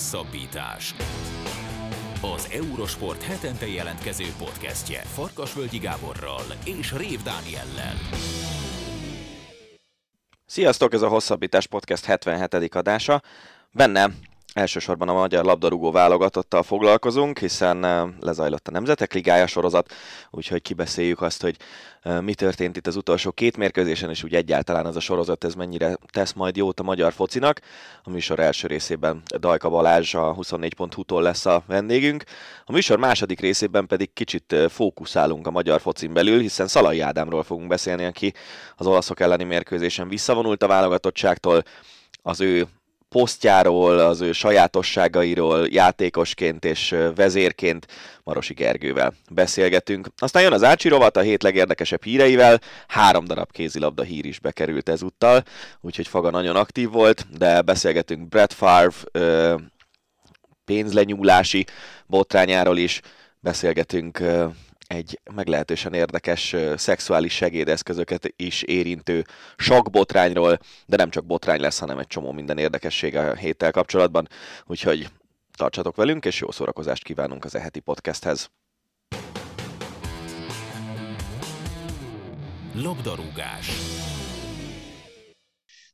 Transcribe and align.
Hosszabbítás. 0.00 0.94
Az 2.36 2.48
Eurosport 2.52 3.22
hetente 3.22 3.66
jelentkező 3.66 4.24
podcastje 4.38 5.00
Farkasvölgyi 5.00 5.78
Gáborral 5.78 6.42
és 6.64 6.92
Rév 6.92 7.22
Dániellel. 7.22 7.94
Sziasztok, 10.46 10.92
ez 10.92 11.02
a 11.02 11.08
Hosszabbítás 11.08 11.66
Podcast 11.66 12.04
77. 12.04 12.74
adása. 12.74 13.22
Benne 13.72 14.10
Elsősorban 14.52 15.08
a 15.08 15.12
magyar 15.12 15.44
labdarúgó 15.44 15.90
válogatottal 15.90 16.62
foglalkozunk, 16.62 17.38
hiszen 17.38 17.80
lezajlott 18.20 18.68
a 18.68 18.70
Nemzetek 18.70 19.12
Ligája 19.12 19.46
sorozat, 19.46 19.92
úgyhogy 20.30 20.62
kibeszéljük 20.62 21.20
azt, 21.20 21.42
hogy 21.42 21.56
mi 22.20 22.34
történt 22.34 22.76
itt 22.76 22.86
az 22.86 22.96
utolsó 22.96 23.30
két 23.30 23.56
mérkőzésen, 23.56 24.10
és 24.10 24.24
úgy 24.24 24.34
egyáltalán 24.34 24.86
ez 24.86 24.96
a 24.96 25.00
sorozat 25.00 25.44
ez 25.44 25.54
mennyire 25.54 25.96
tesz 26.12 26.32
majd 26.32 26.56
jót 26.56 26.80
a 26.80 26.82
magyar 26.82 27.12
focinak. 27.12 27.60
A 28.02 28.10
műsor 28.10 28.38
első 28.38 28.66
részében 28.66 29.22
Dajka 29.38 29.68
Balázs 29.68 30.14
a 30.14 30.34
24.hu-tól 30.34 31.22
lesz 31.22 31.46
a 31.46 31.62
vendégünk. 31.66 32.24
A 32.64 32.72
műsor 32.72 32.98
második 32.98 33.40
részében 33.40 33.86
pedig 33.86 34.12
kicsit 34.12 34.56
fókuszálunk 34.68 35.46
a 35.46 35.50
magyar 35.50 35.80
focin 35.80 36.12
belül, 36.12 36.40
hiszen 36.40 36.66
Szalai 36.66 37.00
Ádámról 37.00 37.42
fogunk 37.42 37.68
beszélni, 37.68 38.04
aki 38.04 38.32
az 38.76 38.86
olaszok 38.86 39.20
elleni 39.20 39.44
mérkőzésen 39.44 40.08
visszavonult 40.08 40.62
a 40.62 40.66
válogatottságtól, 40.66 41.62
az 42.22 42.40
ő 42.40 42.66
posztjáról, 43.10 43.98
az 43.98 44.20
ő 44.20 44.32
sajátosságairól 44.32 45.66
játékosként 45.70 46.64
és 46.64 46.96
vezérként 47.14 47.86
Marosi 48.22 48.54
Gergővel 48.54 49.14
beszélgetünk. 49.30 50.08
Aztán 50.16 50.42
jön 50.42 50.52
az 50.52 50.62
Ácsi 50.62 50.88
rovat 50.88 51.16
a 51.16 51.20
hét 51.20 51.42
legérdekesebb 51.42 52.04
híreivel, 52.04 52.60
három 52.88 53.24
darab 53.24 53.52
kézilabda 53.52 54.02
hír 54.02 54.24
is 54.24 54.38
bekerült 54.38 54.88
ezúttal, 54.88 55.42
úgyhogy 55.80 56.08
Faga 56.08 56.30
nagyon 56.30 56.56
aktív 56.56 56.90
volt, 56.90 57.26
de 57.38 57.62
beszélgetünk 57.62 58.28
Brett 58.28 58.52
Favre 58.52 59.56
pénzlenyúlási 60.64 61.66
botrányáról 62.06 62.78
is, 62.78 63.00
beszélgetünk 63.40 64.22
egy 64.90 65.20
meglehetősen 65.34 65.92
érdekes 65.92 66.56
szexuális 66.74 67.34
segédeszközöket 67.34 68.32
is 68.36 68.62
érintő 68.62 69.24
sok 69.56 69.90
botrányról, 69.90 70.58
de 70.86 70.96
nem 70.96 71.10
csak 71.10 71.26
botrány 71.26 71.60
lesz, 71.60 71.78
hanem 71.78 71.98
egy 71.98 72.06
csomó 72.06 72.32
minden 72.32 72.58
érdekesség 72.58 73.16
a 73.16 73.34
héttel 73.34 73.70
kapcsolatban, 73.70 74.28
úgyhogy 74.66 75.08
tartsatok 75.56 75.96
velünk, 75.96 76.24
és 76.24 76.40
jó 76.40 76.50
szórakozást 76.50 77.04
kívánunk 77.04 77.44
az 77.44 77.54
eheti 77.54 77.80
podcasthez. 77.80 78.50
Labdarúgás. 82.74 83.70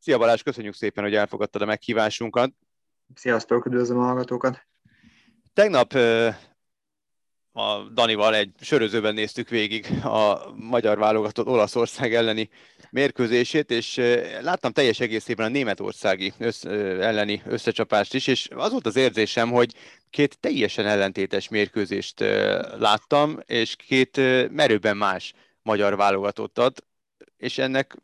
Szia 0.01 0.19
Balázs, 0.19 0.43
köszönjük 0.43 0.75
szépen, 0.75 1.05
hogy 1.05 1.15
elfogadtad 1.15 1.63
a 1.63 1.67
meghívásunkat. 1.67 2.51
Sziasztok, 3.15 3.67
üdvözlöm 3.67 3.99
a 3.99 4.05
hallgatókat! 4.05 4.67
Tegnap 5.53 5.93
a 7.57 7.89
Danival 7.95 8.35
egy 8.35 8.51
sörözőben 8.61 9.15
néztük 9.15 9.49
végig 9.49 9.87
a 10.05 10.53
magyar 10.57 10.99
válogatott 10.99 11.47
Olaszország 11.47 12.15
elleni 12.15 12.49
mérkőzését, 12.91 13.71
és 13.71 14.01
láttam 14.41 14.73
teljes 14.73 15.01
egészében 15.01 15.47
a 15.47 15.51
németországi 15.51 16.33
össz, 16.39 16.65
elleni 17.01 17.43
összecsapást 17.47 18.15
is, 18.15 18.27
és 18.27 18.49
az 18.55 18.71
volt 18.71 18.87
az 18.87 18.97
érzésem, 18.97 19.51
hogy 19.51 19.75
két 20.11 20.39
teljesen 20.41 20.87
ellentétes 20.87 21.49
mérkőzést 21.49 22.21
láttam, 22.79 23.39
és 23.47 23.77
két 23.77 24.17
merőben 24.51 24.97
más 24.97 25.33
magyar 25.63 25.97
válogatottat, 25.97 26.85
és 27.37 27.59
ennek, 27.59 27.97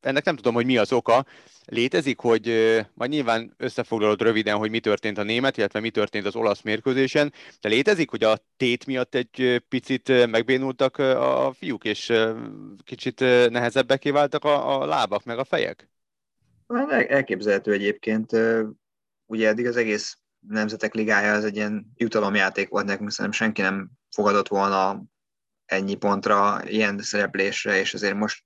ennek 0.00 0.24
nem 0.24 0.36
tudom, 0.36 0.54
hogy 0.54 0.66
mi 0.66 0.76
az 0.76 0.92
oka, 0.92 1.26
létezik, 1.66 2.18
hogy 2.18 2.46
majd 2.94 3.10
nyilván 3.10 3.54
összefoglalod 3.56 4.22
röviden, 4.22 4.56
hogy 4.56 4.70
mi 4.70 4.80
történt 4.80 5.18
a 5.18 5.22
német, 5.22 5.56
illetve 5.56 5.80
mi 5.80 5.90
történt 5.90 6.26
az 6.26 6.36
olasz 6.36 6.62
mérkőzésen, 6.62 7.32
de 7.60 7.68
létezik, 7.68 8.10
hogy 8.10 8.24
a 8.24 8.38
tét 8.56 8.86
miatt 8.86 9.14
egy 9.14 9.62
picit 9.68 10.26
megbénultak 10.26 10.98
a 10.98 11.52
fiúk, 11.58 11.84
és 11.84 12.12
kicsit 12.84 13.20
nehezebbeké 13.50 14.10
váltak 14.10 14.44
a, 14.44 14.80
a 14.80 14.86
lábak, 14.86 15.24
meg 15.24 15.38
a 15.38 15.44
fejek? 15.44 15.88
Elképzelhető 16.88 17.72
egyébként. 17.72 18.32
Ugye 19.26 19.48
eddig 19.48 19.66
az 19.66 19.76
egész 19.76 20.18
Nemzetek 20.48 20.94
Ligája 20.94 21.32
az 21.32 21.44
egy 21.44 21.56
ilyen 21.56 21.92
jutalomjáték 21.94 22.68
volt 22.68 22.86
nekünk, 22.86 23.10
szerintem 23.10 23.40
senki 23.40 23.62
nem 23.62 23.90
fogadott 24.10 24.48
volna 24.48 25.02
ennyi 25.64 25.94
pontra, 25.94 26.62
ilyen 26.64 26.98
szereplésre, 26.98 27.78
és 27.78 27.94
azért 27.94 28.14
most 28.14 28.44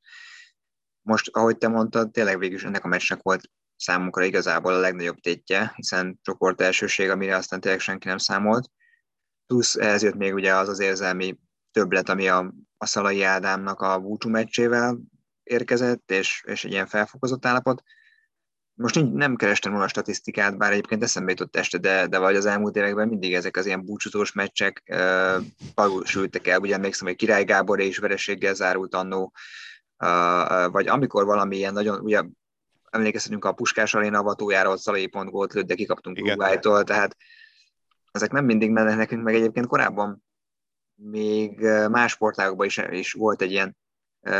most, 1.10 1.28
ahogy 1.32 1.59
te 1.59 1.69
mondtad, 1.69 2.10
tényleg 2.10 2.38
végül 2.38 2.56
is 2.56 2.65
ennek 2.65 2.84
a 2.84 2.88
meccsnek 2.88 3.22
volt 3.22 3.50
számunkra 3.76 4.25
igazából 4.25 4.75
a 4.75 4.78
legnagyobb 4.78 5.21
tétje, 5.21 5.72
hiszen 5.76 6.19
csoport 6.22 6.60
elsőség, 6.60 7.10
amire 7.10 7.37
aztán 7.37 7.60
tényleg 7.60 7.81
senki 7.81 8.09
nem 8.09 8.19
számolt. 8.19 8.71
Plusz 9.47 9.76
ehhez 9.76 10.03
jött 10.03 10.15
még 10.15 10.34
ugye 10.34 10.54
az 10.54 10.69
az 10.69 10.81
érzelmi 10.81 11.38
többlet, 11.72 12.09
ami 12.09 12.28
a, 12.28 12.54
a 12.76 12.87
Szalai 12.87 13.22
Ádámnak 13.22 13.81
a 13.81 13.98
búcsú 13.98 14.28
meccsével 14.28 14.98
érkezett, 15.43 16.10
és, 16.10 16.43
és 16.47 16.65
egy 16.65 16.72
ilyen 16.72 16.87
felfokozott 16.87 17.47
állapot. 17.47 17.82
Most 18.75 19.12
nem 19.12 19.37
kerestem 19.37 19.71
volna 19.71 19.87
a 19.87 19.91
statisztikát, 19.91 20.59
bár 20.59 20.72
egyébként 20.72 21.03
eszembe 21.03 21.31
jutott 21.31 21.56
este, 21.56 21.78
de, 21.78 22.06
de 22.06 22.19
vagy 22.19 22.37
az 22.37 22.47
elmúlt 22.47 22.77
években 22.77 23.09
mindig 23.09 23.34
ezek 23.34 23.56
az 23.56 23.66
ilyen 23.66 23.84
búcsúzós 23.84 24.32
meccsek 24.32 24.82
valósultak 25.75 26.47
el. 26.47 26.60
Ugye 26.60 26.75
emlékszem, 26.75 27.06
hogy 27.06 27.16
Király 27.16 27.44
Gábor 27.44 27.81
és 27.81 27.98
vereséggel 27.98 28.54
zárult 28.54 28.94
annó 28.94 29.32
vagy 30.71 30.87
amikor 30.87 31.25
valami 31.25 31.56
ilyen 31.56 31.72
nagyon, 31.72 32.00
ugye 32.00 32.22
emlékezhetünk 32.91 33.44
a 33.44 33.53
Puskás 33.53 33.94
Aréna 33.94 34.19
avatójára, 34.19 34.71
ott 34.71 34.78
Szalai 34.78 35.06
pont 35.06 35.31
gólt 35.31 35.53
lőtt, 35.53 35.66
de 35.66 35.75
kikaptunk 35.75 36.19
Uruguay-tól, 36.19 36.84
tehát 36.84 37.16
ezek 38.12 38.31
nem 38.31 38.44
mindig 38.44 38.71
mennek 38.71 38.97
nekünk, 38.97 39.22
meg. 39.22 39.34
Egyébként 39.34 39.66
korábban 39.66 40.25
még 40.94 41.60
más 41.91 42.12
sportágokban 42.12 42.66
is, 42.66 42.81
is 42.91 43.12
volt 43.12 43.43
egy 43.43 43.50
ilyen 43.50 43.77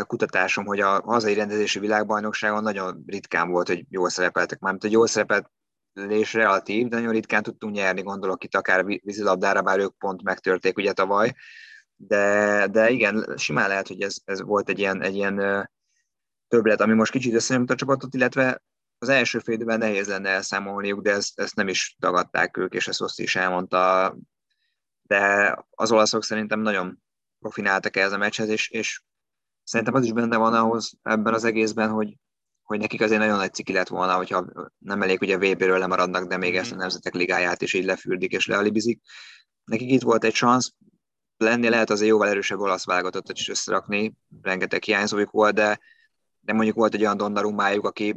kutatásom, 0.07 0.65
hogy 0.65 0.81
a 0.81 1.03
hazai 1.03 1.35
rendezési 1.35 1.79
világbajnokságon 1.79 2.63
nagyon 2.63 3.05
ritkán 3.07 3.51
volt, 3.51 3.67
hogy 3.69 3.85
jól 3.89 4.09
szerepeltek. 4.09 4.59
Mármint, 4.59 4.83
hogy 4.83 4.93
jól 4.93 5.07
szerepelés 5.07 6.33
relatív, 6.33 6.89
de 6.89 6.97
nagyon 6.97 7.13
ritkán 7.13 7.43
tudtunk 7.43 7.75
nyerni, 7.75 8.03
gondolok 8.03 8.45
itt 8.45 8.55
akár 8.55 8.85
vízilabdára, 8.85 9.63
bár 9.63 9.79
ők 9.79 9.99
pont 9.99 10.23
megtörték 10.23 10.77
ugye 10.77 10.93
tavaly, 10.93 11.35
de, 12.07 12.67
de 12.67 12.91
igen, 12.91 13.35
simán 13.37 13.69
lehet, 13.69 13.89
hogy 13.89 14.03
ez, 14.03 14.17
ez 14.25 14.43
volt 14.43 14.69
egy 14.69 14.79
ilyen, 14.79 15.03
egy 15.03 15.15
ilyen 15.15 15.69
többlet, 16.49 16.81
ami 16.81 16.95
most 16.95 17.13
kicsit 17.13 17.35
összenyomta 17.35 17.73
a 17.73 17.77
csapatot, 17.77 18.15
illetve 18.15 18.63
az 18.99 19.09
első 19.09 19.39
fél 19.39 19.55
időben 19.55 19.79
nehéz 19.79 20.09
lenne 20.09 20.29
elszámolniuk, 20.29 21.03
de 21.03 21.11
ezt, 21.11 21.41
ezt 21.41 21.55
nem 21.55 21.69
is 21.69 21.97
tagadták 22.01 22.57
ők, 22.57 22.75
és 22.75 22.89
ezt 22.89 23.01
Oszti 23.01 23.23
is 23.23 23.37
elmondta. 23.37 24.17
De 25.03 25.55
az 25.71 25.93
olaszok 25.93 26.25
szerintem 26.25 26.61
nagyon 26.61 27.03
profináltak 27.39 27.97
ehhez 27.97 28.13
a 28.13 28.19
meccshez, 28.19 28.49
és, 28.49 28.71
és 28.71 29.03
szerintem 29.63 29.95
az 29.95 30.05
is 30.05 30.13
benne 30.13 30.37
van 30.37 30.55
ahhoz 30.55 30.93
ebben 31.03 31.35
az 31.35 31.45
egészben, 31.45 31.91
hogy, 31.91 32.17
hogy 32.63 32.79
nekik 32.79 33.01
azért 33.01 33.21
nagyon 33.21 33.37
nagy 33.37 33.55
ciki 33.55 33.73
lett 33.73 33.89
volna, 33.89 34.17
hogyha 34.17 34.47
nem 34.79 35.03
elég, 35.03 35.21
ugye 35.21 35.35
a 35.35 35.39
VB-ről 35.39 35.79
lemaradnak, 35.79 36.29
de 36.29 36.37
még 36.37 36.57
ezt 36.57 36.73
a 36.73 36.77
Nemzetek 36.77 37.15
Ligáját 37.15 37.63
is 37.63 37.75
így 37.75 37.85
lefürdik 37.85 38.33
és 38.33 38.47
lealibizik. 38.47 39.01
Nekik 39.65 39.91
itt 39.91 40.03
volt 40.03 40.25
egy 40.25 40.35
szansz, 40.35 40.73
lenni, 41.41 41.69
lehet 41.69 41.91
azért 41.91 42.11
jóval 42.11 42.29
erősebb 42.29 42.59
olasz 42.59 42.85
válogatottat 42.85 43.39
is 43.39 43.49
összerakni, 43.49 44.15
rengeteg 44.43 44.83
hiányzójuk 44.83 45.31
volt, 45.31 45.55
de, 45.55 45.81
de 46.41 46.53
mondjuk 46.53 46.77
volt 46.77 46.95
egy 46.95 47.01
olyan 47.01 47.17
Donnarumájuk, 47.17 47.87
aki 47.87 48.17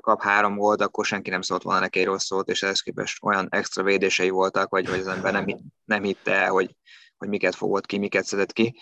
kap 0.00 0.22
három 0.22 0.56
volt, 0.56 0.80
akkor 0.80 1.04
senki 1.04 1.30
nem 1.30 1.40
szólt 1.40 1.62
volna 1.62 1.80
neki 1.80 1.98
egy 1.98 2.04
rossz 2.04 2.24
szót, 2.24 2.48
és 2.48 2.62
ehhez 2.62 2.80
képest 2.80 3.24
olyan 3.24 3.46
extra 3.50 3.82
védései 3.82 4.30
voltak, 4.30 4.70
vagy, 4.70 4.88
vagy 4.88 4.98
az 4.98 5.06
ember 5.06 5.32
nem, 5.32 5.46
nem 5.84 6.02
hitte, 6.02 6.46
hogy, 6.46 6.76
hogy 7.16 7.28
miket 7.28 7.54
fogott 7.54 7.86
ki, 7.86 7.98
miket 7.98 8.24
szedett 8.24 8.52
ki. 8.52 8.80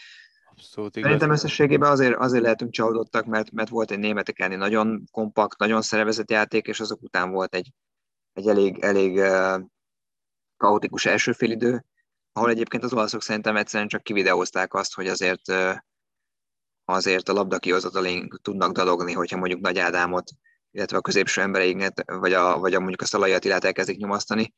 Abszolút 0.50 0.96
igaz. 0.96 1.10
Szerintem 1.10 1.30
összességében 1.30 1.90
azért, 1.90 2.16
azért 2.16 2.42
lehetünk 2.42 2.70
csalódottak, 2.70 3.24
mert, 3.24 3.50
mert 3.50 3.68
volt 3.68 3.90
egy 3.90 3.98
németek 3.98 4.38
elleni 4.38 4.56
nagyon 4.56 5.04
kompakt, 5.10 5.58
nagyon 5.58 5.82
szervezett 5.82 6.30
játék, 6.30 6.66
és 6.66 6.80
azok 6.80 7.02
után 7.02 7.30
volt 7.30 7.54
egy, 7.54 7.72
egy 8.32 8.48
elég, 8.48 8.78
elég 8.78 9.16
uh, 9.16 9.60
kaotikus 10.56 11.06
első 11.06 11.32
félidő, 11.32 11.84
ahol 12.36 12.50
egyébként 12.50 12.84
az 12.84 12.92
olaszok 12.92 13.22
szerintem 13.22 13.56
egyszerűen 13.56 13.88
csak 13.88 14.02
kivideózták 14.02 14.74
azt, 14.74 14.94
hogy 14.94 15.08
azért 15.08 15.52
azért 16.84 17.28
a 17.28 17.32
labda 17.32 17.58
kihozatalén 17.58 18.28
tudnak 18.42 18.72
dalogni, 18.72 19.12
hogyha 19.12 19.36
mondjuk 19.36 19.60
Nagy 19.60 19.78
Ádámot, 19.78 20.30
illetve 20.70 20.96
a 20.96 21.00
középső 21.00 21.40
embereinket, 21.40 22.02
vagy 22.06 22.32
a, 22.32 22.58
vagy 22.58 22.74
a 22.74 22.78
mondjuk 22.78 23.00
a 23.00 23.04
Szalai 23.04 23.32
Attilát 23.32 23.64
elkezdik 23.64 23.96
nyomasztani, 23.96 24.54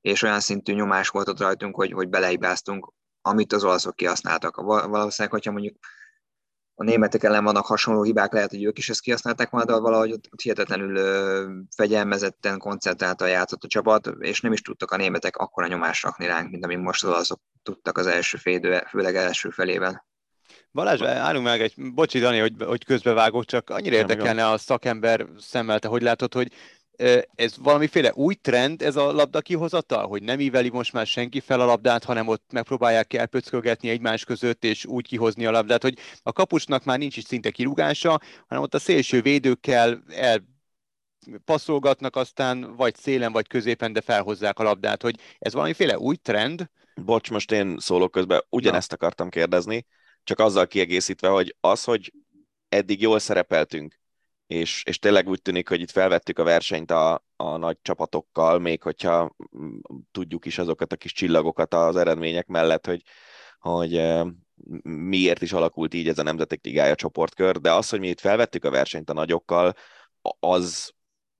és 0.00 0.22
olyan 0.22 0.40
szintű 0.40 0.74
nyomás 0.74 1.08
volt 1.08 1.28
ott 1.28 1.40
rajtunk, 1.40 1.74
hogy, 1.74 1.92
hogy 1.92 2.08
beleibáztunk, 2.08 2.92
amit 3.20 3.52
az 3.52 3.64
olaszok 3.64 3.96
kihasználtak. 3.96 4.56
Valószínűleg, 4.56 5.30
hogyha 5.30 5.52
mondjuk 5.52 5.76
a 6.82 6.84
németek 6.84 7.22
ellen 7.22 7.44
vannak 7.44 7.66
hasonló 7.66 8.02
hibák, 8.02 8.32
lehet, 8.32 8.50
hogy 8.50 8.64
ők 8.64 8.78
is 8.78 8.88
ezt 8.88 9.00
kihasználták 9.00 9.50
volna, 9.50 9.66
de 9.66 9.78
valahogy 9.78 10.12
ott 10.12 10.40
hihetetlenül 10.42 10.98
fegyelmezetten, 11.76 12.58
koncentráltan 12.58 13.28
játszott 13.28 13.64
a 13.64 13.68
csapat, 13.68 14.10
és 14.18 14.40
nem 14.40 14.52
is 14.52 14.60
tudtak 14.60 14.90
a 14.90 14.96
németek 14.96 15.36
akkora 15.36 15.66
nyomást 15.66 16.04
rakni 16.04 16.26
ránk, 16.26 16.50
mint 16.50 16.64
amit 16.64 16.78
most 16.78 17.04
az 17.04 17.10
olaszok 17.10 17.40
tudtak 17.62 17.98
az 17.98 18.06
első 18.06 18.38
fél 18.38 18.80
főleg 18.88 19.16
első 19.16 19.50
felében. 19.50 20.04
Balázs, 20.72 21.02
állunk 21.02 21.44
meg 21.44 21.60
egy, 21.60 21.74
bocsi 21.76 22.18
Dani, 22.18 22.38
hogy, 22.38 22.52
hogy 22.58 22.84
közbevágok, 22.84 23.44
csak 23.44 23.70
annyira 23.70 23.96
érdekelne 23.96 24.48
a 24.48 24.58
szakember 24.58 25.26
szemmel, 25.38 25.78
te 25.78 25.88
hogy 25.88 26.02
látod, 26.02 26.34
hogy 26.34 26.52
ez 27.34 27.56
valamiféle 27.58 28.12
új 28.14 28.34
trend, 28.34 28.82
ez 28.82 28.96
a 28.96 29.12
labda 29.12 29.40
kihozatal, 29.40 30.06
hogy 30.06 30.22
nem 30.22 30.40
íveli 30.40 30.68
most 30.68 30.92
már 30.92 31.06
senki 31.06 31.40
fel 31.40 31.60
a 31.60 31.64
labdát, 31.64 32.04
hanem 32.04 32.28
ott 32.28 32.52
megpróbálják 32.52 33.12
elpöckögetni 33.12 33.88
egymás 33.88 34.24
között, 34.24 34.64
és 34.64 34.84
úgy 34.84 35.06
kihozni 35.06 35.46
a 35.46 35.50
labdát, 35.50 35.82
hogy 35.82 35.98
a 36.22 36.32
kapusnak 36.32 36.84
már 36.84 36.98
nincs 36.98 37.16
is 37.16 37.24
szinte 37.24 37.50
kirúgása, 37.50 38.20
hanem 38.46 38.64
ott 38.64 38.74
a 38.74 38.78
szélső 38.78 39.20
védőkkel 39.22 40.02
el 40.08 40.50
passzolgatnak, 41.44 42.16
aztán 42.16 42.76
vagy 42.76 42.96
szélen, 42.96 43.32
vagy 43.32 43.46
középen, 43.46 43.92
de 43.92 44.00
felhozzák 44.00 44.58
a 44.58 44.62
labdát, 44.62 45.02
hogy 45.02 45.18
ez 45.38 45.52
valamiféle 45.52 45.98
új 45.98 46.16
trend. 46.16 46.70
Bocs, 46.94 47.30
most 47.30 47.52
én 47.52 47.78
szólok 47.78 48.10
közben, 48.10 48.44
ugyanezt 48.48 48.90
Na. 48.90 48.96
akartam 48.96 49.28
kérdezni, 49.28 49.86
csak 50.24 50.38
azzal 50.38 50.66
kiegészítve, 50.66 51.28
hogy 51.28 51.56
az, 51.60 51.84
hogy 51.84 52.12
eddig 52.68 53.00
jól 53.00 53.18
szerepeltünk, 53.18 54.00
és, 54.52 54.82
és 54.84 54.98
tényleg 54.98 55.28
úgy 55.28 55.42
tűnik, 55.42 55.68
hogy 55.68 55.80
itt 55.80 55.90
felvettük 55.90 56.38
a 56.38 56.44
versenyt 56.44 56.90
a, 56.90 57.24
a 57.36 57.56
nagy 57.56 57.78
csapatokkal, 57.82 58.58
még 58.58 58.82
hogyha 58.82 59.34
mm, 59.58 59.78
tudjuk 60.10 60.44
is 60.46 60.58
azokat 60.58 60.92
a 60.92 60.96
kis 60.96 61.12
csillagokat 61.12 61.74
az 61.74 61.96
eredmények 61.96 62.46
mellett, 62.46 62.86
hogy, 62.86 63.02
hogy 63.58 64.02
miért 64.82 65.42
is 65.42 65.52
alakult 65.52 65.94
így 65.94 66.08
ez 66.08 66.18
a 66.18 66.22
Nemzetek 66.22 66.64
Ligája 66.64 66.94
csoportkör, 66.94 67.60
de 67.60 67.72
az, 67.72 67.88
hogy 67.88 68.00
mi 68.00 68.08
itt 68.08 68.20
felvettük 68.20 68.64
a 68.64 68.70
versenyt 68.70 69.10
a 69.10 69.12
nagyokkal, 69.12 69.74
az 70.40 70.92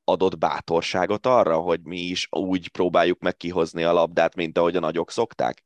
adott 0.05 0.39
bátorságot 0.39 1.27
arra, 1.27 1.57
hogy 1.57 1.81
mi 1.83 2.01
is 2.01 2.29
úgy 2.31 2.69
próbáljuk 2.69 3.21
meg 3.21 3.37
kihozni 3.37 3.83
a 3.83 3.93
labdát, 3.93 4.35
mint 4.35 4.59
ahogy 4.59 4.77
a 4.77 4.81
nagyok 4.81 5.11
szokták? 5.11 5.65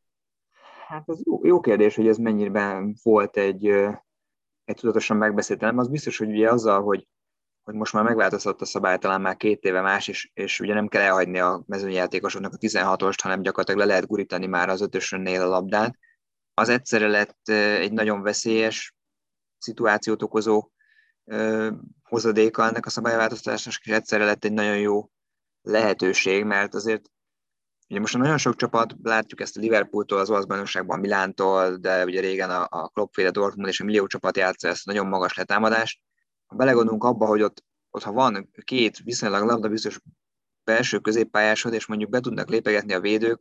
Hát 0.89 1.09
ez 1.09 1.21
jó, 1.25 1.47
jó 1.47 1.61
kérdés, 1.61 1.95
hogy 1.95 2.09
ez 2.09 2.17
mennyiben 2.17 2.97
volt 3.03 3.37
egy, 3.37 3.67
egy 4.65 4.77
tudatosan 4.77 5.17
megbeszélt, 5.17 5.61
nem 5.61 5.79
az 5.79 5.89
biztos, 5.89 6.19
hogy 6.19 6.29
ugye 6.29 6.51
azzal, 6.51 6.83
hogy 6.83 7.07
hogy 7.67 7.75
most 7.75 7.93
már 7.93 8.05
megváltozott 8.05 8.61
a 8.61 8.65
szabály, 8.65 8.99
talán 8.99 9.21
már 9.21 9.37
két 9.37 9.63
éve 9.63 9.81
más, 9.81 10.09
és, 10.09 10.31
és 10.35 10.61
ugye 10.61 10.75
nem 10.75 10.89
kell 10.89 11.03
elhagyni 11.03 11.39
a 11.39 11.65
mezőnyjátékosoknak 11.67 12.53
a 12.53 12.57
16-ost, 12.57 13.19
hanem 13.23 13.43
gyakorlatilag 13.43 13.81
le 13.81 13.87
lehet 13.87 14.07
gurítani 14.07 14.47
már 14.47 14.69
az 14.69 14.81
ötösönnél 14.81 15.43
a 15.43 15.47
labdát. 15.47 15.99
Az 16.55 16.69
egyszerre 16.69 17.07
lett 17.07 17.49
egy 17.49 17.93
nagyon 17.93 18.23
veszélyes 18.23 18.95
szituációt 19.59 20.23
okozó 20.23 20.71
ö, 21.25 21.71
hozadéka 22.03 22.67
ennek 22.67 22.87
a 22.87 22.91
szabályváltoztatásnak, 22.91 23.75
és 23.85 23.93
egyszerre 23.93 24.25
lett 24.25 24.45
egy 24.45 24.53
nagyon 24.53 24.79
jó 24.79 25.11
lehetőség, 25.62 26.45
mert 26.45 26.75
azért 26.75 27.11
ugye 27.89 28.01
most 28.01 28.17
nagyon 28.17 28.39
sok 28.39 28.57
csapat, 28.57 28.95
látjuk 29.03 29.41
ezt 29.41 29.57
a 29.57 29.61
Liverpooltól, 29.61 30.19
az 30.19 30.31
olasz 30.31 30.45
bajnokságban, 30.45 31.01
Milántól, 31.01 31.77
de 31.77 32.05
ugye 32.05 32.21
régen 32.21 32.51
a, 32.51 32.67
a 32.71 32.89
Kloppféle 32.89 33.31
Dortmund 33.31 33.69
és 33.69 33.81
a 33.81 33.85
millió 33.85 34.07
csapat 34.07 34.37
játsza 34.37 34.69
ezt 34.69 34.89
a 34.89 34.93
nagyon 34.93 35.07
magas 35.07 35.35
letámadást, 35.35 36.01
belegondolunk 36.55 37.05
abba, 37.05 37.27
hogy 37.27 37.43
ott, 37.43 37.65
ott 37.91 38.03
ha 38.03 38.13
van 38.13 38.51
két 38.65 38.99
viszonylag 38.99 39.47
labda 39.47 39.69
biztos 39.69 40.01
belső 40.65 40.99
középpályásod, 40.99 41.73
és 41.73 41.87
mondjuk 41.87 42.11
be 42.11 42.21
tudnak 42.21 42.49
lépegetni 42.49 42.93
a 42.93 43.01
védők, 43.01 43.41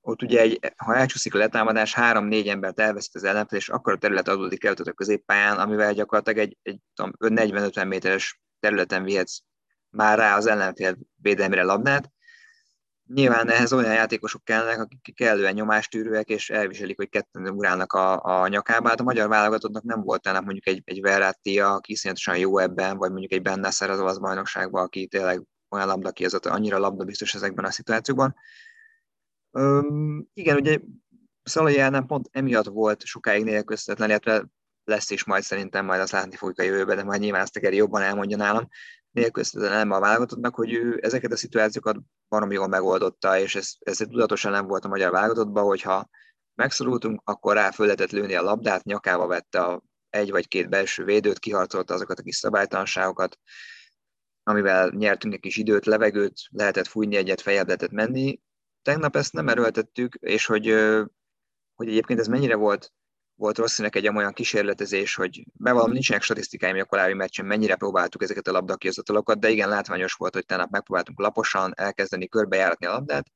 ott 0.00 0.22
ugye, 0.22 0.40
egy, 0.40 0.72
ha 0.76 0.94
elcsúszik 0.94 1.34
a 1.34 1.38
letámadás, 1.38 1.94
három-négy 1.94 2.48
embert 2.48 2.80
elveszít 2.80 3.14
az 3.14 3.24
ellenfél, 3.24 3.58
és 3.58 3.68
akkor 3.68 3.92
a 3.92 3.98
terület 3.98 4.28
adódik 4.28 4.64
el 4.64 4.74
a 4.84 4.92
középpályán, 4.92 5.58
amivel 5.58 5.92
gyakorlatilag 5.92 6.38
egy, 6.38 6.56
egy 6.62 6.80
40-50 6.96 7.88
méteres 7.88 8.40
területen 8.60 9.04
vihetsz 9.04 9.38
már 9.88 10.18
rá 10.18 10.36
az 10.36 10.46
ellenfél 10.46 10.98
védelmére 11.16 11.62
labdát, 11.62 12.10
Nyilván 13.14 13.50
ehhez 13.50 13.72
olyan 13.72 13.92
játékosok 13.92 14.44
kellnek, 14.44 14.80
akik 14.80 15.14
kellően 15.14 15.54
nyomástűrőek, 15.54 16.28
és 16.28 16.50
elviselik, 16.50 16.96
hogy 16.96 17.08
ketten 17.08 17.48
ugrálnak 17.48 17.92
a, 17.92 18.24
a 18.24 18.48
nyakába. 18.48 18.88
Hát 18.88 19.00
a 19.00 19.02
magyar 19.02 19.28
válogatottnak 19.28 19.82
nem 19.82 20.02
volt 20.02 20.26
ennek 20.26 20.42
mondjuk 20.42 20.66
egy, 20.66 20.82
egy 20.84 21.00
Verratti, 21.00 21.60
aki 21.60 21.92
iszonyatosan 21.92 22.38
jó 22.38 22.58
ebben, 22.58 22.96
vagy 22.96 23.10
mondjuk 23.10 23.32
egy 23.32 23.42
Bennasser 23.42 23.90
az 23.90 24.00
olasz 24.00 24.18
bajnokságban, 24.18 24.82
aki 24.82 25.06
tényleg 25.06 25.42
olyan 25.68 25.86
labda 25.86 26.10
ki, 26.10 26.24
az 26.24 26.34
annyira 26.34 26.78
labda 26.78 27.04
biztos 27.04 27.34
ezekben 27.34 27.64
a 27.64 27.70
szituációkban. 27.70 28.34
Üm, 29.58 30.26
igen, 30.34 30.56
ugye 30.56 30.78
Szalai 31.42 31.76
nem 31.76 32.06
pont 32.06 32.28
emiatt 32.32 32.66
volt 32.66 33.04
sokáig 33.04 33.44
nélkülözhetetlen, 33.44 34.08
illetve 34.08 34.44
lesz 34.84 35.10
is 35.10 35.24
majd 35.24 35.42
szerintem, 35.42 35.84
majd 35.84 36.00
azt 36.00 36.12
látni 36.12 36.36
fogjuk 36.36 36.58
a 36.58 36.62
jövőben, 36.62 36.96
de 36.96 37.04
majd 37.04 37.20
nyilván 37.20 37.42
ezt 37.42 37.58
jobban 37.60 38.02
elmondja 38.02 38.36
nálam 38.36 38.68
nélkülözhetetlen 39.10 39.90
a 39.90 40.00
válogatottnak, 40.00 40.54
hogy 40.54 40.72
ő 40.72 40.98
ezeket 41.02 41.32
a 41.32 41.36
szituációkat 41.36 41.96
baromi 42.28 42.54
jól 42.54 42.66
megoldotta, 42.66 43.38
és 43.38 43.54
ez, 43.54 43.72
ez 43.78 43.96
tudatosan 43.96 44.52
nem 44.52 44.66
volt 44.66 44.84
a 44.84 44.88
magyar 44.88 45.10
válogatottban, 45.10 45.64
hogyha 45.64 46.08
megszorultunk, 46.54 47.20
akkor 47.24 47.54
rá 47.54 47.70
föl 47.70 47.86
lehetett 47.86 48.10
lőni 48.10 48.34
a 48.34 48.42
labdát, 48.42 48.84
nyakába 48.84 49.26
vette 49.26 49.60
a 49.60 49.82
egy 50.10 50.30
vagy 50.30 50.48
két 50.48 50.68
belső 50.68 51.04
védőt, 51.04 51.38
kiharcolta 51.38 51.94
azokat 51.94 52.18
a 52.18 52.22
kis 52.22 52.36
szabálytalanságokat, 52.36 53.38
amivel 54.42 54.88
nyertünk 54.88 55.34
egy 55.34 55.40
kis 55.40 55.56
időt, 55.56 55.86
levegőt, 55.86 56.34
lehetett 56.50 56.86
fújni 56.86 57.16
egyet, 57.16 57.40
fejebb 57.40 57.66
lehetett 57.66 57.90
menni. 57.90 58.40
Tegnap 58.82 59.16
ezt 59.16 59.32
nem 59.32 59.48
erőltettük, 59.48 60.14
és 60.14 60.46
hogy, 60.46 60.66
hogy 61.74 61.88
egyébként 61.88 62.18
ez 62.18 62.26
mennyire 62.26 62.54
volt 62.54 62.92
volt 63.40 63.58
Rosszinek 63.58 63.96
egy 63.96 64.08
olyan 64.08 64.32
kísérletezés, 64.32 65.14
hogy 65.14 65.44
bevallom, 65.52 65.92
nincsenek 65.92 66.22
statisztikáim 66.22 66.78
a 66.80 66.84
korábbi 66.84 67.14
meccsen, 67.14 67.46
mennyire 67.46 67.76
próbáltuk 67.76 68.22
ezeket 68.22 68.46
a 68.46 68.52
labdakihozatalokat, 68.52 69.38
de 69.38 69.48
igen, 69.48 69.68
látványos 69.68 70.12
volt, 70.12 70.34
hogy 70.34 70.46
tegnap 70.46 70.70
megpróbáltunk 70.70 71.18
laposan 71.18 71.72
elkezdeni 71.76 72.28
körbejáratni 72.28 72.86
a 72.86 72.90
labdát, 72.90 73.26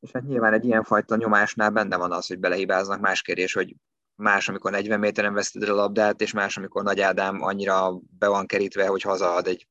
és 0.00 0.10
hát 0.12 0.26
nyilván 0.26 0.52
egy 0.52 0.64
ilyenfajta 0.64 1.16
nyomásnál 1.16 1.70
benne 1.70 1.96
van 1.96 2.12
az, 2.12 2.26
hogy 2.26 2.38
belehibáznak. 2.38 3.00
Más 3.00 3.22
kérdés, 3.22 3.52
hogy 3.52 3.74
más, 4.14 4.48
amikor 4.48 4.70
40 4.70 4.98
méteren 4.98 5.34
veszted 5.34 5.62
a 5.68 5.74
labdát, 5.74 6.20
és 6.20 6.32
más, 6.32 6.56
amikor 6.56 6.82
Nagy 6.82 7.00
Ádám 7.00 7.42
annyira 7.42 8.00
be 8.18 8.28
van 8.28 8.46
kerítve, 8.46 8.86
hogy 8.86 9.02
hazaad 9.02 9.46
egy, 9.46 9.68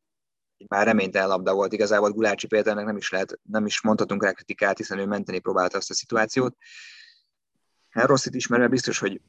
egy 0.58 0.70
már 0.70 0.86
reménytelen 0.86 1.28
labda 1.28 1.54
volt. 1.54 1.74
Igazából 1.74 2.12
Gulácsi 2.12 2.48
Péternek 2.48 2.86
nem 2.86 2.98
is 2.98 3.12
lehet, 3.12 3.40
nem 3.44 3.66
is 3.66 3.82
mondhatunk 3.82 4.24
rá 4.24 4.32
kritikát, 4.32 4.78
hiszen 4.78 5.00
ő 5.00 5.06
menteni 5.06 5.40
próbálta 5.40 5.78
azt 5.78 5.90
a 5.90 5.94
szituációt. 5.94 6.56
Hát 7.94 8.08
Rosszit 8.08 8.36
ismerve 8.36 8.68
biztos, 8.68 9.00
hogy 9.00 9.22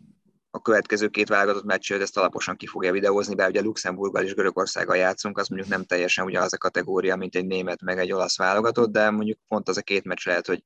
a 0.50 0.60
következő 0.60 1.08
két 1.08 1.28
válogatott 1.28 1.64
meccsőt 1.64 2.00
ezt 2.00 2.16
alaposan 2.16 2.56
ki 2.56 2.66
fogja 2.66 2.92
videózni, 2.92 3.34
bár 3.34 3.48
ugye 3.48 3.60
Luxemburggal 3.60 4.24
és 4.24 4.34
Görögországgal 4.34 4.96
játszunk, 4.96 5.38
az 5.38 5.48
mondjuk 5.48 5.70
nem 5.70 5.84
teljesen 5.84 6.24
ugyanaz 6.24 6.52
a 6.52 6.58
kategória, 6.58 7.16
mint 7.16 7.34
egy 7.34 7.46
német 7.46 7.82
meg 7.82 7.98
egy 7.98 8.12
olasz 8.12 8.38
válogatott, 8.38 8.92
de 8.92 9.10
mondjuk 9.10 9.38
pont 9.48 9.68
az 9.68 9.76
a 9.76 9.82
két 9.82 10.04
meccs 10.04 10.26
lehet, 10.26 10.46
hogy, 10.46 10.64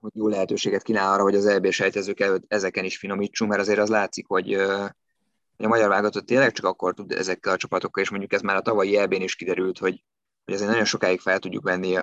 hogy 0.00 0.10
jó 0.14 0.28
lehetőséget 0.28 0.82
kínál 0.82 1.12
arra, 1.12 1.22
hogy 1.22 1.34
az 1.34 1.46
EB 1.46 1.70
sejtezők 1.70 2.20
előtt 2.20 2.44
ezeken 2.48 2.84
is 2.84 2.98
finomítsunk, 2.98 3.50
mert 3.50 3.62
azért 3.62 3.78
az 3.78 3.88
látszik, 3.88 4.26
hogy 4.26 4.52
a 4.52 4.94
magyar 5.56 5.88
válogatott 5.88 6.26
tényleg 6.26 6.52
csak 6.52 6.66
akkor 6.66 6.94
tud 6.94 7.12
ezekkel 7.12 7.52
a 7.52 7.56
csapatokkal, 7.56 8.02
és 8.02 8.10
mondjuk 8.10 8.32
ez 8.32 8.40
már 8.40 8.56
a 8.56 8.62
tavalyi 8.62 8.96
EB-n 8.96 9.22
is 9.22 9.34
kiderült, 9.34 9.78
hogy, 9.78 10.04
hogy 10.44 10.54
azért 10.54 10.70
nagyon 10.70 10.84
sokáig 10.84 11.20
fel 11.20 11.38
tudjuk 11.38 11.64
venni 11.64 11.96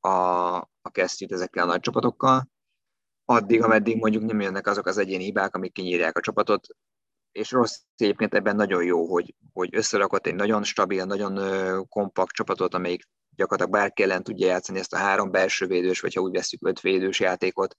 a, 0.00 0.08
a 0.82 0.90
kesztyűt 0.90 1.32
ezekkel 1.32 1.64
a 1.64 1.66
nagy 1.66 1.80
csapatokkal, 1.80 2.51
addig, 3.32 3.62
ameddig 3.62 3.96
mondjuk 3.96 4.24
nem 4.24 4.40
jönnek 4.40 4.66
azok 4.66 4.86
az 4.86 4.98
egyéni 4.98 5.24
hibák, 5.24 5.54
amik 5.54 5.72
kinyírják 5.72 6.16
a 6.16 6.20
csapatot, 6.20 6.66
és 7.32 7.50
rossz 7.50 7.78
egyébként 7.96 8.34
ebben 8.34 8.56
nagyon 8.56 8.84
jó, 8.84 9.06
hogy, 9.06 9.34
hogy 9.52 9.76
összerakott 9.76 10.26
egy 10.26 10.34
nagyon 10.34 10.62
stabil, 10.62 11.04
nagyon 11.04 11.38
kompakt 11.88 12.34
csapatot, 12.34 12.74
amelyik 12.74 13.08
gyakorlatilag 13.36 13.80
bárki 13.80 14.02
ellen 14.02 14.22
tudja 14.22 14.46
játszani 14.46 14.78
ezt 14.78 14.92
a 14.92 14.96
három 14.96 15.30
belső 15.30 15.66
védős, 15.66 16.00
vagy 16.00 16.14
ha 16.14 16.20
úgy 16.20 16.32
veszük 16.32 16.66
öt 16.66 16.80
védős 16.80 17.20
játékot. 17.20 17.76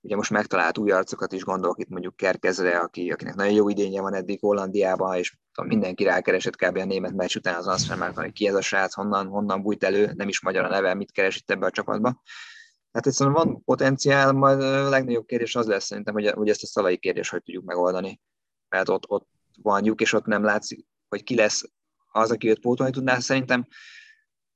Ugye 0.00 0.16
most 0.16 0.30
megtalált 0.30 0.78
új 0.78 0.90
arcokat 0.90 1.32
is, 1.32 1.44
gondolok 1.44 1.78
itt 1.78 1.88
mondjuk 1.88 2.16
Kerkezre, 2.16 2.78
aki, 2.78 3.10
akinek 3.10 3.34
nagyon 3.34 3.52
jó 3.52 3.68
idénye 3.68 4.00
van 4.00 4.14
eddig 4.14 4.40
Hollandiában, 4.40 5.16
és 5.16 5.36
tudom, 5.52 5.70
mindenki 5.70 6.04
rákeresett 6.04 6.56
kb. 6.56 6.76
a 6.76 6.84
német 6.84 7.12
meccs 7.12 7.36
után 7.36 7.54
az 7.54 7.66
azt 7.66 7.92
hogy 8.14 8.32
ki 8.32 8.48
ez 8.48 8.54
a 8.54 8.60
srác, 8.60 8.94
honnan, 8.94 9.26
honnan 9.26 9.62
bújt 9.62 9.84
elő, 9.84 10.12
nem 10.16 10.28
is 10.28 10.40
magyar 10.40 10.64
a 10.64 10.68
neve, 10.68 10.94
mit 10.94 11.12
keresett 11.12 11.50
ebbe 11.50 11.66
a 11.66 11.70
csapatba. 11.70 12.22
Hát 12.92 13.06
egyszerűen 13.06 13.34
van 13.34 13.64
potenciál, 13.64 14.32
majd 14.32 14.62
a 14.62 14.88
legnagyobb 14.88 15.26
kérdés 15.26 15.56
az 15.56 15.66
lesz 15.66 15.84
szerintem, 15.84 16.14
hogy, 16.14 16.30
hogy 16.30 16.48
ezt 16.48 16.62
a 16.62 16.66
szalai 16.66 16.98
kérdés 16.98 17.28
hogy 17.28 17.42
tudjuk 17.42 17.64
megoldani. 17.64 18.20
Mert 18.68 18.88
ott, 18.88 19.08
ott 19.08 19.28
van 19.62 19.84
lyuk, 19.84 20.00
és 20.00 20.12
ott 20.12 20.24
nem 20.24 20.44
látszik, 20.44 20.86
hogy 21.08 21.22
ki 21.22 21.34
lesz 21.34 21.64
az, 22.12 22.30
aki 22.30 22.48
őt 22.48 22.60
pótolni 22.60 22.92
tudná. 22.92 23.18
Szerintem 23.18 23.66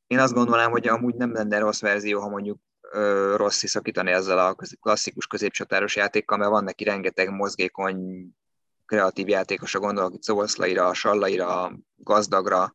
én 0.07 0.19
azt 0.19 0.33
gondolnám, 0.33 0.71
hogy 0.71 0.89
amúgy 0.89 1.15
nem 1.15 1.33
lenne 1.33 1.59
rossz 1.59 1.81
verzió, 1.81 2.21
ha 2.21 2.29
mondjuk 2.29 2.61
ö, 2.81 3.35
rossz 3.37 3.65
szakítani 3.65 4.11
ezzel 4.11 4.39
a 4.39 4.57
klasszikus 4.81 5.27
középcsatáros 5.27 5.97
játékkal, 5.97 6.39
mert 6.39 6.51
van 6.51 6.65
neki 6.65 6.85
rengeteg 6.85 7.31
mozgékony, 7.31 8.29
kreatív 8.87 9.29
játékos, 9.29 9.75
a 9.75 9.79
gondolok 9.79 10.15
itt 10.15 10.23
Szoboszlaira, 10.23 10.95
Sallaira, 10.95 11.73
Gazdagra, 11.97 12.73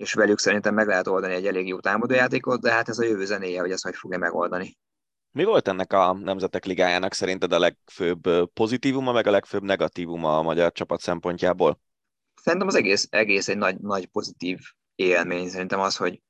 és 0.00 0.12
velük 0.12 0.38
szerintem 0.38 0.74
meg 0.74 0.86
lehet 0.86 1.06
oldani 1.06 1.34
egy 1.34 1.46
elég 1.46 1.66
jó 1.66 1.80
támadójátékot, 1.80 2.60
de 2.60 2.72
hát 2.72 2.88
ez 2.88 2.98
a 2.98 3.04
jövő 3.04 3.24
zenéje, 3.24 3.60
hogy 3.60 3.70
ezt 3.70 3.84
hogy 3.84 3.96
fogja 3.96 4.18
megoldani. 4.18 4.76
Mi 5.30 5.44
volt 5.44 5.68
ennek 5.68 5.92
a 5.92 6.12
Nemzetek 6.12 6.64
Ligájának 6.64 7.14
szerinted 7.14 7.52
a 7.52 7.58
legfőbb 7.58 8.52
pozitívuma, 8.52 9.12
meg 9.12 9.26
a 9.26 9.30
legfőbb 9.30 9.62
negatívuma 9.62 10.38
a 10.38 10.42
magyar 10.42 10.72
csapat 10.72 11.00
szempontjából? 11.00 11.80
Szerintem 12.34 12.68
az 12.68 12.74
egész, 12.74 13.06
egész 13.10 13.48
egy 13.48 13.56
nagy, 13.56 13.78
nagy 13.78 14.06
pozitív 14.06 14.58
élmény. 14.94 15.48
Szerintem 15.48 15.80
az, 15.80 15.96
hogy, 15.96 16.22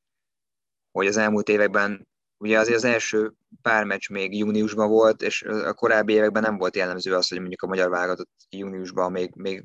hogy 0.90 1.06
az 1.06 1.16
elmúlt 1.16 1.48
években, 1.48 2.08
ugye 2.36 2.58
azért 2.58 2.76
az 2.76 2.84
első 2.84 3.32
pár 3.62 3.84
meccs 3.84 4.10
még 4.10 4.38
júniusban 4.38 4.88
volt, 4.88 5.22
és 5.22 5.42
a 5.42 5.72
korábbi 5.72 6.12
években 6.12 6.42
nem 6.42 6.58
volt 6.58 6.76
jellemző 6.76 7.14
az, 7.14 7.28
hogy 7.28 7.38
mondjuk 7.38 7.62
a 7.62 7.66
magyar 7.66 7.90
válogatott 7.90 8.30
júniusban 8.48 9.12
még, 9.12 9.34
még 9.34 9.64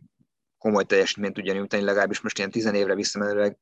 komoly 0.58 0.84
teljesítményt 0.84 1.34
tudja 1.34 1.54
nyújtani, 1.54 1.84
legalábbis 1.84 2.22
most 2.22 2.38
ilyen 2.38 2.52
tizen 2.52 2.76
évre 2.76 2.96
visszamenőleg 2.96 3.58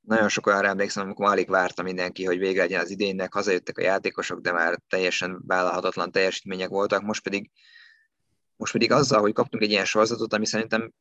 nagyon 0.00 0.28
sok 0.28 0.46
olyan 0.46 0.64
emlékszem, 0.64 1.04
amikor 1.04 1.26
alig 1.26 1.48
várta 1.48 1.82
mindenki, 1.82 2.24
hogy 2.24 2.38
vége 2.38 2.60
legyen 2.60 2.80
az 2.80 2.90
idénynek, 2.90 3.32
hazajöttek 3.32 3.78
a 3.78 3.82
játékosok, 3.82 4.40
de 4.40 4.52
már 4.52 4.78
teljesen 4.88 5.42
vállalhatatlan 5.46 6.10
teljesítmények 6.10 6.68
voltak, 6.68 7.02
most 7.02 7.22
pedig, 7.22 7.50
most 8.56 8.72
pedig 8.72 8.92
azzal, 8.92 9.20
hogy 9.20 9.32
kaptunk 9.32 9.62
egy 9.62 9.70
ilyen 9.70 9.84
sorozatot, 9.84 10.32
ami 10.32 10.46
szerintem 10.46 10.92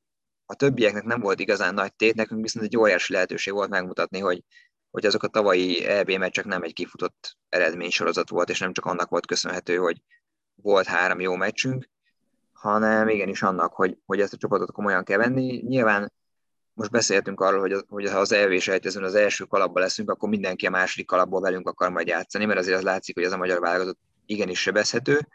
a 0.46 0.56
többieknek 0.56 1.04
nem 1.04 1.20
volt 1.20 1.40
igazán 1.40 1.74
nagy 1.74 1.94
tét, 1.94 2.16
nekünk 2.16 2.42
viszont 2.42 2.66
egy 2.66 2.78
óriási 2.78 3.14
lehetőség 3.14 3.54
volt 3.54 3.70
megmutatni, 3.70 4.20
hogy, 4.20 4.44
hogy 4.92 5.06
azok 5.06 5.24
a 5.24 5.28
tavalyi 5.28 5.86
EB 5.86 6.12
meccsek 6.12 6.46
nem 6.46 6.64
egy 6.64 6.74
kifutott 6.74 7.38
eredménysorozat 7.50 8.30
volt, 8.30 8.50
és 8.50 8.60
nem 8.60 8.74
csak 8.74 8.86
annak 8.86 9.10
volt 9.10 9.26
köszönhető, 9.26 9.76
hogy 9.78 10.02
volt 10.56 10.86
három 10.86 11.20
jó 11.20 11.36
meccsünk, 11.36 11.90
hanem 12.54 13.08
igenis 13.08 13.42
annak, 13.42 13.74
hogy, 13.74 13.98
hogy 14.06 14.22
ezt 14.22 14.34
a 14.34 14.38
csapatot 14.38 14.72
komolyan 14.72 15.04
kell 15.04 15.18
venni. 15.18 15.62
Nyilván 15.68 16.12
most 16.80 16.92
beszéltünk 16.92 17.42
arról, 17.42 17.60
hogy, 17.60 17.76
hogy 17.88 18.10
ha 18.10 18.20
az 18.20 18.32
EV 18.32 18.60
sejtezőn 18.60 19.04
az 19.04 19.16
első 19.16 19.44
kalapban 19.44 19.82
leszünk, 19.82 20.10
akkor 20.10 20.30
mindenki 20.30 20.66
a 20.66 20.70
második 20.70 21.06
kalapból 21.06 21.42
velünk 21.42 21.68
akar 21.68 21.90
majd 21.90 22.08
játszani, 22.08 22.46
mert 22.46 22.60
azért 22.60 22.78
az 22.78 22.84
látszik, 22.84 23.16
hogy 23.16 23.24
ez 23.24 23.32
a 23.32 23.38
magyar 23.38 23.60
válogatott 23.60 24.00
igenis 24.26 24.62
sebezhető. 24.62 25.28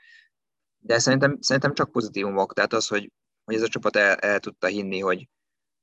De 0.79 0.99
szerintem, 0.99 1.39
szerintem 1.41 1.75
csak 1.75 1.91
pozitívumok, 1.91 2.55
tehát 2.55 2.73
az, 2.73 2.87
hogy, 2.87 3.13
hogy 3.45 3.55
ez 3.55 3.63
a 3.63 3.69
csapat 3.69 3.97
el, 3.97 4.15
el 4.15 4.39
tudta 4.39 4.67
hinni, 4.67 5.01
hogy, 5.01 5.29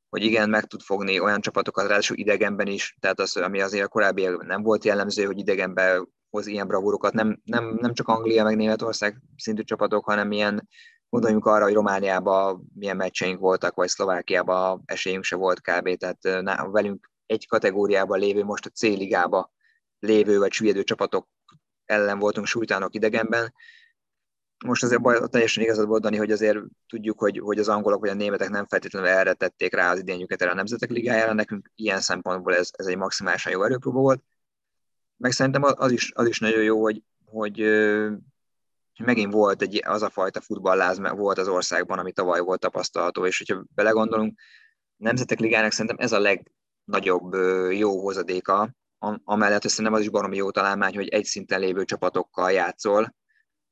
hogy 0.10 0.24
igen, 0.24 0.50
meg 0.50 0.66
tud 0.66 0.82
fogni 0.82 1.20
olyan 1.20 1.42
csapatokat, 1.42 1.88
ráadásul 1.88 2.18
idegenben 2.18 2.68
is, 2.68 2.98
tehát 3.00 3.20
az, 3.20 3.38
ami 3.38 3.62
azért 3.62 3.86
a 3.86 3.88
korábbi 3.88 4.28
nem 4.40 4.64
volt 4.64 4.84
jellemző, 4.84 5.26
hogy 5.26 5.40
idegenben 5.40 6.10
hoz 6.30 6.48
ilyen 6.48 6.68
bravúrokat, 6.68 7.14
nem, 7.14 7.42
nem, 7.44 7.78
nem 7.82 7.94
csak 7.94 8.08
Anglia 8.08 8.44
meg 8.44 8.56
Németország 8.56 9.22
szintű 9.38 9.62
csapatok, 9.62 10.06
hanem 10.06 10.32
ilyen 10.32 10.68
Gondoljunk 11.12 11.46
arra, 11.46 11.64
hogy 11.64 11.74
Romániában 11.74 12.72
milyen 12.76 12.96
meccseink 12.96 13.40
voltak, 13.40 13.76
vagy 13.76 13.88
Szlovákiában 13.88 14.82
esélyünk 14.86 15.24
se 15.24 15.36
volt 15.36 15.62
kb. 15.62 15.98
Tehát 15.98 16.42
na, 16.42 16.70
velünk 16.70 17.12
egy 17.26 17.48
kategóriában 17.48 18.20
lévő, 18.20 18.44
most 18.44 18.66
a 18.66 18.70
C-ligába 18.70 19.52
lévő 20.00 20.38
vagy 20.38 20.52
süllyedő 20.52 20.84
csapatok 20.84 21.28
ellen 21.86 22.20
voltunk 22.20 22.46
súlytánok 22.46 22.96
idegenben. 22.96 23.54
Most 24.66 24.84
azért 24.84 25.02
baj, 25.02 25.20
teljesen 25.30 25.64
igazad 25.64 25.88
volt, 25.88 26.02
Dani, 26.02 26.18
hogy 26.18 26.32
azért 26.32 26.60
tudjuk, 26.88 27.20
hogy, 27.20 27.40
hogy 27.40 27.60
az 27.60 27.68
angolok 27.68 28.00
vagy 28.00 28.10
a 28.10 28.14
németek 28.14 28.50
nem 28.50 28.68
feltétlenül 28.68 29.10
erre 29.10 29.34
tették 29.34 29.74
rá 29.76 29.92
az 29.92 30.00
idényüket 30.00 30.42
erre 30.42 30.52
a 30.52 30.56
Nemzetek 30.56 30.90
Ligájára, 30.90 31.34
nekünk 31.34 31.72
ilyen 31.76 32.02
szempontból 32.02 32.56
ez, 32.56 32.70
ez 32.72 32.86
egy 32.86 32.98
maximálisan 32.98 33.52
jó 33.52 33.64
erőpróba 33.64 34.00
volt. 34.00 34.24
Meg 35.18 35.32
szerintem 35.32 35.64
az 35.64 35.92
is, 35.92 36.12
az 36.16 36.28
is 36.28 36.40
nagyon 36.40 36.64
jó, 36.64 36.82
hogy, 36.82 37.04
hogy 37.26 37.60
megint 39.00 39.34
volt 39.34 39.62
egy, 39.62 39.82
az 39.86 40.02
a 40.02 40.10
fajta 40.10 40.42
futballáz 40.42 41.00
volt 41.00 41.38
az 41.38 41.48
országban, 41.48 42.00
ami 42.00 42.12
tavaly 42.12 42.40
volt 42.40 42.60
tapasztalható, 42.60 43.26
és 43.26 43.38
hogyha 43.38 43.64
belegondolunk, 43.74 44.40
Nemzetek 45.02 45.40
Ligának 45.40 45.72
szerintem 45.72 45.96
ez 46.00 46.12
a 46.12 46.20
legnagyobb 46.20 47.34
jó 47.72 48.02
hozadéka, 48.02 48.76
amellett 49.24 49.62
hogy 49.62 49.72
szerintem 49.72 49.94
az 49.94 50.02
is 50.02 50.10
baromi 50.10 50.36
jó 50.36 50.52
találmány, 50.52 50.96
hogy 50.96 51.08
egy 51.08 51.26
szinten 51.26 51.60
lévő 51.60 51.86
csapatokkal 51.86 52.52
játszol. 52.52 53.16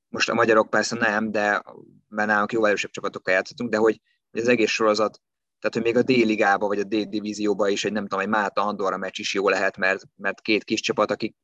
Most 0.07 0.29
a 0.29 0.33
magyarok 0.33 0.69
persze 0.69 0.95
nem, 0.95 1.31
de 1.31 1.63
mert 2.07 2.27
nálunk 2.27 2.51
jó 2.51 2.65
erősebb 2.65 2.91
csapatokkal 2.91 3.33
játszhatunk, 3.33 3.69
de 3.69 3.77
hogy 3.77 4.01
az 4.31 4.47
egész 4.47 4.69
sorozat, 4.69 5.21
tehát 5.59 5.75
hogy 5.75 5.83
még 5.83 5.97
a 5.97 6.01
D-ligába 6.01 6.67
vagy 6.67 6.79
a 6.79 6.83
D-divízióba 6.83 7.67
is 7.67 7.85
egy 7.85 7.91
nem 7.91 8.03
tudom, 8.03 8.19
egy 8.19 8.27
Máta 8.27 8.65
Andorra 8.65 8.97
meccs 8.97 9.19
is 9.19 9.33
jó 9.33 9.49
lehet, 9.49 9.77
mert, 9.77 10.03
mert 10.15 10.41
két 10.41 10.63
kis 10.63 10.81
csapat, 10.81 11.11
akik 11.11 11.35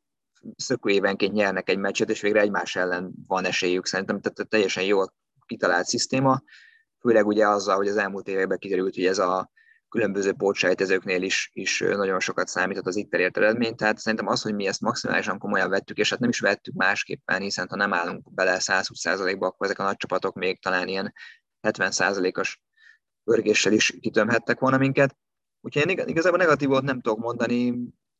szökő 0.56 0.90
évenként 0.90 1.34
nyernek 1.34 1.70
egy 1.70 1.78
meccset, 1.78 2.10
és 2.10 2.22
végre 2.22 2.40
egymás 2.40 2.76
ellen 2.76 3.12
van 3.28 3.46
esélyük. 3.46 3.86
Szerintem 3.86 4.22
tehát 4.22 4.50
teljesen 4.50 4.84
jó 4.84 5.02
kitalált 5.46 5.86
szisztéma, 5.86 6.42
főleg 7.00 7.28
ugye 7.28 7.48
azzal, 7.48 7.76
hogy 7.76 7.88
az 7.88 7.98
elmúlt 7.98 8.28
években 8.28 8.58
kiderült, 8.58 8.96
hogy 8.96 9.06
ez 9.06 9.20
a 9.20 9.52
különböző 9.90 10.34
pótsejtezőknél 10.34 11.22
is, 11.22 11.50
is 11.54 11.80
nagyon 11.80 12.20
sokat 12.20 12.48
számított 12.48 12.86
az 12.86 12.96
itt 12.96 13.14
elért 13.14 13.38
eredmény, 13.38 13.76
tehát 13.76 13.98
szerintem 13.98 14.28
az, 14.28 14.42
hogy 14.42 14.56
mi 14.56 14.68
ezt 14.68 14.82
maximálisan 14.82 15.38
komolyan 15.38 15.70
vettük, 15.70 15.98
és 15.98 16.10
hát 16.10 16.20
nem 16.20 16.30
is 16.30 16.40
vettük 16.40 16.74
másképpen, 16.74 17.42
hiszen 17.42 17.68
ha 17.70 17.76
nem 17.76 17.94
állunk 17.94 18.34
bele 18.34 18.58
120%-ba, 18.60 19.46
akkor 19.46 19.66
ezek 19.66 19.80
a 19.80 19.84
nagy 19.84 19.96
csapatok 19.96 20.36
még 20.36 20.62
talán 20.62 20.88
ilyen 20.88 21.14
70%-os 21.68 22.62
örgéssel 23.24 23.74
is 23.74 23.98
kitömhettek 24.02 24.60
volna 24.60 24.78
minket. 24.78 25.16
Úgyhogy 25.62 25.90
én 25.90 26.08
igazából 26.08 26.40
negatívot 26.40 26.84
nem 26.84 27.02
tudok 27.02 27.20
mondani, 27.20 27.74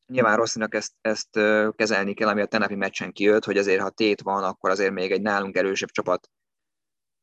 nyilván 0.08 0.36
Rosszinak 0.36 0.74
ezt, 0.74 0.92
ezt 1.02 1.30
kezelni 1.76 2.14
kell, 2.14 2.28
ami 2.28 2.42
a 2.42 2.46
tenapi 2.46 2.76
meccsen 2.76 3.12
kijött, 3.12 3.46
hogy 3.46 3.58
azért 3.58 3.82
ha 3.82 3.90
tét 3.90 4.22
van, 4.22 4.44
akkor 4.44 4.70
azért 4.70 4.92
még 4.92 5.12
egy 5.12 5.22
nálunk 5.22 5.58
erősebb 5.58 5.90
csapat, 5.90 6.30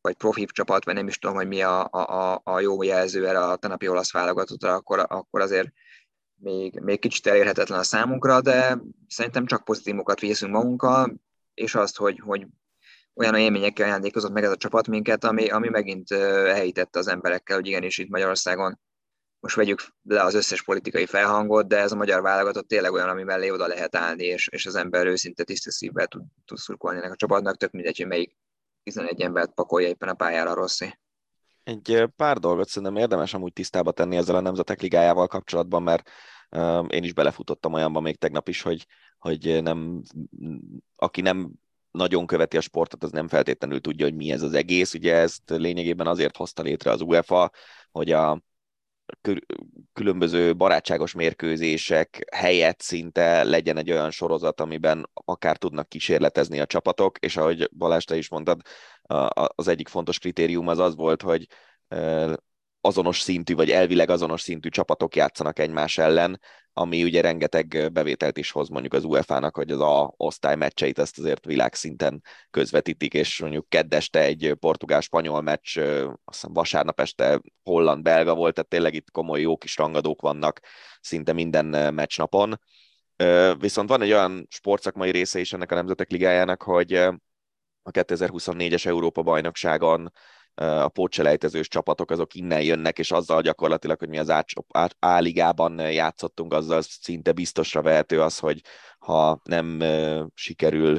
vagy 0.00 0.14
profi 0.14 0.44
csapat, 0.44 0.84
vagy 0.84 0.94
nem 0.94 1.06
is 1.06 1.18
tudom, 1.18 1.36
hogy 1.36 1.46
mi 1.46 1.62
a, 1.62 1.88
a, 1.90 2.40
a 2.44 2.60
jó 2.60 2.82
jelző 2.82 3.28
erre 3.28 3.38
a 3.38 3.56
tenapi 3.56 3.88
olasz 3.88 4.12
válogatottra, 4.12 4.74
akkor, 4.74 5.04
akkor 5.08 5.40
azért 5.40 5.72
még, 6.34 6.80
még 6.80 7.00
kicsit 7.00 7.26
elérhetetlen 7.26 7.78
a 7.78 7.82
számunkra, 7.82 8.40
de 8.40 8.78
szerintem 9.08 9.46
csak 9.46 9.64
pozitívokat 9.64 10.20
viszünk 10.20 10.52
magunkkal, 10.52 11.14
és 11.54 11.74
azt, 11.74 11.96
hogy, 11.96 12.20
hogy 12.24 12.46
olyan 13.14 13.34
élményekkel 13.34 13.86
ajándékozott 13.86 14.32
meg 14.32 14.44
ez 14.44 14.50
a 14.50 14.56
csapat 14.56 14.88
minket, 14.88 15.24
ami, 15.24 15.48
ami 15.48 15.68
megint 15.68 16.08
helyítette 16.52 16.98
az 16.98 17.08
emberekkel, 17.08 17.56
hogy 17.56 17.66
igenis 17.66 17.98
itt 17.98 18.08
Magyarországon 18.08 18.80
most 19.42 19.56
vegyük 19.56 19.86
le 20.02 20.22
az 20.22 20.34
összes 20.34 20.62
politikai 20.62 21.06
felhangot, 21.06 21.68
de 21.68 21.78
ez 21.78 21.92
a 21.92 21.96
magyar 21.96 22.22
válogatott 22.22 22.68
tényleg 22.68 22.92
olyan, 22.92 23.08
ami 23.08 23.22
mellé 23.22 23.50
oda 23.50 23.66
lehet 23.66 23.96
állni, 23.96 24.24
és, 24.24 24.48
és 24.48 24.66
az 24.66 24.74
ember 24.74 25.06
őszinte 25.06 25.44
tiszta 25.44 25.70
szívvel 25.70 26.06
tud, 26.06 26.22
tud 26.44 26.58
szurkolni 26.58 26.98
ennek 26.98 27.12
a 27.12 27.16
csapatnak, 27.16 27.56
tök 27.56 27.70
mindegy, 27.70 27.96
hogy 27.96 28.06
melyik 28.06 28.36
11 28.82 29.20
embert 29.20 29.54
pakolja 29.54 29.88
éppen 29.88 30.08
a 30.08 30.14
pályára 30.14 30.52
a. 30.52 31.00
Egy 31.64 32.08
pár 32.16 32.38
dolgot 32.38 32.68
szerintem 32.68 32.96
érdemes 32.96 33.34
amúgy 33.34 33.52
tisztába 33.52 33.92
tenni 33.92 34.16
ezzel 34.16 34.34
a 34.34 34.40
Nemzetek 34.40 34.80
Ligájával 34.80 35.26
kapcsolatban, 35.26 35.82
mert 35.82 36.10
én 36.88 37.02
is 37.02 37.12
belefutottam 37.12 37.72
olyanba 37.72 38.00
még 38.00 38.18
tegnap 38.18 38.48
is, 38.48 38.62
hogy, 38.62 38.86
hogy 39.18 39.62
nem, 39.62 40.02
aki 40.96 41.20
nem 41.20 41.52
nagyon 41.90 42.26
követi 42.26 42.56
a 42.56 42.60
sportot, 42.60 43.02
az 43.02 43.10
nem 43.10 43.28
feltétlenül 43.28 43.80
tudja, 43.80 44.04
hogy 44.04 44.14
mi 44.14 44.30
ez 44.30 44.42
az 44.42 44.52
egész. 44.52 44.94
Ugye 44.94 45.14
ezt 45.14 45.42
lényegében 45.46 46.06
azért 46.06 46.36
hozta 46.36 46.62
létre 46.62 46.90
az 46.90 47.00
UEFA, 47.00 47.50
hogy 47.90 48.10
a, 48.10 48.42
különböző 49.92 50.56
barátságos 50.56 51.12
mérkőzések 51.12 52.28
helyett 52.34 52.80
szinte 52.80 53.44
legyen 53.44 53.76
egy 53.76 53.90
olyan 53.90 54.10
sorozat, 54.10 54.60
amiben 54.60 55.10
akár 55.14 55.56
tudnak 55.56 55.88
kísérletezni 55.88 56.60
a 56.60 56.66
csapatok, 56.66 57.18
és 57.18 57.36
ahogy 57.36 57.68
Balázs 57.76 58.04
te 58.04 58.16
is 58.16 58.28
mondtad, 58.28 58.60
az 59.54 59.68
egyik 59.68 59.88
fontos 59.88 60.18
kritérium 60.18 60.68
az 60.68 60.78
az 60.78 60.94
volt, 60.94 61.22
hogy 61.22 61.46
azonos 62.80 63.20
szintű, 63.20 63.54
vagy 63.54 63.70
elvileg 63.70 64.10
azonos 64.10 64.40
szintű 64.40 64.68
csapatok 64.68 65.16
játszanak 65.16 65.58
egymás 65.58 65.98
ellen, 65.98 66.40
ami 66.72 67.02
ugye 67.02 67.20
rengeteg 67.20 67.88
bevételt 67.92 68.36
is 68.36 68.50
hoz 68.50 68.68
mondjuk 68.68 68.92
az 68.92 69.04
UEFA-nak, 69.04 69.56
hogy 69.56 69.70
az 69.70 69.80
A 69.80 70.14
osztály 70.16 70.56
meccseit 70.56 70.98
ezt 70.98 71.18
azért 71.18 71.44
világszinten 71.44 72.22
közvetítik, 72.50 73.14
és 73.14 73.40
mondjuk 73.40 73.68
keddeste 73.68 74.20
egy 74.20 74.56
portugál-spanyol 74.60 75.40
meccs, 75.40 75.78
azt 75.78 76.20
hiszem 76.24 76.52
vasárnap 76.52 77.00
este 77.00 77.40
holland-belga 77.62 78.34
volt, 78.34 78.54
tehát 78.54 78.70
tényleg 78.70 78.94
itt 78.94 79.10
komoly 79.10 79.40
jó 79.40 79.56
kis 79.56 79.76
rangadók 79.76 80.20
vannak 80.20 80.60
szinte 81.00 81.32
minden 81.32 81.94
meccsnapon. 81.94 82.60
Viszont 83.58 83.88
van 83.88 84.02
egy 84.02 84.12
olyan 84.12 84.46
sportszakmai 84.50 85.10
része 85.10 85.40
is 85.40 85.52
ennek 85.52 85.72
a 85.72 85.74
Nemzetek 85.74 86.10
Ligájának, 86.10 86.62
hogy 86.62 86.92
a 87.82 87.90
2024-es 87.90 88.86
Európa 88.86 89.22
bajnokságon 89.22 90.12
a 90.54 90.88
pótselejtezős 90.88 91.68
csapatok 91.68 92.10
azok 92.10 92.34
innen 92.34 92.62
jönnek, 92.62 92.98
és 92.98 93.10
azzal 93.10 93.42
gyakorlatilag, 93.42 93.98
hogy 93.98 94.08
mi 94.08 94.18
az 94.18 94.32
A-ligában 94.98 95.78
játszottunk, 95.78 96.52
azzal 96.52 96.82
szinte 96.82 97.32
biztosra 97.32 97.82
vehető 97.82 98.20
az, 98.20 98.38
hogy 98.38 98.60
ha 98.98 99.40
nem 99.44 99.82
sikerül 100.34 100.98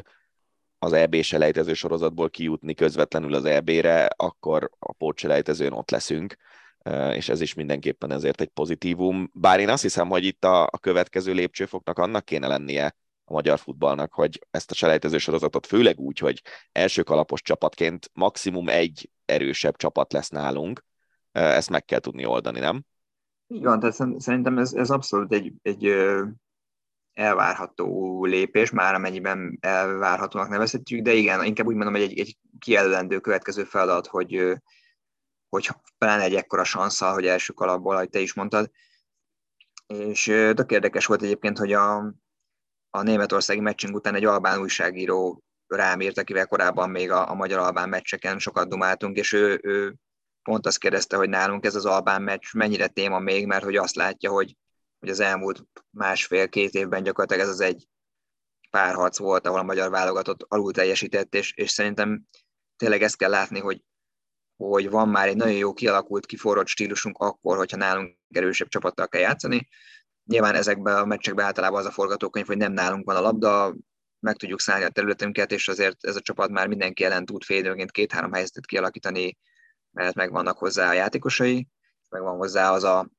az 0.78 0.92
EB 0.92 1.22
selejtező 1.22 1.74
sorozatból 1.74 2.30
kijutni 2.30 2.74
közvetlenül 2.74 3.34
az 3.34 3.44
EB-re, 3.44 4.08
akkor 4.16 4.70
a 4.78 4.92
pótselejtezőn 4.92 5.72
ott 5.72 5.90
leszünk, 5.90 6.36
és 7.12 7.28
ez 7.28 7.40
is 7.40 7.54
mindenképpen 7.54 8.10
ezért 8.10 8.40
egy 8.40 8.48
pozitívum. 8.48 9.30
Bár 9.34 9.60
én 9.60 9.68
azt 9.68 9.82
hiszem, 9.82 10.08
hogy 10.08 10.24
itt 10.24 10.44
a, 10.44 10.62
a 10.62 10.78
következő 10.78 11.32
lépcsőfoknak 11.32 11.98
annak 11.98 12.24
kéne 12.24 12.46
lennie, 12.46 12.96
magyar 13.34 13.58
futballnak, 13.58 14.12
hogy 14.12 14.46
ezt 14.50 14.70
a 14.70 14.74
selejtező 14.74 15.18
sorozatot 15.18 15.66
főleg 15.66 15.98
úgy, 15.98 16.18
hogy 16.18 16.42
első 16.72 17.02
kalapos 17.02 17.42
csapatként 17.42 18.10
maximum 18.12 18.68
egy 18.68 19.10
erősebb 19.24 19.76
csapat 19.76 20.12
lesz 20.12 20.28
nálunk, 20.28 20.84
ezt 21.32 21.70
meg 21.70 21.84
kell 21.84 21.98
tudni 21.98 22.24
oldani, 22.24 22.60
nem? 22.60 22.84
Így 23.46 23.62
van, 23.62 23.80
tehát 23.80 24.20
szerintem 24.20 24.58
ez, 24.58 24.72
ez 24.72 24.90
abszolút 24.90 25.32
egy, 25.32 25.52
egy 25.62 25.94
elvárható 27.12 28.24
lépés, 28.24 28.70
már 28.70 28.94
amennyiben 28.94 29.58
elvárhatónak 29.60 30.48
nevezhetjük, 30.48 31.02
de 31.02 31.12
igen, 31.12 31.44
inkább 31.44 31.66
úgy 31.66 31.74
mondom, 31.74 31.94
hogy 31.94 32.02
egy, 32.02 32.18
egy 32.18 32.38
kijelölendő 32.58 33.20
következő 33.20 33.64
feladat, 33.64 34.06
hogy, 34.06 34.52
hogy 35.48 35.68
pláne 35.98 36.22
egy 36.22 36.34
ekkora 36.34 36.64
sanszal, 36.64 37.12
hogy 37.12 37.26
első 37.26 37.52
kalapból, 37.52 37.94
ahogy 37.94 38.08
te 38.08 38.18
is 38.18 38.34
mondtad, 38.34 38.70
és 39.86 40.24
tök 40.54 40.70
érdekes 40.70 41.06
volt 41.06 41.22
egyébként, 41.22 41.58
hogy 41.58 41.72
a, 41.72 42.14
a 42.94 43.02
németországi 43.02 43.60
meccsünk 43.60 43.94
után 43.94 44.14
egy 44.14 44.24
albán 44.24 44.60
újságíró 44.60 45.42
rám 45.66 46.00
írt, 46.00 46.18
akivel 46.18 46.46
korábban 46.46 46.90
még 46.90 47.10
a, 47.10 47.30
a 47.30 47.34
magyar-albán 47.34 47.88
meccseken 47.88 48.38
sokat 48.38 48.68
dumáltunk, 48.68 49.16
és 49.16 49.32
ő, 49.32 49.60
ő 49.62 49.94
pont 50.42 50.66
azt 50.66 50.78
kérdezte, 50.78 51.16
hogy 51.16 51.28
nálunk 51.28 51.64
ez 51.64 51.74
az 51.74 51.84
albán 51.84 52.22
meccs 52.22 52.52
mennyire 52.52 52.86
téma 52.86 53.18
még, 53.18 53.46
mert 53.46 53.64
hogy 53.64 53.76
azt 53.76 53.94
látja, 53.94 54.30
hogy 54.30 54.56
hogy 55.04 55.12
az 55.12 55.20
elmúlt 55.20 55.64
másfél-két 55.90 56.74
évben 56.74 57.02
gyakorlatilag 57.02 57.42
ez 57.42 57.52
az 57.52 57.60
egy 57.60 57.88
párharc 58.70 59.18
volt, 59.18 59.46
ahol 59.46 59.58
a 59.58 59.62
magyar 59.62 59.90
válogatott 59.90 60.44
alul 60.48 60.72
teljesített, 60.72 61.34
és, 61.34 61.52
és 61.52 61.70
szerintem 61.70 62.22
tényleg 62.76 63.02
ezt 63.02 63.16
kell 63.16 63.30
látni, 63.30 63.60
hogy, 63.60 63.82
hogy 64.56 64.90
van 64.90 65.08
már 65.08 65.28
egy 65.28 65.36
nagyon 65.36 65.56
jó 65.56 65.72
kialakult, 65.72 66.26
kiforrott 66.26 66.66
stílusunk 66.66 67.18
akkor, 67.18 67.56
hogyha 67.56 67.76
nálunk 67.76 68.18
erősebb 68.30 68.68
csapattal 68.68 69.08
kell 69.08 69.20
játszani. 69.20 69.68
Nyilván 70.24 70.54
ezekben 70.54 70.96
a 70.96 71.04
meccsekben 71.04 71.44
általában 71.44 71.80
az 71.80 71.86
a 71.86 71.90
forgatókönyv, 71.90 72.46
hogy 72.46 72.56
nem 72.56 72.72
nálunk 72.72 73.04
van 73.04 73.16
a 73.16 73.20
labda, 73.20 73.74
meg 74.20 74.36
tudjuk 74.36 74.60
szállni 74.60 74.84
a 74.84 74.88
területünket, 74.88 75.52
és 75.52 75.68
azért 75.68 76.04
ez 76.04 76.16
a 76.16 76.20
csapat 76.20 76.50
már 76.50 76.68
mindenki 76.68 77.04
ellen 77.04 77.24
tud 77.24 77.42
félidőként 77.42 77.90
két-három 77.90 78.32
helyzetet 78.32 78.66
kialakítani, 78.66 79.38
mert 79.90 80.14
megvannak 80.14 80.58
hozzá 80.58 80.88
a 80.88 80.92
játékosai, 80.92 81.68
megvan 82.08 82.36
hozzá 82.36 82.70
az 82.72 82.84
a, 82.84 83.10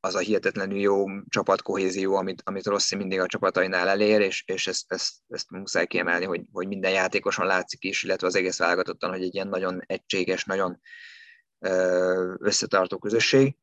az 0.00 0.14
a 0.14 0.18
hihetetlenül 0.18 0.78
jó 0.78 1.04
csapatkohézió, 1.28 2.14
amit, 2.14 2.42
amit 2.44 2.66
Rossi 2.66 2.96
mindig 2.96 3.20
a 3.20 3.26
csapatainál 3.26 3.88
elér, 3.88 4.20
és, 4.20 4.42
és 4.46 4.66
ezt, 4.66 4.84
ezt, 4.86 5.12
ezt 5.28 5.50
muszáj 5.50 5.86
kiemelni, 5.86 6.24
hogy, 6.24 6.42
hogy 6.52 6.68
minden 6.68 6.92
játékoson 6.92 7.46
látszik 7.46 7.84
is, 7.84 8.02
illetve 8.02 8.26
az 8.26 8.34
egész 8.34 8.58
válogatottan, 8.58 9.10
hogy 9.10 9.22
egy 9.22 9.34
ilyen 9.34 9.48
nagyon 9.48 9.80
egységes, 9.86 10.44
nagyon 10.44 10.80
összetartó 12.38 12.98
közösség. 12.98 13.56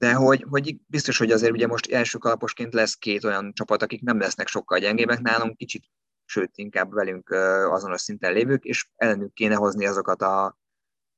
De 0.00 0.12
hogy, 0.12 0.44
hogy 0.48 0.76
biztos, 0.86 1.18
hogy 1.18 1.30
azért 1.30 1.52
ugye 1.52 1.66
most 1.66 1.92
első 1.92 2.18
kalaposként 2.18 2.74
lesz 2.74 2.94
két 2.94 3.24
olyan 3.24 3.52
csapat, 3.52 3.82
akik 3.82 4.02
nem 4.02 4.18
lesznek 4.18 4.48
sokkal 4.48 4.78
gyengébbek 4.78 5.20
nálunk, 5.20 5.56
kicsit, 5.56 5.84
sőt, 6.24 6.50
inkább 6.54 6.92
velünk 6.92 7.30
azonos 7.70 8.00
szinten 8.00 8.32
lévők, 8.32 8.64
és 8.64 8.88
ellenük 8.96 9.32
kéne 9.32 9.54
hozni 9.54 9.86
azokat 9.86 10.22
a 10.22 10.58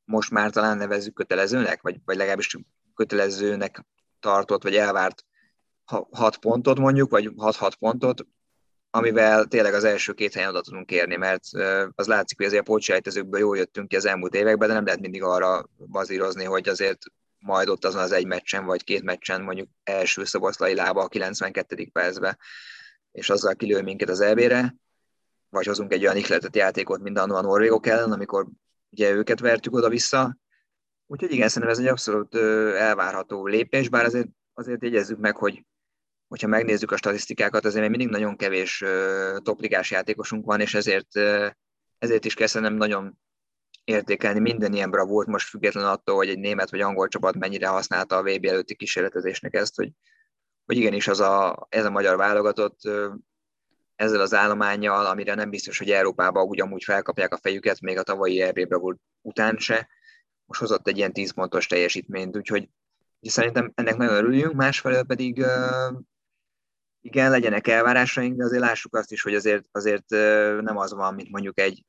most 0.05 0.31
már 0.31 0.51
talán 0.51 0.77
nevezzük 0.77 1.15
kötelezőnek, 1.15 1.83
vagy, 1.83 2.01
vagy 2.05 2.17
legalábbis 2.17 2.57
kötelezőnek 2.95 3.85
tartott, 4.21 4.63
vagy 4.63 4.77
elvárt 4.77 5.25
hat 6.11 6.37
pontot 6.37 6.79
mondjuk, 6.79 7.11
vagy 7.11 7.31
6-6 7.37 7.73
pontot, 7.79 8.27
amivel 8.91 9.45
tényleg 9.45 9.75
az 9.75 9.85
első 9.85 10.13
két 10.13 10.35
helyen 10.35 10.49
oda 10.49 10.61
tudunk 10.61 10.91
érni, 10.91 11.17
mert 11.17 11.45
az 11.95 12.07
látszik, 12.07 12.37
hogy 12.37 12.47
azért 12.47 12.63
a 12.63 12.71
pótsejtezőkből 12.71 13.41
jól 13.41 13.57
jöttünk 13.57 13.89
ki 13.89 13.97
az 13.97 14.05
elmúlt 14.05 14.35
években, 14.35 14.69
de 14.69 14.75
nem 14.75 14.85
lehet 14.85 15.01
mindig 15.01 15.23
arra 15.23 15.69
bazírozni, 15.77 16.45
hogy 16.45 16.69
azért 16.69 16.99
majd 17.43 17.69
ott 17.69 17.85
azon 17.85 18.03
az 18.03 18.13
egy 18.13 18.27
meccsen, 18.27 18.65
vagy 18.65 18.85
két 18.85 19.03
meccsen 19.03 19.43
mondjuk 19.43 19.69
első 19.83 20.25
szoboszlai 20.25 20.75
lába 20.75 21.03
a 21.03 21.09
92. 21.09 21.89
percbe, 21.93 22.39
és 23.13 23.31
azzal 23.31 23.55
kilő 23.55 23.83
minket 23.83 24.09
az 24.09 24.21
EB-re, 24.21 24.75
vagy 25.49 25.67
hozunk 25.67 25.93
egy 25.93 26.03
olyan 26.03 26.17
ihletet 26.17 26.57
játékot, 26.57 27.01
mint 27.01 27.19
annó 27.19 27.35
a 27.35 27.41
norvégok 27.41 27.87
ellen, 27.87 28.13
amikor 28.13 28.47
ugye 28.91 29.11
őket 29.11 29.41
vertük 29.41 29.75
oda-vissza. 29.75 30.37
Úgyhogy 31.07 31.33
igen, 31.33 31.49
szerintem 31.49 31.71
ez 31.71 31.79
egy 31.79 31.87
abszolút 31.87 32.35
elvárható 32.75 33.47
lépés, 33.47 33.89
bár 33.89 34.05
azért, 34.05 34.29
azért 34.53 34.83
jegyezzük 34.83 35.19
meg, 35.19 35.37
hogy 35.37 35.65
hogyha 36.29 36.49
megnézzük 36.49 36.91
a 36.91 36.97
statisztikákat, 36.97 37.65
azért 37.65 37.81
még 37.81 37.91
mindig 37.91 38.09
nagyon 38.09 38.37
kevés 38.37 38.85
topligás 39.39 39.91
játékosunk 39.91 40.45
van, 40.45 40.61
és 40.61 40.75
ezért, 40.75 41.17
ezért 41.99 42.25
is 42.25 42.35
kell 42.35 42.47
szerintem 42.47 42.77
nagyon 42.77 43.19
értékelni. 43.85 44.41
Minden 44.41 44.73
ilyen 44.73 44.91
bravúrt, 44.91 45.27
most 45.27 45.49
független 45.49 45.85
attól, 45.85 46.17
hogy 46.17 46.29
egy 46.29 46.39
német 46.39 46.71
vagy 46.71 46.81
angol 46.81 47.09
csapat 47.09 47.35
mennyire 47.35 47.67
használta 47.67 48.17
a 48.17 48.23
VB 48.23 48.45
előtti 48.45 48.75
kísérletezésnek 48.75 49.55
ezt, 49.55 49.77
hogy, 49.77 49.91
hogy 50.65 50.77
igenis 50.77 51.09
az 51.09 51.21
a, 51.21 51.67
ez 51.69 51.85
a 51.85 51.91
magyar 51.91 52.17
válogatott 52.17 52.81
ezzel 53.97 54.21
az 54.21 54.35
állományjal, 54.35 55.07
amire 55.07 55.35
nem 55.35 55.51
biztos, 55.51 55.79
hogy 55.79 55.91
Európában 55.91 56.49
ugyanúgy 56.49 56.85
felkapják 56.85 57.35
a 57.35 57.39
fejüket, 57.39 57.81
még 57.81 57.99
a 57.99 58.03
tavalyi 58.03 58.41
EB 58.41 58.67
bravúr 58.67 58.97
után 59.21 59.57
se, 59.59 59.89
most 60.45 60.61
hozott 60.61 60.89
egy 60.89 60.97
ilyen 60.97 61.13
10 61.13 61.33
pontos 61.33 61.67
teljesítményt, 61.67 62.37
úgyhogy 62.37 62.69
szerintem 63.21 63.73
ennek 63.75 63.97
nagyon 63.97 64.15
örüljünk, 64.15 64.53
másfelől 64.53 65.05
pedig 65.05 65.45
igen, 67.01 67.31
legyenek 67.31 67.67
elvárásaink, 67.67 68.37
de 68.37 68.45
azért 68.45 68.63
lássuk 68.63 68.97
azt 68.97 69.13
is, 69.13 69.23
hogy 69.23 69.35
azért, 69.35 69.65
azért 69.71 70.09
nem 70.61 70.77
az 70.77 70.93
van, 70.93 71.15
mint 71.15 71.31
mondjuk 71.31 71.61
egy 71.61 71.85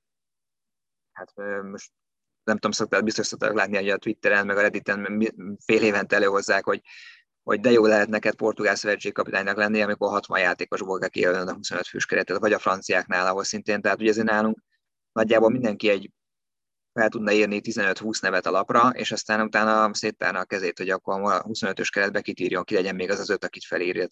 hát 1.13 1.33
most 1.63 1.91
nem 2.43 2.55
tudom, 2.55 2.71
szoktál, 2.71 3.01
biztos 3.01 3.27
szokták 3.27 3.53
látni, 3.53 3.75
hogy 3.75 3.89
a 3.89 3.97
Twitteren, 3.97 4.45
meg 4.45 4.57
a 4.57 4.61
Redditen 4.61 5.33
fél 5.65 5.81
évente 5.83 6.15
előhozzák, 6.15 6.65
hogy, 6.65 6.81
hogy 7.43 7.59
de 7.59 7.71
jó 7.71 7.85
lehet 7.85 8.07
neked 8.07 8.35
portugál 8.35 8.75
szövetségkapitánynak 8.75 9.57
lenni, 9.57 9.81
amikor 9.81 10.09
60 10.09 10.39
játékosból 10.39 10.99
kell 10.99 11.09
kijönni 11.09 11.49
a 11.49 11.53
25 11.53 11.87
fős 11.87 12.05
keretet, 12.05 12.37
vagy 12.37 12.53
a 12.53 12.59
franciáknál, 12.59 13.27
ahol 13.27 13.43
szintén, 13.43 13.81
tehát 13.81 13.99
ugye 13.99 14.09
ezért 14.09 14.27
nálunk 14.27 14.57
nagyjából 15.11 15.49
mindenki 15.49 15.89
egy 15.89 16.11
fel 16.93 17.09
tudna 17.09 17.31
írni 17.31 17.61
15-20 17.63 18.21
nevet 18.21 18.45
a 18.45 18.51
lapra, 18.51 18.89
és 18.89 19.11
aztán 19.11 19.41
utána 19.41 19.93
széttárna 19.93 20.39
a 20.39 20.45
kezét, 20.45 20.77
hogy 20.77 20.89
akkor 20.89 21.31
a 21.31 21.43
25-ös 21.43 21.87
keretbe 21.91 22.21
kitírjon, 22.21 22.63
ki 22.63 22.73
legyen 22.73 22.95
még 22.95 23.11
az 23.11 23.19
az 23.19 23.29
öt, 23.29 23.43
akit 23.43 23.65
felír, 23.65 24.07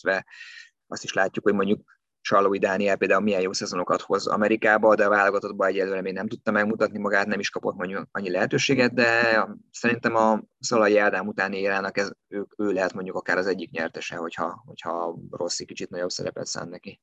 azt 0.88 1.04
is 1.04 1.14
látjuk, 1.14 1.46
hogy 1.46 1.54
mondjuk 1.54 2.01
Salói 2.22 2.58
Dániel 2.58 2.96
például 2.96 3.22
milyen 3.22 3.42
jó 3.42 3.54
szezonokat 3.54 4.02
hoz 4.02 4.28
Amerikába, 4.28 4.96
de 4.96 5.06
a 5.06 5.10
válogatottban 5.10 5.68
egyelőre 5.68 6.02
még 6.02 6.14
nem 6.14 6.28
tudta 6.28 6.52
megmutatni 6.52 7.00
magát, 7.00 7.26
nem 7.26 7.40
is 7.40 7.50
kapott 7.50 7.76
mondjuk 7.76 8.08
annyi 8.12 8.30
lehetőséget, 8.30 8.94
de 8.94 9.46
szerintem 9.72 10.16
a 10.16 10.42
Szalai 10.60 10.98
Ádám 10.98 11.28
utáni 11.28 11.58
érának 11.58 11.98
ez, 11.98 12.12
ő, 12.28 12.48
ő 12.58 12.72
lehet 12.72 12.94
mondjuk 12.94 13.16
akár 13.16 13.38
az 13.38 13.48
egyik 13.48 13.72
nyertese, 13.72 14.16
hogyha, 14.16 14.64
hogyha 14.66 15.18
Rossi 15.32 15.66
kicsit 15.66 15.90
nagyobb 15.90 16.10
szerepet 16.10 16.46
szán 16.46 16.70
neki. 16.70 17.02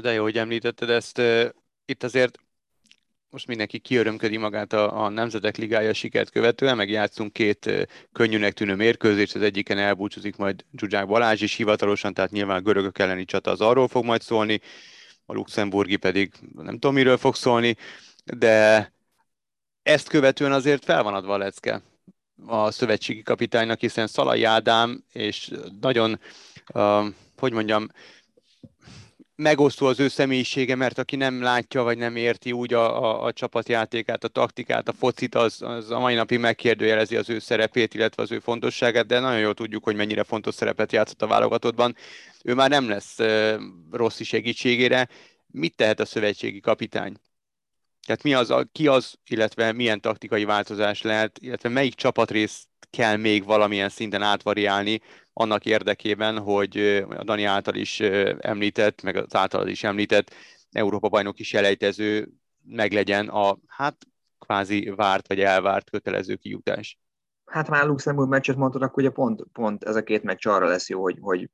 De 0.00 0.12
jó, 0.12 0.22
hogy 0.22 0.36
említetted 0.36 0.90
ezt. 0.90 1.22
Itt 1.84 2.02
azért 2.02 2.38
most 3.30 3.46
mindenki 3.46 3.78
kiörömködi 3.78 4.36
magát 4.36 4.72
a, 4.72 5.04
a 5.04 5.08
Nemzetek 5.08 5.56
Ligája 5.56 5.92
sikert 5.92 6.30
követően, 6.30 6.76
meg 6.76 6.90
játszunk 6.90 7.32
két 7.32 7.88
könnyűnek 8.12 8.52
tűnő 8.52 8.74
mérkőzést, 8.74 9.34
az 9.34 9.42
egyiken 9.42 9.78
elbúcsúzik 9.78 10.36
majd 10.36 10.64
Zsuzsák 10.76 11.06
Balázs 11.06 11.40
is 11.40 11.54
hivatalosan, 11.54 12.14
tehát 12.14 12.30
nyilván 12.30 12.56
a 12.56 12.60
görögök 12.60 12.98
elleni 12.98 13.24
csata 13.24 13.50
az 13.50 13.60
arról 13.60 13.88
fog 13.88 14.04
majd 14.04 14.20
szólni, 14.20 14.60
a 15.26 15.32
luxemburgi 15.32 15.96
pedig 15.96 16.32
nem 16.54 16.72
tudom 16.72 16.94
miről 16.94 17.16
fog 17.16 17.34
szólni, 17.34 17.76
de 18.24 18.92
ezt 19.82 20.08
követően 20.08 20.52
azért 20.52 20.84
fel 20.84 21.02
van 21.02 21.14
adva 21.14 21.34
a 21.34 21.38
lecke 21.38 21.82
a 22.46 22.70
szövetségi 22.70 23.22
kapitánynak, 23.22 23.80
hiszen 23.80 24.06
Szalai 24.06 24.44
Ádám 24.44 25.04
és 25.12 25.50
nagyon, 25.80 26.20
uh, 26.74 27.06
hogy 27.36 27.52
mondjam, 27.52 27.88
megosztó 29.38 29.86
az 29.86 30.00
ő 30.00 30.08
személyisége, 30.08 30.74
mert 30.74 30.98
aki 30.98 31.16
nem 31.16 31.42
látja, 31.42 31.82
vagy 31.82 31.98
nem 31.98 32.16
érti 32.16 32.52
úgy 32.52 32.74
a, 32.74 33.02
a, 33.02 33.24
a 33.24 33.32
csapatjátékát, 33.32 34.24
a 34.24 34.28
taktikát, 34.28 34.88
a 34.88 34.92
focit, 34.92 35.34
az, 35.34 35.62
az 35.62 35.90
a 35.90 35.98
mai 35.98 36.14
napig 36.14 36.38
megkérdőjelezi 36.38 37.16
az 37.16 37.30
ő 37.30 37.38
szerepét, 37.38 37.94
illetve 37.94 38.22
az 38.22 38.32
ő 38.32 38.38
fontosságát, 38.38 39.06
de 39.06 39.20
nagyon 39.20 39.38
jól 39.38 39.54
tudjuk, 39.54 39.84
hogy 39.84 39.96
mennyire 39.96 40.24
fontos 40.24 40.54
szerepet 40.54 40.92
játszott 40.92 41.22
a 41.22 41.26
válogatottban. 41.26 41.96
Ő 42.42 42.54
már 42.54 42.70
nem 42.70 42.88
lesz 42.88 43.18
uh, 43.18 43.54
rossz 43.90 44.22
segítségére. 44.22 45.08
Mit 45.46 45.76
tehet 45.76 46.00
a 46.00 46.04
szövetségi 46.04 46.60
kapitány? 46.60 47.14
Tehát 48.06 48.22
mi 48.22 48.34
az, 48.34 48.54
ki 48.72 48.86
az, 48.86 49.14
illetve 49.26 49.72
milyen 49.72 50.00
taktikai 50.00 50.44
változás 50.44 51.02
lehet, 51.02 51.38
illetve 51.38 51.68
melyik 51.68 51.94
csapatrészt 51.94 52.67
kell 52.90 53.16
még 53.16 53.44
valamilyen 53.44 53.88
szinten 53.88 54.22
átvariálni, 54.22 55.00
annak 55.32 55.64
érdekében, 55.64 56.38
hogy 56.38 56.76
a 57.08 57.24
Dani 57.24 57.44
által 57.44 57.74
is 57.74 58.00
említett, 58.38 59.02
meg 59.02 59.16
az 59.16 59.34
által 59.34 59.68
is 59.68 59.84
említett 59.84 60.34
Európa 60.70 61.08
bajnok 61.08 61.38
is 61.38 61.54
elejtező 61.54 62.28
meglegyen 62.64 63.28
a 63.28 63.58
hát 63.66 63.96
kvázi 64.38 64.92
várt 64.96 65.28
vagy 65.28 65.40
elvárt 65.40 65.90
kötelező 65.90 66.34
kijutás. 66.34 66.98
Hát 67.44 67.68
már 67.68 67.86
Luxemburg 67.86 68.28
meccset 68.28 68.56
mondtad, 68.56 68.82
akkor 68.82 69.02
ugye 69.02 69.12
pont, 69.12 69.42
pont 69.52 69.84
ez 69.84 69.96
a 69.96 70.02
két 70.02 70.22
meccs 70.22 70.46
arra 70.46 70.66
lesz 70.66 70.88
jó, 70.88 71.02
hogy, 71.02 71.18
hogy, 71.20 71.50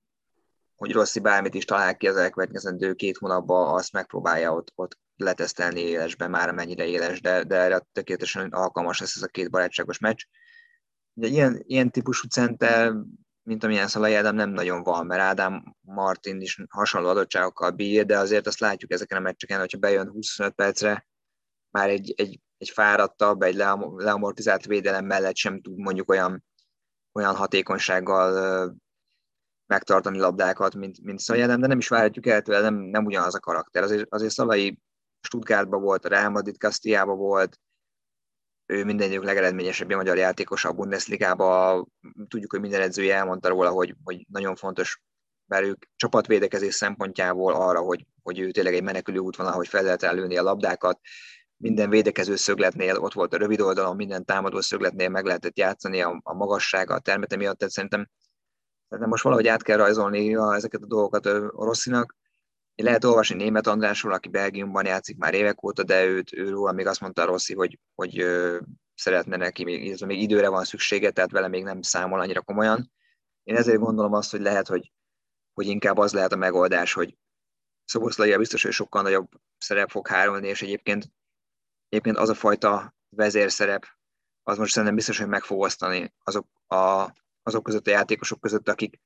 hogy 0.77 0.93
Rossi 0.93 1.21
bármit 1.21 1.55
is 1.55 1.65
talál 1.65 1.97
ki 1.97 2.09
az 2.09 2.17
elkövetkezendő 2.17 2.93
két 2.93 3.17
hónapban, 3.17 3.75
azt 3.75 3.93
megpróbálja 3.93 4.55
ott, 4.55 4.73
ott 4.75 4.99
letesztelni 5.17 5.81
élesben, 5.81 6.31
már 6.31 6.53
mennyire 6.53 6.87
éles, 6.87 7.21
de, 7.21 7.45
de 7.45 7.57
erre 7.57 7.87
tökéletesen 7.93 8.51
alkalmas 8.51 9.01
lesz 9.01 9.17
ez 9.17 9.23
a 9.23 9.27
két 9.27 9.51
barátságos 9.51 9.99
meccs. 9.99 10.23
Ugye 11.15 11.29
ilyen, 11.29 11.63
ilyen 11.67 11.91
típusú 11.91 12.29
center 12.29 12.93
mint 13.45 13.65
amilyen 13.65 13.89
Szalai 13.89 14.15
Ádám 14.15 14.35
nem 14.35 14.51
nagyon 14.51 14.83
van, 14.83 15.07
mert 15.07 15.21
Ádám 15.21 15.77
Martin 15.81 16.41
is 16.41 16.63
hasonló 16.69 17.09
adottságokkal 17.09 17.71
bír, 17.71 18.07
de 18.07 18.19
azért 18.19 18.47
azt 18.47 18.61
látjuk 18.61 18.93
ezeken 18.93 19.19
a 19.19 19.21
meccseken, 19.21 19.59
hogyha 19.59 19.79
bejön 19.79 20.11
25 20.11 20.55
percre, 20.55 21.07
már 21.71 21.89
egy, 21.89 22.15
egy, 22.17 22.41
egy 22.59 22.71
fáradtabb, 22.71 23.43
egy 23.43 23.55
leamortizált 23.97 24.65
védelem 24.65 25.07
mellett 25.07 25.37
sem 25.37 25.61
tud 25.61 25.79
mondjuk 25.79 26.11
olyan, 26.11 26.45
olyan 27.13 27.35
hatékonysággal 27.35 28.77
megtartani 29.67 30.19
labdákat, 30.19 30.75
mint, 30.75 31.03
mint 31.03 31.19
Szalai 31.19 31.47
de 31.47 31.57
nem 31.57 31.79
is 31.79 31.89
várhatjuk 31.89 32.27
el 32.27 32.43
tőle, 32.43 32.61
nem, 32.61 32.75
nem 32.75 33.05
ugyanaz 33.05 33.35
a 33.35 33.41
karakter. 33.41 33.83
Azért, 33.83 34.07
azért 34.09 34.33
Szalai 34.33 34.81
Stuttgartban 35.21 35.83
volt, 35.83 36.07
Real 36.07 36.31
Madrid 36.31 36.57
Castilla-ba 36.57 37.15
volt, 37.15 37.59
ő 38.67 38.85
minden 38.85 39.11
idők 39.11 39.25
legeredményesebb 39.25 39.91
a 39.91 39.97
magyar 39.97 40.17
játékos 40.17 40.65
a 40.65 40.73
Bundesligába. 40.73 41.87
Tudjuk, 42.29 42.51
hogy 42.51 42.61
minden 42.61 42.81
edzője 42.81 43.15
elmondta 43.17 43.49
róla, 43.49 43.71
hogy, 43.71 43.95
hogy 44.05 44.27
nagyon 44.29 44.57
fontos 44.57 45.03
bár 45.45 45.63
ők 45.63 45.85
csapatvédekezés 45.97 46.75
szempontjából 46.75 47.55
arra, 47.55 47.81
hogy, 47.81 48.07
hogy 48.23 48.39
ő 48.39 48.51
tényleg 48.51 48.75
egy 48.75 48.83
menekülő 48.83 49.19
útvonal, 49.19 49.53
hogy 49.53 49.69
fel 49.69 49.83
lehet 49.83 50.03
előni 50.03 50.37
a 50.37 50.43
labdákat, 50.43 51.01
minden 51.57 51.91
védekező 51.91 52.37
szögletnél 52.37 52.97
ott 52.97 53.13
volt 53.13 53.35
a 53.35 53.37
rövid 53.37 53.61
oldalon, 53.61 53.97
minden 53.97 54.25
támadó 54.25 54.61
szögletnél 54.61 55.09
meg 55.09 55.25
lehetett 55.25 55.59
játszani 55.59 56.03
a, 56.03 56.21
a 56.23 56.35
magassága, 56.35 56.95
a 56.95 56.99
termete 56.99 57.37
miatt, 57.37 57.59
tehát 57.59 57.75
szerintem 57.75 58.09
Tehát 58.89 59.07
most 59.07 59.23
valahogy 59.23 59.47
át 59.47 59.63
kell 59.63 59.77
rajzolni 59.77 60.35
ezeket 60.35 60.83
a 60.83 60.87
dolgokat 60.87 61.27
a 61.27 61.65
Rosszinak. 61.65 62.15
Lehet 62.77 63.05
olvasni 63.05 63.37
német 63.37 63.67
Andrásról, 63.67 64.13
aki 64.13 64.29
Belgiumban 64.29 64.87
játszik 64.87 65.17
már 65.17 65.35
évek 65.35 65.65
óta, 65.65 65.83
de 65.83 66.05
őt, 66.05 66.33
őről 66.33 66.73
még 66.73 66.87
azt 66.87 67.01
mondta 67.01 67.25
Rossi, 67.25 67.55
hogy, 67.55 67.79
hogy 67.95 68.25
szeretne 68.95 69.37
neki, 69.37 69.65
még, 69.65 70.05
még 70.07 70.21
időre 70.21 70.49
van 70.49 70.65
szüksége, 70.65 71.11
tehát 71.11 71.31
vele 71.31 71.49
még 71.49 71.63
nem 71.63 71.83
számol 71.83 72.21
annyira 72.21 72.41
komolyan. 72.41 72.93
Én 73.43 73.57
ezért 73.57 73.79
gondolom 73.79 74.13
azt, 74.13 74.31
hogy 74.31 74.41
lehet, 74.41 74.67
hogy, 74.67 74.93
hogy 75.53 75.67
inkább 75.67 75.99
az 75.99 76.13
lehet 76.13 76.33
a 76.33 76.37
megoldás, 76.37 76.93
hogy 76.93 77.17
Szoboszlaia 77.85 78.39
biztos, 78.39 78.63
hogy 78.63 78.73
sokkal 78.73 79.03
nagyobb 79.03 79.29
szerep 79.59 79.91
fog 79.91 80.09
hárulni, 80.09 80.49
és 80.49 80.63
egyébként, 80.63 81.11
egyébként 81.89 82.17
az 82.17 82.29
a 82.29 82.35
fajta 82.35 82.95
vezérszerep, 83.09 83.87
az 84.43 84.59
most 84.59 84.71
szerintem 84.71 84.97
biztos, 84.97 85.19
hogy 85.19 85.29
meg 85.29 85.43
fog 85.43 85.61
osztani 85.61 86.15
azok, 86.25 86.47
a, 86.67 87.13
azok 87.43 87.63
között 87.63 87.87
a 87.87 87.91
játékosok 87.91 88.41
között, 88.41 88.69
akik, 88.69 89.01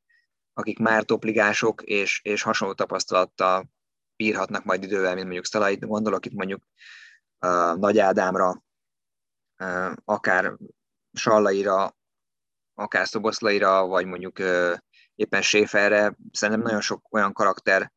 akik 0.58 0.78
már 0.78 1.04
topligások 1.04 1.82
és, 1.82 2.20
és 2.22 2.42
hasonló 2.42 2.74
tapasztalattal 2.74 3.70
bírhatnak 4.16 4.64
majd 4.64 4.82
idővel, 4.82 5.12
mint 5.12 5.24
mondjuk 5.24 5.44
Szalai, 5.44 5.76
gondolok 5.76 6.26
itt 6.26 6.32
mondjuk 6.32 6.62
uh, 7.46 7.76
Nagy 7.76 7.98
Ádámra, 7.98 8.64
uh, 9.58 9.92
akár 10.04 10.56
Sallaira, 11.12 11.96
akár 12.74 13.06
Szoboszlaira, 13.06 13.86
vagy 13.86 14.06
mondjuk 14.06 14.38
uh, 14.38 14.76
éppen 15.14 15.42
Séferre. 15.42 16.16
Szerintem 16.32 16.64
nagyon 16.64 16.80
sok 16.80 17.06
olyan 17.10 17.32
karakter 17.32 17.92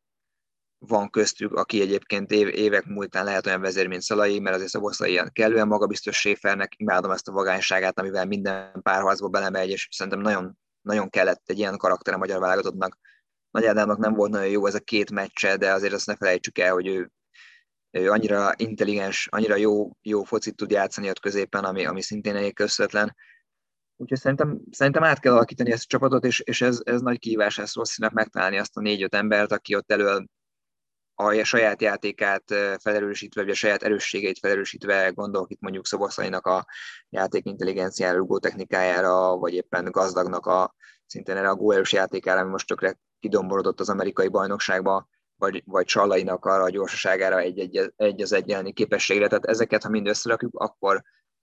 van 0.78 1.10
köztük, 1.10 1.52
aki 1.52 1.80
egyébként 1.80 2.30
év, 2.30 2.48
évek 2.48 2.84
múltán 2.84 3.24
lehet 3.24 3.46
olyan 3.46 3.60
vezér, 3.60 3.86
mint 3.86 4.02
Szalai, 4.02 4.40
mert 4.40 4.54
azért 4.54 4.70
Szoboszlai 4.70 5.10
ilyen 5.10 5.30
kellően 5.32 5.66
magabiztos 5.66 6.16
Séfernek, 6.16 6.72
imádom 6.76 7.10
ezt 7.10 7.28
a 7.28 7.32
vagányságát, 7.32 7.98
amivel 7.98 8.26
minden 8.26 8.82
párharcba 8.82 9.28
belemegy, 9.28 9.68
és 9.68 9.88
szerintem 9.90 10.20
nagyon, 10.20 10.58
nagyon 10.82 11.08
kellett 11.08 11.42
egy 11.44 11.58
ilyen 11.58 11.76
karakter 11.76 12.14
a 12.14 12.18
magyar 12.18 12.40
válogatottnak. 12.40 12.98
Nagy 13.50 13.64
Ádámnak 13.64 13.98
nem 13.98 14.14
volt 14.14 14.30
nagyon 14.30 14.48
jó 14.48 14.66
ez 14.66 14.74
a 14.74 14.80
két 14.80 15.10
meccse, 15.10 15.56
de 15.56 15.72
azért 15.72 15.92
azt 15.92 16.06
ne 16.06 16.16
felejtsük 16.16 16.58
el, 16.58 16.72
hogy 16.72 16.86
ő, 16.86 17.10
ő 17.90 18.10
annyira 18.10 18.52
intelligens, 18.56 19.28
annyira 19.30 19.56
jó, 19.56 19.90
jó 20.02 20.22
focit 20.22 20.56
tud 20.56 20.70
játszani 20.70 21.08
ott 21.08 21.20
középen, 21.20 21.64
ami, 21.64 21.84
ami 21.86 22.02
szintén 22.02 22.36
egy 22.36 22.52
közvetlen. 22.52 23.14
Úgyhogy 23.96 24.18
szerintem, 24.18 24.60
szerintem 24.70 25.04
át 25.04 25.20
kell 25.20 25.32
alakítani 25.32 25.70
ezt 25.72 25.84
a 25.84 25.86
csapatot, 25.88 26.24
és, 26.24 26.40
és 26.40 26.60
ez, 26.60 26.80
ez 26.84 27.00
nagy 27.00 27.18
kihívás 27.18 27.56
lesz 27.56 27.74
Rosszinak 27.74 28.12
megtalálni 28.12 28.58
azt 28.58 28.76
a 28.76 28.80
négy-öt 28.80 29.14
embert, 29.14 29.52
aki 29.52 29.74
ott 29.74 29.90
elől 29.90 30.26
a 31.26 31.44
saját 31.44 31.82
játékát 31.82 32.44
felerősítve, 32.80 33.42
vagy 33.42 33.50
a 33.50 33.54
saját 33.54 33.82
erősségeit 33.82 34.38
felerősítve, 34.38 35.10
gondolok 35.10 35.50
itt 35.50 35.60
mondjuk 35.60 35.86
Szoboszlainak 35.86 36.46
a 36.46 36.66
játék 37.08 37.46
intelligenciára, 37.46 38.16
rugó 38.16 38.38
technikájára, 38.38 39.36
vagy 39.36 39.54
éppen 39.54 39.84
gazdagnak 39.90 40.46
a 40.46 40.74
szintén 41.06 41.36
erre 41.36 41.48
a 41.48 41.54
góerős 41.54 41.92
játékára, 41.92 42.40
ami 42.40 42.50
most 42.50 42.66
tökre 42.66 42.98
kidomborodott 43.20 43.80
az 43.80 43.88
amerikai 43.88 44.28
bajnokságba, 44.28 45.08
vagy, 45.36 45.62
vagy 45.66 45.84
Csallainak 45.84 46.44
arra 46.44 46.62
a 46.62 46.70
gyorsaságára 46.70 47.38
egy, 47.38 47.58
egy, 47.58 47.92
egy 47.96 48.22
az 48.22 48.32
egyenlni 48.32 48.72
képességre. 48.72 49.28
Tehát 49.28 49.44
ezeket, 49.44 49.82
ha 49.82 49.88
mind 49.88 50.06
összerakjuk, 50.06 50.54
akkor 50.54 51.02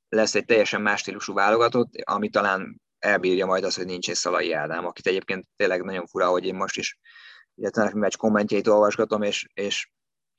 lesz 0.10 0.36
egy 0.36 0.46
teljesen 0.46 0.82
más 0.82 1.00
stílusú 1.00 1.34
válogatott, 1.34 1.90
ami 2.04 2.30
talán 2.30 2.82
elbírja 3.00 3.46
majd 3.46 3.64
az, 3.64 3.76
hogy 3.76 3.86
nincs 3.86 4.10
egy 4.10 4.16
Szalai 4.16 4.52
Ádám, 4.52 4.86
akit 4.86 5.08
egyébként 5.08 5.46
tényleg 5.56 5.84
nagyon 5.84 6.06
fura, 6.06 6.28
hogy 6.28 6.46
én 6.46 6.56
most 6.56 6.78
is 6.78 7.00
illetve 7.60 7.84
a 7.84 7.96
meccs 7.96 8.16
kommentjeit 8.16 8.68
olvasgatom, 8.68 9.22
és, 9.22 9.48
és 9.54 9.92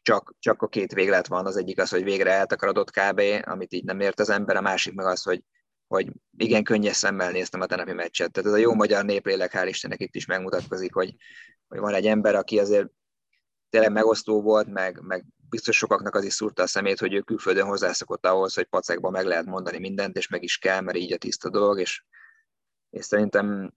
csak, 0.03 0.35
csak 0.39 0.63
a 0.63 0.69
két 0.69 0.93
véglet 0.93 1.27
van, 1.27 1.47
az 1.47 1.57
egyik 1.57 1.81
az, 1.81 1.91
hogy 1.91 2.05
végre 2.05 2.31
eltakarodott 2.31 2.91
kb., 2.91 3.23
amit 3.43 3.73
így 3.73 3.85
nem 3.85 4.01
ért 4.01 4.21
az 4.21 4.31
ember, 4.31 4.57
a 4.57 4.61
másik 4.61 4.95
meg 4.95 5.07
az, 5.07 5.23
hogy, 5.23 5.43
hogy 5.87 6.13
igen, 6.37 6.65
könnyes 6.65 6.97
szemmel 6.97 7.31
néztem 7.31 7.61
a 7.61 7.67
tenepi 7.67 7.93
meccset. 7.93 8.33
Tehát 8.33 8.49
ez 8.49 8.55
a 8.57 8.63
jó 8.63 8.75
magyar 8.75 9.05
néplélek, 9.05 9.53
hál' 9.55 9.67
Istennek 9.69 10.01
itt 10.01 10.15
is 10.15 10.27
megmutatkozik, 10.27 10.95
hogy, 10.95 11.15
hogy 11.69 11.79
van 11.79 11.95
egy 11.95 12.07
ember, 12.07 12.35
aki 12.35 12.59
azért 12.59 12.89
tényleg 13.71 13.93
megosztó 13.93 14.43
volt, 14.43 14.67
meg, 14.69 15.01
meg 15.03 15.25
biztos 15.49 15.77
sokaknak 15.77 16.15
az 16.15 16.25
is 16.25 16.33
szúrta 16.33 16.63
a 16.63 16.67
szemét, 16.67 16.99
hogy 16.99 17.15
ő 17.15 17.21
külföldön 17.21 17.67
hozzászokott 17.67 18.27
ahhoz, 18.27 18.55
hogy 18.55 18.65
pacekban 18.65 19.13
meg 19.13 19.27
lehet 19.27 19.47
mondani 19.47 19.79
mindent, 19.79 20.17
és 20.17 20.29
meg 20.29 20.43
is 20.43 20.59
kell, 20.59 20.81
mert 20.81 20.97
így 20.97 21.13
a 21.13 21.17
tiszta 21.17 21.51
dolog, 21.51 21.81
és, 21.81 22.05
és 22.91 23.05
szerintem 23.05 23.73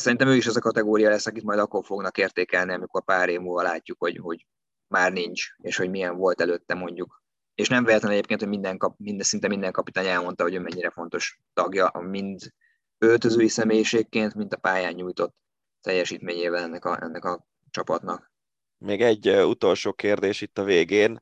Szerintem 0.00 0.28
ő 0.28 0.36
is 0.36 0.46
az 0.46 0.56
a 0.56 0.60
kategória 0.60 1.08
lesz, 1.08 1.26
akit 1.26 1.42
majd 1.42 1.58
akkor 1.58 1.84
fognak 1.84 2.18
értékelni, 2.18 2.72
amikor 2.72 3.04
pár 3.04 3.28
év 3.28 3.40
múlva 3.40 3.62
látjuk, 3.62 3.98
hogy, 3.98 4.18
hogy 4.22 4.46
már 4.86 5.12
nincs, 5.12 5.46
és 5.56 5.76
hogy 5.76 5.90
milyen 5.90 6.16
volt 6.16 6.40
előtte 6.40 6.74
mondjuk. 6.74 7.22
És 7.54 7.68
nem 7.68 7.84
véletlen 7.84 8.12
egyébként, 8.12 8.40
hogy 8.40 8.48
minden, 8.48 8.76
kap, 8.76 8.94
minden, 8.98 9.24
szinte 9.24 9.48
minden 9.48 9.72
kapitány 9.72 10.06
elmondta, 10.06 10.42
hogy 10.42 10.54
ő 10.54 10.60
mennyire 10.60 10.90
fontos 10.90 11.40
tagja, 11.54 11.92
mind 12.00 12.40
öltözői 12.98 13.48
személyiségként, 13.48 14.34
mint 14.34 14.54
a 14.54 14.56
pályán 14.56 14.92
nyújtott 14.92 15.34
teljesítményével 15.80 16.62
ennek 16.62 16.84
a, 16.84 16.98
ennek 17.02 17.24
a 17.24 17.46
csapatnak. 17.70 18.32
Még 18.78 19.02
egy 19.02 19.28
utolsó 19.28 19.92
kérdés 19.92 20.40
itt 20.40 20.58
a 20.58 20.64
végén, 20.64 21.20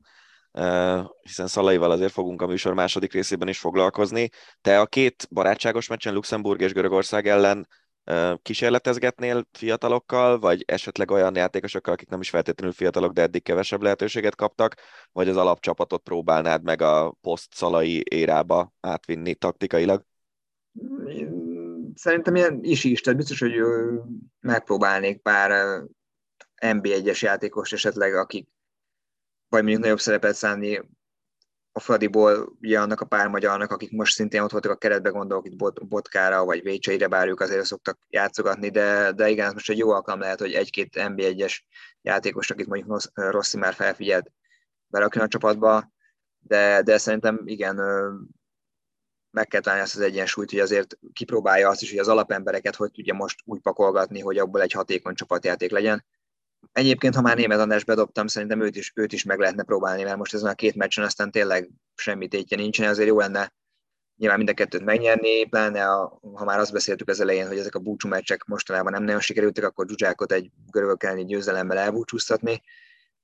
hiszen 1.21 1.47
Szalaival 1.47 1.91
azért 1.91 2.11
fogunk 2.11 2.41
a 2.41 2.47
műsor 2.47 2.73
második 2.73 3.13
részében 3.13 3.47
is 3.47 3.59
foglalkozni. 3.59 4.29
Te 4.61 4.79
a 4.79 4.85
két 4.85 5.27
barátságos 5.31 5.87
meccsen 5.87 6.13
Luxemburg 6.13 6.61
és 6.61 6.73
Görögország 6.73 7.27
ellen 7.27 7.67
kísérletezgetnél 8.41 9.47
fiatalokkal, 9.51 10.39
vagy 10.39 10.63
esetleg 10.67 11.11
olyan 11.11 11.35
játékosokkal, 11.35 11.93
akik 11.93 12.09
nem 12.09 12.19
is 12.19 12.29
feltétlenül 12.29 12.73
fiatalok, 12.73 13.13
de 13.13 13.21
eddig 13.21 13.43
kevesebb 13.43 13.81
lehetőséget 13.81 14.35
kaptak, 14.35 14.75
vagy 15.11 15.29
az 15.29 15.37
alapcsapatot 15.37 16.01
próbálnád 16.01 16.63
meg 16.63 16.81
a 16.81 17.17
poszt-szalai 17.21 18.03
érába 18.09 18.73
átvinni 18.79 19.35
taktikailag? 19.35 20.05
Szerintem 21.95 22.35
ilyen 22.35 22.59
is 22.61 22.83
is, 22.83 23.01
tehát 23.01 23.19
biztos, 23.19 23.39
hogy 23.39 23.53
megpróbálnék 24.39 25.21
pár 25.21 25.81
NB1-es 26.61 27.19
játékos 27.19 27.71
esetleg, 27.71 28.15
akik 28.15 28.47
vagy 29.49 29.61
mondjuk 29.61 29.83
nagyobb 29.83 29.99
szerepet 29.99 30.35
szánni 30.35 30.81
a 31.71 31.79
Fradiból 31.79 32.57
ugye 32.61 32.79
annak 32.79 33.01
a 33.01 33.05
pár 33.05 33.27
magyarnak, 33.27 33.71
akik 33.71 33.91
most 33.91 34.13
szintén 34.13 34.41
ott 34.41 34.51
voltak 34.51 34.71
a 34.71 34.75
keretbe, 34.75 35.09
gondolok 35.09 35.45
itt 35.47 35.55
Bot, 35.55 35.87
Botkára 35.87 36.45
vagy 36.45 36.61
Vécseire, 36.61 37.07
bár 37.07 37.27
ők 37.27 37.39
azért 37.39 37.65
szoktak 37.65 37.99
játszogatni, 38.09 38.69
de, 38.69 39.11
de 39.11 39.29
igen, 39.29 39.45
ez 39.45 39.53
most 39.53 39.69
egy 39.69 39.77
jó 39.77 39.89
alkalom 39.89 40.19
lehet, 40.19 40.39
hogy 40.39 40.53
egy-két 40.53 40.93
NB1-es 40.95 41.57
játékos, 42.01 42.49
akit 42.49 42.67
mondjuk 42.67 43.01
Rossi 43.13 43.57
már 43.57 43.73
felfigyelt, 43.73 44.31
berakjon 44.87 45.23
a 45.23 45.27
csapatba, 45.27 45.91
de, 46.39 46.81
de 46.81 46.97
szerintem 46.97 47.41
igen, 47.45 47.75
meg 49.31 49.47
kell 49.47 49.61
találni 49.61 49.83
azt 49.83 49.95
az 49.95 50.01
egyensúlyt, 50.01 50.49
hogy 50.51 50.59
azért 50.59 50.97
kipróbálja 51.13 51.69
azt 51.69 51.81
is, 51.81 51.89
hogy 51.89 51.99
az 51.99 52.07
alapembereket 52.07 52.75
hogy 52.75 52.91
tudja 52.91 53.13
most 53.13 53.39
úgy 53.45 53.61
pakolgatni, 53.61 54.19
hogy 54.19 54.37
abból 54.37 54.61
egy 54.61 54.71
hatékony 54.71 55.13
csapatjáték 55.13 55.71
legyen, 55.71 56.05
Egyébként, 56.71 57.15
ha 57.15 57.21
már 57.21 57.37
német 57.37 57.59
András 57.59 57.83
bedobtam, 57.83 58.27
szerintem 58.27 58.61
őt 58.61 58.75
is, 58.75 58.91
őt 58.95 59.13
is 59.13 59.23
meg 59.23 59.39
lehetne 59.39 59.63
próbálni, 59.63 60.03
mert 60.03 60.17
most 60.17 60.33
ezen 60.33 60.49
a 60.49 60.53
két 60.53 60.75
meccsen 60.75 61.03
aztán 61.03 61.31
tényleg 61.31 61.69
semmi 61.95 62.27
tétje 62.27 62.57
nincsen, 62.57 62.89
azért 62.89 63.07
jó 63.07 63.19
lenne 63.19 63.53
nyilván 64.19 64.37
mind 64.37 64.49
a 64.49 64.53
kettőt 64.53 64.83
megnyerni, 64.83 65.45
pláne 65.45 65.85
a, 65.91 66.19
ha 66.33 66.45
már 66.45 66.59
azt 66.59 66.71
beszéltük 66.71 67.09
az 67.09 67.19
elején, 67.19 67.47
hogy 67.47 67.57
ezek 67.57 67.75
a 67.75 67.79
búcsú 67.79 68.07
meccsek 68.07 68.43
mostanában 68.45 68.91
nem 68.91 69.03
nagyon 69.03 69.19
sikerültek, 69.19 69.63
akkor 69.63 69.87
Zsuzsákot 69.87 70.31
egy 70.31 70.51
görögök 70.71 71.03
elleni 71.03 71.25
győzelemmel 71.25 71.77
elbúcsúztatni, 71.77 72.61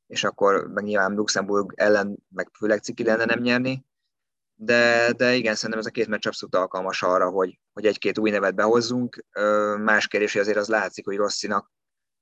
és 0.07 0.23
akkor 0.23 0.67
meg 0.73 0.83
nyilván 0.83 1.13
Luxemburg 1.13 1.73
ellen 1.75 2.17
meg 2.29 2.49
főleg 2.57 2.79
ciki 2.79 3.03
lenne 3.03 3.25
nem 3.25 3.39
nyerni, 3.39 3.85
de, 4.55 5.11
de 5.17 5.33
igen, 5.33 5.55
szerintem 5.55 5.79
ez 5.79 5.85
a 5.85 5.89
két 5.91 6.07
meccs 6.07 6.27
abszolút 6.27 6.55
alkalmas 6.55 7.03
arra, 7.03 7.29
hogy, 7.29 7.59
hogy 7.73 7.85
egy-két 7.85 8.17
új 8.17 8.29
nevet 8.29 8.55
behozzunk. 8.55 9.25
Más 9.83 10.07
kérdés, 10.07 10.31
hogy 10.31 10.41
azért 10.41 10.57
az 10.57 10.67
látszik, 10.67 11.05
hogy 11.05 11.15
Rosszinak 11.15 11.71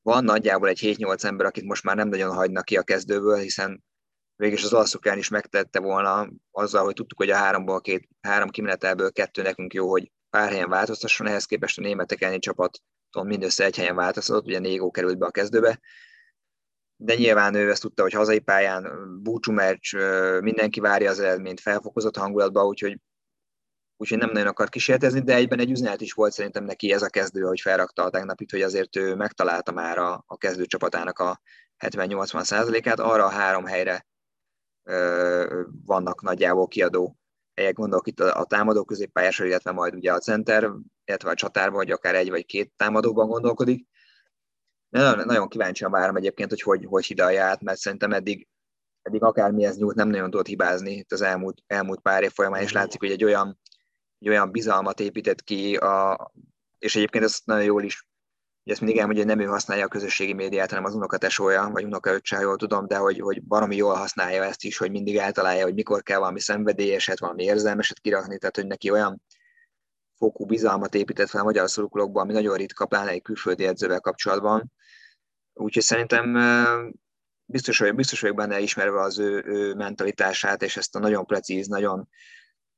van 0.03 0.23
nagyjából 0.23 0.67
egy 0.67 0.79
7-8 0.81 1.23
ember, 1.23 1.45
akit 1.45 1.63
most 1.63 1.83
már 1.83 1.95
nem 1.95 2.07
nagyon 2.07 2.35
hagynak 2.35 2.65
ki 2.65 2.77
a 2.77 2.83
kezdőből, 2.83 3.37
hiszen 3.37 3.83
végül 4.35 4.57
az 4.57 4.73
alaszokán 4.73 5.17
is 5.17 5.29
megtette 5.29 5.79
volna 5.79 6.29
azzal, 6.51 6.83
hogy 6.83 6.93
tudtuk, 6.93 7.17
hogy 7.17 7.29
a 7.29 7.35
háromból 7.35 7.81
két, 7.81 8.09
három 8.21 8.49
kimenetelből 8.49 9.11
kettő 9.11 9.41
nekünk 9.41 9.73
jó, 9.73 9.89
hogy 9.89 10.11
pár 10.29 10.49
helyen 10.49 10.69
változtasson, 10.69 11.27
ehhez 11.27 11.45
képest 11.45 11.77
a 11.77 11.81
németek 11.81 12.21
elleni 12.21 12.39
csapaton 12.39 13.25
mindössze 13.25 13.65
egy 13.65 13.75
helyen 13.75 13.95
változtatott, 13.95 14.45
ugye 14.45 14.59
Négó 14.59 14.91
került 14.91 15.17
be 15.17 15.25
a 15.25 15.31
kezdőbe, 15.31 15.79
de 16.95 17.15
nyilván 17.15 17.55
ő 17.55 17.69
ezt 17.69 17.81
tudta, 17.81 18.01
hogy 18.01 18.13
hazai 18.13 18.39
pályán 18.39 18.89
búcsú 19.21 19.51
meccs, 19.51 19.95
mindenki 20.39 20.79
várja 20.79 21.09
az 21.09 21.19
eredményt 21.19 21.59
felfokozott 21.59 22.17
hangulatba, 22.17 22.65
úgyhogy 22.65 22.97
úgyhogy 24.03 24.17
nem 24.17 24.31
nagyon 24.31 24.47
akart 24.47 24.71
kísérletezni, 24.71 25.21
de 25.21 25.35
egyben 25.35 25.59
egy 25.59 25.71
üzenet 25.71 26.01
is 26.01 26.13
volt 26.13 26.31
szerintem 26.31 26.63
neki 26.63 26.91
ez 26.91 27.01
a 27.01 27.09
kezdő, 27.09 27.41
hogy 27.41 27.61
felrakta 27.61 28.03
a 28.03 28.09
tegnapit, 28.09 28.51
hogy 28.51 28.61
azért 28.61 28.95
ő 28.95 29.15
megtalálta 29.15 29.71
már 29.71 29.97
a, 29.97 30.23
a 30.27 30.37
kezdő 30.37 30.65
csapatának 30.65 31.19
a 31.19 31.41
70-80 31.79 32.43
százalékát, 32.43 32.99
arra 32.99 33.25
a 33.25 33.29
három 33.29 33.65
helyre 33.65 34.07
ö, 34.83 35.61
vannak 35.85 36.21
nagyjából 36.21 36.67
kiadó 36.67 37.17
helyek, 37.55 37.73
gondolok 37.73 38.07
itt 38.07 38.19
a, 38.19 38.39
a 38.39 38.45
támadó 38.45 38.83
középpályásra, 38.83 39.45
illetve 39.45 39.71
majd 39.71 39.95
ugye 39.95 40.13
a 40.13 40.19
center, 40.19 40.69
illetve 41.05 41.29
a 41.29 41.33
csatárban, 41.33 41.75
vagy 41.75 41.91
akár 41.91 42.15
egy 42.15 42.29
vagy 42.29 42.45
két 42.45 42.71
támadóban 42.75 43.27
gondolkodik. 43.27 43.87
Nagyon, 44.89 45.25
nagyon 45.25 45.47
kíváncsian 45.47 45.91
várom 45.91 46.15
egyébként, 46.15 46.49
hogy 46.49 46.61
hogy, 46.61 46.85
hogy 46.85 47.05
hidalja 47.05 47.43
át, 47.43 47.61
mert 47.61 47.79
szerintem 47.79 48.11
eddig, 48.11 48.47
eddig 49.01 49.23
akármihez 49.23 49.77
nyújt, 49.77 49.95
nem 49.95 50.09
nagyon 50.09 50.29
tudott 50.29 50.47
hibázni 50.47 50.91
itt 50.91 51.11
az 51.11 51.21
elmúlt, 51.21 51.57
elmúlt 51.67 52.01
pár 52.01 52.23
év 52.23 52.31
folyamán, 52.31 52.61
és 52.61 52.71
látszik, 52.71 52.99
hogy 52.99 53.11
egy 53.11 53.23
olyan 53.23 53.59
egy 54.23 54.29
olyan 54.29 54.51
bizalmat 54.51 54.99
épített 54.99 55.43
ki, 55.43 55.75
a, 55.75 56.31
és 56.79 56.95
egyébként 56.95 57.23
ezt 57.23 57.45
nagyon 57.45 57.63
jól 57.63 57.83
is 57.83 58.07
ezt 58.63 58.81
mindig 58.81 58.97
elmondja, 58.97 59.23
hogy 59.25 59.35
nem 59.35 59.45
ő 59.45 59.49
használja 59.49 59.85
a 59.85 59.87
közösségi 59.87 60.33
médiát, 60.33 60.69
hanem 60.69 60.83
az 60.83 60.95
unokatesója, 60.95 61.69
vagy 61.71 61.83
unokaöccse, 61.83 62.39
jól 62.39 62.57
tudom, 62.57 62.87
de 62.87 62.97
hogy, 62.97 63.19
hogy 63.19 63.43
baromi 63.43 63.75
jól 63.75 63.93
használja 63.93 64.43
ezt 64.43 64.63
is, 64.63 64.77
hogy 64.77 64.91
mindig 64.91 65.17
eltalálja, 65.17 65.63
hogy 65.63 65.73
mikor 65.73 66.03
kell 66.03 66.19
valami 66.19 66.39
szenvedélyeset, 66.39 67.19
valami 67.19 67.43
érzelmeset 67.43 67.99
kirakni, 67.99 68.37
tehát 68.37 68.55
hogy 68.55 68.67
neki 68.67 68.89
olyan 68.89 69.21
fokú 70.17 70.45
bizalmat 70.45 70.95
épített 70.95 71.29
fel 71.29 71.41
a 71.41 71.43
magyar 71.43 71.69
szurkolókba, 71.69 72.21
ami 72.21 72.33
nagyon 72.33 72.57
ritka, 72.57 72.85
pláne 72.85 73.09
egy 73.09 73.21
külföldi 73.21 73.65
edzővel 73.65 73.99
kapcsolatban. 73.99 74.71
Úgyhogy 75.53 75.83
szerintem 75.83 76.37
biztos 77.45 77.77
vagyok, 77.77 77.95
biztos 77.95 78.21
vagyok 78.21 78.35
benne 78.35 78.59
ismerve 78.59 79.01
az 79.01 79.19
ő, 79.19 79.43
ő 79.45 79.73
mentalitását, 79.73 80.61
és 80.61 80.77
ezt 80.77 80.95
a 80.95 80.99
nagyon 80.99 81.25
precíz, 81.25 81.67
nagyon 81.67 82.09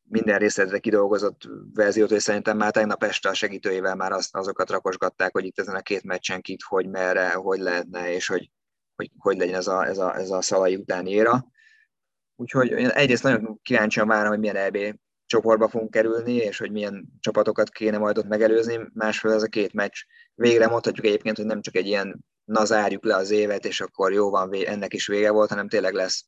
minden 0.09 0.37
részletre 0.37 0.79
kidolgozott 0.79 1.41
verziót, 1.73 2.09
hogy 2.09 2.19
szerintem 2.19 2.57
már 2.57 2.71
tegnap 2.71 3.03
este 3.03 3.29
a 3.29 3.33
segítőjével 3.33 3.95
már 3.95 4.11
azt, 4.11 4.35
azokat 4.35 4.69
rakosgatták, 4.69 5.31
hogy 5.31 5.45
itt 5.45 5.59
ezen 5.59 5.75
a 5.75 5.81
két 5.81 6.03
meccsen 6.03 6.41
kit, 6.41 6.63
hogy 6.63 6.89
merre, 6.89 7.33
hogy 7.33 7.59
lehetne, 7.59 8.13
és 8.13 8.27
hogy 8.27 8.49
hogy, 8.95 9.11
hogy 9.17 9.37
legyen 9.37 9.55
ez 9.55 9.67
a, 9.67 9.85
ez 9.85 9.97
a, 9.97 10.15
ez 10.15 10.29
a 10.29 10.41
szalai 10.41 10.75
utáni 10.75 11.11
éra. 11.11 11.45
Úgyhogy 12.35 12.71
egyrészt 12.71 13.23
nagyon 13.23 13.59
kíváncsian 13.61 14.07
várom, 14.07 14.29
hogy 14.29 14.39
milyen 14.39 14.55
EB 14.55 14.77
csoportba 15.25 15.69
fogunk 15.69 15.91
kerülni, 15.91 16.33
és 16.33 16.57
hogy 16.57 16.71
milyen 16.71 17.05
csapatokat 17.19 17.69
kéne 17.69 17.97
majd 17.97 18.17
ott 18.17 18.27
megelőzni. 18.27 18.79
Másfél 18.93 19.31
ez 19.31 19.43
a 19.43 19.47
két 19.47 19.73
meccs. 19.73 19.97
Végre 20.35 20.67
mondhatjuk 20.67 21.05
egyébként, 21.05 21.37
hogy 21.37 21.45
nem 21.45 21.61
csak 21.61 21.75
egy 21.75 21.87
ilyen 21.87 22.25
na 22.43 22.65
zárjuk 22.65 23.03
le 23.05 23.15
az 23.15 23.31
évet, 23.31 23.65
és 23.65 23.81
akkor 23.81 24.13
jó 24.13 24.29
van, 24.29 24.53
ennek 24.53 24.93
is 24.93 25.07
vége 25.07 25.31
volt, 25.31 25.49
hanem 25.49 25.67
tényleg 25.67 25.93
lesz 25.93 26.25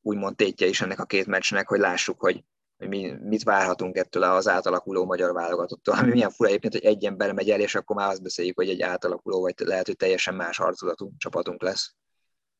úgymond 0.00 0.36
tétje 0.36 0.66
is 0.66 0.80
ennek 0.80 0.98
a 0.98 1.04
két 1.04 1.26
meccsnek, 1.26 1.68
hogy 1.68 1.78
lássuk, 1.78 2.20
hogy, 2.20 2.44
hogy 2.78 2.88
mi, 2.88 3.12
mit 3.20 3.42
várhatunk 3.42 3.96
ettől 3.96 4.22
az 4.22 4.48
átalakuló 4.48 5.04
magyar 5.04 5.32
válogatottól. 5.32 5.94
Ami 5.94 6.10
milyen 6.10 6.30
fura 6.30 6.48
egyébként, 6.48 6.72
hogy 6.72 6.84
egy 6.84 7.04
ember 7.04 7.32
megy 7.32 7.50
el, 7.50 7.60
és 7.60 7.74
akkor 7.74 7.96
már 7.96 8.10
azt 8.10 8.22
beszéljük, 8.22 8.56
hogy 8.56 8.68
egy 8.68 8.82
átalakuló, 8.82 9.40
vagy 9.40 9.54
lehet, 9.56 9.86
hogy 9.86 9.96
teljesen 9.96 10.34
más 10.34 10.58
arculatú 10.58 11.12
csapatunk 11.18 11.62
lesz. 11.62 11.94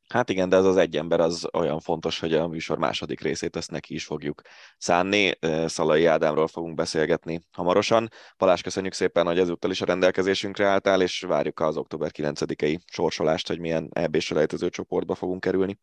Hát 0.09 0.31
igen, 0.31 0.49
de 0.49 0.57
ez 0.57 0.65
az 0.65 0.77
egy 0.77 0.97
ember 0.97 1.21
az 1.21 1.49
olyan 1.53 1.81
fontos, 1.81 2.21
hogy 2.21 2.35
a 2.35 2.49
műsor 2.49 2.79
második 2.79 3.21
részét 3.21 3.57
ezt 3.57 3.71
neki 3.71 3.95
is 3.95 4.05
fogjuk 4.05 4.43
szánni. 4.79 5.39
Szalai 5.67 6.07
Ádámról 6.07 6.49
fogunk 6.49 6.75
beszélgetni 6.75 7.41
hamarosan. 7.53 8.09
Balázs, 8.39 8.61
köszönjük 8.61 8.93
szépen, 8.93 9.27
hogy 9.27 9.39
ezúttal 9.39 9.71
is 9.71 9.81
a 9.81 9.85
rendelkezésünkre 9.85 10.67
álltál, 10.67 11.03
és 11.03 11.21
várjuk 11.21 11.61
az 11.61 11.77
október 11.77 12.11
9-i 12.15 12.79
sorsolást, 12.93 13.49
hogy 13.49 13.61
milyen 13.61 13.89
eb 13.93 14.19
selejtező 14.19 14.69
csoportba 14.69 15.15
fogunk 15.15 15.41
kerülni. 15.41 15.79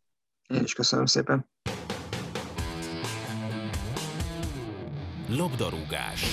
Én 0.48 0.62
is 0.62 0.74
köszönöm 0.74 1.06
szépen. 1.06 1.50
Labdarúgás. 5.36 6.24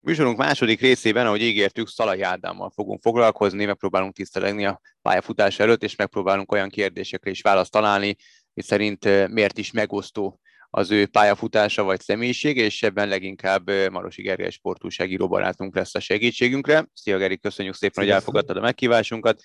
Műsorunk 0.00 0.36
második 0.36 0.80
részében, 0.80 1.26
ahogy 1.26 1.42
ígértük, 1.42 1.88
Szalai 1.88 2.22
Ádámmal 2.22 2.70
fogunk 2.70 3.00
foglalkozni, 3.00 3.64
megpróbálunk 3.64 4.14
tisztelegni 4.14 4.66
a 4.66 4.80
pályafutás 5.02 5.58
előtt, 5.58 5.82
és 5.82 5.96
megpróbálunk 5.96 6.52
olyan 6.52 6.68
kérdésekre 6.68 7.30
is 7.30 7.40
választ 7.40 7.70
találni, 7.70 8.16
hogy 8.54 8.64
szerint 8.64 9.28
miért 9.28 9.58
is 9.58 9.70
megosztó 9.70 10.40
az 10.70 10.90
ő 10.90 11.06
pályafutása 11.06 11.82
vagy 11.82 12.00
személyiség, 12.00 12.56
és 12.56 12.82
ebben 12.82 13.08
leginkább 13.08 13.70
Marosi 13.90 14.22
Gergely 14.22 14.50
sportúságíró 14.50 15.28
barátunk 15.28 15.74
lesz 15.74 15.94
a 15.94 16.00
segítségünkre. 16.00 16.88
Szia 16.92 17.18
Geri, 17.18 17.38
köszönjük 17.38 17.74
szépen, 17.74 18.04
Szia, 18.04 18.12
hogy 18.12 18.12
elfogadtad 18.22 18.56
a 18.56 18.60
meghívásunkat. 18.60 19.42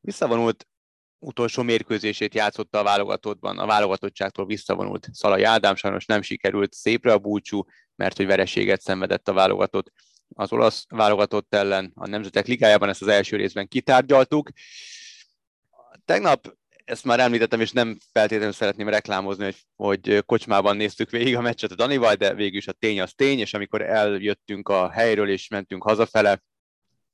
Visszavonult 0.00 0.66
utolsó 1.22 1.62
mérkőzését 1.62 2.34
játszotta 2.34 2.78
a 2.78 2.82
válogatottban, 2.82 3.58
a 3.58 3.66
válogatottságtól 3.66 4.46
visszavonult 4.46 5.08
Szalai 5.12 5.42
Ádám, 5.42 5.74
sajnos 5.74 6.06
nem 6.06 6.22
sikerült 6.22 6.72
szépre 6.72 7.12
a 7.12 7.18
búcsú, 7.18 7.64
mert 7.94 8.16
hogy 8.16 8.26
vereséget 8.26 8.80
szenvedett 8.80 9.28
a 9.28 9.32
válogatott 9.32 9.92
az 10.34 10.52
olasz 10.52 10.86
válogatott 10.88 11.54
ellen 11.54 11.92
a 11.94 12.06
Nemzetek 12.06 12.46
Ligájában, 12.46 12.88
ezt 12.88 13.02
az 13.02 13.08
első 13.08 13.36
részben 13.36 13.68
kitárgyaltuk. 13.68 14.50
Tegnap 16.04 16.56
ezt 16.84 17.04
már 17.04 17.20
említettem, 17.20 17.60
és 17.60 17.70
nem 17.70 17.98
feltétlenül 18.12 18.52
szeretném 18.52 18.88
reklámozni, 18.88 19.44
hogy, 19.44 19.56
hogy 19.76 20.24
kocsmában 20.26 20.76
néztük 20.76 21.10
végig 21.10 21.36
a 21.36 21.40
meccset 21.40 21.70
a 21.70 21.74
Danival, 21.74 22.14
de 22.14 22.34
végül 22.34 22.58
is 22.58 22.66
a 22.66 22.72
tény 22.72 23.00
az 23.00 23.12
tény, 23.16 23.38
és 23.38 23.54
amikor 23.54 23.82
eljöttünk 23.82 24.68
a 24.68 24.90
helyről 24.90 25.28
és 25.28 25.48
mentünk 25.48 25.82
hazafele, 25.82 26.42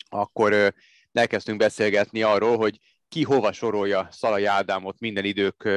akkor 0.08 0.74
elkezdtünk 1.12 1.58
beszélgetni 1.58 2.22
arról, 2.22 2.56
hogy 2.56 2.78
ki 3.08 3.22
hova 3.22 3.52
sorolja 3.52 4.08
Szalai 4.10 4.44
Ádámot 4.44 5.00
minden 5.00 5.24
idők 5.24 5.68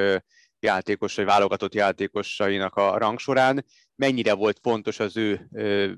játékos 0.59 1.15
vagy 1.15 1.25
válogatott 1.25 1.73
játékosainak 1.73 2.75
a 2.75 2.97
rangsorán, 2.97 3.65
mennyire 3.95 4.33
volt 4.33 4.59
fontos 4.61 4.99
az 4.99 5.17
ő 5.17 5.49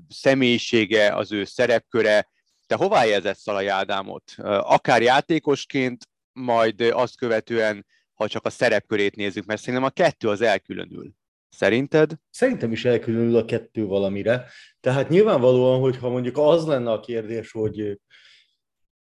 személyisége, 0.08 1.14
az 1.14 1.32
ő 1.32 1.44
szerepköre, 1.44 2.28
te 2.66 2.74
hová 2.74 3.06
érzed 3.06 3.36
Szalai 3.36 3.66
Ádámot? 3.66 4.34
Akár 4.46 5.02
játékosként, 5.02 6.08
majd 6.32 6.80
azt 6.80 7.16
követően, 7.16 7.86
ha 8.14 8.28
csak 8.28 8.44
a 8.44 8.50
szerepkörét 8.50 9.16
nézzük, 9.16 9.44
mert 9.44 9.60
szerintem 9.60 9.84
a 9.84 9.90
kettő 9.90 10.28
az 10.28 10.40
elkülönül. 10.40 11.12
Szerinted? 11.48 12.12
Szerintem 12.30 12.72
is 12.72 12.84
elkülönül 12.84 13.36
a 13.36 13.44
kettő 13.44 13.84
valamire. 13.84 14.46
Tehát 14.80 15.08
nyilvánvalóan, 15.08 15.80
hogyha 15.80 16.08
mondjuk 16.08 16.38
az 16.38 16.66
lenne 16.66 16.90
a 16.90 17.00
kérdés, 17.00 17.50
hogy 17.50 18.00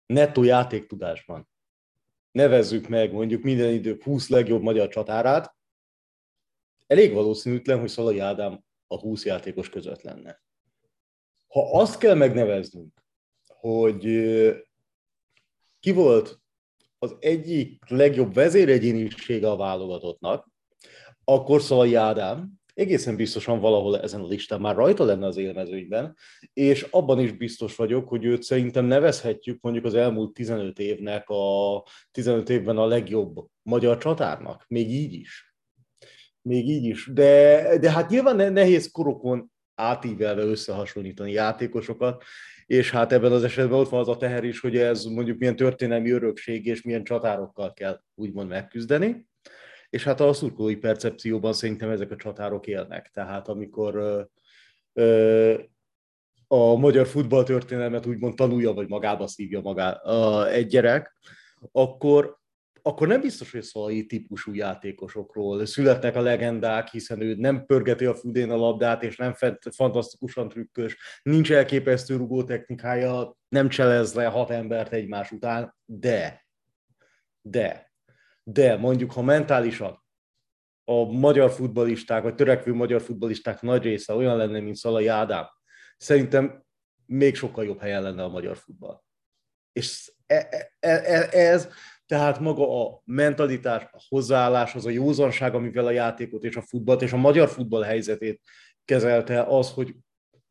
nettó 0.05 0.43
játéktudásban 0.43 1.49
nevezzük 2.31 2.87
meg 2.87 3.11
mondjuk 3.11 3.43
minden 3.43 3.73
idők 3.73 4.03
20 4.03 4.29
legjobb 4.29 4.61
magyar 4.61 4.87
csatárát, 4.87 5.55
elég 6.87 7.13
valószínűtlen, 7.13 7.79
hogy 7.79 7.89
Szalai 7.89 8.19
Ádám 8.19 8.63
a 8.87 8.99
20 8.99 9.25
játékos 9.25 9.69
között 9.69 10.01
lenne. 10.01 10.41
Ha 11.47 11.79
azt 11.79 11.97
kell 11.97 12.15
megneveznünk, 12.15 13.03
hogy 13.47 14.03
ki 15.79 15.91
volt 15.91 16.39
az 16.97 17.15
egyik 17.19 17.89
legjobb 17.89 18.33
vezéregyénisége 18.33 19.49
a 19.49 19.55
válogatottnak, 19.55 20.49
akkor 21.23 21.61
Szalai 21.61 21.95
Ádám 21.95 22.58
egészen 22.79 23.15
biztosan 23.15 23.59
valahol 23.59 23.99
ezen 23.99 24.21
a 24.21 24.27
listán 24.27 24.61
már 24.61 24.75
rajta 24.75 25.03
lenne 25.03 25.25
az 25.25 25.37
élmezőnyben, 25.37 26.15
és 26.53 26.87
abban 26.89 27.19
is 27.19 27.31
biztos 27.31 27.75
vagyok, 27.75 28.07
hogy 28.07 28.25
őt 28.25 28.43
szerintem 28.43 28.85
nevezhetjük 28.85 29.61
mondjuk 29.61 29.85
az 29.85 29.93
elmúlt 29.95 30.33
15 30.33 30.79
évnek 30.79 31.29
a 31.29 31.83
15 32.11 32.49
évben 32.49 32.77
a 32.77 32.85
legjobb 32.85 33.47
magyar 33.61 33.97
csatárnak, 33.97 34.65
még 34.67 34.91
így 34.91 35.13
is. 35.13 35.55
Még 36.41 36.67
így 36.69 36.83
is. 36.83 37.09
De, 37.13 37.77
de 37.79 37.91
hát 37.91 38.09
nyilván 38.09 38.53
nehéz 38.53 38.91
korokon 38.91 39.51
átívelve 39.75 40.41
összehasonlítani 40.41 41.31
játékosokat, 41.31 42.23
és 42.65 42.91
hát 42.91 43.11
ebben 43.11 43.31
az 43.31 43.43
esetben 43.43 43.79
ott 43.79 43.89
van 43.89 43.99
az 43.99 44.07
a 44.07 44.17
teher 44.17 44.43
is, 44.43 44.59
hogy 44.59 44.77
ez 44.77 45.03
mondjuk 45.03 45.37
milyen 45.37 45.55
történelmi 45.55 46.09
örökség 46.09 46.65
és 46.65 46.81
milyen 46.81 47.03
csatárokkal 47.03 47.73
kell 47.73 48.01
úgymond 48.15 48.49
megküzdeni 48.49 49.28
és 49.89 50.03
hát 50.03 50.19
a 50.19 50.33
szurkolói 50.33 50.75
percepcióban 50.75 51.53
szerintem 51.53 51.89
ezek 51.89 52.11
a 52.11 52.15
csatárok 52.15 52.67
élnek. 52.67 53.09
Tehát 53.13 53.47
amikor 53.47 53.95
ö, 53.95 54.21
ö, 54.93 55.59
a 56.47 56.75
magyar 56.75 57.07
futballtörténelmet 57.07 58.05
úgymond 58.05 58.35
tanulja, 58.35 58.73
vagy 58.73 58.87
magába 58.87 59.27
szívja 59.27 59.61
magá 59.61 59.91
a, 59.91 60.49
egy 60.51 60.67
gyerek, 60.67 61.17
akkor, 61.71 62.37
akkor 62.81 63.07
nem 63.07 63.21
biztos, 63.21 63.51
hogy 63.51 63.61
szalai 63.61 64.05
típusú 64.05 64.53
játékosokról 64.53 65.65
születnek 65.65 66.15
a 66.15 66.21
legendák, 66.21 66.87
hiszen 66.87 67.21
ő 67.21 67.35
nem 67.35 67.65
pörgeti 67.65 68.05
a 68.05 68.15
fudén 68.15 68.51
a 68.51 68.55
labdát, 68.55 69.03
és 69.03 69.17
nem 69.17 69.33
fantasztikusan 69.75 70.49
trükkös, 70.49 70.97
nincs 71.23 71.51
elképesztő 71.51 72.15
rugó 72.15 72.43
technikája, 72.43 73.37
nem 73.49 73.69
cselez 73.69 74.13
le 74.13 74.25
hat 74.25 74.49
embert 74.49 74.93
egymás 74.93 75.31
után, 75.31 75.75
de, 75.85 76.45
de 77.41 77.88
de 78.53 78.77
mondjuk, 78.77 79.11
ha 79.11 79.21
mentálisan 79.21 80.03
a 80.83 81.11
magyar 81.11 81.51
futbalisták, 81.51 82.23
vagy 82.23 82.35
törekvő 82.35 82.73
magyar 82.73 83.01
futbalisták 83.01 83.61
nagy 83.61 83.83
része 83.83 84.13
olyan 84.13 84.37
lenne, 84.37 84.59
mint 84.59 84.75
Szalai 84.75 85.07
Ádám, 85.07 85.45
szerintem 85.97 86.63
még 87.05 87.35
sokkal 87.35 87.65
jobb 87.65 87.79
helyen 87.79 88.01
lenne 88.01 88.23
a 88.23 88.29
magyar 88.29 88.57
futball. 88.57 89.01
És 89.71 90.11
e, 90.25 90.47
e, 90.79 90.89
e, 90.89 91.29
ez, 91.31 91.69
tehát 92.05 92.39
maga 92.39 92.85
a 92.85 93.01
mentalitás, 93.05 93.83
a 93.83 94.03
hozzáállás, 94.07 94.75
az 94.75 94.85
a 94.85 94.89
józanság, 94.89 95.55
amivel 95.55 95.85
a 95.85 95.91
játékot 95.91 96.43
és 96.43 96.55
a 96.55 96.61
futballt 96.61 97.01
és 97.01 97.11
a 97.11 97.17
magyar 97.17 97.49
futball 97.49 97.83
helyzetét 97.83 98.41
kezelte, 98.85 99.43
az, 99.43 99.71
hogy 99.71 99.95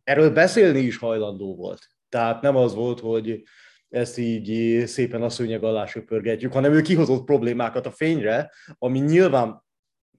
erről 0.04 0.30
beszélni 0.30 0.80
is 0.80 0.96
hajlandó 0.96 1.56
volt. 1.56 1.88
Tehát 2.08 2.42
nem 2.42 2.56
az 2.56 2.74
volt, 2.74 3.00
hogy 3.00 3.42
ezt 3.88 4.18
így 4.18 4.82
szépen 4.86 5.22
a 5.22 5.28
szőnyeg 5.28 5.64
alá 5.64 5.86
söpörgetjük, 5.86 6.52
hanem 6.52 6.72
ő 6.72 6.80
kihozott 6.80 7.24
problémákat 7.24 7.86
a 7.86 7.90
fényre, 7.90 8.52
ami 8.78 8.98
nyilván 8.98 9.64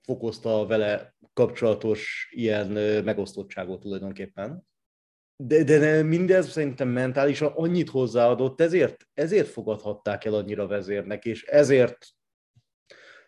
fokozta 0.01 0.65
vele 0.65 1.15
kapcsolatos 1.34 2.29
ilyen 2.32 2.67
megosztottságot 3.03 3.79
tulajdonképpen. 3.79 4.67
De, 5.43 5.63
de 5.63 6.03
mindez 6.03 6.49
szerintem 6.49 6.88
mentálisan 6.88 7.51
annyit 7.55 7.89
hozzáadott, 7.89 8.62
ezért, 8.62 9.08
ezért 9.13 9.47
fogadhatták 9.47 10.25
el 10.25 10.34
annyira 10.34 10.67
vezérnek, 10.67 11.25
és 11.25 11.43
ezért 11.43 12.08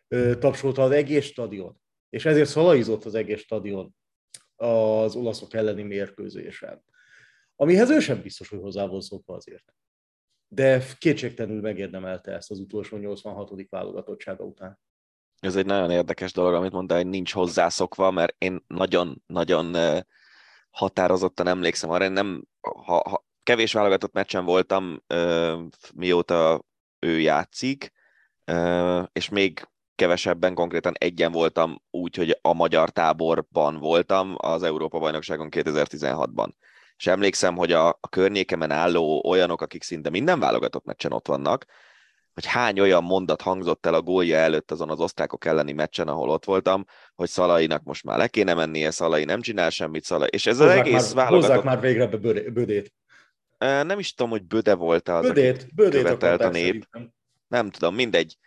ö, 0.07 0.37
tapsolta 0.37 0.83
az 0.83 0.91
egész 0.91 1.25
stadion, 1.25 1.81
és 2.09 2.25
ezért 2.25 2.49
szalaizott 2.49 3.05
az 3.05 3.15
egész 3.15 3.39
stadion 3.39 3.95
az 4.55 5.15
olaszok 5.15 5.53
elleni 5.53 5.83
mérkőzésen. 5.83 6.83
Amihez 7.55 7.89
ő 7.89 7.99
sem 7.99 8.21
biztos, 8.21 8.49
hogy 8.49 8.59
hozzá 8.59 8.83
azért. 9.25 9.73
De 10.53 10.83
kétségtelenül 10.97 11.61
megérdemelte 11.61 12.31
ezt 12.31 12.51
az 12.51 12.59
utolsó 12.59 12.97
86. 12.97 13.51
válogatottsága 13.69 14.43
után. 14.43 14.79
Ez 15.39 15.55
egy 15.55 15.65
nagyon 15.65 15.91
érdekes 15.91 16.31
dolog, 16.31 16.53
amit 16.53 16.71
mondta, 16.71 16.95
hogy 16.95 17.07
nincs 17.07 17.33
hozzászokva, 17.33 18.11
mert 18.11 18.35
én 18.37 18.63
nagyon-nagyon 18.67 19.75
határozottan 20.69 21.47
emlékszem 21.47 21.89
arra, 21.89 22.03
én 22.03 22.11
nem, 22.11 22.43
ha, 22.59 23.09
ha 23.09 23.25
kevés 23.43 23.73
válogatott 23.73 24.13
meccsen 24.13 24.45
voltam, 24.45 25.03
mióta 25.93 26.65
ő 26.99 27.19
játszik, 27.19 27.91
és 29.11 29.29
még 29.29 29.67
kevesebben, 29.95 30.53
konkrétan 30.53 30.93
egyen 30.97 31.31
voltam 31.31 31.81
úgy, 31.89 32.15
hogy 32.15 32.37
a 32.41 32.53
magyar 32.53 32.89
táborban 32.89 33.77
voltam 33.77 34.35
az 34.37 34.63
Európa-bajnokságon 34.63 35.47
2016-ban. 35.51 36.49
És 37.01 37.07
emlékszem, 37.07 37.55
hogy 37.55 37.71
a, 37.71 37.87
a 37.87 38.07
környékemen 38.09 38.71
álló 38.71 39.23
olyanok, 39.25 39.61
akik 39.61 39.83
szinte 39.83 40.09
minden 40.09 40.39
válogatott 40.39 40.85
meccsen 40.85 41.11
ott 41.11 41.27
vannak, 41.27 41.65
hogy 42.33 42.45
hány 42.45 42.79
olyan 42.79 43.03
mondat 43.03 43.41
hangzott 43.41 43.85
el 43.85 43.93
a 43.93 44.01
gólja 44.01 44.37
előtt 44.37 44.71
azon 44.71 44.89
az 44.89 44.99
osztrákok 44.99 45.45
elleni 45.45 45.71
meccsen, 45.71 46.07
ahol 46.07 46.29
ott 46.29 46.45
voltam, 46.45 46.85
hogy 47.15 47.29
Szalainak 47.29 47.83
most 47.83 48.03
már 48.03 48.17
le 48.17 48.27
kéne 48.27 48.53
mennie, 48.53 48.91
Szalai 48.91 49.23
nem 49.23 49.41
csinál 49.41 49.69
semmit, 49.69 50.03
Szalai. 50.03 50.27
És 50.31 50.45
ez 50.45 50.57
hozzák 50.57 50.79
az 50.79 50.87
egész 50.87 51.13
már, 51.13 51.25
válogatott... 51.25 51.49
Hozzák 51.49 51.63
már 51.63 51.79
végre 51.79 52.07
bödét. 52.51 52.93
Nem 53.57 53.99
is 53.99 54.13
tudom, 54.13 54.31
hogy 54.31 54.43
böde 54.43 54.75
volt 54.75 55.09
az, 55.09 55.27
bödét, 55.27 55.75
bödét 55.75 56.03
követelt 56.03 56.41
a 56.41 56.49
nép. 56.49 56.87
Nem 57.47 57.69
tudom, 57.69 57.95
mindegy. 57.95 58.37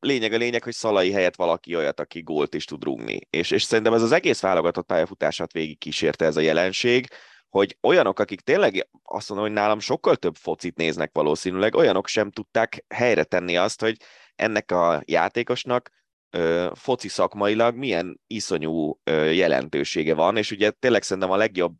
Lényeg 0.00 0.32
a 0.32 0.36
lényeg, 0.36 0.62
hogy 0.62 0.74
Szalai 0.74 1.12
helyett 1.12 1.36
valaki 1.36 1.76
olyat, 1.76 2.00
aki 2.00 2.22
gólt 2.22 2.54
is 2.54 2.64
tud 2.64 2.84
rúgni. 2.84 3.20
És, 3.30 3.50
és 3.50 3.62
szerintem 3.62 3.94
ez 3.94 4.02
az 4.02 4.12
egész 4.12 4.40
válogatott 4.40 4.86
pályafutását 4.86 5.52
végig 5.52 5.78
kísérte 5.78 6.24
ez 6.24 6.36
a 6.36 6.40
jelenség, 6.40 7.06
hogy 7.50 7.76
olyanok, 7.82 8.18
akik 8.18 8.40
tényleg 8.40 8.88
azt 9.02 9.28
mondom, 9.28 9.46
hogy 9.46 9.56
nálam 9.56 9.78
sokkal 9.78 10.16
több 10.16 10.36
focit 10.36 10.76
néznek 10.76 11.10
valószínűleg, 11.12 11.74
olyanok 11.74 12.06
sem 12.06 12.30
tudták 12.30 12.84
helyre 12.88 13.24
tenni 13.24 13.56
azt, 13.56 13.80
hogy 13.80 13.96
ennek 14.34 14.70
a 14.70 15.02
játékosnak 15.04 15.90
ö, 16.30 16.70
foci 16.74 17.08
szakmailag 17.08 17.76
milyen 17.76 18.20
iszonyú 18.26 19.00
ö, 19.04 19.24
jelentősége 19.30 20.14
van, 20.14 20.36
és 20.36 20.50
ugye 20.50 20.70
tényleg 20.70 21.02
szerintem 21.02 21.30
a 21.30 21.36
legjobb 21.36 21.74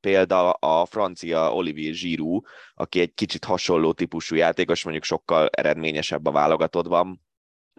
példa 0.00 0.50
a 0.50 0.86
francia 0.86 1.54
Olivier 1.54 1.94
Giroud, 1.94 2.44
aki 2.74 3.00
egy 3.00 3.14
kicsit 3.14 3.44
hasonló 3.44 3.92
típusú 3.92 4.34
játékos, 4.34 4.82
mondjuk 4.82 5.04
sokkal 5.04 5.48
eredményesebb 5.48 6.26
a 6.26 6.30
válogatottban, 6.30 7.22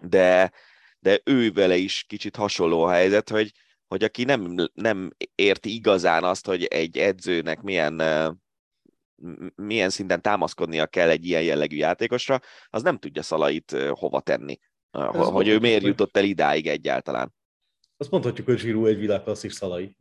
de, 0.02 0.52
de 0.98 1.20
ő 1.24 1.52
vele 1.52 1.76
is 1.76 2.04
kicsit 2.08 2.36
hasonló 2.36 2.82
a 2.82 2.90
helyzet, 2.90 3.28
hogy 3.28 3.52
hogy 3.94 4.04
aki 4.04 4.24
nem, 4.24 4.54
nem 4.72 5.10
érti 5.34 5.74
igazán 5.74 6.24
azt, 6.24 6.46
hogy 6.46 6.64
egy 6.64 6.98
edzőnek 6.98 7.62
milyen, 7.62 8.02
milyen 9.54 9.90
szinten 9.90 10.22
támaszkodnia 10.22 10.86
kell 10.86 11.08
egy 11.08 11.24
ilyen 11.26 11.42
jellegű 11.42 11.76
játékosra, 11.76 12.40
az 12.66 12.82
nem 12.82 12.98
tudja 12.98 13.22
Szalait 13.22 13.76
hova 13.90 14.20
tenni. 14.20 14.58
Ez 14.90 15.28
hogy 15.28 15.48
ő 15.48 15.58
miért 15.58 15.82
jutott 15.82 16.16
el 16.16 16.24
idáig 16.24 16.66
egyáltalán. 16.66 17.34
Azt 17.96 18.10
mondhatjuk, 18.10 18.46
hogy 18.46 18.58
Zsirú 18.58 18.86
egy 18.86 18.98
világklasszis 18.98 19.52
Szalai. 19.52 19.96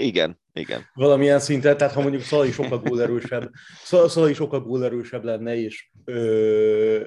Igen, 0.00 0.40
igen. 0.52 0.90
Valamilyen 0.94 1.38
szinten, 1.38 1.76
tehát 1.76 1.94
ha 1.94 2.00
mondjuk 2.00 2.22
Szalai 2.22 2.50
sokkal 2.50 2.78
gólerősebb, 2.78 3.50
Szalai 3.84 4.34
sokkal 4.34 4.60
gólerősebb 4.60 5.24
lenne, 5.24 5.56
és 5.56 5.90
ö, 6.04 7.06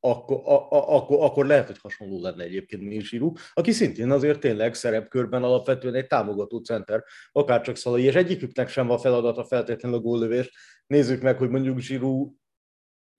akkor, 0.00 0.40
a, 0.44 0.70
a, 0.70 0.96
akkor, 0.96 1.24
akkor 1.24 1.46
lehet, 1.46 1.66
hogy 1.66 1.78
hasonló 1.78 2.20
lenne 2.20 2.42
egyébként 2.42 2.82
Minsiru, 2.82 3.32
aki 3.52 3.72
szintén 3.72 4.10
azért 4.10 4.40
tényleg 4.40 4.74
szerepkörben 4.74 5.42
alapvetően 5.42 5.94
egy 5.94 6.06
támogató 6.06 6.58
center, 6.58 7.04
akárcsak 7.32 7.76
Szalai, 7.76 8.02
és 8.02 8.14
egyiküknek 8.14 8.68
sem 8.68 8.86
van 8.86 8.98
feladata 8.98 9.44
feltétlenül 9.44 9.98
a 9.98 10.00
góllövés. 10.00 10.50
Nézzük 10.86 11.22
meg, 11.22 11.38
hogy 11.38 11.48
mondjuk 11.48 11.78
Zsiru, 11.78 12.32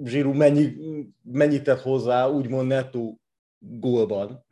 Zsiru 0.03 0.33
mennyi, 0.33 0.75
mennyit 1.23 1.63
tett 1.63 1.81
hozzá, 1.81 2.27
úgymond 2.27 2.67
nettó 2.67 3.21
gólban 3.59 4.45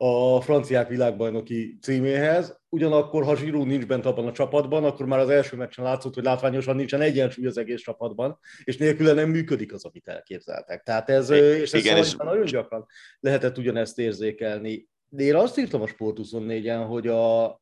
a 0.00 0.40
franciák 0.40 0.88
világbajnoki 0.88 1.78
címéhez. 1.82 2.60
Ugyanakkor, 2.68 3.24
ha 3.24 3.36
Zsirú 3.36 3.64
nincs 3.64 3.86
bent 3.86 4.06
abban 4.06 4.26
a 4.26 4.32
csapatban, 4.32 4.84
akkor 4.84 5.06
már 5.06 5.18
az 5.18 5.28
első 5.28 5.56
meccsen 5.56 5.84
látszott, 5.84 6.14
hogy 6.14 6.24
látványosan 6.24 6.76
nincsen 6.76 7.00
egyensúly 7.00 7.46
az 7.46 7.58
egész 7.58 7.80
csapatban, 7.80 8.38
és 8.64 8.76
nélküle 8.76 9.12
nem 9.12 9.30
működik 9.30 9.72
az, 9.72 9.84
amit 9.84 10.08
elképzeltek. 10.08 10.82
Tehát 10.82 11.10
ez, 11.10 11.30
és 11.30 11.72
ez 11.72 11.80
Igen, 11.80 11.96
és... 11.96 12.14
nagyon 12.14 12.44
gyakran 12.44 12.86
lehetett 13.20 13.58
ugyanezt 13.58 13.98
érzékelni. 13.98 14.88
De 15.08 15.22
én 15.22 15.34
azt 15.34 15.58
írtam 15.58 15.82
a 15.82 15.86
Sport 15.86 16.18
24-en, 16.22 16.84
hogy 16.88 17.06
a 17.06 17.60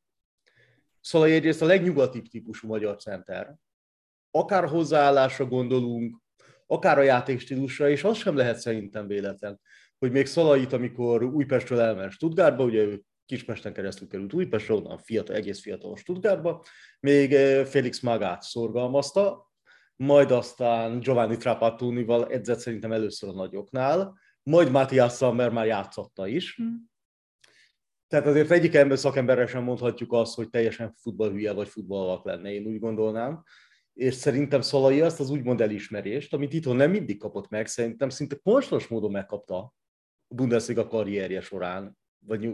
Szalai 1.01 1.33
egyrészt 1.33 1.61
a 1.61 1.65
legnyugatibb 1.65 2.25
típusú 2.27 2.67
magyar 2.67 2.95
center. 2.95 3.55
Akár 4.31 4.67
hozzáállásra 4.67 5.45
gondolunk, 5.45 6.17
akár 6.67 6.97
a 6.97 7.03
játékstílusra, 7.03 7.89
és 7.89 8.03
az 8.03 8.17
sem 8.17 8.35
lehet 8.35 8.59
szerintem 8.59 9.07
véletlen, 9.07 9.59
hogy 9.99 10.11
még 10.11 10.25
Szalait, 10.25 10.73
amikor 10.73 11.23
Újpestről 11.23 11.79
elment 11.79 12.11
Stuttgartba, 12.11 12.63
ugye 12.63 12.81
ő 12.81 13.01
Kispesten 13.25 13.73
keresztül 13.73 14.07
került 14.07 14.33
Újpestre, 14.33 14.73
onnan 14.73 14.97
fiatal, 14.97 15.35
egész 15.35 15.61
fiatal 15.61 15.95
Stuttgartba, 15.95 16.63
még 16.99 17.33
eh, 17.33 17.65
Felix 17.65 17.99
Magát 17.99 18.41
szorgalmazta, 18.41 19.51
majd 19.95 20.31
aztán 20.31 20.99
Giovanni 20.99 21.37
Trapattonival 21.37 22.27
edzett 22.27 22.59
szerintem 22.59 22.91
először 22.91 23.29
a 23.29 23.33
nagyoknál, 23.33 24.17
majd 24.43 24.71
Matthias 24.71 25.15
Sammer 25.15 25.49
már 25.49 25.65
játszotta 25.65 26.27
is. 26.27 26.55
Hmm. 26.55 26.89
Tehát 28.07 28.25
azért 28.25 28.51
egyik 28.51 28.75
ember 28.75 28.97
szakemberre 28.97 29.47
sem 29.47 29.63
mondhatjuk 29.63 30.13
azt, 30.13 30.35
hogy 30.35 30.49
teljesen 30.49 30.93
futballhülye 31.01 31.53
vagy 31.53 31.67
futballak 31.67 32.25
lenne, 32.25 32.53
én 32.53 32.65
úgy 32.65 32.79
gondolnám. 32.79 33.43
És 33.93 34.13
szerintem 34.13 34.61
Szalai 34.61 35.01
azt 35.01 35.19
az 35.19 35.29
úgymond 35.29 35.61
elismerést, 35.61 36.33
amit 36.33 36.53
itthon 36.53 36.75
nem 36.75 36.91
mindig 36.91 37.19
kapott 37.19 37.49
meg, 37.49 37.67
szerintem 37.67 38.09
szinte 38.09 38.35
konstans 38.35 38.87
módon 38.87 39.11
megkapta 39.11 39.73
Bundesliga 40.27 40.87
karrierje 40.87 41.41
során, 41.41 41.97
vagy 42.25 42.53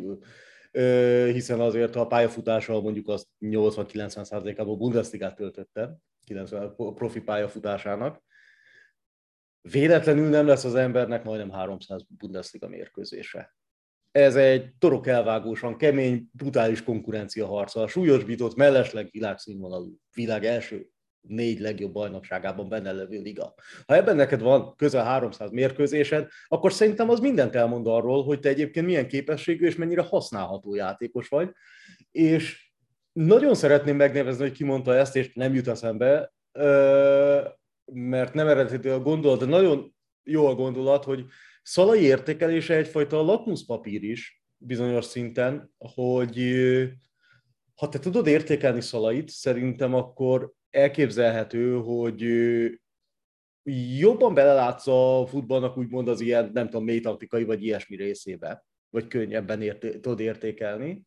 hiszen 1.34 1.60
azért 1.60 1.96
a 1.96 2.08
pályafutással 2.08 2.82
mondjuk 2.82 3.08
az 3.08 3.28
80-90%-ában 3.40 4.78
Bundesligát 4.78 5.36
töltötte, 5.36 5.98
90 6.26 6.76
profi 6.76 7.22
pályafutásának. 7.22 8.24
Véletlenül 9.62 10.30
nem 10.30 10.48
lesz 10.48 10.64
az 10.64 10.76
embernek 10.76 11.24
majdnem 11.24 11.52
300 11.52 12.06
Bundesliga 12.08 12.68
mérkőzése. 12.68 13.56
Ez 14.12 14.36
egy 14.36 14.74
torok 14.80 15.08
elvágósan 15.08 15.78
kemény, 15.78 16.30
brutális 16.32 16.84
konkurencia 16.84 17.46
harca. 17.46 17.82
A 17.82 17.88
súlyosbított, 17.88 18.56
mellesleg 18.56 19.08
világszínvonalú, 19.12 19.98
világ 20.14 20.46
első 20.46 20.90
négy 21.28 21.60
legjobb 21.60 21.94
bajnokságában 21.94 22.70
benne 22.70 22.92
levő 22.92 23.22
liga. 23.22 23.54
Ha 23.86 23.96
ebben 23.96 24.16
neked 24.16 24.42
van 24.42 24.76
közel 24.76 25.04
300 25.04 25.52
mérkőzésed, 25.52 26.28
akkor 26.48 26.74
szerintem 26.74 27.10
az 27.10 27.20
mindent 27.20 27.56
elmond 27.56 27.88
arról, 27.88 28.24
hogy 28.24 28.40
te 28.40 28.50
egyébként 28.50 28.86
milyen 28.86 29.08
képességű 29.08 29.66
és 29.66 29.76
mennyire 29.76 30.02
használható 30.02 30.76
játékos 30.76 31.28
vagy. 31.28 31.52
És 32.12 32.72
nagyon 33.12 33.56
szeretném 33.56 33.96
megnevezni, 33.96 34.42
hogy 34.42 34.52
ki 34.52 34.64
mondta 34.64 34.96
ezt, 34.96 35.16
és 35.16 35.34
nem 35.34 35.54
jut 35.54 35.68
eszembe, 35.68 36.34
mert 37.86 38.34
nem 38.34 38.48
eredhető 38.48 38.92
a 38.92 39.00
gondolat, 39.00 39.40
de 39.40 39.46
nagyon 39.46 39.96
jó 40.24 40.48
a 40.48 40.56
gondolat, 40.56 41.04
hogy 41.04 41.26
Szalai 41.62 42.02
értékelése 42.02 42.76
egyfajta 42.76 43.22
lakmuszpapír 43.22 44.04
is 44.04 44.44
bizonyos 44.58 45.06
szinten, 45.06 45.74
hogy 45.78 46.54
ha 47.76 47.90
te 47.90 48.00
tudod 48.00 48.28
értékelni 48.28 48.82
Szalait, 48.82 49.30
szerintem 49.30 49.94
akkor 49.94 50.54
elképzelhető, 50.74 51.76
hogy 51.76 52.26
jobban 53.98 54.34
belelátsz 54.34 54.88
a 54.88 55.26
futballnak 55.28 55.78
úgymond 55.78 56.08
az 56.08 56.22
ilyen, 56.22 56.50
nem 56.54 56.66
tudom, 56.66 56.84
mély 56.84 57.00
taktikai 57.00 57.44
vagy 57.44 57.64
ilyesmi 57.64 57.96
részébe, 57.96 58.66
vagy 58.90 59.08
könnyebben 59.08 59.62
érté- 59.62 60.02
tudod 60.02 60.20
értékelni. 60.20 61.04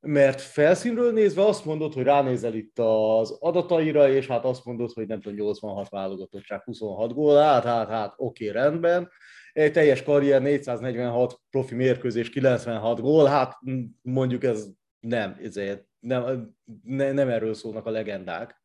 Mert 0.00 0.40
felszínről 0.40 1.12
nézve 1.12 1.44
azt 1.44 1.64
mondod, 1.64 1.92
hogy 1.92 2.02
ránézel 2.02 2.54
itt 2.54 2.78
az 2.78 3.30
adataira, 3.30 4.08
és 4.08 4.26
hát 4.26 4.44
azt 4.44 4.64
mondod, 4.64 4.92
hogy 4.92 5.06
nem 5.06 5.20
tudom, 5.20 5.38
86 5.38 5.88
válogatottság, 5.88 6.62
26 6.62 7.12
gól, 7.12 7.36
hát, 7.36 7.64
hát, 7.64 7.88
hát, 7.88 8.14
oké, 8.16 8.48
rendben. 8.48 9.10
Egy 9.52 9.72
teljes 9.72 10.02
karrier, 10.02 10.42
446 10.42 11.40
profi 11.50 11.74
mérkőzés, 11.74 12.30
96 12.30 13.00
gól, 13.00 13.26
hát 13.26 13.58
mondjuk 14.02 14.44
ez 14.44 14.68
nem, 15.00 15.38
ezért 15.42 15.86
nem, 15.98 16.54
nem, 16.84 17.28
erről 17.28 17.54
szólnak 17.54 17.86
a 17.86 17.90
legendák 17.90 18.57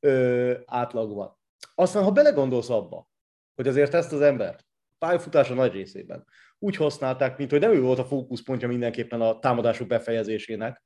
ö, 0.00 0.52
átlagban. 0.66 1.38
Aztán, 1.74 2.02
ha 2.02 2.10
belegondolsz 2.10 2.70
abba, 2.70 3.08
hogy 3.54 3.68
azért 3.68 3.94
ezt 3.94 4.12
az 4.12 4.20
embert 4.20 4.66
pályafutása 4.98 5.54
nagy 5.54 5.72
részében 5.72 6.24
úgy 6.58 6.76
használták, 6.76 7.38
mint 7.38 7.50
hogy 7.50 7.60
nem 7.60 7.72
ő 7.72 7.80
volt 7.80 7.98
a 7.98 8.04
fókuszpontja 8.04 8.68
mindenképpen 8.68 9.20
a 9.20 9.38
támadások 9.38 9.86
befejezésének, 9.86 10.84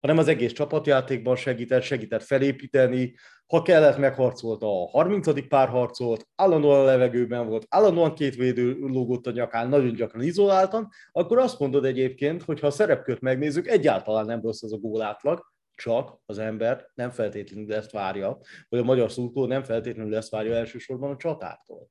hanem 0.00 0.18
az 0.18 0.28
egész 0.28 0.52
csapatjátékban 0.52 1.36
segített, 1.36 1.82
segített 1.82 2.22
felépíteni, 2.22 3.14
ha 3.46 3.62
kellett, 3.62 3.98
megharcolta 3.98 4.82
a 4.82 4.88
30. 4.88 5.48
párharcolt, 5.48 6.28
állandóan 6.34 6.80
a 6.80 6.84
levegőben 6.84 7.46
volt, 7.46 7.66
állandóan 7.68 8.14
két 8.14 8.34
védő 8.34 8.76
lógott 8.80 9.26
a 9.26 9.30
nyakán, 9.30 9.68
nagyon 9.68 9.94
gyakran 9.94 10.22
izoláltan, 10.22 10.88
akkor 11.12 11.38
azt 11.38 11.58
mondod 11.58 11.84
egyébként, 11.84 12.42
hogy 12.42 12.60
ha 12.60 12.66
a 12.66 12.70
szerepkört 12.70 13.20
megnézzük, 13.20 13.66
egyáltalán 13.66 14.26
nem 14.26 14.40
rossz 14.40 14.62
ez 14.62 14.72
a 14.72 14.78
gólátlag, 14.78 15.51
csak 15.74 16.20
az 16.26 16.38
ember 16.38 16.90
nem 16.94 17.10
feltétlenül 17.10 17.74
ezt 17.74 17.90
várja, 17.90 18.38
vagy 18.68 18.78
a 18.78 18.84
magyar 18.84 19.12
szurkoló 19.12 19.46
nem 19.46 19.62
feltétlenül 19.62 20.16
ezt 20.16 20.30
várja 20.30 20.54
elsősorban 20.54 21.10
a 21.10 21.16
csatártól. 21.16 21.88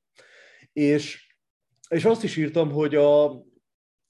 És, 0.72 1.36
és 1.88 2.04
azt 2.04 2.24
is 2.24 2.36
írtam, 2.36 2.70
hogy 2.70 2.94
a, 2.94 3.42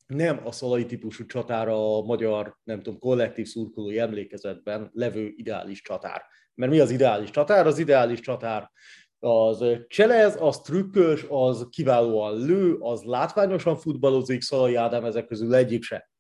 nem 0.07 0.47
a 0.47 0.53
szalai 0.53 0.87
típusú 0.87 1.27
csatár 1.27 1.69
a 1.69 2.03
magyar, 2.03 2.59
nem 2.65 2.83
tudom, 2.83 2.99
kollektív 2.99 3.47
szurkolói 3.47 3.99
emlékezetben 3.99 4.91
levő 4.93 5.33
ideális 5.37 5.83
csatár. 5.83 6.23
Mert 6.55 6.73
mi 6.73 6.81
az 6.81 6.91
ideális 6.91 7.31
csatár? 7.31 7.67
Az 7.67 7.79
ideális 7.79 8.21
csatár 8.21 8.71
az 9.19 9.65
cselez, 9.87 10.37
az 10.41 10.61
trükkös, 10.61 11.25
az 11.29 11.67
kiválóan 11.71 12.45
lő, 12.45 12.77
az 12.79 13.03
látványosan 13.03 13.77
futballozik, 13.77 14.43
Szalai 14.43 14.75
Ádám 14.75 15.05
ezek 15.05 15.27
közül 15.27 15.55
egyik 15.55 15.83
se. 15.83 16.11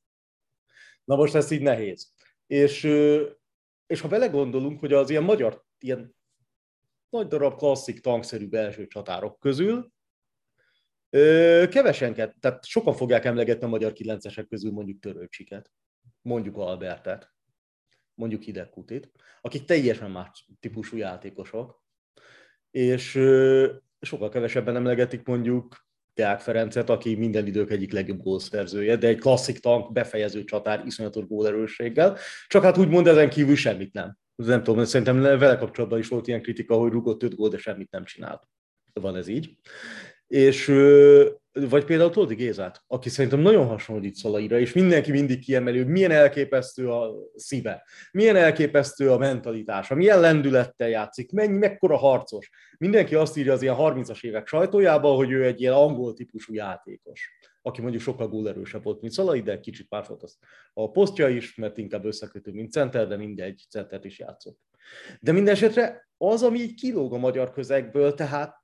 Na 1.04 1.16
most 1.16 1.34
ez 1.34 1.50
így 1.50 1.62
nehéz. 1.62 2.12
És, 2.46 2.88
és 3.86 4.00
ha 4.00 4.08
belegondolunk, 4.08 4.80
hogy 4.80 4.92
az 4.92 5.10
ilyen 5.10 5.22
magyar, 5.22 5.64
ilyen 5.78 6.14
nagy 7.08 7.26
darab 7.26 7.56
klasszik 7.56 8.00
tankszerű 8.00 8.48
belső 8.48 8.86
csatárok 8.86 9.38
közül, 9.38 9.92
kevesen, 11.68 12.14
tehát 12.14 12.64
sokan 12.64 12.94
fogják 12.94 13.24
emlegetni 13.24 13.64
a 13.64 13.68
magyar 13.68 13.92
kilencesek 13.92 14.46
közül 14.46 14.72
mondjuk 14.72 15.00
Törőcsiket, 15.00 15.70
mondjuk 16.22 16.56
Albertet, 16.56 17.32
mondjuk 18.14 18.42
Hidegkutit, 18.42 19.10
akik 19.40 19.64
teljesen 19.64 20.10
más 20.10 20.48
típusú 20.60 20.96
játékosok, 20.96 21.82
és 22.70 23.10
sokkal 24.00 24.28
kevesebben 24.28 24.76
emlegetik 24.76 25.26
mondjuk 25.26 25.86
Deák 26.14 26.40
Ferencet, 26.40 26.90
aki 26.90 27.14
minden 27.14 27.46
idők 27.46 27.70
egyik 27.70 27.92
legjobb 27.92 28.22
gólszerzője, 28.22 28.96
de 28.96 29.06
egy 29.06 29.18
klasszik 29.18 29.58
tank, 29.58 29.92
befejező 29.92 30.44
csatár, 30.44 30.82
iszonyatos 30.86 31.26
gólerősséggel, 31.26 32.18
csak 32.46 32.62
hát 32.62 32.78
úgymond 32.78 33.06
ezen 33.06 33.30
kívül 33.30 33.56
semmit 33.56 33.92
nem. 33.92 34.16
Nem 34.34 34.62
tudom, 34.62 34.84
szerintem 34.84 35.20
vele 35.20 35.56
kapcsolatban 35.56 35.98
is 35.98 36.08
volt 36.08 36.26
ilyen 36.26 36.42
kritika, 36.42 36.74
hogy 36.74 36.92
rugott 36.92 37.22
öt 37.22 37.34
gól, 37.34 37.48
de 37.48 37.58
semmit 37.58 37.90
nem 37.90 38.04
csinált. 38.04 38.42
Van 38.92 39.16
ez 39.16 39.28
így. 39.28 39.56
És 40.26 40.66
vagy 41.52 41.84
például 41.84 42.10
Tódi 42.10 42.34
Gézát, 42.34 42.82
aki 42.86 43.08
szerintem 43.08 43.40
nagyon 43.40 43.66
hasonlít 43.66 44.14
Szalaira, 44.14 44.58
és 44.58 44.72
mindenki 44.72 45.10
mindig 45.10 45.44
kiemeli, 45.44 45.78
hogy 45.78 45.86
milyen 45.86 46.10
elképesztő 46.10 46.90
a 46.90 47.14
szíve, 47.34 47.86
milyen 48.12 48.36
elképesztő 48.36 49.10
a 49.10 49.18
mentalitása, 49.18 49.94
milyen 49.94 50.20
lendülettel 50.20 50.88
játszik, 50.88 51.32
mennyi, 51.32 51.58
mekkora 51.58 51.96
harcos. 51.96 52.50
Mindenki 52.78 53.14
azt 53.14 53.36
írja 53.36 53.52
az 53.52 53.62
ilyen 53.62 53.76
30-as 53.78 54.24
évek 54.24 54.46
sajtójában, 54.46 55.16
hogy 55.16 55.30
ő 55.30 55.44
egy 55.44 55.60
ilyen 55.60 55.72
angol 55.72 56.14
típusú 56.14 56.54
játékos, 56.54 57.30
aki 57.62 57.80
mondjuk 57.80 58.02
sokkal 58.02 58.28
góllerősebb 58.28 58.82
volt, 58.82 59.00
mint 59.00 59.12
Szalai, 59.12 59.42
de 59.42 59.60
kicsit 59.60 59.90
már 59.90 60.04
volt 60.08 60.22
az 60.22 60.38
a 60.72 60.90
posztja 60.90 61.28
is, 61.28 61.54
mert 61.54 61.78
inkább 61.78 62.04
összekötő, 62.04 62.52
mint 62.52 62.72
center, 62.72 63.08
de 63.08 63.16
mindegy, 63.16 63.64
centert 63.68 64.04
is 64.04 64.18
játszott. 64.18 64.58
De 65.20 65.32
minden 65.32 65.54
esetre 65.54 66.08
az, 66.16 66.42
ami 66.42 66.58
így 66.58 66.74
kilóg 66.74 67.14
a 67.14 67.18
magyar 67.18 67.50
közegből, 67.50 68.14
tehát 68.14 68.61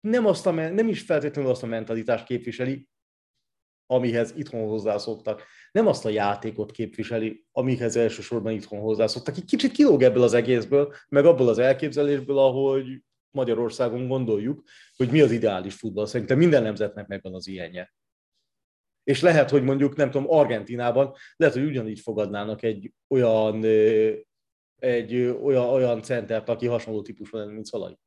nem, 0.00 0.26
azt 0.26 0.46
a, 0.46 0.50
nem 0.50 0.88
is 0.88 1.00
feltétlenül 1.00 1.50
azt 1.50 1.62
a 1.62 1.66
mentalitást 1.66 2.24
képviseli, 2.24 2.88
amihez 3.86 4.34
itthon 4.36 4.68
hozzászoktak. 4.68 5.42
Nem 5.72 5.86
azt 5.86 6.04
a 6.04 6.08
játékot 6.08 6.70
képviseli, 6.70 7.44
amihez 7.52 7.96
elsősorban 7.96 8.52
itthon 8.52 8.80
hozzászoktak. 8.80 9.36
Egy 9.36 9.44
kicsit 9.44 9.72
kilóg 9.72 10.02
ebből 10.02 10.22
az 10.22 10.34
egészből, 10.34 10.94
meg 11.08 11.24
abból 11.24 11.48
az 11.48 11.58
elképzelésből, 11.58 12.38
ahogy 12.38 13.02
Magyarországon 13.30 14.08
gondoljuk, 14.08 14.62
hogy 14.96 15.10
mi 15.10 15.20
az 15.20 15.30
ideális 15.30 15.74
futball. 15.74 16.06
Szerintem 16.06 16.38
minden 16.38 16.62
nemzetnek 16.62 17.06
megvan 17.06 17.34
az 17.34 17.46
ilyenje. 17.46 17.92
És 19.04 19.20
lehet, 19.20 19.50
hogy 19.50 19.62
mondjuk, 19.62 19.96
nem 19.96 20.10
tudom, 20.10 20.30
Argentinában 20.30 21.14
lehet, 21.36 21.54
hogy 21.54 21.64
ugyanígy 21.64 22.00
fogadnának 22.00 22.62
egy 22.62 22.92
olyan, 23.08 23.64
egy 24.76 25.14
olyan, 25.42 25.68
olyan 25.68 26.02
centert, 26.02 26.48
aki 26.48 26.66
hasonló 26.66 27.02
típusú 27.02 27.36
lenne, 27.36 27.52
mint 27.52 27.66
Szalai 27.66 27.98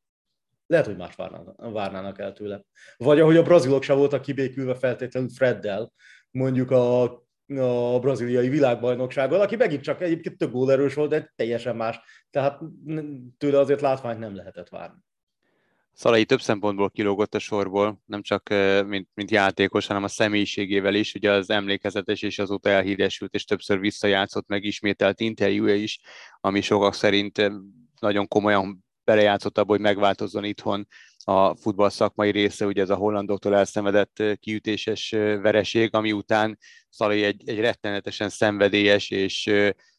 lehet, 0.72 0.86
hogy 0.86 0.98
más 0.98 1.16
várnának, 1.56 2.20
el 2.20 2.34
tőle. 2.34 2.62
Vagy 2.98 3.20
ahogy 3.20 3.38
a 3.38 3.44
brazilok 3.44 3.84
sem 3.84 3.98
voltak 3.98 4.22
kibékülve 4.22 4.76
feltétlenül 4.76 5.30
Freddel, 5.30 5.94
mondjuk 6.32 6.72
a, 6.72 7.04
a 7.94 8.00
braziliai 8.00 8.50
világbajnoksággal, 8.50 9.42
aki 9.42 9.56
megint 9.56 9.82
csak 9.82 10.02
egyébként 10.02 10.38
több 10.38 10.52
gólerős 10.52 10.94
volt, 10.94 11.10
de 11.10 11.34
teljesen 11.36 11.76
más. 11.76 12.00
Tehát 12.30 12.60
tőle 13.38 13.60
azért 13.60 13.82
látványt 13.82 14.20
nem 14.20 14.36
lehetett 14.36 14.70
várni. 14.70 14.98
Szalai 15.94 16.26
több 16.26 16.42
szempontból 16.42 16.90
kilógott 16.90 17.36
a 17.36 17.40
sorból, 17.40 18.02
nem 18.06 18.22
csak 18.22 18.50
mint, 18.86 19.10
mint 19.14 19.32
játékos, 19.32 19.88
hanem 19.88 20.04
a 20.04 20.08
személyiségével 20.08 20.96
is. 20.96 21.14
Ugye 21.14 21.32
az 21.32 21.50
emlékezetes 21.50 22.22
és 22.22 22.40
azóta 22.40 22.70
elhíresült, 22.70 23.34
és 23.34 23.46
többször 23.46 23.80
visszajátszott, 23.80 24.48
megismételt 24.48 25.20
interjúja 25.20 25.76
is, 25.76 26.00
ami 26.40 26.62
sokak 26.62 26.94
szerint 26.94 27.52
nagyon 28.00 28.28
komolyan 28.28 28.86
belejátszott 29.12 29.58
abba, 29.58 29.72
hogy 29.72 29.80
megváltozzon 29.80 30.44
itthon 30.44 30.88
a 31.24 31.56
futball 31.56 31.90
szakmai 31.90 32.32
része, 32.32 32.66
ugye 32.66 32.82
ez 32.82 32.90
a 32.90 32.96
hollandoktól 32.96 33.56
elszenvedett 33.56 34.24
kiütéses 34.40 35.10
vereség, 35.42 35.96
ami 35.96 36.12
után 36.12 36.58
Szalai 36.90 37.24
egy, 37.24 37.50
egy 37.50 37.60
rettenetesen 37.60 38.30
szenvedélyes 38.30 39.10
és 39.10 39.52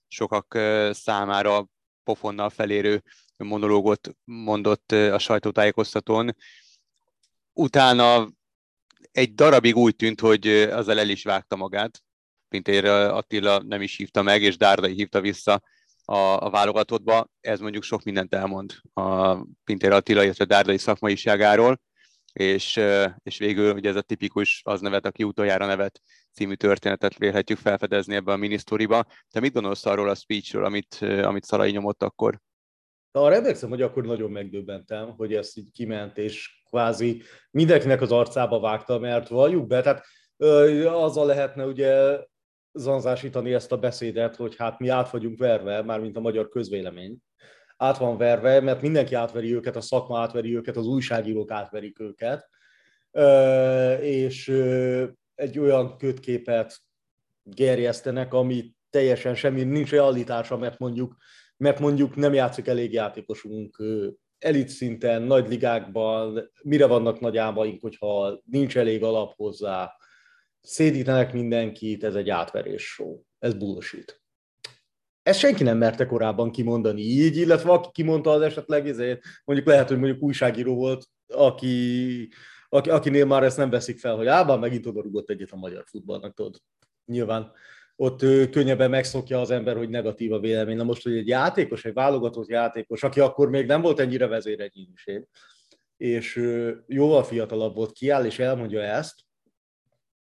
sokak 0.09 0.59
számára 0.93 1.67
pofonnal 2.05 2.51
felérő 2.51 3.03
monológot 3.37 4.17
mondott 4.25 4.93
a 4.93 5.19
sajtótájékoztatón. 5.19 6.37
Utána 7.53 8.29
egy 9.13 9.35
darabig 9.35 9.77
úgy 9.77 9.97
tűnt, 9.97 10.21
hogy 10.21 10.47
azzal 10.49 10.99
el 10.99 11.09
is 11.09 11.23
vágta 11.23 11.57
magát. 11.57 12.03
Pintér 12.49 12.85
Attila 12.85 13.63
nem 13.63 13.83
is 13.83 13.97
hívta 13.97 14.23
meg, 14.23 14.43
és 14.43 14.57
Dárdai 14.57 14.93
hívta 14.93 15.21
vissza 15.21 15.63
a, 16.05 16.45
a 16.45 16.51
válogatottba, 16.51 17.29
ez 17.41 17.61
mondjuk 17.61 17.83
sok 17.83 18.03
mindent 18.03 18.35
elmond 18.35 18.73
a 18.93 19.35
Pintér 19.65 19.93
Attila, 19.93 20.25
illetve 20.25 20.45
Dárdai 20.45 20.79
szakmaiságáról, 20.79 21.81
és, 22.33 22.81
és 23.23 23.39
végül 23.39 23.75
ugye 23.75 23.89
ez 23.89 23.97
a 23.97 24.03
tipikus 24.03 24.61
az 24.65 24.81
nevet, 24.81 25.07
aki 25.07 25.25
utoljára 25.25 25.67
nevet 25.67 26.01
című 26.33 26.55
történetet 26.55 27.19
vélhetjük 27.19 27.59
felfedezni 27.59 28.15
ebbe 28.15 28.33
a 28.33 28.37
minisztoriba. 28.37 29.05
Te 29.31 29.41
mit 29.41 29.53
gondolsz 29.53 29.87
arról 29.87 30.09
a 30.09 30.15
speechről, 30.15 30.65
amit, 30.65 30.95
amit 31.01 31.45
Szalai 31.45 31.71
nyomott 31.71 32.03
akkor? 32.03 32.41
Arra 33.11 33.35
emlékszem, 33.35 33.69
hogy 33.69 33.83
akkor 33.83 34.05
nagyon 34.05 34.31
megdöbbentem, 34.31 35.15
hogy 35.17 35.35
ezt 35.35 35.57
így 35.57 35.71
kiment, 35.73 36.19
és 36.19 36.63
kvázi 36.69 37.23
mindenkinek 37.51 38.01
az 38.01 38.13
arcába 38.13 38.61
vágta, 38.61 38.99
mert 38.99 39.29
valljuk 39.29 39.67
be, 39.67 39.81
tehát 39.81 40.05
azzal 40.87 41.27
lehetne 41.27 41.65
ugye 41.65 42.19
zanzásítani 42.73 43.55
ezt 43.55 43.73
a 43.73 43.79
beszédet, 43.79 44.37
hogy 44.37 44.57
hát 44.57 44.79
mi 44.79 44.89
át 44.89 45.11
vagyunk 45.11 45.39
verve, 45.39 45.83
mármint 45.83 46.17
a 46.17 46.21
magyar 46.21 46.49
közvélemény. 46.49 47.17
Át 47.77 47.99
van 47.99 48.17
verve, 48.17 48.61
mert 48.61 48.83
mindenki 48.83 49.15
átveri 49.15 49.55
őket, 49.55 49.77
a 49.77 49.81
szakma 49.81 50.21
átveri 50.21 50.57
őket, 50.57 50.77
az 50.77 50.87
újságírók 50.87 51.51
átverik 51.51 52.01
őket, 52.01 52.49
és 54.01 54.49
egy 55.35 55.59
olyan 55.59 55.97
kötképet 55.97 56.77
gerjesztenek, 57.43 58.35
ami 58.35 58.75
teljesen 58.91 59.35
semmi, 59.35 59.63
nincs 59.63 59.91
realitása, 59.91 60.57
mert 60.57 60.79
mondjuk, 60.79 61.17
mert 61.57 61.79
mondjuk 61.79 62.17
nem 62.17 62.35
játszik 62.35 62.67
elég 62.67 62.93
játékosunk 62.93 63.83
elit 64.39 64.69
szinten, 64.69 65.23
nagy 65.23 65.49
ligákban, 65.49 66.51
mire 66.63 66.87
vannak 66.87 67.21
nagy 67.21 67.37
álmaink, 67.37 67.81
hogyha 67.81 68.41
nincs 68.45 68.77
elég 68.77 69.03
alap 69.03 69.33
hozzá, 69.37 69.93
szédítenek 70.63 71.33
mindenkit, 71.33 72.05
ez 72.05 72.15
egy 72.15 72.29
átverés 72.31 72.83
show. 72.83 73.21
Ez 73.39 73.55
bullshit. 73.55 74.21
Ezt 75.23 75.39
senki 75.39 75.63
nem 75.63 75.79
merte 75.79 76.07
korábban 76.07 76.51
kimondani 76.51 77.01
így, 77.01 77.37
illetve 77.37 77.71
aki 77.71 77.89
kimondta 77.93 78.31
az 78.31 78.41
esetleg, 78.41 78.89
ezért 78.89 79.21
mondjuk 79.45 79.69
lehet, 79.69 79.89
hogy 79.89 79.99
mondjuk 79.99 80.23
újságíró 80.23 80.75
volt, 80.75 81.05
aki, 81.27 82.29
aki, 82.69 82.91
akinél 82.91 83.27
már 83.27 83.43
ezt 83.43 83.57
nem 83.57 83.71
veszik 83.71 83.99
fel, 83.99 84.17
hogy 84.17 84.27
ában 84.27 84.59
megint 84.59 84.87
oda 84.87 85.03
rúgott 85.03 85.31
egyet 85.31 85.51
a 85.51 85.57
magyar 85.57 85.85
futballnak, 85.87 86.35
tudod. 86.35 86.57
Nyilván 87.05 87.53
ott 87.97 88.19
könnyebben 88.51 88.91
megszokja 88.91 89.41
az 89.41 89.51
ember, 89.51 89.77
hogy 89.77 89.89
negatív 89.89 90.33
a 90.33 90.41
vélemény. 90.41 90.77
Na 90.77 90.85
most, 90.85 91.03
hogy 91.03 91.17
egy 91.17 91.27
játékos, 91.27 91.85
egy 91.85 91.93
válogatott 91.93 92.49
játékos, 92.49 93.03
aki 93.03 93.21
akkor 93.21 93.49
még 93.49 93.67
nem 93.67 93.81
volt 93.81 94.01
ennyire 94.01 94.27
vezéregyéniség, 94.27 95.27
és 95.97 96.51
jóval 96.87 97.25
fiatalabb 97.25 97.75
volt, 97.75 97.93
kiáll 97.93 98.25
és 98.25 98.39
elmondja 98.39 98.81
ezt, 98.81 99.15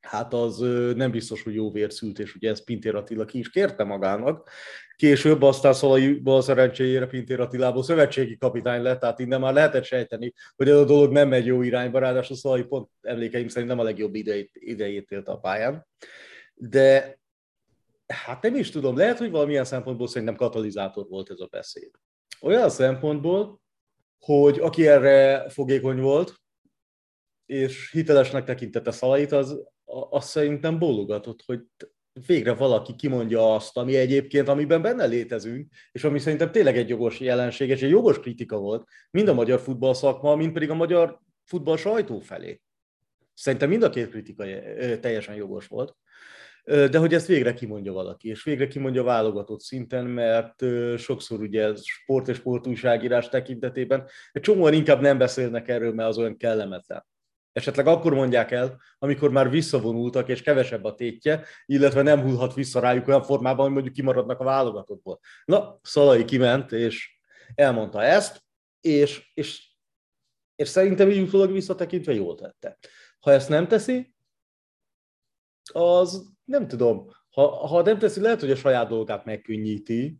hát 0.00 0.34
az 0.34 0.58
nem 0.94 1.10
biztos, 1.10 1.42
hogy 1.42 1.54
jó 1.54 1.70
vérszült, 1.70 2.18
és 2.18 2.34
ugye 2.34 2.50
ezt 2.50 2.64
Pintér 2.64 2.94
Attila 2.94 3.24
ki 3.24 3.38
is 3.38 3.50
kérte 3.50 3.84
magának. 3.84 4.48
Később 4.96 5.42
aztán 5.42 5.72
Szalaiba 5.72 6.36
a 6.36 6.40
szerencséjére 6.40 7.06
Pintér 7.06 7.40
Attilából 7.40 7.82
szövetségi 7.82 8.36
kapitány 8.36 8.82
lett, 8.82 9.00
tehát 9.00 9.18
innen 9.18 9.40
már 9.40 9.52
lehetett 9.52 9.84
sejteni, 9.84 10.32
hogy 10.56 10.68
ez 10.68 10.76
a 10.76 10.84
dolog 10.84 11.12
nem 11.12 11.28
megy 11.28 11.46
jó 11.46 11.62
irányba, 11.62 11.98
ráadásul 11.98 12.36
Szalai 12.36 12.62
pont 12.62 12.88
emlékeim 13.00 13.48
szerint 13.48 13.70
nem 13.70 13.78
a 13.78 13.82
legjobb 13.82 14.14
idejét, 14.14 14.50
idejét 14.52 15.10
élt 15.10 15.28
a 15.28 15.38
pályán. 15.38 15.86
De 16.54 17.18
hát 18.06 18.42
nem 18.42 18.54
is 18.54 18.70
tudom, 18.70 18.96
lehet, 18.96 19.18
hogy 19.18 19.30
valamilyen 19.30 19.64
szempontból 19.64 20.08
szerintem 20.08 20.36
katalizátor 20.36 21.06
volt 21.08 21.30
ez 21.30 21.40
a 21.40 21.48
beszéd. 21.50 21.90
Olyan 22.40 22.70
szempontból, 22.70 23.60
hogy 24.18 24.58
aki 24.58 24.86
erre 24.86 25.48
fogékony 25.48 26.00
volt, 26.00 26.34
és 27.46 27.90
hitelesnek 27.90 28.44
tekintette 28.44 28.90
Szalait, 28.90 29.32
az 29.32 29.68
azt 30.10 30.28
szerintem 30.28 30.78
bólogatott, 30.78 31.42
hogy 31.46 31.60
végre 32.26 32.54
valaki 32.54 32.94
kimondja 32.94 33.54
azt, 33.54 33.76
ami 33.76 33.96
egyébként, 33.96 34.48
amiben 34.48 34.82
benne 34.82 35.04
létezünk, 35.04 35.72
és 35.92 36.04
ami 36.04 36.18
szerintem 36.18 36.50
tényleg 36.50 36.76
egy 36.76 36.88
jogos 36.88 37.20
jelenség, 37.20 37.68
és 37.68 37.82
egy 37.82 37.90
jogos 37.90 38.20
kritika 38.20 38.58
volt, 38.58 38.88
mind 39.10 39.28
a 39.28 39.34
magyar 39.34 39.60
futball 39.60 39.94
szakma, 39.94 40.36
mind 40.36 40.52
pedig 40.52 40.70
a 40.70 40.74
magyar 40.74 41.20
futball 41.44 41.76
sajtó 41.76 42.18
felé. 42.18 42.60
Szerintem 43.34 43.68
mind 43.68 43.82
a 43.82 43.90
két 43.90 44.08
kritika 44.08 44.44
teljesen 45.00 45.34
jogos 45.34 45.66
volt. 45.66 45.96
De 46.64 46.98
hogy 46.98 47.14
ezt 47.14 47.26
végre 47.26 47.54
kimondja 47.54 47.92
valaki, 47.92 48.28
és 48.28 48.44
végre 48.44 48.66
kimondja 48.66 49.02
válogatott 49.02 49.60
szinten, 49.60 50.06
mert 50.06 50.64
sokszor 50.96 51.40
ugye 51.40 51.74
sport 51.74 52.28
és 52.28 52.36
sportújságírás 52.36 53.28
tekintetében 53.28 54.08
egy 54.32 54.42
csomóan 54.42 54.72
inkább 54.72 55.00
nem 55.00 55.18
beszélnek 55.18 55.68
erről, 55.68 55.94
mert 55.94 56.08
az 56.08 56.18
olyan 56.18 56.36
kellemetlen. 56.36 57.06
Esetleg 57.52 57.86
akkor 57.86 58.14
mondják 58.14 58.50
el, 58.50 58.80
amikor 58.98 59.30
már 59.30 59.50
visszavonultak, 59.50 60.28
és 60.28 60.42
kevesebb 60.42 60.84
a 60.84 60.94
tétje, 60.94 61.44
illetve 61.66 62.02
nem 62.02 62.20
hullhat 62.20 62.54
vissza 62.54 62.80
rájuk 62.80 63.08
olyan 63.08 63.22
formában, 63.22 63.64
hogy 63.64 63.74
mondjuk 63.74 63.94
kimaradnak 63.94 64.40
a 64.40 64.44
válogatottból. 64.44 65.20
Na, 65.44 65.78
Szalai 65.82 66.24
kiment, 66.24 66.72
és 66.72 67.18
elmondta 67.54 68.02
ezt, 68.02 68.42
és, 68.80 69.30
és, 69.34 69.70
és 70.56 70.68
szerintem 70.68 71.10
így 71.10 71.20
utólag 71.20 71.52
visszatekintve 71.52 72.14
jól 72.14 72.34
tette. 72.34 72.78
Ha 73.20 73.32
ezt 73.32 73.48
nem 73.48 73.68
teszi, 73.68 74.14
az 75.72 76.32
nem 76.44 76.68
tudom, 76.68 77.10
ha, 77.30 77.66
ha 77.66 77.82
nem 77.82 77.98
teszi, 77.98 78.20
lehet, 78.20 78.40
hogy 78.40 78.50
a 78.50 78.56
saját 78.56 78.88
dolgát 78.88 79.24
megkönnyíti, 79.24 80.16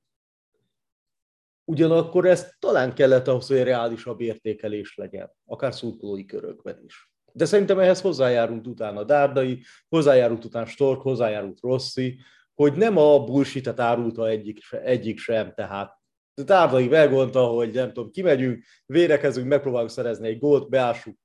ugyanakkor 1.65 2.27
ez 2.27 2.53
talán 2.59 2.95
kellett 2.95 3.29
ahhoz, 3.29 3.47
hogy 3.47 3.63
reálisabb 3.63 4.21
értékelés 4.21 4.97
legyen, 4.97 5.33
akár 5.45 5.75
szurkolói 5.75 6.25
körökben 6.25 6.85
is. 6.85 7.13
De 7.33 7.45
szerintem 7.45 7.79
ehhez 7.79 8.01
hozzájárult 8.01 8.67
utána 8.67 9.05
Dárdai, 9.05 9.63
hozzájárult 9.89 10.45
utána 10.45 10.67
Stork, 10.67 11.01
hozzájárult 11.01 11.61
Rossi, 11.61 12.21
hogy 12.55 12.73
nem 12.73 12.97
a 12.97 13.25
bullshit-et 13.25 13.81
árulta 13.81 14.29
egyik, 14.29 14.61
egyik 14.71 15.19
sem, 15.19 15.53
tehát 15.55 15.99
Dárdai 16.35 16.89
megmondta, 16.89 17.45
hogy 17.47 17.75
nem 17.75 17.93
tudom, 17.93 18.11
kimegyünk, 18.11 18.65
vérekezünk, 18.87 19.49
megpróbálunk 19.49 19.91
szerezni 19.91 20.29
egy 20.29 20.39
gólt, 20.39 20.69
beássuk, 20.69 21.17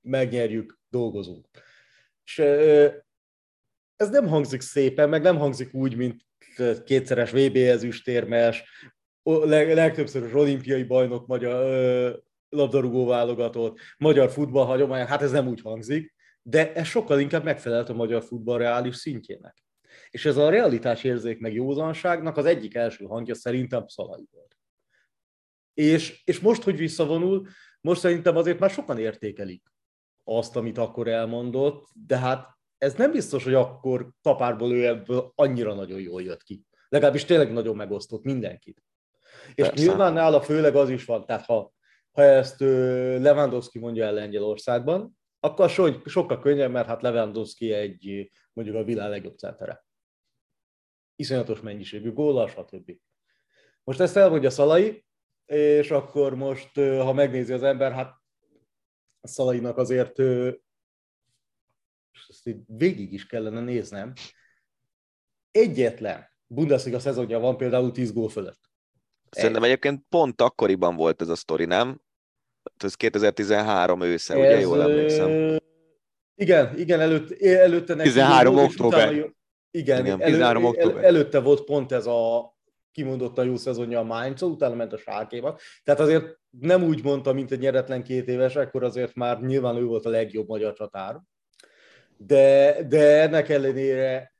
megnyerjük, 0.00 0.78
dolgozunk. 0.88 1.46
És 2.24 2.38
ez 3.96 4.08
nem 4.10 4.28
hangzik 4.28 4.60
szépen, 4.60 5.08
meg 5.08 5.22
nem 5.22 5.36
hangzik 5.36 5.74
úgy, 5.74 5.96
mint 5.96 6.20
kétszeres 6.84 7.30
VB 7.30 7.56
ezüstérmes, 7.56 8.64
legtöbbször 9.22 10.36
olimpiai 10.36 10.82
bajnok 10.82 11.26
magyar 11.26 12.22
labdarúgó 12.52 13.06
válogatott, 13.06 13.78
magyar 13.98 14.30
futballhagyomány, 14.30 15.06
hát 15.06 15.22
ez 15.22 15.30
nem 15.30 15.48
úgy 15.48 15.60
hangzik, 15.60 16.14
de 16.42 16.72
ez 16.72 16.86
sokkal 16.86 17.20
inkább 17.20 17.44
megfelelt 17.44 17.88
a 17.88 17.94
magyar 17.94 18.22
futball 18.22 18.58
reális 18.58 18.96
szintjének. 18.96 19.62
És 20.10 20.24
ez 20.24 20.36
a 20.36 20.50
realitás 20.50 21.04
érzék 21.04 21.40
meg 21.40 21.54
józanságnak 21.54 22.36
az 22.36 22.44
egyik 22.44 22.74
első 22.74 23.04
hangja 23.04 23.34
szerintem 23.34 23.86
Szalai 23.86 24.28
volt. 24.30 24.56
És, 25.74 26.22
és 26.24 26.40
most, 26.40 26.62
hogy 26.62 26.76
visszavonul, 26.76 27.46
most 27.80 28.00
szerintem 28.00 28.36
azért 28.36 28.58
már 28.58 28.70
sokan 28.70 28.98
értékelik 28.98 29.72
azt, 30.24 30.56
amit 30.56 30.78
akkor 30.78 31.08
elmondott, 31.08 31.88
de 32.06 32.18
hát 32.18 32.48
ez 32.78 32.94
nem 32.94 33.10
biztos, 33.10 33.44
hogy 33.44 33.54
akkor 33.54 34.08
kapárból 34.22 34.72
ő 34.72 34.86
ebből 34.86 35.32
annyira 35.34 35.74
nagyon 35.74 36.00
jól 36.00 36.22
jött 36.22 36.42
ki. 36.42 36.62
Legalábbis 36.88 37.24
tényleg 37.24 37.52
nagyon 37.52 37.76
megosztott 37.76 38.24
mindenkit. 38.24 38.82
És 39.54 39.66
Persze. 39.66 39.84
nyilván 39.84 40.12
nála 40.12 40.40
főleg 40.40 40.76
az 40.76 40.90
is 40.90 41.04
van, 41.04 41.26
tehát 41.26 41.44
ha, 41.44 41.72
ha 42.12 42.22
ezt 42.22 42.60
Lewandowski 42.60 43.78
mondja 43.78 44.04
el 44.04 44.12
Lengyelországban, 44.12 45.18
akkor 45.40 45.70
so, 45.70 46.08
sokkal 46.08 46.38
könnyebb, 46.38 46.70
mert 46.70 46.86
hát 46.86 47.02
Lewandowski 47.02 47.72
egy 47.72 48.30
mondjuk 48.52 48.76
a 48.76 48.84
világ 48.84 49.10
legjobb 49.10 49.38
centere. 49.38 49.84
Iszonyatos 51.16 51.60
mennyiségű 51.60 52.12
góla, 52.12 52.48
stb. 52.48 52.92
Most 53.84 54.00
ezt 54.00 54.16
elmondja 54.16 54.50
Szalai, 54.50 55.04
és 55.46 55.90
akkor 55.90 56.34
most, 56.34 56.74
ha 56.74 57.12
megnézi 57.12 57.52
az 57.52 57.62
ember, 57.62 57.92
hát 57.92 58.20
Szalainak 59.22 59.76
azért 59.76 60.18
és 62.12 62.28
ezt 62.28 62.56
végig 62.66 63.12
is 63.12 63.26
kellene 63.26 63.60
néznem, 63.60 64.12
egyetlen 65.50 66.30
Bundesliga 66.46 66.98
szezonja 66.98 67.38
van 67.38 67.56
például 67.56 67.90
10 67.90 68.12
gól 68.12 68.28
fölött. 68.28 68.60
Szerintem 69.30 69.62
egyébként 69.62 70.04
pont 70.08 70.40
akkoriban 70.40 70.96
volt 70.96 71.20
ez 71.20 71.28
a 71.28 71.34
sztori, 71.34 71.64
nem? 71.64 72.01
Ez 72.76 72.94
2013 72.94 74.02
ősze, 74.02 74.34
ez, 74.34 74.40
ugye 74.40 74.60
jól 74.60 74.82
emlékszem. 74.82 75.58
Igen, 76.34 76.78
igen, 76.78 77.00
előtt, 77.00 77.42
előtte 77.42 77.94
neki 77.94 78.08
13 78.08 78.58
október. 78.58 79.08
Utána, 79.08 79.26
igen, 79.70 80.00
igen 80.00 80.20
elő, 80.20 80.32
13 80.32 80.64
október. 80.64 81.04
előtte 81.04 81.40
volt 81.40 81.64
pont 81.64 81.92
ez 81.92 82.06
a 82.06 82.52
kimondottan 82.92 83.46
jó 83.46 83.56
szezonja 83.56 83.98
a 83.98 84.02
mainz 84.02 84.42
utána 84.42 84.74
ment 84.74 84.92
a 84.92 84.96
sárkéba. 84.96 85.58
Tehát 85.84 86.00
azért 86.00 86.38
nem 86.50 86.82
úgy 86.82 87.04
mondta, 87.04 87.32
mint 87.32 87.52
egy 87.52 87.58
nyeretlen 87.58 88.02
két 88.02 88.28
éves, 88.28 88.56
akkor 88.56 88.84
azért 88.84 89.14
már 89.14 89.40
nyilván 89.40 89.76
ő 89.76 89.84
volt 89.84 90.06
a 90.06 90.10
legjobb 90.10 90.48
magyar 90.48 90.72
csatár 90.72 91.20
de, 92.26 92.76
de 92.88 93.22
ennek 93.22 93.48
ellenére 93.48 94.31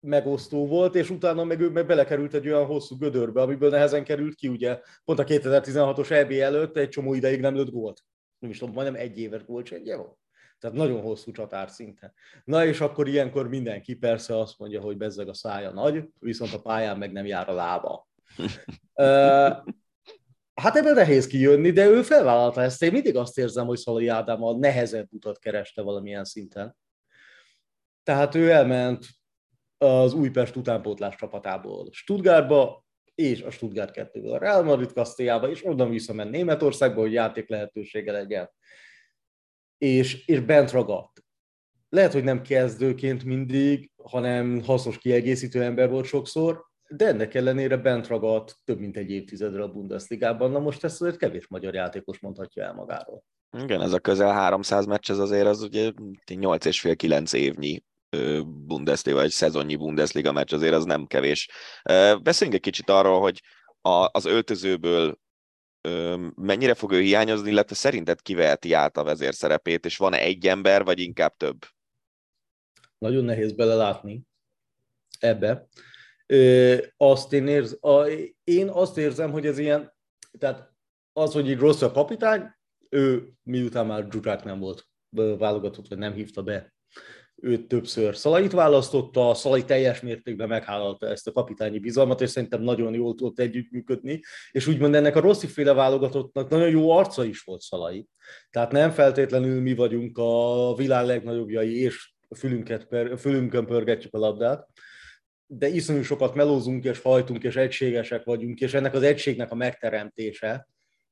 megosztó 0.00 0.66
volt, 0.66 0.94
és 0.94 1.10
utána 1.10 1.44
meg 1.44 1.60
ő 1.60 1.70
meg 1.70 1.86
belekerült 1.86 2.34
egy 2.34 2.48
olyan 2.48 2.66
hosszú 2.66 2.96
gödörbe, 2.96 3.40
amiből 3.42 3.70
nehezen 3.70 4.04
került 4.04 4.34
ki, 4.34 4.48
ugye 4.48 4.80
pont 5.04 5.18
a 5.18 5.24
2016-os 5.24 6.10
EB 6.10 6.30
előtt 6.30 6.76
egy 6.76 6.88
csomó 6.88 7.14
ideig 7.14 7.40
nem 7.40 7.54
lőtt 7.54 7.70
gólt. 7.70 8.04
Nem 8.38 8.50
is 8.50 8.58
tudom, 8.58 8.74
majdnem 8.74 9.00
egy 9.00 9.18
éves 9.18 9.44
gólcsengye 9.44 9.96
volt. 9.96 10.18
Tehát 10.58 10.76
nagyon 10.76 11.00
hosszú 11.00 11.30
csatár 11.30 11.70
szinten. 11.70 12.12
Na 12.44 12.66
és 12.66 12.80
akkor 12.80 13.08
ilyenkor 13.08 13.48
mindenki 13.48 13.94
persze 13.94 14.38
azt 14.38 14.58
mondja, 14.58 14.80
hogy 14.80 14.96
bezzeg 14.96 15.28
a 15.28 15.34
szája 15.34 15.70
nagy, 15.70 16.08
viszont 16.18 16.52
a 16.52 16.60
pályán 16.60 16.98
meg 16.98 17.12
nem 17.12 17.26
jár 17.26 17.48
a 17.48 17.52
lába. 17.52 18.08
Hát 20.54 20.76
ebben 20.76 20.94
nehéz 20.94 21.26
kijönni, 21.26 21.70
de 21.70 21.86
ő 21.86 22.02
felvállalta 22.02 22.62
ezt. 22.62 22.82
Én 22.82 22.92
mindig 22.92 23.16
azt 23.16 23.38
érzem, 23.38 23.66
hogy 23.66 23.78
Szalai 23.78 24.08
Ádám 24.08 24.42
a 24.42 24.56
nehezebb 24.56 25.08
utat 25.10 25.38
kereste 25.38 25.82
valamilyen 25.82 26.24
szinten. 26.24 26.76
Tehát 28.02 28.34
ő 28.34 28.50
elment 28.50 29.06
az 29.84 30.12
Újpest 30.12 30.56
utánpótlás 30.56 31.16
csapatából 31.16 31.88
Stuttgartba, 31.92 32.84
és 33.14 33.42
a 33.42 33.50
Stuttgart 33.50 33.90
2 33.90 34.30
a 34.30 34.38
Real 34.38 34.62
Madrid 34.62 34.92
Kastélyába, 34.92 35.50
és 35.50 35.64
onnan 35.64 35.90
visszament 35.90 36.30
Németországba, 36.30 37.00
hogy 37.00 37.12
játék 37.12 37.48
lehetősége 37.48 38.12
legyen. 38.12 38.50
És, 39.78 40.26
és 40.26 40.40
bent 40.40 40.70
ragadt. 40.70 41.24
Lehet, 41.88 42.12
hogy 42.12 42.24
nem 42.24 42.42
kezdőként 42.42 43.24
mindig, 43.24 43.90
hanem 44.02 44.62
hasznos 44.62 44.98
kiegészítő 44.98 45.62
ember 45.62 45.90
volt 45.90 46.06
sokszor, 46.06 46.64
de 46.88 47.06
ennek 47.06 47.34
ellenére 47.34 47.76
bent 47.76 48.06
ragadt 48.06 48.56
több 48.64 48.78
mint 48.78 48.96
egy 48.96 49.10
évtizedre 49.10 49.62
a 49.62 49.72
Bundesligában. 49.72 50.50
Na 50.50 50.58
most 50.58 50.84
ezt 50.84 51.00
azért 51.00 51.16
kevés 51.16 51.48
magyar 51.48 51.74
játékos 51.74 52.18
mondhatja 52.18 52.64
el 52.64 52.74
magáról. 52.74 53.22
Igen, 53.62 53.80
ez 53.80 53.92
a 53.92 53.98
közel 53.98 54.32
300 54.32 54.86
meccs, 54.86 55.10
ez 55.10 55.18
azért 55.18 55.46
az 55.46 55.62
ugye 55.62 55.90
8 56.34 56.64
és 56.64 56.80
fél 56.80 56.96
9 56.96 57.32
évnyi 57.32 57.82
Bundesliga, 58.44 59.16
vagy 59.16 59.30
szezonnyi 59.30 59.76
Bundesliga 59.76 60.32
meccs, 60.32 60.52
azért 60.52 60.74
az 60.74 60.84
nem 60.84 61.06
kevés. 61.06 61.48
Beszéljünk 62.22 62.58
egy 62.58 62.72
kicsit 62.72 62.90
arról, 62.90 63.20
hogy 63.20 63.42
az 64.10 64.24
öltözőből 64.24 65.18
mennyire 66.34 66.74
fog 66.74 66.92
ő 66.92 67.00
hiányozni, 67.00 67.50
illetve 67.50 67.74
szerinted 67.74 68.22
kiveheti 68.22 68.72
át 68.72 68.96
a 68.96 69.04
vezér 69.04 69.34
szerepét, 69.34 69.84
és 69.84 69.96
van-e 69.96 70.18
egy 70.18 70.46
ember, 70.46 70.84
vagy 70.84 70.98
inkább 70.98 71.36
több? 71.36 71.58
Nagyon 72.98 73.24
nehéz 73.24 73.52
belelátni 73.52 74.22
ebbe. 75.18 75.68
Azt 76.96 77.32
én, 77.32 77.46
érz, 77.46 77.78
a, 77.80 78.06
én 78.44 78.68
azt 78.68 78.98
érzem, 78.98 79.30
hogy 79.30 79.46
ez 79.46 79.58
ilyen, 79.58 79.94
tehát 80.38 80.72
az, 81.12 81.32
hogy 81.32 81.48
így 81.48 81.58
rossz 81.58 81.82
a 81.82 81.92
kapitány, 81.92 82.50
ő 82.88 83.32
miután 83.42 83.86
már 83.86 84.06
Zsuzsák 84.10 84.44
nem 84.44 84.58
volt 84.58 84.88
válogatott, 85.38 85.88
vagy 85.88 85.98
nem 85.98 86.12
hívta 86.12 86.42
be 86.42 86.74
őt 87.42 87.68
többször. 87.68 88.16
Szalait 88.16 88.52
választotta, 88.52 89.34
Szalai 89.34 89.64
teljes 89.64 90.00
mértékben 90.00 90.48
meghálálta 90.48 91.06
ezt 91.06 91.26
a 91.26 91.32
kapitányi 91.32 91.78
bizalmat, 91.78 92.20
és 92.20 92.30
szerintem 92.30 92.62
nagyon 92.62 92.94
jól 92.94 93.14
tudott 93.14 93.38
együttműködni, 93.38 94.20
és 94.50 94.66
úgymond 94.66 94.94
ennek 94.94 95.16
a 95.16 95.20
rossz 95.20 95.44
féle 95.44 95.72
válogatottnak 95.72 96.48
nagyon 96.48 96.70
jó 96.70 96.90
arca 96.90 97.24
is 97.24 97.40
volt 97.40 97.60
Szalai. 97.60 98.06
Tehát 98.50 98.72
nem 98.72 98.90
feltétlenül 98.90 99.60
mi 99.60 99.74
vagyunk 99.74 100.18
a 100.18 100.74
világ 100.76 101.06
legnagyobbjai, 101.06 101.80
és 101.80 102.12
fülünket 102.36 102.84
per, 102.84 103.18
fülünkön 103.18 103.66
pörgetjük 103.66 104.14
a 104.14 104.18
labdát, 104.18 104.68
de 105.46 105.68
iszonyú 105.68 106.02
sokat 106.02 106.34
melózunk 106.34 106.84
és 106.84 106.98
hajtunk, 106.98 107.42
és 107.42 107.56
egységesek 107.56 108.24
vagyunk, 108.24 108.60
és 108.60 108.74
ennek 108.74 108.94
az 108.94 109.02
egységnek 109.02 109.50
a 109.50 109.54
megteremtése, 109.54 110.68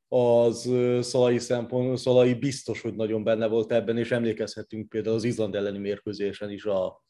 az 0.09 0.71
Szalai 1.01 1.39
szempont, 1.39 1.99
Szalai 1.99 2.35
biztos, 2.35 2.81
hogy 2.81 2.95
nagyon 2.95 3.25
benne 3.25 3.47
volt 3.47 3.73
ebben, 3.73 3.99
és 3.99 4.11
emlékezhetünk 4.11 4.89
például 4.89 5.15
az 5.15 5.25
Izland 5.25 5.55
elleni 5.55 5.79
mérkőzésen 5.79 6.51
is 6.51 6.65
a 6.65 7.05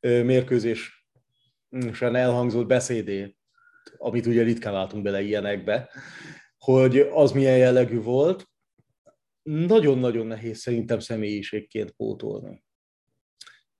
mérkőzésen 0.00 0.86
elhangzott 2.14 2.66
beszédét, 2.66 3.36
amit 3.96 4.26
ugye 4.26 4.42
ritkán 4.42 4.72
látunk 4.72 5.02
bele 5.02 5.22
ilyenekbe, 5.22 5.90
hogy 6.58 6.98
az 6.98 7.32
milyen 7.32 7.56
jellegű 7.56 8.00
volt. 8.00 8.48
Nagyon-nagyon 9.42 10.26
nehéz 10.26 10.58
szerintem 10.58 10.98
személyiségként 10.98 11.90
pótolni. 11.90 12.64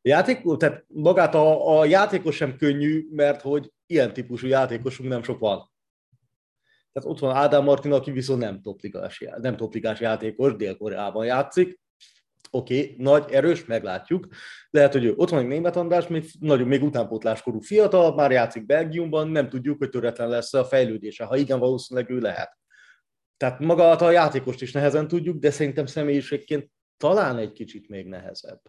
Játék, 0.03 0.57
tehát 0.57 0.85
magát 0.89 1.35
a, 1.35 1.79
a 1.79 1.85
játékos 1.85 2.37
sem 2.37 2.57
könnyű, 2.57 3.09
mert 3.11 3.41
hogy 3.41 3.73
ilyen 3.87 4.13
típusú 4.13 4.47
játékosunk 4.47 5.09
nem 5.09 5.23
sok 5.23 5.39
van. 5.39 5.71
Tehát 6.93 7.09
ott 7.09 7.19
van 7.19 7.37
Ádám 7.37 7.65
Martin, 7.65 7.93
aki 7.93 8.11
viszont 8.11 8.41
nem 8.41 8.63
topligás, 8.63 9.25
nem 9.41 9.57
topligás 9.57 10.01
játékos, 10.01 10.57
Dél-Koreában 10.57 11.25
játszik. 11.25 11.81
Oké, 12.51 12.81
okay, 12.81 12.95
nagy, 12.99 13.31
erős, 13.31 13.65
meglátjuk. 13.65 14.29
Lehet, 14.71 14.93
hogy 14.93 15.05
ő 15.05 15.15
ott 15.17 15.29
van 15.29 15.41
egy 15.41 15.47
német 15.47 15.77
András, 15.77 16.07
még, 16.07 16.25
nagyon, 16.41 16.69
még 16.69 16.83
utánpótláskorú 16.83 17.61
fiatal, 17.61 18.15
már 18.15 18.31
játszik 18.31 18.67
Belgiumban, 18.67 19.29
nem 19.29 19.49
tudjuk, 19.49 19.79
hogy 19.79 19.89
töretlen 19.89 20.29
lesz 20.29 20.55
a 20.55 20.65
fejlődése. 20.65 21.25
Ha 21.25 21.37
igen, 21.37 21.59
valószínűleg 21.59 22.11
ő 22.11 22.19
lehet. 22.19 22.59
Tehát 23.37 23.59
maga 23.59 23.91
a 23.91 24.11
játékost 24.11 24.63
is 24.63 24.73
nehezen 24.73 25.09
tudjuk, 25.09 25.39
de 25.39 25.51
szerintem 25.51 25.87
személyiségként 25.87 26.71
talán 26.97 27.39
egy 27.39 27.53
kicsit 27.53 27.89
még 27.89 28.07
nehezebb. 28.07 28.61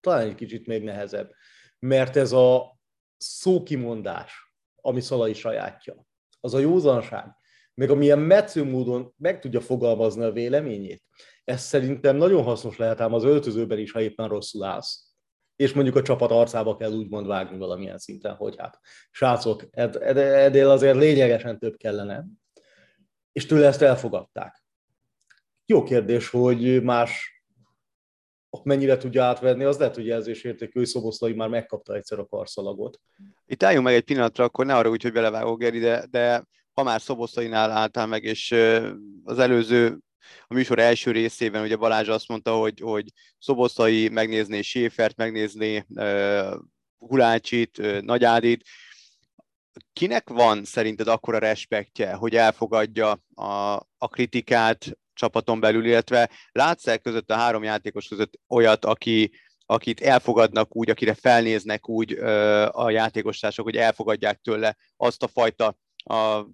Talán 0.00 0.26
egy 0.26 0.34
kicsit 0.34 0.66
még 0.66 0.82
nehezebb. 0.82 1.32
Mert 1.78 2.16
ez 2.16 2.32
a 2.32 2.78
szókimondás, 3.16 4.54
ami 4.76 5.00
Szalai 5.00 5.32
sajátja, 5.32 6.06
az 6.40 6.54
a 6.54 6.58
józanság, 6.58 7.36
meg 7.76 7.90
amilyen 7.90 8.18
metsző 8.18 8.64
módon 8.64 9.14
meg 9.16 9.40
tudja 9.40 9.60
fogalmazni 9.60 10.24
a 10.24 10.32
véleményét, 10.32 11.02
ez 11.44 11.62
szerintem 11.62 12.16
nagyon 12.16 12.42
hasznos 12.42 12.76
lehet 12.76 13.00
ám 13.00 13.12
az 13.14 13.24
öltözőben 13.24 13.78
is, 13.78 13.92
ha 13.92 14.00
éppen 14.00 14.28
rosszul 14.28 14.64
állsz. 14.64 15.04
És 15.56 15.72
mondjuk 15.72 15.96
a 15.96 16.02
csapat 16.02 16.30
arcába 16.30 16.76
kell 16.76 16.92
úgymond 16.92 17.26
vágni 17.26 17.58
valamilyen 17.58 17.98
szinten, 17.98 18.34
hogy 18.34 18.54
hát 18.58 18.80
srácok, 19.10 19.64
edél 19.70 20.70
azért 20.70 20.96
lényegesen 20.96 21.58
több 21.58 21.76
kellene. 21.76 22.24
És 23.32 23.46
tőle 23.46 23.66
ezt 23.66 23.82
elfogadták. 23.82 24.64
Jó 25.66 25.82
kérdés, 25.82 26.28
hogy 26.28 26.82
más 26.82 27.42
mennyire 28.62 28.96
tudja 28.96 29.24
átvenni, 29.24 29.64
az 29.64 29.78
lehet, 29.78 29.94
hogy 29.94 30.06
jelzésértékű, 30.06 30.78
hogy 30.78 30.88
Szoboszlai 30.88 31.32
már 31.32 31.48
megkapta 31.48 31.94
egyszer 31.94 32.18
a 32.18 32.26
karszalagot. 32.26 33.00
Itt 33.46 33.62
álljunk 33.62 33.84
meg 33.84 33.94
egy 33.94 34.04
pillanatra, 34.04 34.44
akkor 34.44 34.66
ne 34.66 34.76
arra 34.76 34.90
úgy, 34.90 35.02
hogy 35.02 35.12
belevágok, 35.12 35.58
Geri, 35.58 35.78
de, 35.78 36.06
de 36.10 36.46
ha 36.76 36.82
már 36.82 37.00
Szoboszlainál 37.00 37.70
álltál 37.70 38.06
meg, 38.06 38.24
és 38.24 38.54
az 39.24 39.38
előző 39.38 39.98
a 40.46 40.54
műsor 40.54 40.78
első 40.78 41.10
részében 41.10 41.62
ugye 41.62 41.76
Balázs 41.76 42.08
azt 42.08 42.28
mondta, 42.28 42.56
hogy, 42.56 42.80
hogy 42.80 43.12
Szoboszlai 43.38 44.08
megnézné 44.08 44.60
Séfert, 44.62 45.16
megnézné 45.16 45.84
uh, 45.88 46.54
Hulácsit, 46.98 47.78
uh, 47.78 48.00
Nagyádit. 48.00 48.64
Kinek 49.92 50.28
van 50.28 50.64
szerinted 50.64 51.08
akkora 51.08 51.38
respektje, 51.38 52.12
hogy 52.14 52.36
elfogadja 52.36 53.20
a, 53.34 53.74
a 53.98 54.08
kritikát 54.08 54.98
csapaton 55.14 55.60
belül, 55.60 55.84
illetve 55.84 56.30
látsz 56.52 57.00
között 57.02 57.30
a 57.30 57.36
három 57.36 57.62
játékos 57.62 58.08
között 58.08 58.40
olyat, 58.48 58.84
aki, 58.84 59.30
akit 59.66 60.00
elfogadnak 60.00 60.76
úgy, 60.76 60.90
akire 60.90 61.14
felnéznek 61.14 61.88
úgy 61.88 62.12
ö, 62.12 62.66
a 62.72 62.90
játékostársak, 62.90 63.64
hogy 63.64 63.76
elfogadják 63.76 64.40
tőle 64.40 64.76
azt 64.96 65.22
a 65.22 65.28
fajta 65.28 65.76
a 66.06 66.46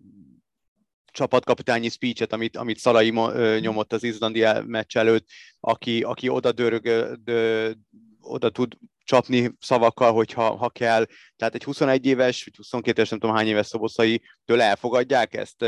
csapatkapitányi 1.13 1.89
speechet, 1.89 2.33
amit, 2.33 2.57
amit 2.57 2.79
Szalai 2.79 3.11
nyomott 3.59 3.93
az 3.93 4.03
izlandi 4.03 4.45
meccs 4.67 4.97
előtt, 4.97 5.27
aki, 5.61 6.03
aki 6.03 6.29
oda 6.29 6.53
dörög, 6.53 6.83
de, 7.25 7.73
oda 8.21 8.51
tud 8.51 8.77
csapni 9.05 9.53
szavakkal, 9.61 10.13
hogyha 10.13 10.57
ha 10.57 10.71
kell. 10.71 11.07
Tehát 11.37 11.55
egy 11.55 11.65
21 11.65 12.07
éves, 12.07 12.45
vagy 12.45 12.57
22 12.57 12.97
éves, 12.97 13.11
nem 13.11 13.19
tudom 13.19 13.37
hány 13.37 13.47
éves 13.47 13.67
szoboszai 13.67 14.23
tőle 14.45 14.65
elfogadják 14.65 15.35
ezt. 15.35 15.61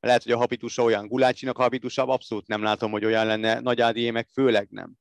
Lehet, 0.00 0.22
hogy 0.22 0.32
a 0.32 0.36
habitusa 0.36 0.82
olyan 0.82 1.06
Gulácsinak 1.06 1.58
a 1.58 1.62
habitusa, 1.62 2.06
abszolút 2.06 2.46
nem 2.46 2.62
látom, 2.62 2.90
hogy 2.90 3.04
olyan 3.04 3.26
lenne. 3.26 3.60
Nagy 3.60 3.80
Ádié 3.80 4.26
főleg 4.32 4.66
nem. 4.70 4.99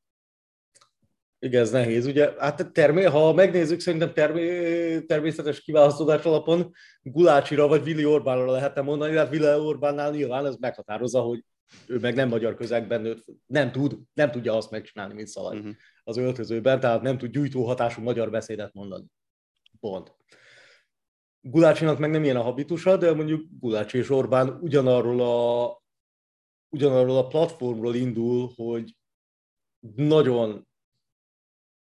Igen, 1.41 1.61
ez 1.61 1.71
nehéz. 1.71 2.05
Ugye, 2.05 2.33
hát 2.37 2.71
termé, 2.71 3.03
ha 3.03 3.33
megnézzük, 3.33 3.79
szerintem 3.79 4.13
termé, 4.13 5.01
természetes 5.01 5.61
kiválasztódás 5.61 6.23
alapon 6.23 6.71
Gulácsira 7.01 7.67
vagy 7.67 7.83
Vili 7.83 8.05
Orbánra 8.05 8.51
lehetne 8.51 8.81
mondani, 8.81 9.13
de 9.13 9.19
hát 9.19 9.29
Vili 9.29 9.53
Orbánnál 9.53 10.11
nyilván 10.11 10.45
ez 10.45 10.55
meghatározza, 10.55 11.21
hogy 11.21 11.43
ő 11.87 11.99
meg 11.99 12.15
nem 12.15 12.29
magyar 12.29 12.55
közegben 12.55 13.01
nőtt, 13.01 13.25
nem 13.45 13.71
tud, 13.71 13.97
nem 14.13 14.31
tudja 14.31 14.55
azt 14.55 14.71
megcsinálni, 14.71 15.13
mint 15.13 15.27
Szalai 15.27 15.57
uh-huh. 15.57 15.73
az 16.03 16.17
öltözőben, 16.17 16.79
tehát 16.79 17.01
nem 17.01 17.17
tud 17.17 17.31
gyújtó 17.31 17.65
hatású 17.65 18.01
magyar 18.01 18.29
beszédet 18.29 18.73
mondani. 18.73 19.05
Pont. 19.79 20.15
Gulácsinak 21.41 21.99
meg 21.99 22.09
nem 22.09 22.23
ilyen 22.23 22.35
a 22.35 22.41
habitusa, 22.41 22.97
de 22.97 23.13
mondjuk 23.13 23.45
Gulácsi 23.59 23.97
és 23.97 24.09
Orbán 24.09 24.49
ugyanarról 24.61 25.21
a, 25.21 25.81
ugyanarról 26.69 27.17
a 27.17 27.27
platformról 27.27 27.95
indul, 27.95 28.51
hogy 28.55 28.95
nagyon 29.95 30.68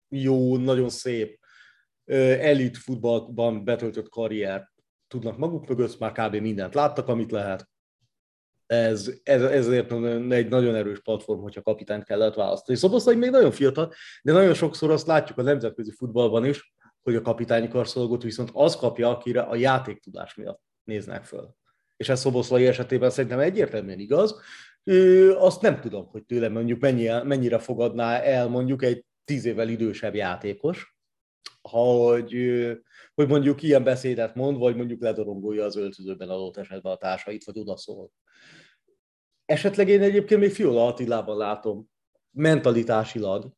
jó, 0.09 0.57
nagyon 0.57 0.89
szép 0.89 1.39
elit 2.05 2.77
futballban 2.77 3.65
betöltött 3.65 4.09
karrier 4.09 4.73
tudnak 5.09 5.39
maguk 5.39 5.69
mögött, 5.69 5.99
már 5.99 6.13
kb. 6.13 6.35
mindent 6.35 6.75
láttak, 6.75 7.09
amit 7.09 7.31
lehet. 7.31 7.69
Ez, 8.67 9.11
ez, 9.23 9.43
ezért 9.43 9.93
egy 10.33 10.49
nagyon 10.49 10.75
erős 10.75 11.01
platform, 11.01 11.41
hogyha 11.41 11.63
kapitányt 11.63 12.05
kellett 12.05 12.35
választani. 12.35 12.79
Szoboszlai 12.79 13.17
még 13.17 13.31
nagyon 13.31 13.51
fiatal, 13.51 13.93
de 14.23 14.33
nagyon 14.33 14.55
sokszor 14.55 14.91
azt 14.91 15.07
látjuk 15.07 15.39
a 15.39 15.43
nemzetközi 15.43 15.91
futballban 15.91 16.45
is, 16.45 16.75
hogy 17.03 17.15
a 17.15 17.23
kapitányi 17.23 17.69
karszalagot 17.69 18.23
viszont 18.23 18.51
az 18.53 18.77
kapja, 18.77 19.09
akire 19.09 19.41
a 19.41 19.57
játéktudás 19.57 20.35
miatt 20.35 20.61
néznek 20.85 21.25
föl. 21.25 21.55
És 21.97 22.09
ez 22.09 22.21
Szoboszlai 22.21 22.67
esetében 22.67 23.11
szerintem 23.11 23.39
egyértelműen 23.39 23.99
igaz. 23.99 24.41
Azt 25.37 25.61
nem 25.61 25.81
tudom, 25.81 26.07
hogy 26.07 26.25
tőlem 26.25 26.53
mondjuk 26.53 26.81
mennyire, 26.81 27.23
mennyire 27.23 27.59
fogadná 27.59 28.19
el 28.19 28.49
mondjuk 28.49 28.83
egy 28.83 29.05
tíz 29.27 29.45
évvel 29.45 29.69
idősebb 29.69 30.15
játékos, 30.15 30.97
hogy, 31.61 32.35
hogy 33.15 33.29
mondjuk 33.29 33.63
ilyen 33.63 33.85
beszédet 33.85 34.35
mond, 34.35 34.59
vagy 34.59 34.77
mondjuk 34.77 35.01
ledorongolja 35.01 35.65
az 35.65 35.77
öltözőben 35.77 36.29
adott 36.29 36.57
esetben 36.57 36.93
a 36.93 36.97
társait, 36.97 37.45
vagy 37.45 37.59
odaszól. 37.59 38.11
Esetleg 39.45 39.89
én 39.89 40.03
egyébként 40.03 40.41
még 40.41 40.51
Fiola 40.51 40.87
Attilában 40.87 41.37
látom 41.37 41.91
mentalitásilag 42.31 43.53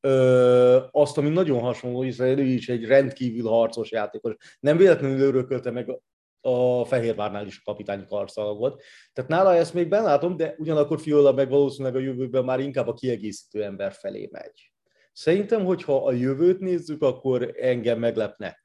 ö, 0.00 0.84
azt, 0.90 1.18
ami 1.18 1.28
nagyon 1.28 1.60
hasonló, 1.60 2.02
hiszen 2.02 2.38
ő 2.38 2.42
is 2.42 2.68
egy 2.68 2.84
rendkívül 2.84 3.48
harcos 3.48 3.90
játékos. 3.90 4.34
Nem 4.60 4.76
véletlenül 4.76 5.20
örökölte 5.20 5.70
meg 5.70 6.00
a 6.40 6.84
Fehérvárnál 6.84 7.46
is 7.46 7.58
a 7.58 7.70
kapitányi 7.70 8.04
karszalagot. 8.06 8.82
Tehát 9.12 9.30
nála 9.30 9.54
ezt 9.54 9.74
még 9.74 9.90
látom, 9.90 10.36
de 10.36 10.54
ugyanakkor 10.58 11.00
Fiola 11.00 11.32
meg 11.32 11.48
valószínűleg 11.48 11.96
a 11.96 12.04
jövőben 12.04 12.44
már 12.44 12.60
inkább 12.60 12.88
a 12.88 12.94
kiegészítő 12.94 13.62
ember 13.62 13.92
felé 13.92 14.28
megy. 14.32 14.73
Szerintem, 15.16 15.64
hogyha 15.64 16.06
a 16.06 16.12
jövőt 16.12 16.60
nézzük, 16.60 17.02
akkor 17.02 17.54
engem 17.56 17.98
meglepne, 17.98 18.64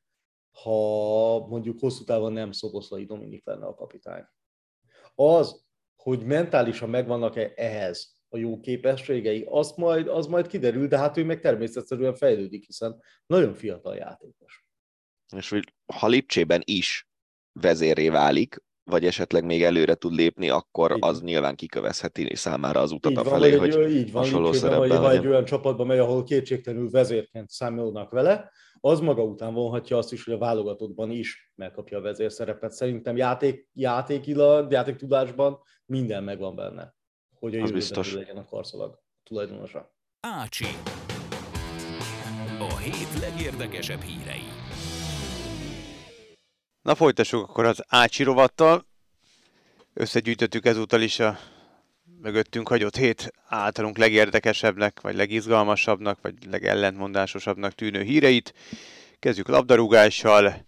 ha 0.52 1.48
mondjuk 1.48 1.80
hosszú 1.80 2.04
távon 2.04 2.34
nem 2.34 2.52
Szoboszlai 2.52 3.06
Dominik 3.06 3.46
lenne 3.46 3.66
a 3.66 3.74
kapitány. 3.74 4.24
Az, 5.16 5.66
hogy 5.96 6.26
mentálisan 6.26 6.90
megvannak-e 6.90 7.52
ehhez 7.56 8.18
a 8.30 8.38
jó 8.38 8.60
képességei, 8.60 9.46
az 9.50 9.72
majd, 9.76 10.08
az 10.08 10.28
majd 10.28 10.48
kiderül, 10.48 10.88
de 10.88 10.98
hát 10.98 11.18
ő 11.18 11.24
meg 11.24 11.40
természetesen 11.40 12.16
fejlődik, 12.16 12.66
hiszen 12.66 13.02
nagyon 13.26 13.54
fiatal 13.54 13.96
játékos. 13.96 14.66
És 15.36 15.50
hogy 15.50 15.74
ha 15.94 16.08
Lipcsében 16.08 16.62
is 16.66 17.10
vezéré 17.52 18.10
válik, 18.10 18.64
vagy 18.90 19.06
esetleg 19.06 19.46
még 19.46 19.64
előre 19.64 19.96
tud 19.96 20.14
lépni, 20.14 20.50
akkor 20.50 20.92
így. 20.92 20.98
az 21.00 21.22
nyilván 21.22 21.56
kikövezheti 21.56 22.36
számára 22.36 22.80
az 22.80 22.92
utat 22.92 23.12
így 23.12 23.18
a 23.18 23.24
felé, 23.24 23.56
van, 23.56 23.72
hogy 23.72 23.92
így 23.92 24.12
van, 24.12 24.24
hasonló 24.24 24.52
szerepben 24.52 25.02
vagy, 25.02 25.16
egy 25.16 25.28
olyan 25.28 25.46
csapatban 25.46 25.88
megy, 25.88 26.00
ahol 26.00 26.24
kétségtelenül 26.24 26.90
vezérként 26.90 27.50
számolnak 27.50 28.12
vele, 28.12 28.52
az 28.82 29.00
maga 29.00 29.24
után 29.24 29.54
vonhatja 29.54 29.98
azt 29.98 30.14
is, 30.14 30.24
hogy 30.24 30.34
a 30.34 30.38
válogatottban 30.38 31.12
is 31.12 31.52
megkapja 31.56 31.98
a 31.98 32.02
vezérszerepet. 32.02 32.72
Szerintem 32.72 33.18
játék, 33.18 33.68
játékilag, 33.74 34.72
játéktudásban 34.72 35.60
minden 35.86 36.24
megvan 36.24 36.56
benne, 36.56 36.96
hogy 37.40 37.56
a 37.56 37.58
jövőben 37.58 38.06
legyen 38.14 38.38
a 38.38 38.46
karszalag 38.46 39.00
tulajdonosa. 39.24 39.94
Ácsi. 40.20 40.66
A 42.60 42.78
hét 42.78 43.20
legérdekesebb 43.20 44.02
hírei. 44.02 44.59
Na 46.90 46.96
folytassuk 46.96 47.50
akkor 47.50 47.66
az 47.66 47.84
Ácsi 47.88 48.24
rovattal. 48.24 48.86
Összegyűjtöttük 49.94 50.66
ezúttal 50.66 51.02
is 51.02 51.20
a 51.20 51.40
mögöttünk 52.22 52.68
hagyott 52.68 52.96
hét 52.96 53.34
általunk 53.48 53.98
legérdekesebbnek, 53.98 55.02
vagy 55.02 55.16
legizgalmasabbnak, 55.16 56.22
vagy 56.22 56.34
legellentmondásosabbnak 56.50 57.74
tűnő 57.74 58.02
híreit. 58.02 58.54
Kezdjük 59.20 59.48
labdarúgással. 59.48 60.66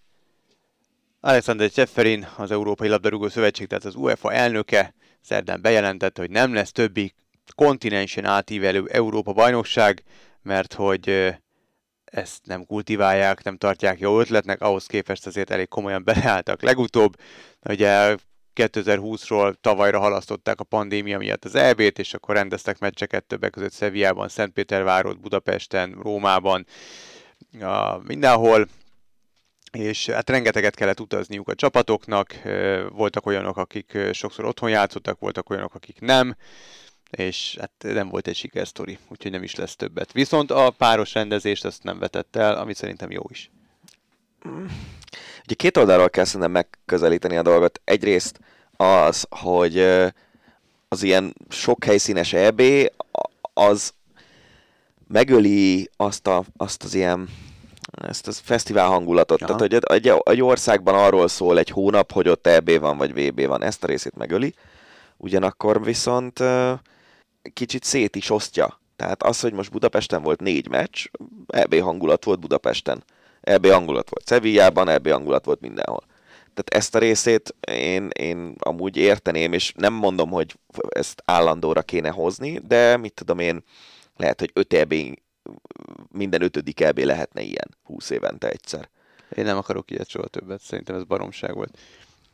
Alexander 1.19 1.71
Cseferin, 1.71 2.27
az 2.37 2.51
Európai 2.51 2.87
Labdarúgó 2.87 3.29
Szövetség, 3.29 3.67
tehát 3.67 3.85
az 3.85 3.95
UEFA 3.95 4.33
elnöke 4.33 4.93
szerdán 5.21 5.61
bejelentette, 5.61 6.21
hogy 6.21 6.31
nem 6.31 6.53
lesz 6.53 6.71
többi 6.71 7.13
kontinensen 7.55 8.25
átívelő 8.25 8.87
Európa 8.87 9.33
bajnokság, 9.33 10.03
mert 10.41 10.73
hogy 10.73 11.35
ezt 12.11 12.45
nem 12.45 12.65
kultiválják, 12.65 13.43
nem 13.43 13.57
tartják 13.57 13.99
jó 13.99 14.19
ötletnek, 14.19 14.61
ahhoz 14.61 14.85
képest 14.85 15.25
azért 15.25 15.49
elég 15.49 15.67
komolyan 15.67 16.03
beleálltak 16.13 16.61
legutóbb. 16.61 17.15
Ugye 17.61 18.15
2020-ról 18.55 19.53
tavalyra 19.61 19.99
halasztották 19.99 20.59
a 20.59 20.63
pandémia 20.63 21.17
miatt 21.17 21.45
az 21.45 21.55
EB-t, 21.55 21.99
és 21.99 22.13
akkor 22.13 22.35
rendeztek 22.35 22.79
meccseket 22.79 23.23
többek 23.23 23.51
között 23.51 23.71
Szevijában, 23.71 24.27
Szentpétervárot, 24.27 25.19
Budapesten, 25.19 25.91
Rómában. 26.01 26.65
a, 27.61 27.97
mindenhol, 27.97 28.67
és 29.71 30.09
hát 30.09 30.29
rengeteget 30.29 30.75
kellett 30.75 30.99
utazniuk 30.99 31.47
a 31.47 31.55
csapatoknak, 31.55 32.41
voltak 32.89 33.25
olyanok, 33.25 33.57
akik 33.57 33.97
sokszor 34.11 34.45
otthon 34.45 34.69
játszottak, 34.69 35.19
voltak 35.19 35.49
olyanok, 35.49 35.75
akik 35.75 35.99
nem, 35.99 36.35
és 37.11 37.57
hát 37.59 37.71
nem 37.79 38.09
volt 38.09 38.27
egy 38.27 38.35
sikersztori, 38.35 38.97
úgyhogy 39.07 39.31
nem 39.31 39.43
is 39.43 39.55
lesz 39.55 39.75
többet. 39.75 40.11
Viszont 40.11 40.51
a 40.51 40.69
páros 40.77 41.13
rendezést 41.13 41.65
azt 41.65 41.83
nem 41.83 41.99
vetett 41.99 42.35
el, 42.35 42.55
ami 42.55 42.73
szerintem 42.73 43.11
jó 43.11 43.23
is. 43.29 43.51
Ugye 45.43 45.55
két 45.55 45.77
oldalról 45.77 46.09
kell 46.09 46.25
szerintem 46.25 46.51
megközelíteni 46.51 47.37
a 47.37 47.41
dolgot. 47.41 47.81
Egyrészt 47.83 48.39
az, 48.77 49.25
hogy 49.29 49.79
az 50.87 51.03
ilyen 51.03 51.35
sok 51.49 51.83
helyszínes 51.83 52.33
EB, 52.33 52.61
az 53.53 53.93
megöli 55.07 55.89
azt, 55.97 56.27
a, 56.27 56.43
azt 56.57 56.83
az 56.83 56.93
ilyen 56.93 57.29
ezt 58.07 58.27
a 58.27 58.31
fesztivál 58.31 58.87
hangulatot. 58.87 59.41
Aha. 59.41 59.55
Tehát, 59.55 59.61
hogy 59.71 59.97
egy, 59.97 60.13
egy 60.23 60.41
országban 60.41 60.95
arról 60.95 61.27
szól 61.27 61.57
egy 61.57 61.69
hónap, 61.69 62.11
hogy 62.11 62.29
ott 62.29 62.47
EB 62.47 62.79
van, 62.79 62.97
vagy 62.97 63.13
VB 63.13 63.45
van. 63.45 63.63
Ezt 63.63 63.83
a 63.83 63.87
részét 63.87 64.15
megöli. 64.15 64.53
Ugyanakkor 65.17 65.83
viszont 65.83 66.39
kicsit 67.53 67.83
szét 67.83 68.15
is 68.15 68.29
osztja. 68.29 68.79
Tehát 68.95 69.23
az, 69.23 69.39
hogy 69.39 69.53
most 69.53 69.71
Budapesten 69.71 70.21
volt 70.21 70.39
négy 70.39 70.69
meccs, 70.69 71.05
EB 71.47 71.75
hangulat 71.75 72.23
volt 72.23 72.39
Budapesten. 72.39 73.03
EB 73.41 73.67
hangulat 73.67 74.09
volt 74.09 74.27
Sevillában, 74.27 74.87
EB 74.87 75.09
hangulat 75.09 75.45
volt 75.45 75.61
mindenhol. 75.61 76.03
Tehát 76.53 76.83
ezt 76.83 76.95
a 76.95 76.99
részét 76.99 77.55
én, 77.71 78.07
én 78.07 78.55
amúgy 78.59 78.97
érteném, 78.97 79.53
és 79.53 79.73
nem 79.75 79.93
mondom, 79.93 80.29
hogy 80.29 80.55
ezt 80.89 81.21
állandóra 81.25 81.81
kéne 81.81 82.09
hozni, 82.09 82.59
de 82.67 82.97
mit 82.97 83.13
tudom 83.13 83.39
én, 83.39 83.63
lehet, 84.17 84.39
hogy 84.39 84.51
öt 84.53 84.73
EB, 84.73 84.93
minden 86.11 86.41
ötödik 86.41 86.79
EB 86.79 86.97
lehetne 86.97 87.41
ilyen 87.41 87.77
20 87.83 88.09
évente 88.09 88.49
egyszer. 88.49 88.89
Én 89.35 89.43
nem 89.43 89.57
akarok 89.57 89.91
ilyet 89.91 90.09
soha 90.09 90.27
többet, 90.27 90.61
szerintem 90.61 90.95
ez 90.95 91.03
baromság 91.03 91.55
volt. 91.55 91.77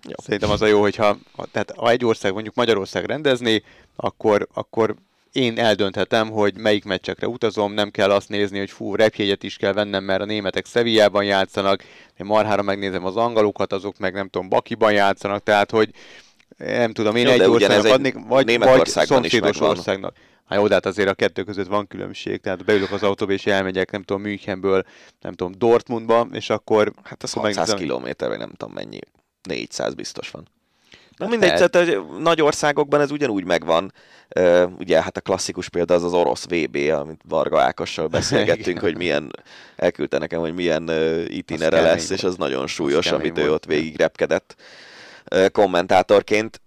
Jó. 0.03 0.13
Szerintem 0.23 0.49
az 0.49 0.61
a 0.61 0.65
jó, 0.65 0.81
hogyha 0.81 1.17
tehát 1.51 1.73
ha 1.75 1.89
egy 1.89 2.05
ország, 2.05 2.33
mondjuk 2.33 2.55
Magyarország 2.55 3.05
rendezni, 3.05 3.63
akkor, 3.95 4.47
akkor 4.53 4.95
én 5.31 5.59
eldönthetem, 5.59 6.29
hogy 6.29 6.57
melyik 6.57 6.83
meccsekre 6.83 7.27
utazom, 7.27 7.73
nem 7.73 7.89
kell 7.91 8.11
azt 8.11 8.29
nézni, 8.29 8.57
hogy 8.57 8.71
fú, 8.71 8.95
repjegyet 8.95 9.43
is 9.43 9.55
kell 9.55 9.73
vennem, 9.73 10.03
mert 10.03 10.21
a 10.21 10.25
németek 10.25 10.65
Szevijában 10.65 11.23
játszanak, 11.23 11.83
én 12.17 12.25
marhára 12.25 12.61
megnézem 12.61 13.05
az 13.05 13.15
angolokat, 13.15 13.73
azok 13.73 13.97
meg 13.97 14.13
nem 14.13 14.29
tudom, 14.29 14.49
Bakiban 14.49 14.91
játszanak, 14.91 15.43
tehát 15.43 15.71
hogy 15.71 15.89
nem 16.57 16.93
tudom, 16.93 17.15
én 17.15 17.25
jó, 17.25 17.31
egy 17.31 17.41
országnak 17.41 17.91
adnék, 17.91 18.15
vagy, 18.27 18.57
vagy 18.57 18.85
szomszédos 18.85 19.59
országnak. 19.59 20.15
Hát 20.45 20.59
jó, 20.59 20.67
de 20.67 20.73
hát 20.73 20.85
azért 20.85 21.09
a 21.09 21.13
kettő 21.13 21.43
között 21.43 21.67
van 21.67 21.87
különbség, 21.87 22.41
tehát 22.41 22.65
beülök 22.65 22.91
az 22.91 23.03
autóba 23.03 23.31
és 23.31 23.45
elmegyek, 23.45 23.91
nem 23.91 24.03
tudom, 24.03 24.21
Münchenből, 24.21 24.83
nem 25.21 25.33
tudom, 25.33 25.53
Dortmundba, 25.57 26.27
és 26.31 26.49
akkor... 26.49 26.93
Hát 27.03 27.23
az 27.23 27.33
600 27.33 27.73
kilométer, 27.73 28.29
vagy 28.29 28.37
nem 28.37 28.51
tudom 28.57 28.73
mennyi, 28.73 28.99
400 29.43 29.93
biztos 29.93 30.31
van. 30.31 30.47
Na 31.17 31.27
mindegy, 31.27 31.53
tehát, 31.53 31.71
tehát 31.71 32.19
nagy 32.19 32.41
országokban 32.41 33.01
ez 33.01 33.11
ugyanúgy 33.11 33.45
megvan. 33.45 33.93
Ugye 34.77 35.01
hát 35.01 35.17
a 35.17 35.21
klasszikus 35.21 35.69
példa 35.69 35.93
az 35.93 36.03
az 36.03 36.13
orosz 36.13 36.45
VB, 36.45 36.75
amit 36.75 37.21
Varga 37.27 37.61
Ákossal 37.61 38.07
beszélgettünk, 38.17 38.79
hogy 38.79 38.97
milyen, 38.97 39.31
elküldte 39.75 40.17
nekem, 40.17 40.39
hogy 40.39 40.53
milyen 40.53 40.91
itinere 41.27 41.81
lesz, 41.81 42.09
és 42.09 42.23
az 42.23 42.35
nagyon 42.35 42.67
súlyos, 42.67 43.05
az 43.05 43.11
amit 43.11 43.37
ő 43.37 43.51
ott 43.51 43.65
végig 43.65 43.97
repkedett 43.97 44.55
kommentátorként. 45.51 46.61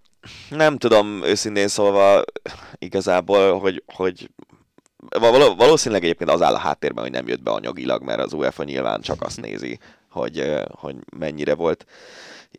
Nem 0.48 0.76
tudom 0.76 1.22
őszintén 1.24 1.68
szólva 1.68 2.24
igazából, 2.78 3.58
hogy, 3.58 3.82
hogy 3.86 4.30
valószínűleg 5.56 6.04
egyébként 6.04 6.30
az 6.30 6.42
áll 6.42 6.54
a 6.54 6.58
háttérben, 6.58 7.02
hogy 7.02 7.12
nem 7.12 7.28
jött 7.28 7.42
be 7.42 7.50
anyagilag, 7.50 8.02
mert 8.02 8.20
az 8.20 8.32
UEFA 8.32 8.64
nyilván 8.64 9.00
csak 9.00 9.22
azt 9.22 9.40
nézi, 9.40 9.78
hogy, 10.10 10.52
hogy 10.70 10.96
mennyire 11.16 11.54
volt 11.54 11.86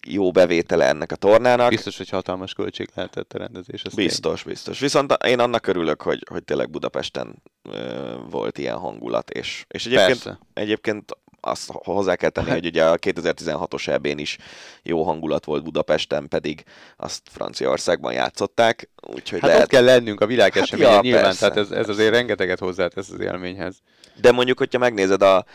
jó 0.08 0.32
bevétele 0.32 0.86
ennek 0.86 1.12
a 1.12 1.16
tornának. 1.16 1.70
Biztos, 1.70 1.98
hogy 1.98 2.10
hatalmas 2.10 2.54
költség 2.54 2.90
lehetett 2.96 3.34
a 3.34 3.38
rendezés. 3.38 3.84
Biztos, 3.96 4.40
én. 4.40 4.52
biztos. 4.52 4.80
Viszont 4.80 5.18
én 5.26 5.40
annak 5.40 5.68
örülök, 5.68 6.02
hogy, 6.02 6.26
hogy 6.30 6.44
tényleg 6.44 6.70
Budapesten 6.70 7.42
ö, 7.64 8.16
volt 8.30 8.58
ilyen 8.58 8.78
hangulat, 8.78 9.30
és, 9.30 9.66
és 9.68 9.86
egyébként, 9.86 10.24
Persze. 10.24 10.40
egyébként 10.54 11.18
azt 11.42 11.72
hozzá 11.72 12.16
kell 12.16 12.30
tenni, 12.30 12.50
hogy 12.50 12.66
ugye 12.66 12.86
a 12.86 12.98
2016-os 12.98 13.88
eb 13.88 14.06
is 14.06 14.38
jó 14.84 15.04
hangulat 15.04 15.46
volt 15.46 15.64
Budapesten, 15.64 16.28
pedig 16.28 16.64
azt 16.98 17.22
Franciaországban 17.32 18.14
játszották. 18.14 18.90
Úgyhogy 19.08 19.40
hát 19.40 19.50
lehet... 19.50 19.64
ott 19.64 19.70
kell 19.70 19.84
lennünk 19.84 20.22
a 20.22 20.26
világeseményen 20.26 20.92
hát 20.92 21.04
ja, 21.04 21.10
nyilván, 21.10 21.24
persze, 21.24 21.50
tehát 21.50 21.58
ez, 21.58 21.72
ez 21.78 21.90
azért 21.90 22.12
rengeteget 22.12 22.60
hozzátesz 22.60 23.10
az 23.10 23.20
élményhez. 23.20 23.78
De 24.22 24.32
mondjuk, 24.32 24.58
hogyha 24.58 24.80
megnézed 24.80 25.22
a, 25.22 25.46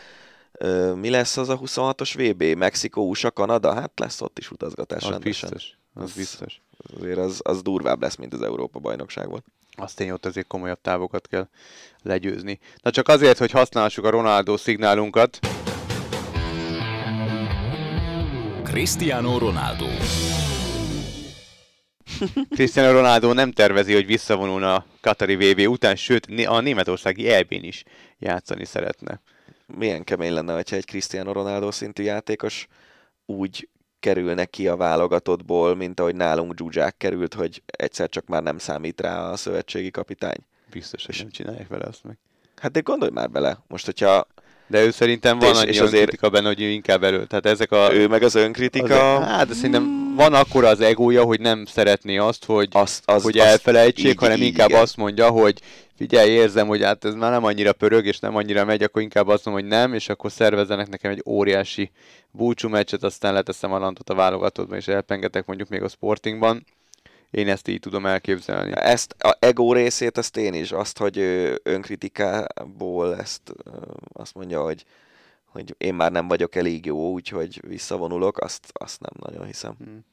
mi 0.95 1.09
lesz 1.09 1.37
az 1.37 1.49
a 1.49 1.59
26-os 1.59 2.13
VB? 2.17 2.57
Mexikó, 2.57 3.09
USA, 3.09 3.31
Kanada? 3.31 3.73
Hát 3.73 3.91
lesz 3.95 4.21
ott 4.21 4.39
is 4.39 4.51
utazgatás 4.51 5.03
az 5.03 5.09
rendesen. 5.09 5.49
Biztos, 5.49 5.77
az, 5.93 6.03
az 6.03 6.11
biztos. 6.11 6.61
Azért 6.99 7.17
az, 7.17 7.39
az 7.43 7.61
durvább 7.61 8.01
lesz, 8.01 8.15
mint 8.15 8.33
az 8.33 8.41
Európa 8.41 8.79
bajnokság 8.79 9.29
volt. 9.29 9.45
Azt 9.79 9.99
én 9.99 10.11
ott 10.11 10.25
azért 10.25 10.47
komolyabb 10.47 10.81
távokat 10.81 11.27
kell 11.27 11.47
legyőzni. 12.01 12.59
Na 12.81 12.91
csak 12.91 13.07
azért, 13.07 13.37
hogy 13.37 13.51
használhassuk 13.51 14.05
a 14.05 14.09
Ronaldo 14.09 14.57
szignálunkat. 14.57 15.39
Cristiano 18.67 19.37
Ronaldo 19.37 19.85
Cristiano 22.49 22.91
Ronaldo 22.91 23.33
nem 23.33 23.51
tervezi, 23.51 23.93
hogy 23.93 24.05
visszavonulna 24.05 24.75
a 24.75 24.85
Katari 25.01 25.35
VB 25.35 25.67
után, 25.69 25.95
sőt 25.95 26.27
a 26.45 26.59
németországi 26.59 27.27
EB-n 27.27 27.63
is 27.63 27.83
játszani 28.19 28.65
szeretne 28.65 29.21
milyen 29.75 30.03
kemény 30.03 30.33
lenne, 30.33 30.53
hogyha 30.53 30.75
egy 30.75 30.85
Cristiano 30.85 31.31
Ronaldo 31.31 31.71
szintű 31.71 32.03
játékos 32.03 32.67
úgy 33.25 33.69
kerülne 33.99 34.45
ki 34.45 34.67
a 34.67 34.75
válogatottból, 34.75 35.75
mint 35.75 35.99
ahogy 35.99 36.15
nálunk 36.15 36.57
Zsuzsák 36.57 36.97
került, 36.97 37.33
hogy 37.33 37.61
egyszer 37.65 38.09
csak 38.09 38.25
már 38.25 38.43
nem 38.43 38.57
számít 38.57 39.01
rá 39.01 39.29
a 39.29 39.35
szövetségi 39.35 39.91
kapitány. 39.91 40.45
Biztos, 40.71 41.05
hogy 41.05 41.15
nem 41.17 41.29
csinálják 41.29 41.67
vele 41.67 41.85
azt 41.85 42.03
meg. 42.03 42.17
Hát 42.55 42.71
de 42.71 42.79
gondolj 42.79 43.11
már 43.11 43.29
bele, 43.29 43.63
most 43.67 43.85
hogyha 43.85 44.27
de 44.67 44.83
ő 44.83 44.91
szerintem 44.91 45.39
van 45.39 45.51
és, 45.51 45.57
annyi 45.57 45.69
és 45.69 45.79
azért 45.79 46.03
kritika 46.03 46.29
benne, 46.29 46.47
hogy 46.47 46.61
ő 46.61 46.67
inkább 46.67 47.03
elő. 47.03 47.25
Tehát 47.25 47.45
ezek 47.45 47.71
a... 47.71 47.93
Ő 47.93 48.07
meg 48.07 48.23
az 48.23 48.35
önkritika. 48.35 49.15
Az, 49.15 49.27
hát, 49.27 49.47
de 49.47 49.53
szerintem 49.53 50.13
van 50.15 50.33
akkor 50.33 50.63
az 50.63 50.79
egója, 50.79 51.23
hogy 51.23 51.39
nem 51.39 51.65
szeretné 51.65 52.17
azt, 52.17 52.45
hogy, 52.45 52.67
azt, 52.71 53.01
az, 53.05 53.23
hogy 53.23 53.37
elfelejtsék, 53.37 54.05
így, 54.05 54.15
hanem 54.19 54.37
így, 54.37 54.43
inkább 54.43 54.69
igen. 54.69 54.81
azt 54.81 54.97
mondja, 54.97 55.29
hogy 55.29 55.61
figyelj, 55.97 56.29
érzem, 56.29 56.67
hogy 56.67 56.83
hát 56.83 57.05
ez 57.05 57.13
már 57.13 57.31
nem 57.31 57.43
annyira 57.43 57.73
pörög, 57.73 58.05
és 58.05 58.19
nem 58.19 58.35
annyira 58.35 58.65
megy, 58.65 58.83
akkor 58.83 59.01
inkább 59.01 59.27
azt 59.27 59.45
mondom, 59.45 59.63
hogy 59.63 59.71
nem, 59.71 59.93
és 59.93 60.09
akkor 60.09 60.31
szervezzenek 60.31 60.89
nekem 60.89 61.11
egy 61.11 61.23
óriási 61.25 61.91
búcsú 62.31 62.69
meccset, 62.69 63.03
aztán 63.03 63.33
leteszem 63.33 63.71
a 63.71 63.79
lantot 63.79 64.09
a 64.09 64.15
válogatottba, 64.15 64.75
és 64.75 64.87
elpengetek 64.87 65.45
mondjuk 65.45 65.69
még 65.69 65.83
a 65.83 65.87
sportingban. 65.87 66.65
Én 67.31 67.47
ezt 67.47 67.67
így 67.67 67.79
tudom 67.79 68.05
elképzelni. 68.05 68.71
Ezt 68.75 69.15
a 69.19 69.37
ego 69.39 69.73
részét, 69.73 70.17
ezt 70.17 70.37
én 70.37 70.53
is, 70.53 70.71
azt, 70.71 70.97
hogy 70.97 71.17
önkritikából 71.63 73.17
ezt 73.17 73.53
azt 74.13 74.35
mondja, 74.35 74.61
hogy, 74.61 74.85
hogy 75.45 75.75
én 75.77 75.93
már 75.93 76.11
nem 76.11 76.27
vagyok 76.27 76.55
elég 76.55 76.85
jó, 76.85 77.11
úgyhogy 77.11 77.61
visszavonulok, 77.67 78.37
azt, 78.39 78.71
azt 78.73 78.99
nem 78.99 79.11
nagyon 79.19 79.45
hiszem. 79.45 79.75
Hmm. 79.77 80.05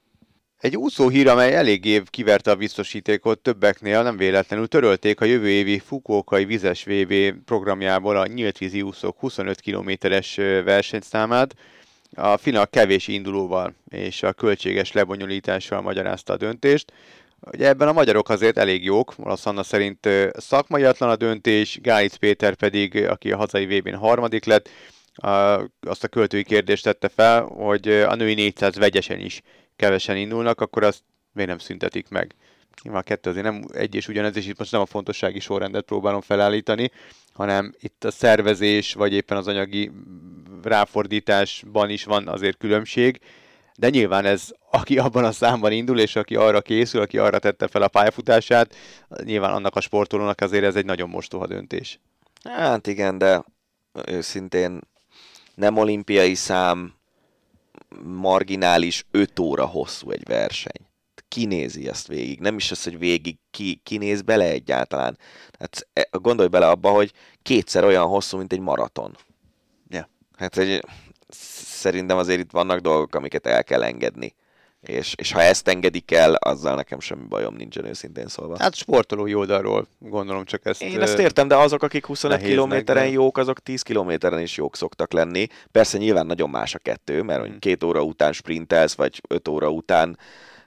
Egy 0.65 0.77
úszó 0.77 1.09
hír, 1.09 1.29
amely 1.29 1.55
eléggé 1.55 2.03
kiverte 2.11 2.51
a 2.51 2.57
biztosítékot 2.57 3.39
többeknél, 3.39 4.03
nem 4.03 4.17
véletlenül 4.17 4.69
törölték 4.69 5.21
a 5.21 5.25
jövő 5.25 5.49
évi 5.49 5.79
Fukuokai 5.79 6.45
vizes 6.45 6.85
VB 6.85 7.15
programjából 7.45 8.17
a 8.17 8.27
nyílt 8.27 8.59
vízi 8.59 8.83
úszók 8.83 9.19
25 9.19 9.61
kilométeres 9.61 10.35
versenyszámát. 10.65 11.55
A 12.15 12.37
finak 12.37 12.71
kevés 12.71 13.09
indulóval 13.09 13.75
és 13.89 14.23
a 14.23 14.33
költséges 14.33 14.93
lebonyolítással 14.93 15.81
magyarázta 15.81 16.33
a 16.33 16.37
döntést. 16.37 16.93
Ugye 17.53 17.69
ebben 17.69 17.89
a 17.89 17.93
magyarok 17.93 18.29
azért 18.29 18.59
elég 18.59 18.85
jók, 18.85 19.15
Olasz 19.17 19.47
Anna 19.47 19.63
szerint 19.63 20.09
szakmaiatlan 20.33 21.11
a 21.11 21.17
döntés, 21.17 21.79
Gáic 21.83 22.15
Péter 22.15 22.55
pedig, 22.55 22.97
aki 23.07 23.33
a 23.33 23.37
hazai 23.37 23.67
VB-n 23.67 23.95
harmadik 23.95 24.45
lett, 24.45 24.69
azt 25.81 26.05
a 26.05 26.09
költői 26.09 26.45
kérdést 26.45 26.85
tette 26.85 27.09
fel, 27.09 27.43
hogy 27.43 27.89
a 27.89 28.15
női 28.15 28.35
400 28.35 28.77
vegyesen 28.77 29.19
is 29.19 29.43
kevesen 29.77 30.17
indulnak, 30.17 30.61
akkor 30.61 30.83
azt 30.83 31.03
miért 31.33 31.51
nem 31.51 31.59
szüntetik 31.59 32.09
meg? 32.09 32.35
Nyilván 32.83 33.01
a 33.01 33.05
kettő 33.05 33.31
azért 33.31 33.45
nem 33.45 33.65
egy 33.73 33.95
és 33.95 34.09
ugyanez, 34.09 34.37
és 34.37 34.47
itt 34.47 34.59
most 34.59 34.73
nem 34.73 34.81
a 34.81 34.87
fontossági 34.87 35.41
sorrendet 35.41 35.85
próbálom 35.85 36.21
felállítani, 36.21 36.91
hanem 37.33 37.75
itt 37.81 38.05
a 38.05 38.11
szervezés, 38.11 38.95
vagy 38.95 39.13
éppen 39.13 39.37
az 39.37 39.47
anyagi 39.47 39.91
ráfordításban 40.63 41.91
is 41.91 42.05
van 42.05 42.29
azért 42.29 42.57
különbség, 42.57 43.21
de 43.77 43.89
nyilván 43.89 44.25
ez, 44.25 44.49
aki 44.71 44.99
abban 44.99 45.25
a 45.25 45.33
számban 45.33 45.73
indul, 45.73 45.99
és 45.99 46.17
aki 46.17 46.37
arra 46.37 46.61
készül, 46.61 47.01
aki 47.01 47.19
arra 47.19 47.39
tette 47.39 47.69
fel 47.69 47.83
a 47.83 47.89
pályafutását, 47.89 48.75
nyilván 49.25 49.53
annak 49.53 49.77
a 49.77 49.81
sportolónak 49.81 50.41
azért 50.41 50.65
ez 50.65 50.77
egy 50.77 50.85
nagyon 50.85 51.09
mostoha 51.09 51.47
döntés. 51.47 52.01
Hát 52.45 52.87
igen, 52.87 53.19
de 53.19 53.45
őszintén 54.07 54.81
nem 55.55 55.77
olimpiai 55.77 56.35
szám, 56.35 56.95
marginális 58.03 59.07
5 59.11 59.39
óra 59.39 59.67
hosszú 59.67 60.11
egy 60.11 60.25
verseny. 60.25 60.87
Kinézi 61.29 61.89
ezt 61.89 62.07
végig, 62.07 62.41
nem 62.41 62.57
is 62.57 62.71
az, 62.71 62.83
hogy 62.85 62.99
végig 62.99 63.37
ki, 63.51 63.81
kinéz 63.83 64.23
bele 64.23 64.45
egyáltalán. 64.45 65.19
Hát 65.59 65.89
gondolj 66.11 66.49
bele 66.49 66.69
abba, 66.69 66.91
hogy 66.91 67.13
kétszer 67.43 67.85
olyan 67.85 68.07
hosszú, 68.07 68.39
mint 68.39 68.53
egy 68.53 68.61
maraton. 68.61 69.17
Ja. 69.89 70.09
Hát 70.37 70.57
egy, 70.59 70.85
szerintem 71.29 72.17
azért 72.17 72.41
itt 72.41 72.51
vannak 72.51 72.79
dolgok, 72.81 73.15
amiket 73.15 73.47
el 73.47 73.65
kell 73.65 73.83
engedni. 73.83 74.35
És, 74.81 75.15
és 75.17 75.33
ha 75.33 75.43
ezt 75.43 75.69
engedik 75.69 76.11
el, 76.13 76.35
azzal 76.35 76.75
nekem 76.75 77.01
semmi 77.01 77.27
bajom 77.29 77.55
nincsen 77.55 77.85
őszintén 77.85 78.27
szólva. 78.29 78.59
Hát 78.59 78.75
sportolói 78.75 79.35
oldalról 79.35 79.87
gondolom 79.99 80.45
csak 80.45 80.67
ezt... 80.67 80.83
Én 80.83 81.01
ezt 81.01 81.19
értem, 81.19 81.49
de 81.49 81.57
azok, 81.57 81.83
akik 81.83 82.07
25 82.07 82.37
nehéznek, 82.37 82.65
kilométeren 82.65 83.09
jók, 83.09 83.39
azok 83.39 83.61
10 83.61 83.83
kilométeren 83.83 84.41
is 84.41 84.57
jók 84.57 84.77
szoktak 84.77 85.13
lenni. 85.13 85.47
Persze 85.73 85.99
nyilván 85.99 86.27
nagyon 86.27 86.51
más 86.51 86.75
a 86.75 86.79
kettő, 86.79 87.23
mert 87.23 87.41
hogy 87.41 87.49
Mhm. 87.49 87.59
két 87.59 87.85
óra 87.85 88.03
után 88.03 88.33
sprintelsz, 88.33 88.95
vagy 88.95 89.21
öt 89.29 89.49
óra 89.49 89.71
után 89.71 90.19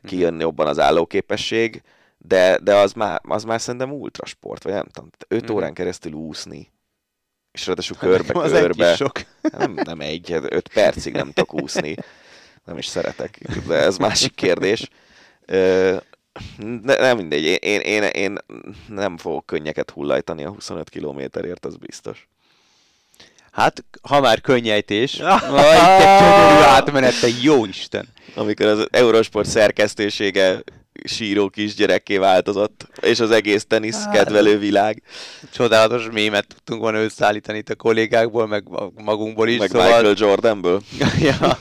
kijön 0.08 0.40
jobban 0.40 0.68
az 0.68 0.80
állóképesség, 0.80 1.82
de, 2.18 2.60
de 2.60 2.76
az, 2.76 2.94
már, 2.94 3.22
az 3.24 3.44
már 3.44 3.62
szerintem 3.62 3.92
ultrasport, 3.92 4.64
vagy 4.64 4.74
nem 4.74 4.86
tudom, 4.92 5.10
5 5.28 5.44
Mhm. 5.44 5.52
órán 5.54 5.74
keresztül 5.74 6.12
úszni, 6.14 6.72
és 7.52 7.66
ráadásul 7.68 7.96
Az 8.00 8.04
egy 8.04 8.10
körbe-körbe. 8.26 8.88
kis 8.88 8.96
sok. 8.96 9.22
Nem, 9.42 9.74
nem 9.74 10.00
egy, 10.00 10.30
hát 10.32 10.54
öt 10.54 10.68
percig 10.74 11.14
nem 11.14 11.32
tudok 11.32 11.54
úszni. 11.62 11.96
Nem 12.66 12.78
is 12.78 12.86
szeretek, 12.86 13.38
de 13.68 13.74
ez 13.76 13.98
másik 13.98 14.36
kérdés. 14.36 14.90
Ö, 15.46 15.98
Ne, 16.58 16.96
nem 16.96 17.18
mindegy, 17.18 17.44
én, 17.44 17.58
én, 17.62 17.80
én, 17.82 18.04
én 18.04 18.38
nem 18.88 19.18
fogok 19.18 19.46
könnyeket 19.46 19.90
hullajtani 19.92 20.44
a 20.44 20.50
25 20.50 20.90
kilométerért, 20.90 21.66
az 21.66 21.76
biztos. 21.78 22.28
Hát, 23.58 23.84
ha 24.02 24.20
már 24.20 24.42
könnyejtés, 24.42 25.20
vagy 25.52 25.78
te 25.98 26.18
csodorú 26.20 26.62
átmenet, 26.64 27.20
te 27.20 27.28
jó 27.42 27.66
Isten! 27.66 28.08
Amikor 28.36 28.66
az 28.66 28.88
Eurosport 28.92 29.48
szerkesztősége 29.48 30.64
síró 31.04 31.50
kisgyerekké 31.50 32.18
változott, 32.18 32.88
és 33.02 33.20
az 33.20 33.32
egész 33.32 33.66
tenisz 33.66 34.04
Hát. 34.04 34.14
kedvelő 34.14 34.58
világ, 34.58 35.04
Csodálatos 35.54 36.08
mémet 36.12 36.48
tudtunk 36.48 36.82
volna 36.82 37.04
összeállítani 37.04 37.58
itt 37.58 37.70
a 37.70 37.76
kollégákból, 37.76 38.48
meg 38.48 38.64
magunkból 38.96 39.48
is, 39.48 39.58
meg 39.58 39.70
szóval... 39.70 39.88
Michael 39.88 40.14
Jordanből. 40.18 40.82
ja. 41.20 41.58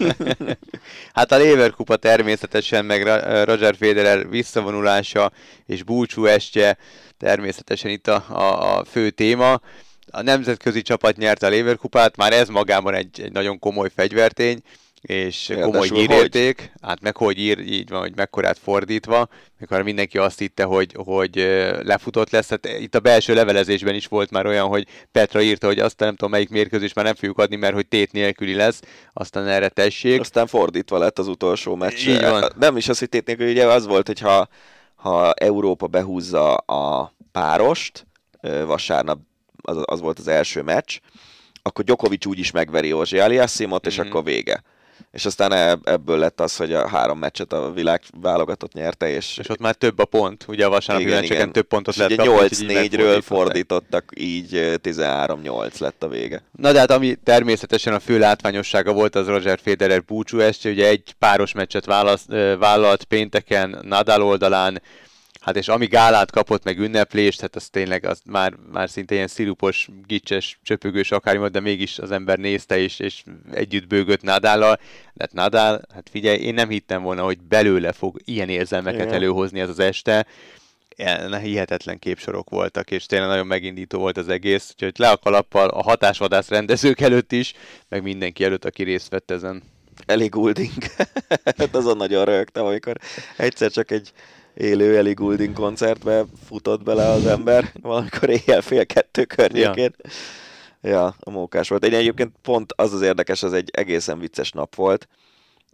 hát 1.12 1.32
a 1.32 1.38
Lever 1.38 1.70
Kupa 1.70 1.96
természetesen, 1.96 2.84
meg 2.84 3.06
Roger 3.44 3.76
Federer 3.76 4.28
visszavonulása 4.28 5.32
és 5.66 5.82
búcsú 5.82 6.24
estje 6.24 6.76
természetesen 7.18 7.90
itt 7.90 8.08
a, 8.08 8.24
a, 8.28 8.78
a 8.78 8.84
fő 8.84 9.10
téma. 9.10 9.60
A 10.10 10.22
nemzetközi 10.22 10.82
csapat 10.82 11.16
nyerte 11.16 11.46
a 11.46 11.50
Lever 11.50 11.76
Kupát, 11.76 12.16
már 12.16 12.32
ez 12.32 12.48
magában 12.48 12.94
egy, 12.94 13.20
egy 13.20 13.32
nagyon 13.32 13.58
komoly 13.58 13.88
fegyvertény, 13.94 14.60
és 15.00 15.46
komoly 15.46 15.70
Ráadásul 15.70 15.96
hírérték, 15.96 16.72
hát 16.82 17.00
meg 17.00 17.16
hogy 17.16 17.38
ír, 17.38 17.58
így 17.58 17.88
van, 17.88 18.00
hogy 18.00 18.16
mekkorát 18.16 18.58
fordítva, 18.58 19.28
mikor 19.58 19.82
mindenki 19.82 20.18
azt 20.18 20.38
hitte, 20.38 20.64
hogy, 20.64 20.94
hogy 21.04 21.36
lefutott 21.82 22.30
lesz. 22.30 22.48
Hát 22.48 22.66
itt 22.78 22.94
a 22.94 23.00
belső 23.00 23.34
levelezésben 23.34 23.94
is 23.94 24.06
volt 24.06 24.30
már 24.30 24.46
olyan, 24.46 24.68
hogy 24.68 24.86
Petra 25.12 25.40
írta, 25.40 25.66
hogy 25.66 25.78
azt 25.78 25.98
nem 25.98 26.10
tudom 26.10 26.30
melyik 26.30 26.48
mérkőzés 26.48 26.92
már 26.92 27.04
nem 27.04 27.14
fogjuk 27.14 27.38
adni, 27.38 27.56
mert 27.56 27.74
hogy 27.74 27.86
tét 27.86 28.12
nélküli 28.12 28.54
lesz, 28.54 28.80
aztán 29.12 29.46
erre 29.46 29.68
tessék. 29.68 30.20
Aztán 30.20 30.46
fordítva 30.46 30.98
lett 30.98 31.18
az 31.18 31.28
utolsó 31.28 31.74
meccs. 31.74 32.06
Így 32.06 32.20
van. 32.20 32.52
Nem 32.58 32.76
is 32.76 32.88
az, 32.88 32.98
hogy 32.98 33.08
tét 33.08 33.26
nélkül, 33.26 33.48
ugye 33.48 33.66
az 33.66 33.86
volt, 33.86 34.06
hogy 34.06 34.20
ha, 34.20 34.48
ha 34.94 35.32
Európa 35.32 35.86
behúzza 35.86 36.54
a 36.54 37.14
párost, 37.32 38.06
vasárnap 38.66 39.18
az, 39.66 39.76
az 39.84 40.00
volt 40.00 40.18
az 40.18 40.28
első 40.28 40.62
meccs, 40.62 40.96
akkor 41.62 41.84
Djokovic 41.84 42.26
úgyis 42.26 42.50
megveri 42.50 42.88
Józsi 42.88 43.18
Aliassimot, 43.18 43.86
és 43.86 43.96
Mhm. 43.96 44.06
akkor 44.06 44.24
vége. 44.24 44.62
És 45.12 45.24
aztán 45.26 45.52
eb- 45.52 45.88
ebből 45.88 46.18
lett 46.18 46.40
az, 46.40 46.56
hogy 46.56 46.72
a 46.72 46.88
három 46.88 47.18
meccset 47.18 47.52
a 47.52 47.72
világ 47.72 48.02
válogatott 48.20 48.72
nyerte, 48.72 49.08
és, 49.08 49.38
És 49.38 49.48
ott 49.48 49.58
már 49.58 49.74
több 49.74 49.98
a 49.98 50.04
pont, 50.04 50.44
ugye 50.48 50.64
a 50.64 50.68
vasárnapi 50.68 51.10
meccseken 51.10 51.52
több 51.52 51.66
pontot 51.66 51.94
és 51.94 52.00
lehet 52.00 52.12
ugye 52.18 52.24
kapni, 52.28 52.42
úgyhogy 52.44 52.60
így 52.60 52.68
8-4-ről 52.68 53.12
megfordították. 53.12 53.22
fordítottak, 53.24 54.12
így 54.16 54.54
ö, 54.54 54.74
13-8 54.76 55.78
lett 55.78 56.02
a 56.02 56.08
vége. 56.08 56.42
Na 56.52 56.72
de 56.72 56.78
hát 56.78 56.90
ami 56.90 57.14
természetesen 57.24 57.94
a 57.94 57.98
fő 58.00 58.18
látványossága 58.18 58.92
volt 58.92 59.14
az 59.14 59.26
Roger 59.26 59.58
Federer 59.62 60.04
búcsú 60.04 60.38
estje, 60.38 60.70
ugye 60.70 60.88
egy 60.88 61.14
páros 61.18 61.52
meccset 61.52 61.84
választ, 61.84 62.30
ö, 62.30 62.56
vállalt 62.58 63.04
pénteken 63.04 63.78
Nadal 63.82 64.22
oldalán, 64.22 64.82
hát 65.46 65.56
és 65.56 65.68
ami 65.68 65.86
gálát 65.86 66.30
kapott, 66.30 66.64
meg 66.64 66.78
ünneplést, 66.78 67.40
hát 67.40 67.56
az 67.56 67.68
tényleg 67.68 68.06
az 68.06 68.20
már, 68.24 68.52
már 68.72 68.90
szinte 68.90 69.14
ilyen 69.14 69.26
szirupos, 69.26 69.88
gicses, 70.06 70.58
csöpögős 70.62 71.10
akármi 71.10 71.48
de 71.48 71.60
mégis 71.60 71.98
az 71.98 72.10
ember 72.10 72.38
nézte 72.38 72.78
és, 72.78 72.98
és 72.98 73.22
együtt 73.52 73.86
bőgött 73.86 74.22
Nadállal. 74.22 74.76
De 75.14 75.24
hát 75.24 75.32
Nadal, 75.32 75.80
hát 75.94 76.08
figyelj, 76.10 76.38
én 76.38 76.54
nem 76.54 76.68
hittem 76.68 77.02
volna, 77.02 77.22
hogy 77.22 77.38
belőle 77.38 77.92
fog 77.92 78.20
ilyen 78.24 78.48
érzelmeket 78.48 79.00
Igen. 79.00 79.14
előhozni 79.14 79.60
ez 79.60 79.68
az 79.68 79.78
este. 79.78 80.26
Hihetetlen 81.42 81.98
képsorok 81.98 82.50
voltak, 82.50 82.90
és 82.90 83.06
tényleg 83.06 83.28
nagyon 83.28 83.46
megindító 83.46 83.98
volt 83.98 84.16
az 84.16 84.28
egész, 84.28 84.70
úgyhogy 84.72 84.94
le 84.96 85.08
a 85.08 85.16
kalappal 85.16 85.68
a 85.68 85.82
hatásvadász 85.82 86.48
rendezők 86.48 87.00
előtt 87.00 87.32
is, 87.32 87.54
meg 87.88 88.02
mindenki 88.02 88.44
előtt, 88.44 88.64
aki 88.64 88.82
részt 88.82 89.08
vett 89.08 89.30
ezen. 89.30 89.62
Ellie 90.06 90.28
Goulding. 90.28 90.82
hát 91.58 91.74
azon 91.74 91.96
nagyon 91.96 92.24
rögtem, 92.24 92.64
amikor 92.64 92.96
egyszer 93.36 93.70
csak 93.70 93.90
egy 93.90 94.12
élő 94.56 94.96
Ellie 94.96 95.12
Goulding 95.12 95.54
koncertbe 95.54 96.24
futott 96.46 96.82
bele 96.82 97.06
az 97.08 97.26
ember, 97.26 97.72
valamikor 97.82 98.28
éjjel 98.28 98.60
fél 98.60 98.86
kettő 98.86 99.24
környékén. 99.24 99.94
Ja. 100.82 100.90
ja, 100.90 101.14
a 101.20 101.30
mókás 101.30 101.68
volt. 101.68 101.84
Én 101.84 101.94
egyébként 101.94 102.32
pont 102.42 102.72
az 102.76 102.92
az 102.92 103.02
érdekes, 103.02 103.42
az 103.42 103.52
egy 103.52 103.70
egészen 103.72 104.18
vicces 104.18 104.50
nap 104.50 104.74
volt. 104.74 105.08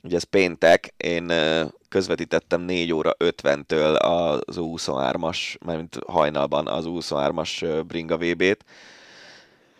Ugye 0.03 0.17
ez 0.17 0.23
péntek, 0.23 0.95
én 0.97 1.33
közvetítettem 1.89 2.61
4 2.61 2.93
óra 2.93 3.15
50-től 3.19 3.97
az 3.99 4.57
U23-as, 4.57 5.39
mármint 5.65 5.99
hajnalban 6.07 6.67
az 6.67 6.85
U23-as 6.89 7.63
ö, 7.63 7.83
Bringa 7.83 8.17
VB-t, 8.17 8.65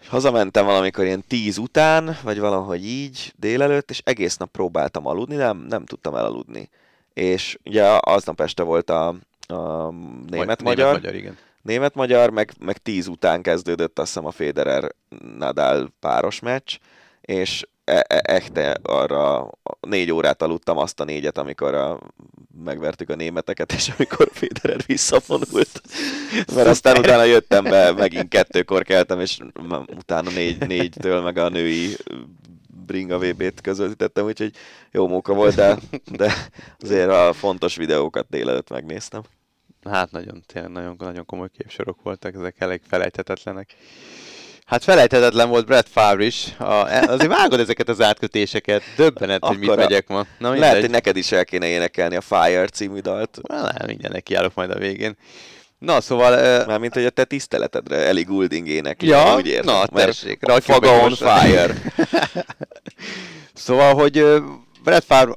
és 0.01 0.09
hazamentem 0.09 0.65
valamikor 0.65 1.05
ilyen 1.05 1.25
10 1.29 1.59
után, 1.59 2.17
vagy 2.23 2.39
valahogy 2.39 2.85
így 2.85 3.33
délelőtt, 3.37 3.91
és 3.91 4.01
egész 4.05 4.37
nap 4.37 4.51
próbáltam 4.51 5.07
aludni, 5.07 5.35
nem, 5.35 5.57
nem 5.69 5.85
tudtam 5.85 6.15
elaludni. 6.15 6.71
És 7.15 7.59
ugye 7.65 7.85
aznap 8.01 8.41
este 8.41 8.63
volt 8.63 8.91
a, 8.91 9.09
a 9.47 9.91
német-magyar, 10.31 10.77
Német-magyar, 10.77 11.15
igen. 11.15 11.39
német-magyar, 11.63 12.31
meg, 12.31 12.53
meg 12.61 12.79
10 12.79 13.07
után 13.07 13.43
kezdődött 13.43 13.99
azt 13.99 14.09
hiszem 14.09 14.27
a 14.27 14.31
Federer-Nadal 14.31 15.93
páros 16.01 16.41
meccs, 16.41 16.77
és 17.21 17.67
e- 17.85 18.05
e- 18.09 18.23
echte 18.23 18.79
arra 18.83 19.51
négy 19.81 20.11
órát 20.11 20.43
aludtam 20.43 20.79
azt 20.79 21.01
a 21.01 21.05
négyet, 21.05 21.39
amikor 21.39 21.75
a, 21.75 21.99
megvertük 22.65 23.11
a 23.11 23.15
németeket, 23.15 23.73
és 23.73 23.93
amikor 23.97 24.29
Federer 24.33 24.81
visszavonult. 24.87 25.83
Mert 26.55 26.69
aztán 26.69 26.99
utána 26.99 27.25
jöttem 27.25 27.65
be, 27.65 27.93
megint 27.93 28.29
kettőkor 28.29 28.83
keltem, 28.83 29.21
és 29.21 29.39
utána 29.97 30.31
négy, 30.31 30.67
négytől 30.67 31.21
meg 31.21 31.37
a 31.37 31.49
női 31.49 31.97
Bringa 32.87 33.19
VB-t 33.19 33.61
közvetítettem, 33.61 34.25
úgyhogy 34.25 34.55
jó 34.91 35.09
móka 35.09 35.35
volt, 35.35 35.55
de, 35.55 35.79
de 36.13 36.33
azért 36.81 37.11
a 37.11 37.33
fontos 37.33 37.77
videókat 37.77 38.27
délelőtt 38.31 38.71
megnéztem. 38.71 39.23
Hát 39.85 40.11
nagyon, 40.11 40.43
tényleg 40.47 40.71
nagyon, 40.71 40.95
nagyon 40.99 41.27
komoly 41.27 41.49
képsorok 41.59 42.03
voltak, 42.03 42.35
ezek 42.35 42.61
elég 42.61 42.81
felejthetetlenek. 42.89 43.77
Hát 44.65 44.85
felejthetetlen 44.85 45.49
volt 45.49 45.67
Brett 45.67 45.89
Favre 45.89 46.25
is. 46.25 46.55
A, 46.59 46.65
azért 47.09 47.31
vágod 47.31 47.61
ezeket 47.61 47.89
az 47.89 48.01
átkötéseket. 48.01 48.83
Döbbenet, 48.97 49.45
hogy 49.45 49.59
mit 49.59 49.77
megyek 49.77 50.09
ma. 50.09 50.27
Na 50.39 50.55
Lehet, 50.55 50.81
hogy 50.81 50.91
neked 50.91 51.17
is 51.17 51.33
el 51.33 51.45
kéne 51.45 51.67
énekelni 51.67 52.17
a 52.17 52.21
Fire 52.21 52.67
című 52.67 52.99
dalt. 52.99 53.39
Na, 53.49 53.63
nem, 53.63 53.87
mindjárt 53.87 54.15
nekiállok 54.15 54.55
majd 54.55 54.71
a 54.71 54.79
végén. 54.79 55.17
Na, 55.83 56.01
szóval... 56.01 56.65
Mármint, 56.67 56.95
hogy 56.95 57.05
a 57.05 57.11
te 57.11 57.25
tiszteletedre 57.25 57.97
Ellie 57.97 58.25
Goulding 58.25 58.69
énekli. 58.69 59.09
Ja, 59.09 59.35
úgy 59.37 59.47
értem. 59.47 59.75
na, 59.75 59.87
tessék, 59.87 60.47
rakjuk 60.47 60.77
Faga 60.77 61.03
on 61.03 61.15
fire. 61.15 61.75
Szóval, 63.55 63.95
hogy 63.95 64.25
Brett 64.83 65.05
Favre 65.05 65.33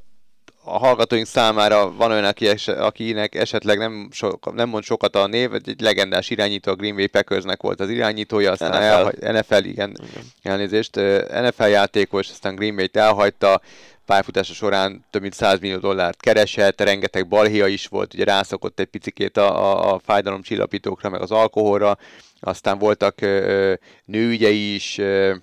a 0.66 0.78
hallgatóink 0.78 1.26
számára 1.26 1.93
van 1.93 2.11
olyan, 2.11 2.24
aki 2.24 2.47
es, 2.47 2.68
akinek 2.68 3.36
esetleg 3.36 3.78
nem, 3.78 4.09
so, 4.11 4.30
nem 4.53 4.70
mond 4.70 4.84
sokat 4.84 5.16
a 5.16 5.28
név, 5.28 5.53
egy 5.53 5.82
legendás 5.82 6.30
irányító, 6.30 6.72
a 6.72 6.76
Green 6.76 6.95
Bay 6.95 7.07
Packersnek 7.07 7.61
volt 7.61 7.80
az 7.80 7.89
irányítója, 7.89 8.51
aztán 8.51 8.70
NFL. 8.70 8.82
elhagy, 8.82 9.18
NFL, 9.20 9.63
igen, 9.63 9.97
elnézést, 10.41 10.95
ö, 10.95 11.41
NFL 11.41 11.63
játékos, 11.63 12.30
aztán 12.30 12.55
Green 12.55 12.76
Bay-t 12.76 12.97
elhagyta, 12.97 13.61
pályafutása 14.05 14.53
során 14.53 15.05
több 15.09 15.22
mint 15.22 15.34
100 15.34 15.59
millió 15.59 15.78
dollárt 15.78 16.22
keresett, 16.22 16.82
rengeteg 16.82 17.28
balhéja 17.28 17.68
is 17.68 17.88
volt, 17.88 18.13
ugye 18.13 18.24
rászokott 18.24 18.80
egy 18.80 18.86
picikét 18.86 19.38
a, 19.38 19.72
a, 19.72 19.93
a 19.93 19.99
fájdalomcsillapítókra, 19.99 21.09
meg 21.09 21.22
az 21.22 21.32
alkoholra, 21.32 21.97
aztán 22.39 22.78
voltak 22.78 23.22
ö, 23.22 23.74
nőügyei 24.05 24.74
is, 24.74 24.97
ö, 24.97 25.36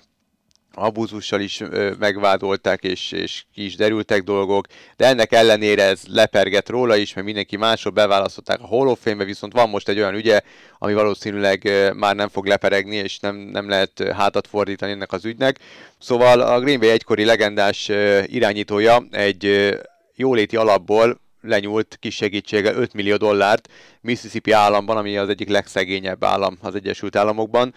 abúzussal 0.75 1.41
is 1.41 1.63
megvádolták, 1.99 2.83
és, 2.83 3.13
és 3.13 3.45
ki 3.55 3.65
is 3.65 3.77
derültek 3.77 4.23
dolgok, 4.23 4.67
de 4.97 5.07
ennek 5.07 5.33
ellenére 5.33 5.83
ez 5.83 6.03
lepergett 6.07 6.69
róla 6.69 6.97
is, 6.97 7.15
mert 7.15 7.27
mindenki 7.27 7.57
másról 7.57 7.93
beválasztották 7.93 8.61
a 8.61 8.67
Hall 8.67 8.87
of 8.87 9.01
Fame-be, 9.03 9.25
viszont 9.25 9.53
van 9.53 9.69
most 9.69 9.89
egy 9.89 9.99
olyan 9.99 10.15
ügye, 10.15 10.41
ami 10.79 10.95
valószínűleg 10.95 11.71
már 11.95 12.15
nem 12.15 12.29
fog 12.29 12.47
leperegni, 12.47 12.97
és 12.97 13.19
nem, 13.19 13.37
nem 13.37 13.69
lehet 13.69 14.03
hátat 14.13 14.47
fordítani 14.47 14.93
ennek 14.93 15.13
az 15.13 15.25
ügynek. 15.25 15.59
Szóval 15.99 16.41
a 16.41 16.61
Green 16.61 16.81
Bay 16.81 16.89
egykori 16.89 17.25
legendás 17.25 17.89
irányítója 18.27 19.05
egy 19.11 19.75
jóléti 20.17 20.57
alapból 20.57 21.21
lenyúlt 21.43 21.97
kis 22.01 22.15
segítsége 22.15 22.75
5 22.75 22.93
millió 22.93 23.17
dollárt 23.17 23.69
Mississippi 24.01 24.51
államban, 24.51 24.97
ami 24.97 25.17
az 25.17 25.29
egyik 25.29 25.49
legszegényebb 25.49 26.25
állam 26.25 26.59
az 26.61 26.75
Egyesült 26.75 27.17
Államokban, 27.17 27.75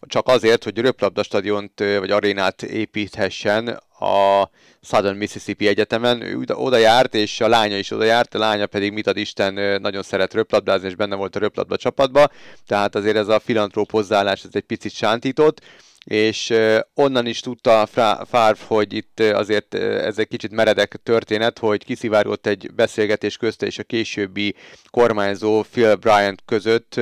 csak 0.00 0.28
azért, 0.28 0.64
hogy 0.64 0.78
röplabda 0.78 1.22
stadiont 1.22 1.80
vagy 1.98 2.10
arénát 2.10 2.62
építhessen 2.62 3.68
a 3.98 4.50
Southern 4.82 5.16
Mississippi 5.16 5.66
Egyetemen. 5.66 6.22
Ő 6.22 6.44
oda 6.48 6.76
járt, 6.76 7.14
és 7.14 7.40
a 7.40 7.48
lánya 7.48 7.78
is 7.78 7.90
oda 7.90 8.04
járt, 8.04 8.34
a 8.34 8.38
lánya 8.38 8.66
pedig 8.66 8.92
mit 8.92 9.06
ad 9.06 9.16
Isten 9.16 9.80
nagyon 9.80 10.02
szeret 10.02 10.34
röplabdázni, 10.34 10.88
és 10.88 10.94
benne 10.94 11.14
volt 11.14 11.36
a 11.36 11.38
röplabda 11.38 11.76
csapatba, 11.76 12.28
tehát 12.66 12.94
azért 12.94 13.16
ez 13.16 13.28
a 13.28 13.40
filantróp 13.40 13.90
hozzáállás 13.90 14.42
ez 14.42 14.50
egy 14.52 14.62
picit 14.62 14.92
sántított 14.92 15.60
és 16.06 16.54
onnan 16.94 17.26
is 17.26 17.40
tudta 17.40 17.86
Favre, 18.24 18.64
hogy 18.66 18.92
itt 18.92 19.20
azért 19.20 19.74
ez 19.74 20.18
egy 20.18 20.28
kicsit 20.28 20.50
meredek 20.50 21.00
történet, 21.02 21.58
hogy 21.58 21.84
kiszivárgott 21.84 22.46
egy 22.46 22.70
beszélgetés 22.74 23.36
közte 23.36 23.66
és 23.66 23.78
a 23.78 23.82
későbbi 23.82 24.54
kormányzó 24.90 25.62
Phil 25.62 25.94
Bryant 25.94 26.42
között, 26.44 27.00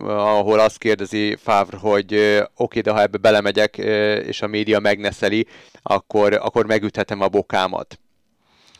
ahol 0.00 0.58
azt 0.58 0.78
kérdezi 0.78 1.36
Favre, 1.36 1.76
hogy 1.76 2.14
oké, 2.14 2.44
okay, 2.54 2.80
de 2.80 2.90
ha 2.90 3.02
ebbe 3.02 3.18
belemegyek, 3.18 3.76
és 4.26 4.42
a 4.42 4.46
média 4.46 4.78
megneszeli, 4.78 5.46
akkor, 5.82 6.32
akkor 6.32 6.66
megüthetem 6.66 7.20
a 7.20 7.28
bokámat. 7.28 7.98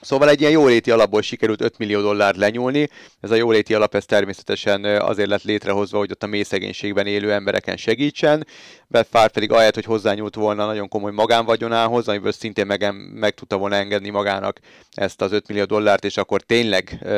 Szóval 0.02 0.28
egy 0.28 0.40
ilyen 0.40 0.52
jóléti 0.52 0.90
alapból 0.90 1.22
sikerült 1.22 1.60
5 1.60 1.78
millió 1.78 2.00
dollárt 2.00 2.36
lenyúlni. 2.36 2.88
Ez 3.20 3.30
a 3.30 3.34
jóléti 3.34 3.74
alap 3.74 3.94
ez 3.94 4.04
természetesen 4.04 4.84
azért 4.84 5.28
lett 5.28 5.42
létrehozva, 5.42 5.98
hogy 5.98 6.10
ott 6.10 6.22
a 6.22 6.26
mély 6.26 6.42
szegénységben 6.42 7.06
élő 7.06 7.32
embereken 7.32 7.76
segítsen. 7.76 8.46
Befár 8.86 9.30
pedig 9.30 9.52
ahelyett, 9.52 9.74
hogy 9.74 9.84
hozzányúlt 9.84 10.34
volna 10.34 10.66
nagyon 10.66 10.88
komoly 10.88 11.12
magánvagyonához, 11.12 12.08
amiből 12.08 12.32
szintén 12.32 12.66
meg, 12.66 12.94
meg 13.14 13.34
tudta 13.34 13.56
volna 13.56 13.74
engedni 13.74 14.10
magának 14.10 14.60
ezt 14.90 15.20
az 15.22 15.32
5 15.32 15.48
millió 15.48 15.64
dollárt, 15.64 16.04
és 16.04 16.16
akkor 16.16 16.40
tényleg 16.40 16.98
e, 17.02 17.12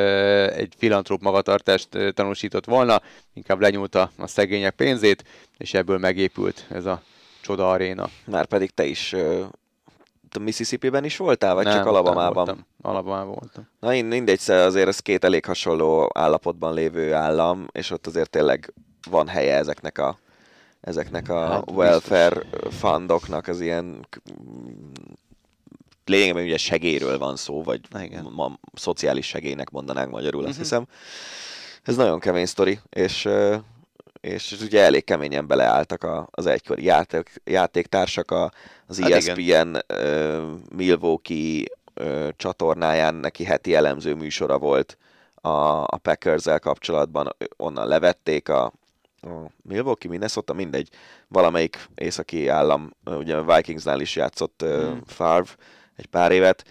egy 0.49 0.73
filantróp 0.79 1.23
magatartást 1.23 1.89
tanúsított 2.15 2.65
volna, 2.65 3.03
inkább 3.35 3.61
lenyúlta 3.61 4.11
a 4.19 4.27
szegények 4.27 4.75
pénzét, 4.75 5.25
és 5.59 5.75
ebből 5.75 5.99
megépült 5.99 6.67
ez 6.71 6.85
a 6.85 7.03
csoda 7.41 7.71
aréna. 7.71 8.09
Már 8.25 8.47
pedig 8.47 8.71
te 8.71 8.85
is 8.85 9.15
a 10.37 10.41
Mississippi-ben 10.41 11.05
is 11.05 11.17
voltál, 11.17 11.55
vagy 11.55 11.65
nem, 11.65 11.75
csak 11.75 11.87
Alabamában? 11.87 12.45
Voltam. 12.45 12.67
Alabamában 12.83 13.35
voltam. 13.41 13.69
Na 13.81 13.95
én 13.95 14.05
mindegy, 14.05 14.51
azért 14.51 14.89
ez 14.89 14.99
két 14.99 15.25
elég 15.25 15.45
hasonló 15.45 16.11
állapotban 16.15 16.75
lévő 16.75 17.15
állam, 17.15 17.67
és 17.73 17.91
ott 17.91 18.07
azért 18.07 18.31
tényleg 18.31 18.73
van 19.11 19.29
helye 19.29 19.57
ezeknek 19.57 19.99
a 19.99 20.19
ezeknek 20.81 21.29
a 21.29 21.47
hát, 21.47 21.71
welfare 21.71 22.41
biztos. 22.51 22.75
fundoknak, 22.75 23.47
az 23.47 23.61
ilyen 23.61 24.07
lényegében 26.05 26.45
ugye 26.45 26.57
segélyről 26.57 27.19
van 27.19 27.37
szó, 27.37 27.63
vagy 27.63 27.81
Igen. 28.01 28.29
ma, 28.35 28.59
szociális 28.73 29.27
segélynek 29.27 29.71
mondanánk 29.71 30.11
magyarul, 30.11 30.43
uh-huh. 30.43 30.59
azt 30.59 30.73
mhm. 30.73 30.83
hiszem. 30.85 30.87
Ez 31.83 31.97
nagyon 31.97 32.19
kemény 32.19 32.47
sztori, 32.47 32.79
és 32.91 33.29
és 34.25 34.57
ugye 34.63 34.83
elég 34.83 35.05
keményen 35.05 35.47
beleálltak 35.47 36.03
a, 36.03 36.29
az 36.31 36.47
egykori 36.47 36.85
játék, 36.85 37.41
játéktársak 37.45 38.31
a, 38.31 38.53
az 38.87 39.01
hát 39.01 39.11
ESPN 39.11 39.77
uh, 39.93 40.43
Milwaukee 40.77 41.65
uh, 42.01 42.29
csatornáján, 42.37 43.15
neki 43.15 43.45
heti 43.45 43.75
elemző 43.75 44.15
műsora 44.15 44.59
volt 44.59 44.99
a, 45.35 45.49
a 45.83 45.99
Packers-el 46.03 46.59
kapcsolatban, 46.59 47.37
onnan 47.57 47.89
levették 47.89 48.49
a, 48.49 48.65
a 49.21 49.51
Milwaukee, 49.63 50.11
Minnesota, 50.11 50.53
mindegy, 50.53 50.89
valamelyik 51.29 51.89
északi 51.95 52.49
állam, 52.49 52.91
ugye 53.05 53.37
a 53.37 53.55
Vikingsnál 53.55 54.01
is 54.01 54.17
játszott 54.17 54.63
uh, 54.63 54.83
hmm. 54.83 55.03
Favre 55.07 55.53
egy 55.97 56.07
pár 56.07 56.33
évet, 56.33 56.65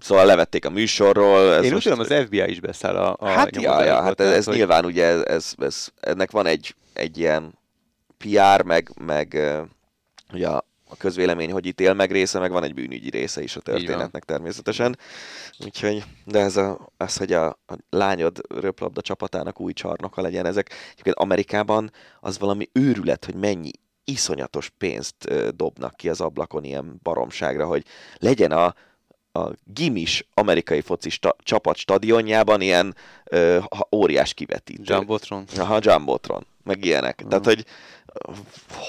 szóval 0.00 0.26
levették 0.26 0.64
a 0.64 0.70
műsorról. 0.70 1.54
Ez 1.54 1.64
Én 1.64 1.74
úgy 1.74 1.82
tudom, 1.82 2.00
az 2.00 2.14
FBI 2.24 2.50
is 2.50 2.60
beszáll 2.60 2.96
a, 2.96 3.16
a 3.18 3.28
Hát, 3.28 3.56
ja, 3.56 3.84
ja, 3.84 4.02
hát 4.02 4.20
ez, 4.20 4.32
ez 4.32 4.44
hogy... 4.44 4.56
nyilván 4.56 4.84
ugye 4.84 5.04
ez, 5.04 5.22
ez, 5.24 5.54
ez, 5.58 5.88
ennek 6.00 6.30
van 6.30 6.46
egy, 6.46 6.74
egy 6.92 7.18
ilyen 7.18 7.58
PR, 8.18 8.62
meg, 8.62 8.90
meg 9.00 9.38
ugye 10.32 10.48
a, 10.48 10.64
a 10.88 10.96
közvélemény, 10.96 11.52
hogy 11.52 11.66
ítél 11.66 11.94
meg 11.94 12.10
része, 12.10 12.38
meg 12.38 12.50
van 12.50 12.62
egy 12.62 12.74
bűnügyi 12.74 13.10
része 13.10 13.42
is 13.42 13.56
a 13.56 13.60
történetnek 13.60 14.24
természetesen. 14.24 14.98
Úgyhogy, 15.64 16.04
de 16.24 16.38
ez 16.38 16.56
a, 16.56 16.92
az, 16.96 17.16
hogy 17.16 17.32
a, 17.32 17.46
a 17.46 17.74
lányod 17.90 18.40
röplabda 18.48 19.00
csapatának 19.00 19.60
új 19.60 19.72
csarnoka 19.72 20.22
legyen, 20.22 20.46
ezek 20.46 20.70
egyébként 20.92 21.16
Amerikában 21.16 21.90
az 22.20 22.38
valami 22.38 22.68
őrület, 22.72 23.24
hogy 23.24 23.34
mennyi 23.34 23.70
iszonyatos 24.04 24.70
pénzt 24.78 25.32
dobnak 25.56 25.96
ki 25.96 26.08
az 26.08 26.20
ablakon 26.20 26.64
ilyen 26.64 27.00
baromságra, 27.02 27.66
hogy 27.66 27.84
legyen 28.18 28.52
a, 28.52 28.74
a 29.32 29.50
gimis 29.74 30.26
amerikai 30.34 30.80
foci 30.80 31.10
sta, 31.10 31.36
csapat 31.38 31.76
stadionjában 31.76 32.60
ilyen 32.60 32.94
ö, 33.24 33.58
óriás 33.92 34.34
kivetítő. 34.34 34.94
Jumbotron? 34.94 35.44
Aha, 35.56 35.78
Jumbotron, 35.80 36.46
meg 36.64 36.84
ilyenek. 36.84 37.14
Uh-huh. 37.16 37.28
Tehát, 37.28 37.44
hogy 37.44 37.64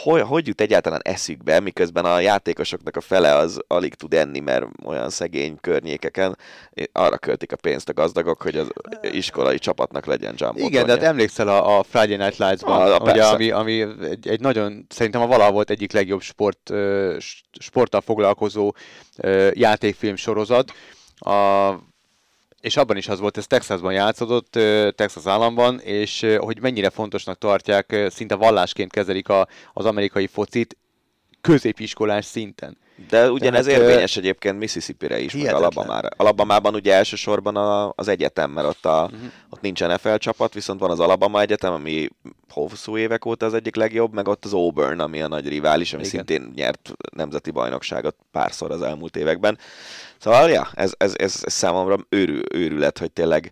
hogy, 0.04 0.22
hogy 0.22 0.48
jut 0.48 0.62
egyáltalán 0.62 1.02
eszükbe, 1.04 1.60
miközben 1.60 2.06
a 2.06 2.20
játékosoknak 2.20 2.96
a 2.96 3.02
fele 3.02 3.36
az 3.36 3.60
alig 3.68 3.94
tud 3.94 4.14
enni, 4.14 4.40
mert 4.40 4.66
olyan 4.86 5.10
szegény 5.10 5.58
környékeken 5.62 6.38
arra 6.92 7.18
költik 7.18 7.52
a 7.52 7.56
pénzt 7.56 7.90
a 7.90 7.94
gazdagok, 7.94 8.42
hogy 8.42 8.58
az 8.58 8.68
iskolai 9.02 9.58
csapatnak 9.58 10.06
legyen 10.06 10.34
jumbo 10.38 10.66
Igen, 10.66 10.86
de 10.86 10.92
hát 10.92 11.04
emlékszel 11.04 11.48
a, 11.48 11.78
a 11.78 11.84
Friday 11.84 12.18
Night 12.18 12.38
Lights-ban, 12.38 12.82
a, 12.82 12.96
a 12.96 13.12
ugye, 13.12 13.26
ami, 13.26 13.52
ami 13.52 13.82
egy, 14.02 14.28
egy 14.28 14.40
nagyon, 14.40 14.86
szerintem 14.90 15.22
a 15.22 15.28
valaha 15.28 15.52
volt 15.52 15.70
egyik 15.70 15.92
legjobb 15.92 16.22
sport, 16.22 16.74
sporttal 17.60 18.02
foglalkozó 18.02 18.74
játékfilm 19.54 20.16
sorozat. 20.16 20.72
A 21.18 21.74
és 22.64 22.78
abban 22.78 22.98
is 22.98 23.08
az 23.08 23.20
volt, 23.20 23.38
ez 23.38 23.48
Texasban 23.48 23.94
játszódott, 23.94 24.52
Texas 24.96 25.26
államban, 25.26 25.80
és 25.80 26.36
hogy 26.38 26.62
mennyire 26.62 26.90
fontosnak 26.90 27.38
tartják, 27.38 28.06
szinte 28.10 28.36
vallásként 28.36 28.92
kezelik 28.92 29.30
a, 29.30 29.48
az 29.74 29.86
amerikai 29.86 30.28
focit 30.28 30.78
középiskolás 31.42 32.26
szinten. 32.26 32.78
De 33.10 33.32
ugyanez 33.32 33.66
Tehát, 33.66 33.82
érvényes 33.82 34.18
egyébként 34.18 34.60
Mississippi-re 34.60 35.20
is, 35.20 35.34
meg 35.34 35.54
Alabamára. 35.54 36.10
Alabamában 36.18 36.74
ugye 36.76 36.94
elsősorban 36.94 37.56
a, 37.56 37.94
az 37.96 38.08
egyetem, 38.08 38.52
mert 38.52 38.68
ott, 38.68 38.86
a, 38.86 39.04
uh-huh. 39.04 39.32
ott 39.50 39.62
nincs 39.62 39.80
NFL 39.80 40.16
csapat, 40.16 40.54
viszont 40.54 40.80
van 40.80 40.90
az 40.90 41.00
Alabama 41.00 41.42
Egyetem, 41.42 41.74
ami 41.74 42.10
hosszú 42.50 42.98
évek 42.98 43.26
óta 43.26 43.46
az 43.46 43.54
egyik 43.54 43.76
legjobb, 43.76 44.14
meg 44.14 44.28
ott 44.28 44.46
az 44.46 44.54
Auburn, 44.54 45.00
ami 45.00 45.22
a 45.22 45.28
nagy 45.28 45.48
rivális, 45.48 45.94
ami 45.94 46.04
Igen. 46.06 46.26
szintén 46.26 46.52
nyert 46.56 46.94
nemzeti 47.16 47.52
bajnokságot 47.52 48.16
párszor 48.32 48.72
az 48.72 48.82
elmúlt 48.82 49.16
években. 49.16 49.58
Szóval, 50.18 50.50
ja, 50.50 50.70
ez, 50.74 50.94
ez, 50.98 51.14
ez, 51.16 51.42
ez 51.44 51.54
számomra 51.54 51.98
őrű, 52.10 52.42
őrület, 52.54 52.98
hogy 52.98 53.12
tényleg 53.12 53.52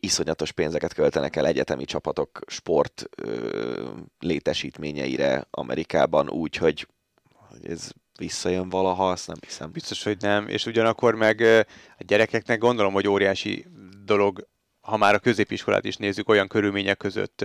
iszonyatos 0.00 0.52
pénzeket 0.52 0.94
költenek 0.94 1.36
el 1.36 1.46
egyetemi 1.46 1.84
csapatok 1.84 2.40
sport 2.46 3.08
ö, 3.16 3.88
létesítményeire 4.18 5.46
Amerikában 5.50 6.30
úgy, 6.30 6.56
hogy, 6.56 6.86
hogy 7.48 7.70
ez 7.70 7.90
visszajön 8.20 8.68
valaha, 8.68 9.10
azt 9.10 9.26
nem 9.26 9.36
hiszem. 9.40 9.70
Biztos, 9.72 10.02
hogy 10.02 10.16
nem, 10.20 10.48
és 10.48 10.66
ugyanakkor 10.66 11.14
meg 11.14 11.40
a 11.98 12.04
gyerekeknek 12.06 12.58
gondolom, 12.58 12.92
hogy 12.92 13.08
óriási 13.08 13.66
dolog 14.04 14.48
ha 14.80 14.96
már 14.96 15.14
a 15.14 15.18
középiskolát 15.18 15.84
is 15.84 15.96
nézzük, 15.96 16.28
olyan 16.28 16.48
körülmények 16.48 16.96
között 16.96 17.44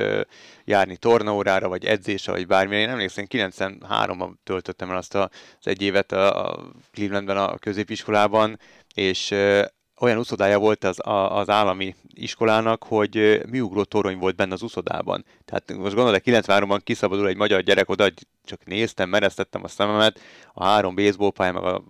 járni 0.63 0.97
tornaórára, 0.97 1.67
vagy 1.67 1.85
edzésre, 1.85 2.31
vagy 2.31 2.47
bármilyen. 2.47 2.81
Én 2.81 2.89
emlékszem, 2.89 3.25
93-ban 3.29 4.33
töltöttem 4.43 4.89
el 4.89 4.97
azt 4.97 5.15
az 5.15 5.29
egy 5.63 5.81
évet 5.81 6.11
a 6.11 6.59
Clevelandben 6.91 7.37
a 7.37 7.57
középiskolában, 7.57 8.59
és 8.93 9.33
olyan 9.99 10.17
uszodája 10.17 10.59
volt 10.59 10.83
az, 10.83 10.97
az 11.29 11.49
állami 11.49 11.95
iskolának, 12.13 12.83
hogy 12.83 13.41
műugró 13.49 13.83
torony 13.83 14.17
volt 14.17 14.35
benne 14.35 14.53
az 14.53 14.61
uszodában. 14.61 15.25
Tehát 15.45 15.73
most 15.73 15.95
gondolod, 15.95 16.21
93-ban 16.25 16.79
kiszabadul 16.83 17.27
egy 17.27 17.37
magyar 17.37 17.61
gyerek 17.61 17.89
oda, 17.89 18.09
csak 18.45 18.65
néztem, 18.65 19.09
mereztettem 19.09 19.63
a 19.63 19.67
szememet, 19.67 20.19
a 20.53 20.65
három 20.65 20.95
baseballpálya, 20.95 21.51
meg 21.51 21.63
a 21.63 21.83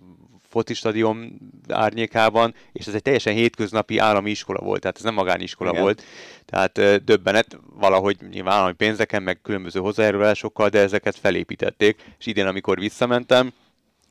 focistadion 0.48 1.38
árnyékában, 1.68 2.54
és 2.72 2.86
ez 2.86 2.94
egy 2.94 3.02
teljesen 3.02 3.34
hétköznapi 3.34 3.98
állami 3.98 4.30
iskola 4.30 4.60
volt, 4.60 4.80
tehát 4.80 4.96
ez 4.96 5.02
nem 5.02 5.14
magániskola 5.14 5.70
Igen. 5.70 5.82
volt. 5.82 6.02
Tehát 6.44 7.04
döbbenet 7.04 7.58
valahogy 7.74 8.16
nyilván 8.30 8.54
állami 8.54 8.72
pénzeken, 8.72 9.22
meg 9.22 9.40
különböző 9.42 9.80
hozzájárulásokkal, 9.80 10.68
de 10.68 10.78
ezeket 10.78 11.16
felépítették, 11.16 12.14
és 12.18 12.26
idén, 12.26 12.46
amikor 12.46 12.78
visszamentem, 12.78 13.52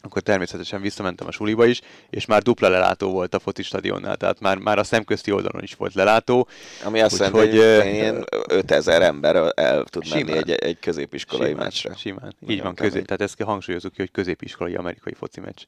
akkor 0.05 0.21
természetesen 0.21 0.81
visszamentem 0.81 1.27
a 1.27 1.31
suliba 1.31 1.65
is, 1.65 1.81
és 2.09 2.25
már 2.25 2.41
dupla 2.41 2.69
lelátó 2.69 3.11
volt 3.11 3.35
a 3.35 3.39
foci 3.39 3.63
stadionnál, 3.63 4.15
tehát 4.15 4.39
már, 4.39 4.57
már 4.57 4.79
a 4.79 4.83
szemközti 4.83 5.31
oldalon 5.31 5.63
is 5.63 5.73
volt 5.73 5.93
lelátó. 5.93 6.47
Ami 6.83 7.01
azt 7.01 7.19
jelenti, 7.19 7.39
hogy, 7.39 7.53
ilyen 7.93 8.25
5000 8.47 9.01
ember 9.01 9.51
el 9.55 9.83
tud 9.83 10.05
simán, 10.05 10.25
menni 10.25 10.37
egy, 10.37 10.51
egy 10.51 10.79
középiskolai 10.79 11.47
simán, 11.49 11.63
meccsre. 11.63 11.95
Simán, 11.95 12.35
így 12.47 12.61
van, 12.61 12.75
közé, 12.75 13.01
tehát 13.01 13.21
ezt 13.21 13.41
hangsúlyozunk 13.41 13.93
ki, 13.93 13.99
hogy 14.01 14.11
középiskolai 14.11 14.75
amerikai 14.75 15.13
foci 15.13 15.39
meccs. 15.39 15.61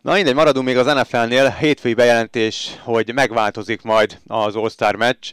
Na 0.00 0.12
mindegy, 0.12 0.34
maradunk 0.34 0.66
még 0.66 0.76
az 0.76 0.86
NFL-nél, 0.86 1.50
hétfői 1.50 1.94
bejelentés, 1.94 2.70
hogy 2.80 3.14
megváltozik 3.14 3.82
majd 3.82 4.18
az 4.26 4.56
All-Star 4.56 4.94
meccs, 4.94 5.30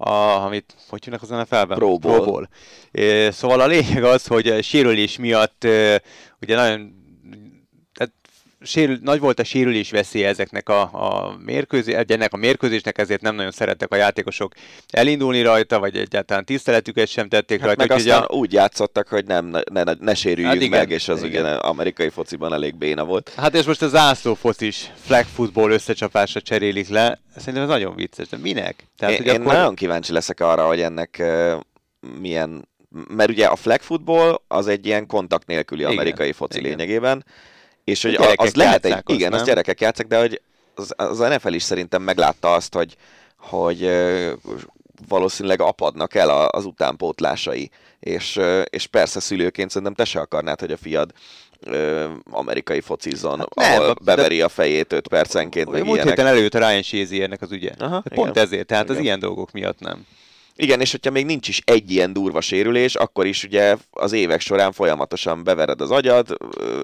a, 0.00 0.10
amit, 0.10 0.74
hogy 0.88 1.06
jönnek 1.06 1.22
az 1.22 1.28
NFL-ben? 1.28 1.78
Pro 1.78 1.98
Bowl. 1.98 2.14
Pro 2.14 2.24
Bowl. 2.24 2.48
Szóval 3.30 3.60
a 3.60 3.66
lényeg 3.66 4.04
az, 4.04 4.26
hogy 4.26 4.64
sérülés 4.64 5.18
miatt 5.18 5.64
ugye 6.40 6.56
nagyon 6.56 6.96
sérül, 8.60 8.98
nagy 9.02 9.20
volt 9.20 9.38
a 9.38 9.44
sérülés 9.44 9.90
veszélye 9.90 10.28
ezeknek 10.28 10.68
a, 10.68 10.80
a 10.80 11.36
mérkőzés, 11.44 11.94
ennek 11.94 12.32
a 12.32 12.36
mérkőzésnek, 12.36 12.98
ezért 12.98 13.20
nem 13.20 13.34
nagyon 13.34 13.50
szerettek 13.50 13.92
a 13.92 13.96
játékosok 13.96 14.52
elindulni 14.90 15.42
rajta, 15.42 15.78
vagy 15.78 15.96
egyáltalán 15.96 16.44
tiszteletüket 16.44 17.08
sem 17.08 17.28
tették 17.28 17.58
Hát 17.58 17.66
rajta. 17.66 17.82
meg 17.86 17.96
aztán 17.98 18.22
a, 18.22 18.34
úgy 18.34 18.52
játszottak, 18.52 19.08
hogy 19.08 19.24
nem, 19.24 19.46
ne, 19.46 19.82
ne, 19.82 19.92
ne 20.00 20.14
sérüljünk 20.14 20.54
Hát 20.54 20.62
igen, 20.62 20.78
meg, 20.78 20.90
és 20.90 21.08
az 21.08 21.22
igen. 21.22 21.42
ugye 21.44 21.52
amerikai 21.54 22.08
fociban 22.08 22.52
elég 22.52 22.76
béna 22.76 23.04
volt. 23.04 23.32
hát 23.36 23.54
és 23.54 23.64
most 23.64 23.82
a 23.82 23.88
zászlófoc 23.88 24.60
is 24.60 24.90
flag 25.00 25.24
football 25.24 25.70
összecsapásra 25.70 26.40
cserélik 26.40 26.88
le. 26.88 27.20
Szerintem 27.36 27.62
ez 27.62 27.68
nagyon 27.68 27.94
vicces, 27.94 28.28
de 28.28 28.36
minek? 28.36 28.86
Tehát, 28.96 29.14
én, 29.18 29.24
hogy 29.24 29.34
én 29.34 29.40
nagyon 29.40 29.74
kíváncsi 29.74 30.12
leszek 30.12 30.40
arra, 30.40 30.66
hogy 30.66 30.80
ennek 30.80 31.16
uh, 31.20 31.52
milyen, 32.20 32.68
mert 33.08 33.30
ugye 33.30 33.46
a 33.46 33.56
flag 33.56 33.80
football 33.80 34.40
az 34.48 34.66
egy 34.66 34.86
ilyen 34.86 35.06
kontakt 35.06 35.46
nélküli 35.46 35.80
Igen, 35.80 35.92
amerikai 35.92 36.32
foci 36.32 36.58
igen. 36.58 36.70
lényegében, 36.70 37.24
és 37.88 38.02
hogy 38.02 38.14
A 38.14 38.32
az 38.36 38.54
lehet 38.54 38.84
egy, 38.84 38.92
azt, 38.92 39.02
igen, 39.06 39.32
az 39.32 39.38
nem? 39.38 39.46
gyerekek 39.46 39.80
játszák, 39.80 40.06
de 40.06 40.18
hogy 40.18 40.40
az, 40.74 40.92
az 40.96 41.18
NFL 41.18 41.52
is 41.52 41.62
szerintem 41.62 42.02
meglátta 42.02 42.52
azt, 42.54 42.74
hogy, 42.74 42.96
hogy 43.36 43.90
valószínűleg 45.08 45.60
apadnak 45.60 46.14
el 46.14 46.30
az 46.46 46.64
utánpótlásai, 46.64 47.70
és, 48.00 48.40
és 48.64 48.86
persze 48.86 49.20
szülőként 49.20 49.68
szerintem 49.70 49.94
te 49.94 50.04
se 50.04 50.20
akarnád, 50.20 50.60
hogy 50.60 50.72
a 50.72 50.76
fiad 50.76 51.12
ö, 51.60 52.04
amerikai 52.30 52.80
focizzon, 52.80 53.38
Hát 53.38 53.54
nem, 53.54 53.72
ahol 53.72 53.86
de- 53.94 54.00
beveri 54.04 54.40
a 54.40 54.48
fejét 54.48 54.92
5 54.92 55.08
percenként, 55.08 55.70
meg 55.70 55.82
Múlt 55.84 55.94
ilyenek. 55.94 56.16
héten 56.16 56.26
előtt 56.32 56.54
a 56.54 56.58
Ryan 56.58 56.82
Shaziernek 56.82 57.42
az 57.42 57.52
ügye. 57.52 57.70
Aha, 57.78 57.94
Hát 57.94 58.08
Pont 58.14 58.36
ezért, 58.36 58.66
tehát 58.66 58.84
az 58.84 58.90
Igen. 58.90 59.04
ilyen 59.04 59.18
dolgok 59.18 59.50
miatt 59.52 59.78
nem. 59.80 60.06
Igen, 60.60 60.80
és 60.80 60.90
hogyha 60.90 61.10
még 61.10 61.24
nincs 61.24 61.48
is 61.48 61.60
egy 61.64 61.90
ilyen 61.90 62.12
durva 62.12 62.40
sérülés, 62.40 62.94
akkor 62.94 63.26
is 63.26 63.44
ugye 63.44 63.76
az 63.90 64.12
évek 64.12 64.40
során 64.40 64.72
folyamatosan 64.72 65.44
bevered 65.44 65.80
az 65.80 65.90
agyad, 65.90 66.36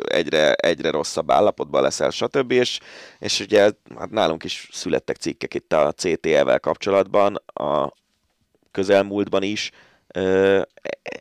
egyre, 0.04 0.52
egyre 0.52 0.90
rosszabb 0.90 1.30
állapotban 1.30 1.82
leszel, 1.82 2.10
stb. 2.10 2.50
És, 2.50 2.78
és 3.18 3.40
ugye 3.40 3.60
hát 3.98 4.10
nálunk 4.10 4.44
is 4.44 4.68
születtek 4.72 5.16
cikkek 5.16 5.54
itt 5.54 5.72
a 5.72 5.92
CTE-vel 5.92 6.60
kapcsolatban, 6.60 7.42
a 7.46 7.92
közelmúltban 8.70 9.42
is. 9.42 9.70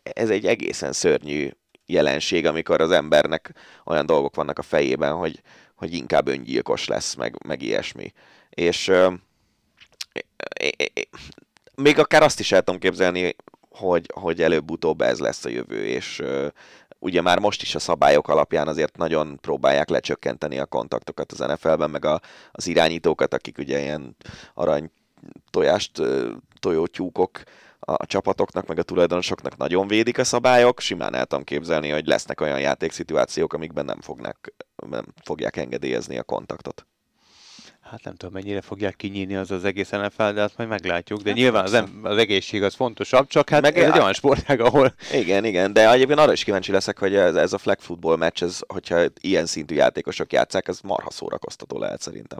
Ez 0.03 0.29
egy 0.29 0.45
egészen 0.45 0.93
szörnyű 0.93 1.49
jelenség, 1.85 2.45
amikor 2.45 2.81
az 2.81 2.91
embernek 2.91 3.53
olyan 3.85 4.05
dolgok 4.05 4.35
vannak 4.35 4.57
a 4.57 4.61
fejében, 4.61 5.13
hogy, 5.13 5.41
hogy 5.75 5.93
inkább 5.93 6.27
öngyilkos 6.27 6.87
lesz, 6.87 7.13
meg, 7.13 7.35
meg 7.45 7.61
ilyesmi. 7.61 8.13
És 8.49 8.91
még 11.75 11.99
akár 11.99 12.23
azt 12.23 12.39
is 12.39 12.51
el 12.51 12.61
tudom 12.61 12.79
képzelni, 12.79 13.35
hogy, 13.69 14.11
hogy 14.13 14.41
előbb-utóbb 14.41 15.01
ez 15.01 15.19
lesz 15.19 15.45
a 15.45 15.49
jövő, 15.49 15.85
és 15.85 16.21
ugye 16.99 17.21
már 17.21 17.39
most 17.39 17.61
is 17.61 17.75
a 17.75 17.79
szabályok 17.79 18.27
alapján 18.27 18.67
azért 18.67 18.97
nagyon 18.97 19.37
próbálják 19.41 19.89
lecsökkenteni 19.89 20.59
a 20.59 20.65
kontaktokat 20.65 21.31
az 21.31 21.39
NFL-ben, 21.39 21.89
meg 21.89 22.05
a, 22.05 22.21
az 22.51 22.67
irányítókat, 22.67 23.33
akik 23.33 23.57
ugye 23.57 23.81
ilyen 23.81 24.15
arany 24.53 24.91
tojást, 25.49 26.01
tojótyúkok 26.59 27.41
a 27.79 28.05
csapatoknak, 28.05 28.67
meg 28.67 28.79
a 28.79 28.83
tulajdonosoknak 28.83 29.57
nagyon 29.57 29.87
védik 29.87 30.17
a 30.17 30.23
szabályok. 30.23 30.79
Simán 30.79 31.13
el 31.13 31.25
tudom 31.25 31.43
képzelni, 31.43 31.89
hogy 31.89 32.07
lesznek 32.07 32.41
olyan 32.41 32.59
játékszituációk, 32.59 33.53
amikben 33.53 33.85
nem, 33.85 34.01
fognak, 34.01 34.53
nem 34.89 35.05
fogják 35.23 35.57
engedélyezni 35.57 36.17
a 36.17 36.23
kontaktot. 36.23 36.85
Hát 37.93 38.03
nem 38.03 38.15
tudom, 38.15 38.33
mennyire 38.33 38.61
fogják 38.61 38.95
kinyílni 38.95 39.35
az 39.35 39.51
az 39.51 39.63
egész 39.63 39.89
NFL, 39.89 40.29
de 40.29 40.41
azt 40.41 40.57
majd 40.57 40.69
meglátjuk. 40.69 41.21
De 41.21 41.29
Hát 41.29 41.37
nyilván 41.37 41.63
az, 41.63 41.73
em- 41.73 42.05
az 42.05 42.17
egészség 42.17 42.63
az 42.63 42.75
fontosabb, 42.75 43.27
csak 43.27 43.49
hát 43.49 43.61
Meg 43.61 43.77
ez 43.77 43.91
egy 43.91 43.99
olyan 43.99 44.13
sportág, 44.13 44.59
ahol 44.59 44.93
Igen, 45.11 45.45
igen, 45.45 45.73
de 45.73 45.91
egyébként 45.91 46.19
arra 46.19 46.31
is 46.31 46.43
kíváncsi 46.43 46.71
leszek, 46.71 46.99
hogy 46.99 47.15
ez, 47.15 47.35
ez 47.35 47.53
a 47.53 47.57
flag 47.57 47.79
football 47.79 48.17
meccs, 48.17 48.43
ez, 48.43 48.59
hogyha 48.67 49.03
ilyen 49.21 49.45
szintű 49.45 49.75
játékosok 49.75 50.33
játszák, 50.33 50.67
ez 50.67 50.79
marha 50.83 51.11
szórakoztató 51.11 51.79
lehet 51.79 52.01
szerintem. 52.01 52.39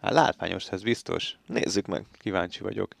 hát 0.00 0.12
látványos, 0.12 0.68
ez 0.70 0.82
biztos. 0.82 1.36
Nézzük 1.46 1.86
meg. 1.86 2.04
Kíváncsi 2.20 2.60
vagyok. 2.60 2.94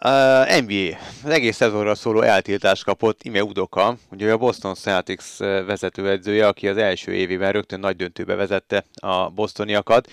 Uh, 0.00 0.60
NBA. 0.60 0.98
Az 1.24 1.30
egész 1.30 1.56
szezonra 1.56 1.94
szóló 1.94 2.20
eltiltást 2.20 2.84
kapott 2.84 3.22
Ime 3.22 3.42
Udoka, 3.42 3.96
ugye 4.10 4.32
a 4.32 4.36
Boston 4.36 4.74
Celtics 4.74 5.36
vezetőedzője, 5.38 6.46
aki 6.46 6.68
az 6.68 6.76
első 6.76 7.12
évében 7.12 7.52
rögtön 7.52 7.80
nagy 7.80 7.96
döntőbe 7.96 8.34
vezette 8.34 8.84
a 8.94 9.30
bostoniakat. 9.30 10.10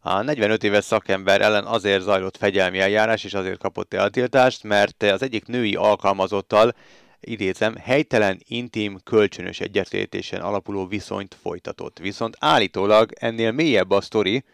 A 0.00 0.22
45 0.22 0.64
éves 0.64 0.84
szakember 0.84 1.40
ellen 1.40 1.64
azért 1.64 2.02
zajlott 2.02 2.36
fegyelmi 2.36 2.78
eljárás, 2.78 3.24
és 3.24 3.34
azért 3.34 3.58
kapott 3.58 3.94
eltiltást, 3.94 4.62
mert 4.62 5.02
az 5.02 5.22
egyik 5.22 5.46
női 5.46 5.74
alkalmazottal, 5.74 6.74
idézem, 7.20 7.76
helytelen, 7.76 8.40
intim, 8.48 8.98
kölcsönös 9.04 9.60
egyetértésen 9.60 10.40
alapuló 10.40 10.86
viszonyt 10.86 11.36
folytatott. 11.42 11.98
Viszont 11.98 12.36
állítólag 12.38 13.10
ennél 13.14 13.52
mélyebb 13.52 13.90
a 13.90 14.00
sztori, 14.00 14.44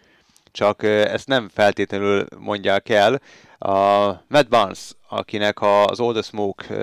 csak 0.57 0.83
ezt 0.83 1.27
nem 1.27 1.49
feltétlenül 1.49 2.27
mondják 2.39 2.89
el. 2.89 3.21
A 3.59 4.07
Matt 4.29 4.49
Barnes, 4.49 4.91
akinek 5.09 5.63
az 5.63 6.01
All 6.01 6.13
the 6.13 6.23
Smoke 6.23 6.75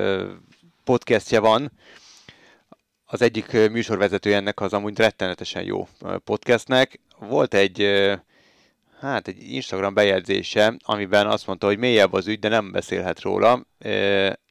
podcastje 0.83 1.39
van, 1.39 1.71
az 3.05 3.21
egyik 3.21 3.53
ö, 3.53 3.67
műsorvezető 3.67 4.33
ennek 4.33 4.61
az 4.61 4.73
amúgy 4.73 4.97
rettenetesen 4.97 5.63
jó 5.63 5.87
podcastnek. 6.23 6.99
Volt 7.19 7.53
egy, 7.53 7.81
hát 8.99 9.27
egy 9.27 9.51
Instagram 9.51 9.93
bejegyzése, 9.93 10.75
amiben 10.83 11.27
azt 11.27 11.47
mondta, 11.47 11.67
hogy 11.67 11.77
mélyebb 11.77 12.13
az 12.13 12.27
ügy, 12.27 12.39
de 12.39 12.47
nem 12.47 12.71
beszélhet 12.71 13.21
róla, 13.21 13.65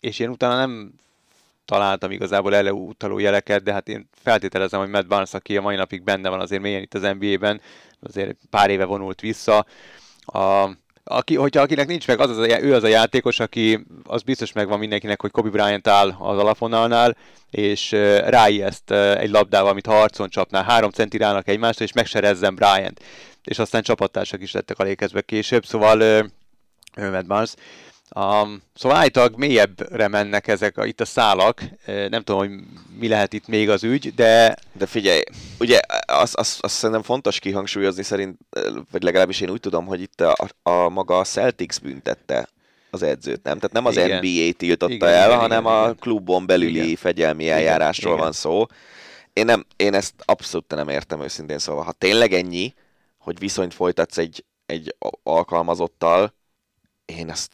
és 0.00 0.18
én 0.18 0.28
utána 0.28 0.56
nem 0.56 0.92
találtam 1.64 2.10
igazából 2.10 2.54
előutaló 2.54 3.18
jeleket, 3.18 3.62
de 3.62 3.72
hát 3.72 3.88
én 3.88 4.08
feltételezem, 4.22 4.80
hogy 4.80 4.88
Matt 4.88 5.06
Barnes, 5.06 5.34
aki 5.34 5.56
a 5.56 5.60
mai 5.60 5.76
napig 5.76 6.02
benne 6.02 6.28
van 6.28 6.40
azért 6.40 6.62
mélyen 6.62 6.82
itt 6.82 6.94
az 6.94 7.16
NBA-ben, 7.18 7.60
azért 8.00 8.36
pár 8.50 8.70
éve 8.70 8.84
vonult 8.84 9.20
vissza. 9.20 9.66
A, 10.24 10.70
aki, 11.04 11.36
hogyha 11.36 11.60
akinek 11.60 11.86
nincs 11.86 12.06
meg, 12.06 12.20
az 12.20 12.30
az 12.30 12.38
a, 12.38 12.60
ő 12.60 12.74
az 12.74 12.82
a 12.82 12.88
játékos, 12.88 13.40
aki 13.40 13.86
az 14.04 14.22
biztos 14.22 14.52
megvan 14.52 14.78
mindenkinek, 14.78 15.20
hogy 15.20 15.30
Kobe 15.30 15.50
Bryant 15.50 15.88
áll 15.88 16.14
az 16.18 16.38
alapvonalnál, 16.38 17.16
és 17.50 17.92
uh, 17.92 18.28
ráijeszt 18.28 18.90
egy 18.90 19.30
labdával, 19.30 19.70
amit 19.70 19.86
ha 19.86 20.00
arcon 20.00 20.28
csapná, 20.28 20.62
három 20.62 20.90
centi 20.90 21.16
rának 21.16 21.48
egymásra, 21.48 21.84
és 21.84 21.92
megserezzen 21.92 22.54
Bryant. 22.54 23.00
És 23.44 23.58
aztán 23.58 23.82
csapattársak 23.82 24.42
is 24.42 24.52
lettek 24.52 24.78
a 24.78 24.82
lékezbe 24.82 25.20
később, 25.20 25.66
szóval 25.66 26.00
uh, 26.00 27.10
Matt 27.10 27.26
Barnes. 27.26 27.54
Um, 28.14 28.62
szóval 28.74 28.98
állítólag 28.98 29.36
mélyebbre 29.36 30.08
mennek 30.08 30.48
ezek 30.48 30.76
a, 30.76 30.84
itt 30.86 31.00
a 31.00 31.04
szálak, 31.04 31.62
nem 31.86 32.22
tudom, 32.22 32.38
hogy 32.38 32.50
mi 32.98 33.08
lehet 33.08 33.32
itt 33.32 33.46
még 33.46 33.70
az 33.70 33.84
ügy, 33.84 34.14
de 34.14 34.56
De 34.72 34.86
figyelj, 34.86 35.22
ugye 35.58 35.80
azt 36.06 36.34
az, 36.34 36.58
az 36.60 36.72
szerintem 36.72 37.02
fontos 37.04 37.38
kihangsúlyozni 37.38 38.02
szerint, 38.02 38.38
vagy 38.90 39.02
legalábbis 39.02 39.40
én 39.40 39.50
úgy 39.50 39.60
tudom, 39.60 39.86
hogy 39.86 40.00
itt 40.00 40.20
a, 40.20 40.34
a 40.62 40.88
maga 40.88 41.18
a 41.18 41.24
Celtics 41.24 41.80
büntette 41.80 42.48
az 42.90 43.02
edzőt, 43.02 43.42
nem? 43.42 43.56
Tehát 43.56 43.72
nem 43.72 43.86
az 43.86 43.96
Igen. 43.96 44.16
NBA 44.16 44.52
tiltotta 44.56 44.92
Igen, 44.94 45.08
el, 45.08 45.26
igen, 45.26 45.38
hanem 45.38 45.62
igen, 45.62 45.76
a 45.76 45.82
igen. 45.82 45.96
klubon 45.96 46.46
belüli 46.46 46.82
Igen. 46.82 46.96
fegyelmi 46.96 47.50
eljárásról 47.50 48.12
igen. 48.12 48.24
van 48.24 48.32
szó. 48.32 48.66
Én, 49.32 49.44
nem, 49.44 49.66
én 49.76 49.94
ezt 49.94 50.14
abszolút 50.24 50.74
nem 50.74 50.88
értem 50.88 51.22
őszintén 51.22 51.58
szóval. 51.58 51.84
Ha 51.84 51.92
tényleg 51.92 52.32
ennyi, 52.32 52.74
hogy 53.18 53.38
viszonyt 53.38 53.74
folytatsz 53.74 54.18
egy, 54.18 54.44
egy 54.66 54.96
alkalmazottal, 55.22 56.34
én 57.04 57.30
ezt 57.30 57.50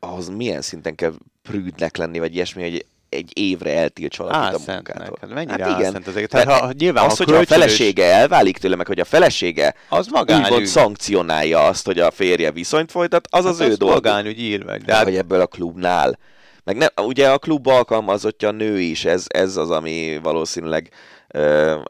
ahhoz 0.00 0.28
milyen 0.28 0.62
szinten 0.62 0.94
kell 0.94 1.12
prűdnek 1.42 1.96
lenni, 1.96 2.18
vagy 2.18 2.34
ilyesmi, 2.34 2.62
hogy 2.62 2.86
egy 3.08 3.30
évre 3.38 3.76
eltilts 3.78 4.16
valakit 4.16 4.54
a 4.68 4.72
munkától. 4.72 5.18
Hát 5.20 5.30
mennyire 5.30 5.64
Hát 5.64 5.80
igen. 5.80 6.02
az 6.06 6.16
egész. 6.16 6.28
Tehát, 6.28 6.60
ha, 6.60 6.72
nyilván, 6.78 7.04
az, 7.04 7.16
ha 7.16 7.24
hogyha 7.24 7.40
a 7.40 7.44
felesége 7.46 8.04
elválik 8.04 8.58
tőle, 8.58 8.76
meg 8.76 8.86
hogy 8.86 9.00
a 9.00 9.04
felesége 9.04 9.74
az 9.88 10.06
magánügy. 10.06 10.66
szankcionálja 10.66 11.64
azt, 11.64 11.86
hogy 11.86 11.98
a 11.98 12.10
férje 12.10 12.50
viszonyt 12.50 12.90
folytat, 12.90 13.28
az 13.30 13.44
az 13.44 13.58
Hát 13.58 13.68
ő 13.68 13.74
dolga. 13.74 13.94
magánügy 13.94 14.40
írva. 14.40 14.70
De 14.70 14.78
De 14.84 14.94
hát, 14.94 15.04
hogy 15.04 15.16
ebből 15.16 15.40
a 15.40 15.46
klubnál. 15.46 16.18
Meg 16.64 16.76
ne, 16.76 16.86
ugye 17.02 17.30
a 17.30 17.38
klub 17.38 17.66
alkalmazottja 17.66 18.48
a 18.48 18.52
nő 18.52 18.80
is, 18.80 19.04
ez, 19.04 19.24
ez 19.28 19.56
az, 19.56 19.70
ami 19.70 20.18
valószínűleg 20.22 20.90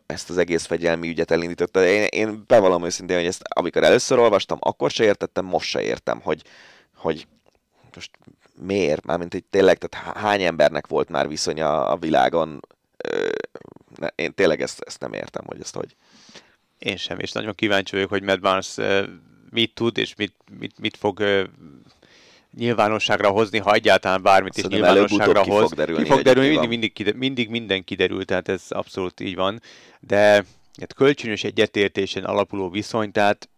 ezt 0.06 0.30
az 0.30 0.38
egész 0.38 0.64
fegyelmi 0.64 1.08
ügyet 1.08 1.30
elindította. 1.30 1.86
Én, 1.86 2.02
én 2.10 2.44
bevallom 2.46 2.84
őszintén, 2.84 3.16
hogy 3.16 3.26
ezt 3.26 3.42
amikor 3.48 3.82
először 3.82 4.18
olvastam, 4.18 4.58
akkor 4.60 4.90
se 4.90 5.04
értettem, 5.04 5.44
most 5.44 5.68
se 5.68 5.82
értem, 5.82 6.20
hogy, 6.22 6.42
hogy 6.96 7.26
most 7.96 8.10
miért, 8.60 9.04
mármint 9.04 9.32
hogy 9.32 9.44
tényleg, 9.44 9.78
tehát 9.78 10.06
há- 10.06 10.16
hány 10.16 10.42
embernek 10.42 10.86
volt 10.86 11.08
már 11.08 11.28
viszonya 11.28 11.86
a 11.86 11.96
világon, 11.96 12.60
ö, 12.96 13.28
ne, 13.96 14.06
én 14.14 14.34
tényleg 14.34 14.62
ezt, 14.62 14.80
ezt 14.86 15.00
nem 15.00 15.12
értem, 15.12 15.44
hogy 15.46 15.60
ezt 15.60 15.74
hogy. 15.74 15.96
én 16.78 16.96
sem, 16.96 17.18
és 17.18 17.32
nagyon 17.32 17.54
kíváncsi 17.54 17.94
vagyok, 17.94 18.10
hogy 18.10 18.22
Matt 18.22 18.40
Barnes 18.40 18.76
mit 19.50 19.74
tud, 19.74 19.98
és 19.98 20.14
mit, 20.14 20.34
mit, 20.58 20.78
mit 20.78 20.96
fog 20.96 21.22
nyilvánosságra 22.56 23.28
hozni, 23.28 23.58
ha 23.58 23.72
egyáltalán 23.72 24.22
bármit 24.22 24.56
is 24.56 24.64
nyilvánosságra 24.64 25.42
ki 25.42 25.50
hoz. 25.50 25.60
fog 25.60 25.74
derülni, 25.74 26.02
ki 26.02 26.10
fog 26.10 26.20
derülni, 26.22 26.48
mi 26.48 26.56
mindig, 26.66 26.92
mindig, 26.96 27.16
mindig 27.16 27.48
minden 27.48 27.84
kiderül, 27.84 28.24
tehát 28.24 28.48
ez 28.48 28.62
abszolút 28.68 29.20
így 29.20 29.34
van. 29.34 29.60
De 30.00 30.44
hát 30.78 30.94
kölcsönös 30.94 31.44
egyetértésen 31.44 32.24
alapuló 32.24 32.70
viszony, 32.70 33.12
tehát 33.12 33.48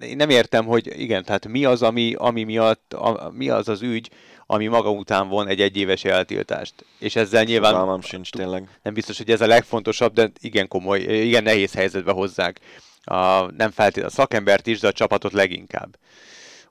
én 0.00 0.16
nem 0.16 0.30
értem, 0.30 0.64
hogy 0.64 1.00
igen, 1.00 1.24
tehát 1.24 1.48
mi 1.48 1.64
az, 1.64 1.82
ami, 1.82 2.14
ami 2.14 2.44
miatt, 2.44 2.92
a, 2.92 3.30
mi 3.34 3.48
az 3.48 3.68
az 3.68 3.82
ügy, 3.82 4.10
ami 4.46 4.66
maga 4.66 4.90
után 4.90 5.28
von 5.28 5.48
egy 5.48 5.60
egyéves 5.60 6.04
eltiltást. 6.04 6.74
És 6.98 7.16
ezzel 7.16 7.42
nyilván... 7.42 7.72
Fogalmam 7.72 8.00
sincs 8.00 8.30
tényleg. 8.30 8.78
Nem 8.82 8.94
biztos, 8.94 9.18
hogy 9.18 9.30
ez 9.30 9.40
a 9.40 9.46
legfontosabb, 9.46 10.12
de 10.12 10.30
igen 10.40 10.68
komoly, 10.68 11.00
igen 11.00 11.42
nehéz 11.42 11.74
helyzetbe 11.74 12.12
hozzák. 12.12 12.60
A, 13.04 13.40
nem 13.40 13.70
feltétlenül 13.70 14.10
a 14.10 14.12
szakembert 14.12 14.66
is, 14.66 14.80
de 14.80 14.88
a 14.88 14.92
csapatot 14.92 15.32
leginkább. 15.32 15.98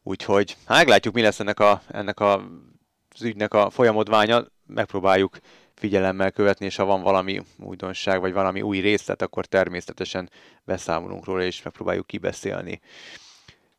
Úgyhogy 0.04 0.56
hát 0.66 0.78
meglátjuk, 0.78 1.14
mi 1.14 1.22
lesz 1.22 1.40
ennek, 1.40 1.60
a, 1.60 1.82
ennek 1.88 2.20
a, 2.20 2.34
az 3.10 3.22
ügynek 3.24 3.54
a 3.54 3.70
folyamodványa. 3.70 4.46
Megpróbáljuk 4.68 5.38
figyelemmel 5.76 6.32
követni, 6.32 6.66
és 6.66 6.76
ha 6.76 6.86
van 6.86 7.02
valami 7.02 7.42
újdonság, 7.60 8.20
vagy 8.20 8.34
valami 8.34 8.62
új 8.62 8.80
részlet, 8.80 9.22
akkor 9.22 9.46
természetesen 9.46 10.30
beszámolunk 10.64 11.26
róla, 11.26 11.44
és 11.44 11.62
megpróbáljuk 11.62 12.08
kibeszélni. 12.08 12.82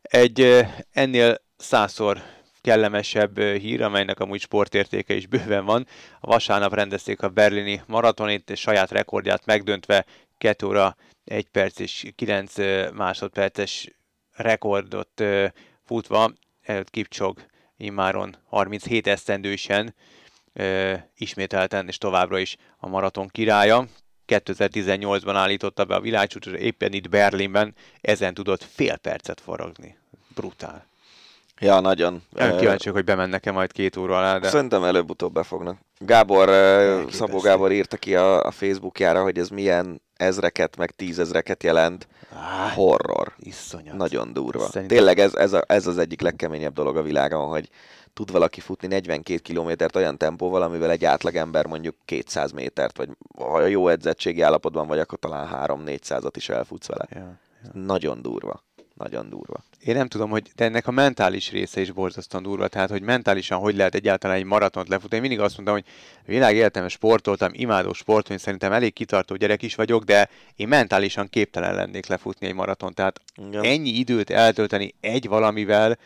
Egy 0.02 0.66
ennél 0.93 1.39
százszor 1.56 2.23
kellemesebb 2.60 3.40
hír, 3.40 3.82
amelynek 3.82 4.20
amúgy 4.20 4.40
sportértéke 4.40 5.14
is 5.14 5.27
bőven 5.27 5.64
van. 5.64 5.86
A 6.20 6.27
vasárnap 6.27 6.74
rendezték 6.74 7.23
a 7.23 7.28
berlini 7.28 7.82
maratonit, 7.86 8.51
és 8.51 8.60
saját 8.60 8.90
rekordját 8.90 9.47
megdöntve 9.47 10.05
2 10.39 10.66
óra 10.66 10.97
1 11.24 11.48
perc 11.48 11.78
és 11.78 12.06
9 12.14 12.55
másodperces 12.94 13.90
rekordot 14.32 15.23
futva, 15.85 16.32
Kipcsog 16.85 17.47
immáron 17.77 18.36
37 18.48 19.06
esztendősen 19.06 19.94
ismételten 21.16 21.87
és 21.89 21.99
továbbra 21.99 22.39
is 22.39 22.57
a 22.78 22.89
maraton 22.89 23.28
királya. 23.28 23.87
2018-ban 24.27 25.33
állította 25.35 25.85
be 25.85 25.95
a 25.95 26.01
világcsúcsra, 26.01 26.59
éppen 26.59 26.93
itt 26.93 27.09
Berlinben, 27.09 27.74
ezen 28.01 28.35
tudott 28.35 28.66
fél 28.74 28.97
percet 28.97 29.41
faragni. 29.41 29.97
Brutál. 30.35 30.87
Ja, 31.61 31.81
nagyon. 31.81 32.23
Nem 32.31 32.57
kíváncsiak, 32.57 32.95
hogy 32.95 33.05
bemennek-e 33.05 33.53
majd 33.53 33.73
két 33.73 33.97
óra 33.97 34.16
alá, 34.16 34.39
de... 34.39 34.49
Szerintem 34.49 34.85
előbb-utóbb 34.85 35.33
befognak. 35.33 35.78
Gábor, 35.99 36.49
Szabó 37.11 37.39
Gábor 37.39 37.73
írta 37.73 37.97
ki 37.97 38.15
a, 38.15 38.45
a 38.45 38.51
Facebookjára, 38.51 39.23
hogy 39.23 39.39
ez 39.39 39.49
milyen 39.49 40.01
ezreket, 40.16 40.77
meg 40.77 40.91
tízezreket 40.91 41.62
jelent. 41.62 42.09
Ah, 42.33 42.73
Horror. 42.73 43.33
Iszonyat. 43.39 43.97
Nagyon 43.97 44.33
durva. 44.33 44.66
Szerintem... 44.66 44.97
Tényleg 44.97 45.19
ez, 45.19 45.35
ez, 45.35 45.53
a, 45.53 45.65
ez 45.66 45.87
az 45.87 45.99
egyik 45.99 46.20
legkeményebb 46.20 46.73
dolog 46.73 46.97
a 46.97 47.03
világon, 47.03 47.49
hogy 47.49 47.69
tud 48.16 48.30
valaki 48.30 48.60
futni 48.60 48.88
42 48.88 49.38
kilométert 49.38 49.97
olyan 49.97 50.16
tempóval, 50.16 50.62
amivel 50.62 50.90
egy 50.90 51.05
átlagember 51.05 51.66
mondjuk 51.66 51.94
200 52.05 52.52
métert, 52.52 52.97
vagy 52.97 53.09
ha 53.38 53.66
jó 53.66 53.88
edzettségi 53.88 54.40
állapotban 54.40 54.86
vagy, 54.86 54.98
akkor 54.98 55.18
talán 55.18 55.48
3-400-at 55.52 56.32
is 56.34 56.48
elfutsz 56.48 56.86
vele. 56.86 57.06
Ja, 57.10 57.18
ja. 57.18 57.70
Nagyon 57.72 58.22
durva. 58.22 58.62
Nagyon 58.94 59.28
durva. 59.28 59.64
Én 59.84 59.94
nem 59.94 60.09
tudom, 60.09 60.30
hogy 60.30 60.51
de 60.55 60.64
ennek 60.64 60.86
a 60.86 60.90
mentális 60.90 61.51
része 61.51 61.80
is 61.80 61.90
borzasztóan 61.90 62.43
durva, 62.43 62.68
tehát 62.68 62.90
hogy 62.90 63.02
mentálisan 63.02 63.59
hogy 63.59 63.76
lehet 63.76 63.94
egyáltalán 63.94 64.36
egy 64.36 64.44
maratont 64.44 64.88
lefutni. 64.88 65.16
Én 65.16 65.22
mindig 65.22 65.40
azt 65.40 65.56
mondtam, 65.56 65.76
hogy 65.76 65.86
világ 66.24 66.55
életemben 66.55 66.90
sportoltam, 66.90 67.51
imádó 67.52 67.93
sportolni, 67.93 68.43
szerintem 68.43 68.72
elég 68.72 68.93
kitartó 68.93 69.36
gyerek 69.36 69.62
is 69.62 69.74
vagyok, 69.74 70.05
de 70.05 70.28
én 70.55 70.68
mentálisan 70.68 71.28
képtelen 71.28 71.74
lennék 71.74 72.06
lefutni 72.06 72.47
egy 72.47 72.55
maraton. 72.55 72.94
Tehát 72.94 73.20
Igen. 73.48 73.64
ennyi 73.64 73.90
időt 73.90 74.30
eltölteni 74.30 74.94
egy 75.01 75.28
valamivel, 75.28 75.98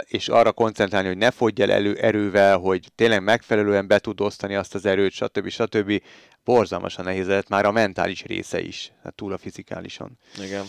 és 0.00 0.28
arra 0.28 0.52
koncentrálni, 0.52 1.08
hogy 1.08 1.16
ne 1.16 1.30
fogyj 1.30 1.62
el 1.62 1.70
elő 1.70 1.94
erővel, 1.94 2.58
hogy 2.58 2.88
tényleg 2.94 3.22
megfelelően 3.22 3.86
be 3.86 3.98
tud 3.98 4.20
osztani 4.20 4.54
azt 4.54 4.74
az 4.74 4.86
erőt, 4.86 5.12
stb. 5.12 5.48
stb. 5.48 6.02
Borzalmasan 6.44 7.04
nehéz 7.04 7.26
lett 7.26 7.48
már 7.48 7.64
a 7.64 7.70
mentális 7.70 8.22
része 8.22 8.60
is, 8.60 8.92
hát 9.02 9.14
túl 9.14 9.32
a 9.32 9.38
fizikálison. 9.38 10.18
Igen. 10.42 10.64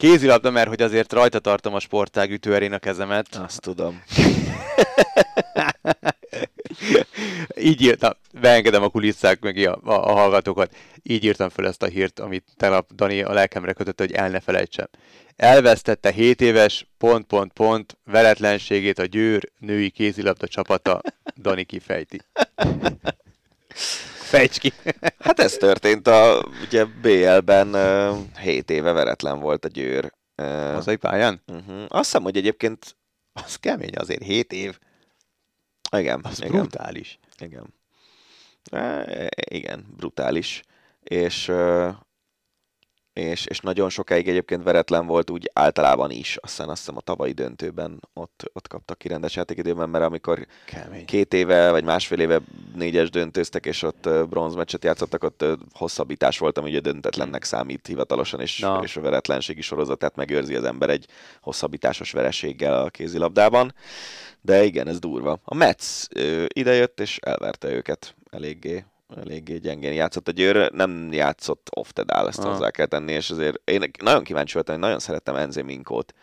Kézilabda, 0.00 0.50
mert 0.50 0.68
hogy 0.68 0.82
azért 0.82 1.12
rajta 1.12 1.38
tartom 1.38 1.74
a 1.74 1.80
sportág 1.80 2.30
ütőerén 2.30 2.72
a 2.72 2.78
kezemet. 2.78 3.34
Azt 3.34 3.60
tudom. 3.60 4.02
Így 7.58 7.82
írtam, 7.82 8.12
beengedem 8.40 8.82
a 8.82 8.88
kulisszák 8.88 9.40
meg 9.40 9.56
a, 9.56 9.80
a, 9.84 9.92
a 9.92 10.12
hallgatókat. 10.12 10.74
Így 11.02 11.24
írtam 11.24 11.48
fel 11.48 11.66
ezt 11.66 11.82
a 11.82 11.86
hírt, 11.86 12.20
amit 12.20 12.44
tegnap 12.56 12.92
Dani 12.94 13.22
a 13.22 13.32
lelkemre 13.32 13.72
kötött, 13.72 13.98
hogy 13.98 14.12
el 14.12 14.30
ne 14.30 14.40
felejtsem. 14.40 14.88
Elvesztette 15.36 16.10
7 16.10 16.40
éves 16.40 16.86
pont, 16.98 17.26
pont, 17.26 17.52
pont 17.52 17.98
veretlenségét 18.04 18.98
a 18.98 19.04
Győr 19.04 19.50
női 19.58 19.90
kézilabda 19.90 20.46
csapata. 20.46 21.00
Dani 21.36 21.64
kifejti. 21.64 22.20
Fejts 24.30 24.58
ki! 24.58 24.72
hát 25.26 25.40
ez 25.40 25.52
történt 25.52 26.06
a, 26.06 26.48
ugye 26.66 26.84
BL-ben 26.84 27.74
uh, 27.74 28.38
7 28.38 28.70
éve 28.70 28.92
veretlen 28.92 29.40
volt 29.40 29.64
a 29.64 29.68
Győr. 29.68 30.12
Uh, 30.36 30.46
Hazai 30.72 30.96
pályán? 30.96 31.42
Uh-huh. 31.46 31.84
Azt 31.88 32.04
hiszem, 32.04 32.22
hogy 32.22 32.36
egyébként... 32.36 32.96
Az 33.32 33.56
kemény 33.56 33.94
azért, 33.94 34.22
7 34.22 34.52
év. 34.52 34.78
Igen. 35.96 36.20
Az 36.22 36.42
igen. 36.42 36.52
brutális. 36.52 37.18
Igen. 37.38 37.74
Uh, 38.72 39.26
igen, 39.32 39.86
brutális. 39.96 40.62
És 41.00 41.48
uh, 41.48 41.94
és, 43.20 43.46
és 43.46 43.60
nagyon 43.60 43.88
sokáig 43.88 44.28
egyébként 44.28 44.62
veretlen 44.62 45.06
volt 45.06 45.30
úgy 45.30 45.50
általában 45.52 46.10
is, 46.10 46.36
aztán 46.36 46.68
azt 46.68 46.78
hiszem 46.78 46.96
a 46.96 47.00
tavalyi 47.00 47.32
döntőben 47.32 48.00
ott, 48.12 48.50
ott 48.52 48.68
kaptak 48.68 48.98
ki 48.98 49.08
rendes 49.08 49.36
játékidőben, 49.36 49.88
mert 49.88 50.04
amikor 50.04 50.46
Kemény. 50.66 51.04
két 51.04 51.34
éve 51.34 51.70
vagy 51.70 51.84
másfél 51.84 52.20
éve 52.20 52.40
négyes 52.74 53.10
döntőztek, 53.10 53.66
és 53.66 53.82
ott 53.82 54.08
bronzmeccset 54.28 54.84
játszottak, 54.84 55.24
ott 55.24 55.44
hosszabbítás 55.72 56.38
volt, 56.38 56.58
ami 56.58 56.70
ugye 56.70 56.80
döntetlennek 56.80 57.44
számít 57.44 57.86
hivatalosan, 57.86 58.40
és, 58.40 58.58
no. 58.58 58.82
és 58.82 58.96
a 58.96 59.00
veretlenségi 59.00 59.60
sorozatát 59.60 60.16
megőrzi 60.16 60.54
az 60.54 60.64
ember 60.64 60.90
egy 60.90 61.06
hosszabbításos 61.40 62.12
vereséggel 62.12 62.82
a 62.82 62.90
kézilabdában. 62.90 63.74
De 64.40 64.64
igen, 64.64 64.88
ez 64.88 64.98
durva. 64.98 65.38
A 65.44 65.54
Metsz 65.54 66.08
idejött, 66.46 67.00
és 67.00 67.18
elverte 67.18 67.70
őket 67.70 68.14
eléggé 68.30 68.84
eléggé 69.16 69.56
gyengén 69.56 69.92
játszott. 69.92 70.28
A 70.28 70.32
Győr 70.32 70.72
nem 70.72 71.12
játszott 71.12 71.70
dial, 72.04 72.28
ezt 72.28 72.38
ah. 72.38 72.52
hozzá 72.52 72.70
kell 72.70 72.86
tenni, 72.86 73.12
és 73.12 73.30
azért 73.30 73.70
én 73.70 73.90
nagyon 74.02 74.24
kíváncsi 74.24 74.54
voltam, 74.54 74.74
hogy 74.74 74.84
nagyon 74.84 74.98
szerettem 74.98 75.34
Enze 75.34 75.62
Minkót, 75.62 76.14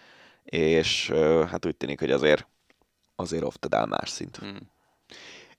és 0.43 1.11
hát 1.49 1.65
úgy 1.65 1.76
tűnik, 1.76 1.99
hogy 1.99 2.11
azért 2.11 2.47
azért 3.15 3.68
dial 3.68 3.85
más 3.85 4.09
szint. 4.09 4.38
Hmm. 4.38 4.57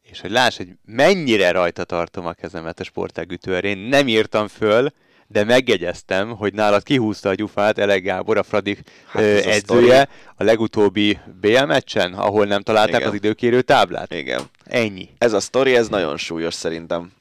És 0.03 0.21
hogy 0.21 0.31
láss, 0.31 0.57
hogy 0.57 0.69
mennyire 0.85 1.51
rajta 1.51 1.85
tartom 1.85 2.27
a 2.27 2.33
kezemet 2.33 2.81
a 2.81 2.85
sportágütőre, 2.85 3.69
én 3.69 3.79
nem 3.79 4.09
írtam 4.09 4.49
föl, 4.49 4.89
de 5.27 5.45
megjegyeztem, 5.45 6.37
hogy 6.37 6.55
nálad 6.55 6.83
kihúzta 6.83 7.29
a 7.29 7.35
gyufát 7.35 7.79
Elek 7.79 8.03
Gábor, 8.03 8.37
a 8.37 8.43
Fradik 8.43 8.81
hát 9.07 9.23
edzője 9.23 10.01
a, 10.01 10.09
a 10.37 10.45
legutóbbi 10.45 11.19
BL 11.41 11.65
meccsen, 11.65 12.15
ahol 12.15 12.47
nem 12.47 12.63
találták 12.63 12.95
Igen. 12.95 13.09
az 13.09 13.15
időkérő 13.15 13.63
táblát. 13.63 14.15
Igen. 14.15 14.43
Ennyi. 14.65 15.09
Ez 15.19 15.33
a 15.33 15.41
sztori, 15.41 15.77
ez 15.77 15.89
nagyon 15.89 16.17
súlyos 16.17 16.55
szerintem 16.55 17.13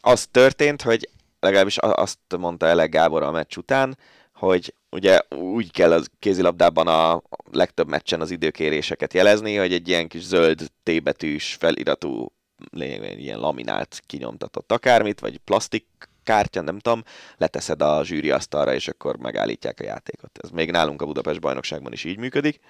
az 0.00 0.26
történt, 0.30 0.82
hogy 0.82 1.08
legalábbis 1.40 1.76
azt 1.78 2.18
mondta 2.38 2.66
Ele 2.66 2.86
Gábor 2.86 3.22
a 3.22 3.30
meccs 3.30 3.56
után, 3.56 3.98
hogy 4.34 4.74
ugye 4.90 5.20
úgy 5.28 5.72
kell 5.72 5.92
a 5.92 6.00
kézilabdában 6.18 6.86
a 6.86 7.22
legtöbb 7.50 7.88
meccsen 7.88 8.20
az 8.20 8.30
időkéréseket 8.30 9.14
jelezni, 9.14 9.56
hogy 9.56 9.72
egy 9.72 9.88
ilyen 9.88 10.08
kis 10.08 10.22
zöld 10.22 10.70
T-betűs 10.82 11.54
feliratú 11.54 12.32
lényegében 12.70 13.18
ilyen 13.18 13.38
laminált 13.38 14.02
kinyomtatott 14.06 14.72
akármit, 14.72 15.20
vagy 15.20 15.38
plastik 15.38 15.86
kártya, 16.24 16.60
nem 16.60 16.78
tudom, 16.78 17.04
leteszed 17.36 17.82
a 17.82 18.04
zsűri 18.04 18.30
asztalra, 18.30 18.74
és 18.74 18.88
akkor 18.88 19.16
megállítják 19.16 19.80
a 19.80 19.84
játékot. 19.84 20.38
Ez 20.42 20.50
még 20.50 20.70
nálunk 20.70 21.02
a 21.02 21.06
Budapest 21.06 21.40
bajnokságban 21.40 21.92
is 21.92 22.04
így 22.04 22.18
működik. 22.18 22.60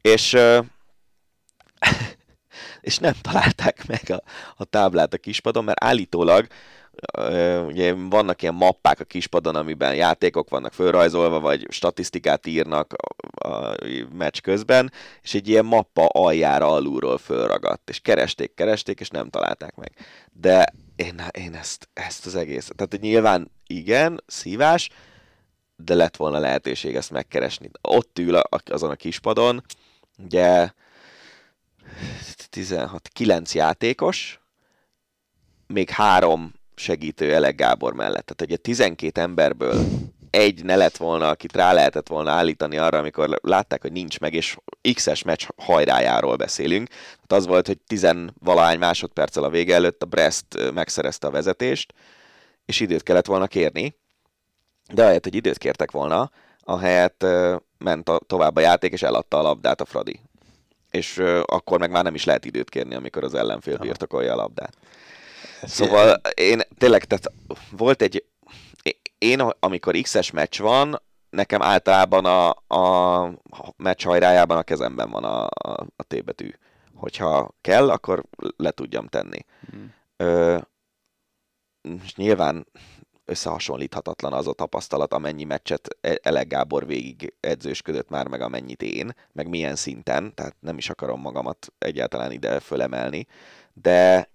És 0.00 0.36
és 2.80 2.98
nem 2.98 3.14
találták 3.20 3.86
meg 3.86 4.02
a, 4.10 4.22
a 4.56 4.64
táblát 4.64 5.14
a 5.14 5.18
kispadon, 5.18 5.64
mert 5.64 5.84
állítólag 5.84 6.46
ugye 7.66 7.94
vannak 7.94 8.42
ilyen 8.42 8.54
mappák 8.54 9.00
a 9.00 9.04
kispadon, 9.04 9.56
amiben 9.56 9.94
játékok 9.94 10.48
vannak 10.48 10.72
fölrajzolva, 10.72 11.40
vagy 11.40 11.66
statisztikát 11.70 12.46
írnak 12.46 12.92
a, 12.92 13.48
a 13.48 13.76
meccs 14.12 14.40
közben, 14.40 14.92
és 15.22 15.34
egy 15.34 15.48
ilyen 15.48 15.64
mappa 15.64 16.06
aljára 16.06 16.68
alulról 16.68 17.18
fölragadt, 17.18 17.88
és 17.88 18.00
keresték, 18.00 18.54
keresték, 18.54 19.00
és 19.00 19.08
nem 19.08 19.28
találták 19.28 19.74
meg. 19.74 19.92
De 20.32 20.72
én, 20.96 21.22
én 21.30 21.54
ezt, 21.54 21.88
ezt 21.92 22.26
az 22.26 22.34
egész, 22.34 22.70
tehát 22.76 23.00
nyilván 23.00 23.50
igen, 23.66 24.22
szívás, 24.26 24.90
de 25.76 25.94
lett 25.94 26.16
volna 26.16 26.38
lehetőség 26.38 26.94
ezt 26.94 27.10
megkeresni. 27.10 27.70
Ott 27.80 28.18
ül 28.18 28.36
azon 28.64 28.90
a 28.90 28.94
kispadon, 28.94 29.64
ugye 30.18 30.70
16, 32.50 33.08
9 33.08 33.54
játékos, 33.54 34.40
még 35.66 35.90
három 35.90 36.54
segítő 36.74 37.34
Elek 37.34 37.54
Gábor 37.54 37.92
mellett. 37.92 38.26
Tehát 38.26 38.42
ugye 38.42 38.56
12 38.56 39.20
emberből 39.20 39.86
egy 40.30 40.64
ne 40.64 40.76
lett 40.76 40.96
volna, 40.96 41.28
akit 41.28 41.56
rá 41.56 41.72
lehetett 41.72 42.08
volna 42.08 42.30
állítani 42.30 42.76
arra, 42.76 42.98
amikor 42.98 43.38
látták, 43.42 43.82
hogy 43.82 43.92
nincs 43.92 44.20
meg, 44.20 44.34
és 44.34 44.56
X-es 44.94 45.22
meccs 45.22 45.46
hajrájáról 45.56 46.36
beszélünk. 46.36 46.88
Tehát 46.88 47.32
az 47.32 47.46
volt, 47.46 47.66
hogy 47.66 47.78
tizenvalahány 47.78 48.78
másodperccel 48.78 49.44
a 49.44 49.50
vége 49.50 49.74
előtt 49.74 50.02
a 50.02 50.06
Brest 50.06 50.72
megszerezte 50.74 51.26
a 51.26 51.30
vezetést, 51.30 51.94
és 52.64 52.80
időt 52.80 53.02
kellett 53.02 53.26
volna 53.26 53.46
kérni, 53.46 53.96
de 54.92 55.02
ahelyett, 55.02 55.24
hogy 55.24 55.34
időt 55.34 55.58
kértek 55.58 55.90
volna, 55.90 56.30
ahelyett 56.60 57.26
ment 57.78 58.08
a, 58.08 58.20
tovább 58.26 58.56
a 58.56 58.60
játék, 58.60 58.92
és 58.92 59.02
eladta 59.02 59.38
a 59.38 59.42
labdát 59.42 59.80
a 59.80 59.84
Fradi. 59.84 60.20
És 60.96 61.22
akkor 61.44 61.78
meg 61.78 61.90
már 61.90 62.04
nem 62.04 62.14
is 62.14 62.24
lehet 62.24 62.44
időt 62.44 62.70
kérni, 62.70 62.94
amikor 62.94 63.24
az 63.24 63.34
ellenfél 63.34 63.78
birtokolja 63.78 64.32
a 64.32 64.36
labdát. 64.36 64.76
Szóval 65.62 66.20
én 66.34 66.60
tényleg, 66.78 67.04
tehát 67.04 67.32
volt 67.70 68.02
egy, 68.02 68.24
én 69.18 69.40
amikor 69.40 70.00
X-es 70.02 70.30
meccs 70.30 70.60
van, 70.60 71.02
nekem 71.30 71.62
általában 71.62 72.24
a, 72.24 72.48
a 72.74 73.30
meccs 73.76 74.04
hajrájában 74.04 74.56
a 74.56 74.62
kezemben 74.62 75.10
van 75.10 75.24
a, 75.24 75.44
a, 75.44 75.86
a 75.96 76.02
T 76.02 76.24
betű. 76.24 76.50
Hogyha 76.94 77.54
kell, 77.60 77.90
akkor 77.90 78.24
le 78.56 78.70
tudjam 78.70 79.06
tenni. 79.06 79.44
Hmm. 79.70 79.94
Ö, 80.16 80.58
és 82.04 82.14
nyilván 82.14 82.66
összehasonlíthatatlan 83.26 84.32
az 84.32 84.46
a 84.46 84.52
tapasztalat, 84.52 85.12
amennyi 85.12 85.44
meccset 85.44 85.88
E- 86.00 86.18
Elek 86.22 86.48
Gábor 86.48 86.86
végig 86.86 87.34
edzősködött 87.40 88.08
már, 88.08 88.26
meg 88.26 88.40
amennyit 88.40 88.82
én, 88.82 89.14
meg 89.32 89.48
milyen 89.48 89.76
szinten, 89.76 90.34
tehát 90.34 90.56
nem 90.60 90.78
is 90.78 90.90
akarom 90.90 91.20
magamat 91.20 91.72
egyáltalán 91.78 92.32
ide 92.32 92.60
fölemelni, 92.60 93.26
de, 93.72 94.28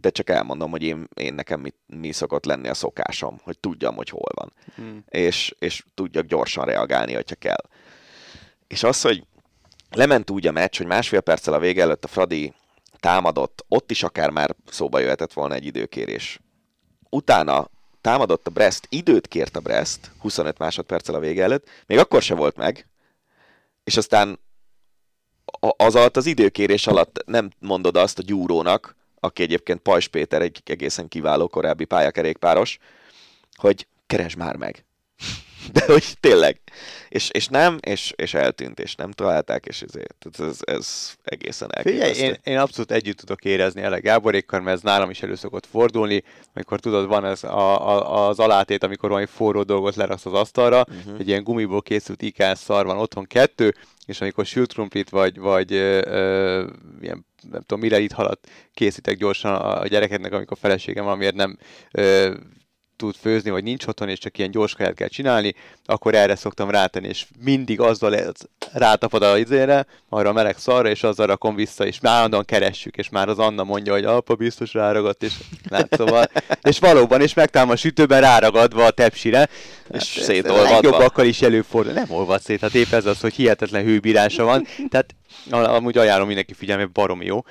de 0.00 0.10
csak 0.10 0.30
elmondom, 0.30 0.70
hogy 0.70 0.82
én, 0.82 1.08
én 1.14 1.34
nekem 1.34 1.60
mi, 1.60 1.72
mi 1.86 2.12
szokott 2.12 2.44
lenni 2.44 2.68
a 2.68 2.74
szokásom, 2.74 3.38
hogy 3.42 3.58
tudjam, 3.58 3.94
hogy 3.94 4.08
hol 4.08 4.30
van, 4.34 4.52
Hmm. 4.74 5.04
és, 5.08 5.54
és 5.58 5.84
tudjak 5.94 6.26
gyorsan 6.26 6.64
reagálni, 6.64 7.14
hogyha 7.14 7.34
kell. 7.34 7.64
És 8.66 8.82
az, 8.82 9.00
hogy 9.00 9.24
lement 9.90 10.30
úgy 10.30 10.46
a 10.46 10.52
meccs, 10.52 10.76
hogy 10.76 10.86
másfél 10.86 11.20
perccel 11.20 11.54
a 11.54 11.58
vége 11.58 11.82
előtt 11.82 12.04
a 12.04 12.08
Fradi 12.08 12.54
támadott, 13.00 13.64
ott 13.68 13.90
is 13.90 14.02
akár 14.02 14.30
már 14.30 14.56
szóba 14.66 14.98
jöhetett 14.98 15.32
volna 15.32 15.54
egy 15.54 15.64
időkérés. 15.64 16.40
Utána 17.10 17.68
támadott 18.06 18.46
a 18.46 18.50
Brest, 18.50 18.86
időt 18.88 19.28
kért 19.28 19.56
a 19.56 19.60
Brest, 19.60 20.10
25 20.18 20.58
másodperccel 20.58 21.14
a 21.14 21.18
vége 21.18 21.42
előtt, 21.42 21.68
még 21.86 21.98
akkor 21.98 22.22
se 22.22 22.34
volt 22.34 22.56
meg, 22.56 22.88
és 23.84 23.96
aztán 23.96 24.38
az 25.76 25.94
alatt 25.94 26.16
az 26.16 26.26
időkérés 26.26 26.86
alatt 26.86 27.22
nem 27.24 27.50
mondod 27.58 27.96
azt 27.96 28.18
a 28.18 28.22
gyúrónak, 28.22 28.96
aki 29.20 29.42
egyébként 29.42 29.80
Pajs 29.80 30.08
Péter, 30.08 30.42
egy 30.42 30.62
egészen 30.64 31.08
kiváló 31.08 31.48
korábbi 31.48 31.84
pályakerékpáros, 31.84 32.78
hogy 33.54 33.86
keresd 34.06 34.36
már 34.36 34.56
meg. 34.56 34.84
De 35.72 35.84
hogy 35.86 36.14
tényleg. 36.20 36.60
És, 37.08 37.30
és 37.30 37.46
nem, 37.46 37.78
és, 37.80 38.12
és 38.16 38.34
eltűnt, 38.34 38.80
és 38.80 38.94
nem 38.94 39.10
találták, 39.10 39.66
és 39.66 39.82
ezért, 39.82 40.14
tehát 40.18 40.50
ez, 40.52 40.58
ez 40.76 41.14
egészen 41.24 41.70
Figyelj, 41.82 42.00
elképesztő. 42.00 42.24
én, 42.24 42.52
én 42.52 42.58
abszolút 42.58 42.90
együtt 42.90 43.16
tudok 43.16 43.44
érezni 43.44 43.82
Ele 43.82 43.98
Gáborékkal, 43.98 44.60
mert 44.60 44.76
ez 44.76 44.82
nálam 44.82 45.10
is 45.10 45.22
elő 45.22 45.34
szokott 45.34 45.66
fordulni, 45.66 46.22
amikor 46.54 46.80
tudod, 46.80 47.06
van 47.06 47.24
ez 47.24 47.44
a, 47.44 47.88
a, 47.88 48.28
az 48.28 48.38
alátét, 48.38 48.84
amikor 48.84 49.08
valami 49.08 49.26
forró 49.26 49.62
dolgot 49.62 49.94
leraksz 49.94 50.26
az 50.26 50.32
asztalra, 50.32 50.84
uh-huh. 50.88 51.18
egy 51.18 51.28
ilyen 51.28 51.42
gumiból 51.42 51.82
készült 51.82 52.22
ikás 52.22 52.58
szar 52.58 52.86
van 52.86 52.98
otthon 52.98 53.24
kettő, 53.24 53.74
és 54.06 54.20
amikor 54.20 54.46
sült 54.46 54.72
krumplit 54.72 55.10
vagy, 55.10 55.38
vagy 55.38 55.72
ö, 55.72 56.00
ö, 56.04 56.66
ilyen, 57.00 57.26
nem 57.50 57.60
tudom, 57.60 57.80
mire 57.80 57.98
itt 57.98 58.12
halat 58.12 58.48
készítek 58.74 59.16
gyorsan 59.16 59.54
a 59.54 59.86
gyerekednek, 59.86 60.32
amikor 60.32 60.56
a 60.60 60.66
feleségem 60.66 61.04
valamiért 61.04 61.34
nem 61.34 61.58
ö, 61.92 62.34
tud 62.96 63.14
főzni, 63.20 63.50
vagy 63.50 63.62
nincs 63.62 63.86
otthon, 63.86 64.08
és 64.08 64.18
csak 64.18 64.38
ilyen 64.38 64.50
gyors 64.50 64.74
kaját 64.74 64.94
kell 64.94 65.08
csinálni, 65.08 65.54
akkor 65.84 66.14
erre 66.14 66.36
szoktam 66.36 66.70
rátenni, 66.70 67.08
és 67.08 67.26
mindig 67.44 67.80
azzal 67.80 68.32
rátapad 68.72 69.22
a 69.22 69.38
izére, 69.38 69.86
arra 70.08 70.28
a 70.28 70.32
meleg 70.32 70.58
szarra, 70.58 70.88
és 70.88 71.02
azzal 71.02 71.26
rakom 71.26 71.54
vissza, 71.54 71.86
és 71.86 72.00
már 72.00 72.14
állandóan 72.14 72.44
keressük, 72.44 72.96
és 72.96 73.08
már 73.08 73.28
az 73.28 73.38
Anna 73.38 73.64
mondja, 73.64 73.92
hogy 73.92 74.04
apa 74.04 74.34
biztos 74.34 74.74
ráragadt, 74.74 75.22
és 75.22 75.32
lát, 75.68 75.94
szóval, 75.96 76.30
és 76.62 76.78
valóban, 76.78 77.20
és 77.20 77.34
megtámad 77.34 77.74
a 77.74 77.76
sütőben 77.76 78.20
ráragadva 78.20 78.84
a 78.84 78.90
tepsire, 78.90 79.48
És 79.92 80.14
Hát, 80.14 80.24
szétolvadva. 80.24 80.70
Legjobbakkal 80.70 81.26
is 81.26 81.42
előfordul. 81.42 81.92
Nem 81.92 82.10
olvad 82.10 82.40
szét, 82.40 82.60
hát 82.60 82.74
épp 82.74 82.92
ez 82.92 83.06
az, 83.06 83.20
hogy 83.20 83.34
hihetetlen 83.34 83.84
hőbírása 83.84 84.44
van. 84.44 84.66
Tehát 84.88 85.14
amúgy 85.50 85.98
ajánlom 85.98 86.26
mindenki 86.26 86.54
figyelme, 86.54 86.86
baromi 86.86 87.24
jó. 87.24 87.42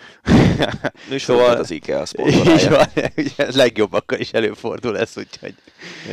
És 1.10 1.22
Szóval- 1.22 1.60
az 1.60 1.72
IKEA 1.72 2.04
Így 2.26 2.70
van, 2.70 2.88
ugye 3.18 3.52
legjobbakkal 3.56 4.20
is 4.20 4.32
előfordul 4.34 4.98
ez, 5.00 5.14
úgyhogy 5.18 5.54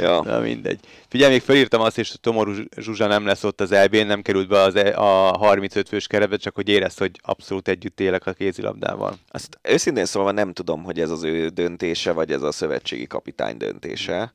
Ja. 0.00 0.22
na 0.22 0.38
mindegy. 0.40 0.80
Figyelj, 1.08 1.32
még 1.32 1.42
felírtam 1.42 1.80
azt 1.80 1.98
is, 1.98 2.10
hogy 2.10 2.20
Tomorú 2.20 2.52
Zsuzsa 2.76 3.06
nem 3.06 3.26
lesz 3.26 3.44
ott 3.44 3.60
az 3.60 3.72
EB-n, 3.72 4.06
nem 4.06 4.22
került 4.22 4.48
be 4.48 4.60
az 4.60 4.74
e- 4.74 4.96
a 4.96 5.36
35 5.36 5.88
fős 5.88 6.06
keretbe, 6.06 6.36
csak 6.36 6.54
hogy 6.54 6.68
érezd, 6.68 6.98
hogy 6.98 7.10
abszolút 7.22 7.68
együtt 7.68 8.00
élek 8.00 8.26
a 8.26 8.32
kézilabdával. 8.32 9.18
Azt 9.28 9.58
őszintén 9.62 10.04
szólva 10.04 10.30
nem 10.30 10.52
tudom, 10.52 10.82
hogy 10.82 11.00
ez 11.00 11.10
az 11.10 11.22
ő 11.22 11.48
döntése, 11.48 12.12
vagy 12.12 12.30
ez 12.32 12.42
a 12.42 12.52
szövetségi 12.52 13.06
kapitány 13.06 13.56
döntése. 13.56 14.32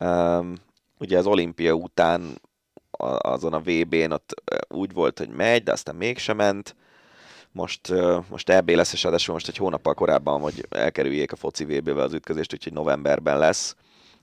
Um, 0.00 0.54
ugye 0.98 1.18
az 1.18 1.26
olimpia 1.26 1.72
után 1.72 2.40
azon 3.00 3.52
a 3.52 3.60
VB-n 3.60 4.12
ott 4.12 4.42
úgy 4.68 4.92
volt, 4.92 5.18
hogy 5.18 5.28
megy, 5.28 5.62
de 5.62 5.72
aztán 5.72 5.94
mégsem 5.94 6.36
ment. 6.36 6.76
Most, 7.52 7.92
most 8.28 8.48
EB 8.48 8.68
lesz, 8.68 8.92
és 8.92 9.02
ráadásul 9.02 9.34
most 9.34 9.48
egy 9.48 9.56
hónappal 9.56 9.94
korábban, 9.94 10.40
hogy 10.40 10.66
elkerüljék 10.68 11.32
a 11.32 11.36
foci 11.36 11.64
VB-vel 11.64 11.98
az 11.98 12.12
ütközést, 12.12 12.52
úgyhogy 12.52 12.72
novemberben 12.72 13.38
lesz. 13.38 13.76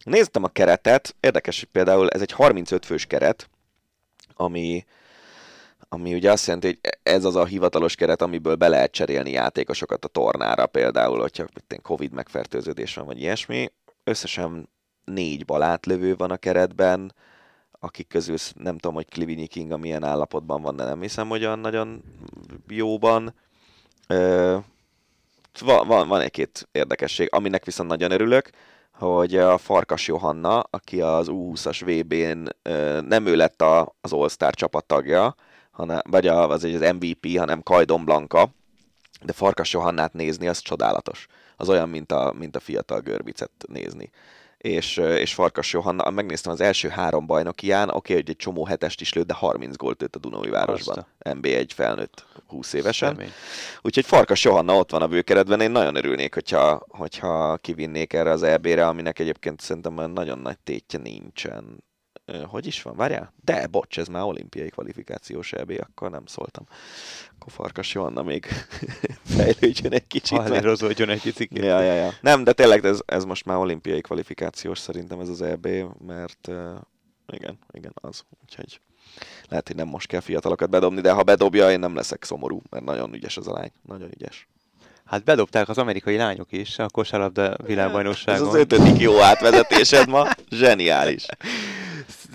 Néztem 0.03 0.43
a 0.43 0.47
keretet, 0.47 1.15
érdekes, 1.19 1.59
hogy 1.59 1.69
például 1.69 2.09
ez 2.09 2.21
egy 2.21 2.31
35 2.31 2.85
fős 2.85 3.05
keret, 3.05 3.49
ami, 4.33 4.85
ami 5.89 6.13
ugye 6.13 6.31
azt 6.31 6.45
jelenti, 6.45 6.67
hogy 6.67 6.79
ez 7.03 7.23
az 7.23 7.35
a 7.35 7.45
hivatalos 7.45 7.95
keret, 7.95 8.21
amiből 8.21 8.55
be 8.55 8.67
lehet 8.67 8.91
cserélni 8.91 9.31
játékosokat 9.31 10.05
a 10.05 10.07
tornára, 10.07 10.65
például, 10.65 11.19
hogyha 11.19 11.45
én, 11.67 11.81
Covid 11.81 12.11
megfertőződés 12.11 12.95
van, 12.95 13.05
vagy 13.05 13.21
ilyesmi. 13.21 13.71
Összesen 14.03 14.69
négy 15.03 15.45
balátlövő 15.45 16.15
van 16.15 16.31
a 16.31 16.37
keretben, 16.37 17.13
akik 17.87 18.07
közül 18.07 18.35
nem 18.55 18.77
tudom, 18.77 18.95
hogy 18.95 19.09
Klivini 19.09 19.47
Kinga 19.47 19.77
milyen 19.77 20.03
állapotban 20.03 20.61
van, 20.61 20.75
de 20.75 20.83
nem 20.83 21.01
hiszem, 21.01 21.27
hogy 21.27 21.45
olyan 21.45 21.59
nagyon 21.59 22.03
jóban. 22.67 23.33
Ö, 24.07 24.57
van, 25.59 25.87
van, 25.87 26.07
van 26.07 26.21
egy-két 26.21 26.67
érdekesség, 26.71 27.27
aminek 27.31 27.65
viszont 27.65 27.89
nagyon 27.89 28.11
örülök, 28.11 28.49
hogy 28.93 29.35
a 29.35 29.57
Farkas 29.57 30.07
Johanna, 30.07 30.59
aki 30.59 31.01
az 31.01 31.27
U20-as 31.29 31.81
VB-n 31.85 32.71
nem 33.07 33.25
ő 33.25 33.35
lett 33.35 33.61
a, 33.61 33.95
az 34.01 34.13
All-Star 34.13 34.53
csapattagja, 34.53 35.35
hanem, 35.71 35.99
vagy 36.09 36.27
a, 36.27 36.49
az, 36.49 36.63
az 36.63 36.93
MVP, 36.99 37.37
hanem 37.37 37.63
Kajdon 37.63 38.05
Blanka, 38.05 38.49
de 39.21 39.33
Farkas 39.33 39.73
Johannát 39.73 40.13
nézni, 40.13 40.47
az 40.47 40.59
csodálatos. 40.59 41.27
Az 41.55 41.69
olyan, 41.69 41.89
mint 41.89 42.11
a, 42.11 42.33
mint 42.37 42.55
a 42.55 42.59
fiatal 42.59 42.99
Görbicet 42.99 43.51
nézni. 43.67 44.09
És, 44.57 44.97
és 44.97 45.33
Farkas 45.33 45.73
Johanna, 45.73 46.09
megnéztem 46.09 46.51
az 46.51 46.61
első 46.61 46.87
három 46.89 47.25
bajnokián, 47.25 47.89
oké, 47.89 48.13
hogy 48.13 48.29
egy 48.29 48.35
csomó 48.35 48.65
hetest 48.65 49.01
is 49.01 49.13
lőtt, 49.13 49.27
de 49.27 49.33
30 49.33 49.75
gólt 49.75 50.01
lőtt 50.01 50.15
a 50.15 50.19
Dunói 50.19 50.49
városban. 50.49 51.05
NB1 51.19 51.69
felnőtt 51.73 52.25
20 52.47 52.73
évesen. 52.73 53.15
Kemény. 53.15 53.31
Úgyhogy 53.81 54.05
Farkas 54.05 54.43
Johanna 54.43 54.75
ott 54.75 54.91
van 54.91 55.01
a 55.01 55.07
bőkeretben, 55.07 55.61
én 55.61 55.71
nagyon 55.71 55.95
örülnék, 55.95 56.33
hogyha, 56.33 56.85
hogyha 56.87 57.57
kivinnék 57.57 58.13
erre 58.13 58.31
az 58.31 58.43
EB-re, 58.43 58.87
aminek 58.87 59.19
egyébként 59.19 59.61
szerintem 59.61 60.11
nagyon 60.11 60.39
nagy 60.39 60.57
tétje 60.59 60.99
nincsen. 60.99 61.83
Hogy 62.45 62.67
is 62.67 62.81
van? 62.81 62.95
Várjál? 62.95 63.33
De, 63.43 63.67
bocs, 63.67 63.99
ez 63.99 64.07
már 64.07 64.23
olimpiai 64.23 64.69
kvalifikációs 64.69 65.53
EB, 65.53 65.73
akkor 65.79 66.11
nem 66.11 66.25
szóltam. 66.25 66.65
Akkor 67.35 67.51
Farkas 67.51 67.93
Johanna 67.93 68.23
még 68.23 68.45
fejlődjön 69.37 69.93
egy 69.93 70.07
kicsit. 70.07 70.37
Hallérozódjon 70.37 71.09
egy 71.09 71.21
picit. 71.21 71.57
Ja, 71.57 71.81
ja, 71.81 71.93
ja. 71.93 72.11
Nem, 72.21 72.43
de 72.43 72.53
tényleg 72.53 72.85
ez, 72.85 72.99
ez 73.05 73.23
most 73.23 73.45
már 73.45 73.57
olimpiai 73.57 74.01
kvalifikációs 74.01 74.79
szerintem 74.79 75.19
ez 75.19 75.29
az 75.29 75.41
EB, 75.41 75.67
mert 76.05 76.47
uh, 76.47 76.75
igen, 77.27 77.59
igen, 77.71 77.91
az. 77.95 78.23
Úgyhogy 78.43 78.81
lehet, 79.49 79.67
hogy 79.67 79.75
nem 79.75 79.87
most 79.87 80.07
kell 80.07 80.19
fiatalokat 80.19 80.69
bedobni, 80.69 81.01
de 81.01 81.11
ha 81.11 81.23
bedobja, 81.23 81.71
én 81.71 81.79
nem 81.79 81.95
leszek 81.95 82.23
szomorú, 82.23 82.61
mert 82.69 82.85
nagyon 82.85 83.13
ügyes 83.13 83.37
az 83.37 83.47
a 83.47 83.53
lány. 83.53 83.71
Nagyon 83.81 84.09
ügyes. 84.13 84.47
Hát 85.05 85.23
bedobták 85.23 85.69
az 85.69 85.77
amerikai 85.77 86.17
lányok 86.17 86.51
is 86.51 86.79
a 86.79 86.89
kosárlabda 86.89 87.53
Ez 87.55 87.65
világbajnokságon. 87.65 88.47
az 88.47 88.55
ötödik 88.55 88.99
jó 88.99 89.19
átvezetésed 89.19 90.07
ma. 90.09 90.27
Zseniális. 90.49 91.25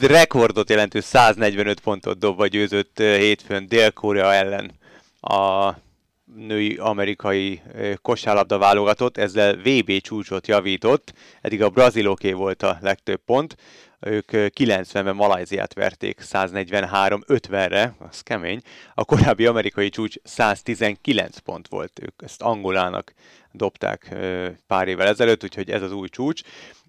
Rekordot 0.01 0.70
jelentő 0.70 1.01
145 1.01 1.81
pontot 1.81 2.19
dobva 2.19 2.47
győzött 2.47 2.98
hétfőn 2.98 3.69
Dél-Korea 3.69 4.35
ellen 4.35 4.70
a 5.20 5.73
női 6.36 6.77
amerikai 6.77 7.62
kosárlabda 8.02 8.59
válogatott, 8.59 9.16
ezzel 9.16 9.56
VB 9.56 10.01
csúcsot 10.01 10.47
javított, 10.47 11.12
eddig 11.40 11.62
a 11.62 11.69
braziloké 11.69 12.32
volt 12.32 12.62
a 12.62 12.78
legtöbb 12.81 13.20
pont, 13.24 13.56
ők 14.01 14.32
ö, 14.32 14.47
90-ben 14.55 15.14
Malajziát 15.14 15.74
verték 15.74 16.20
143-50-re, 16.23 17.94
az 17.98 18.20
kemény. 18.20 18.60
A 18.94 19.05
korábbi 19.05 19.47
amerikai 19.47 19.89
csúcs 19.89 20.16
119 20.23 21.39
pont 21.39 21.69
volt, 21.69 22.01
ők 22.02 22.23
ezt 22.24 22.43
Angolának 22.43 23.14
dobták 23.52 24.14
pár 24.66 24.89
évvel 24.89 25.06
ezelőtt, 25.06 25.43
úgyhogy 25.44 25.70
ez 25.70 25.82
az 25.82 25.93
új 25.93 26.09
csúcs 26.09 26.43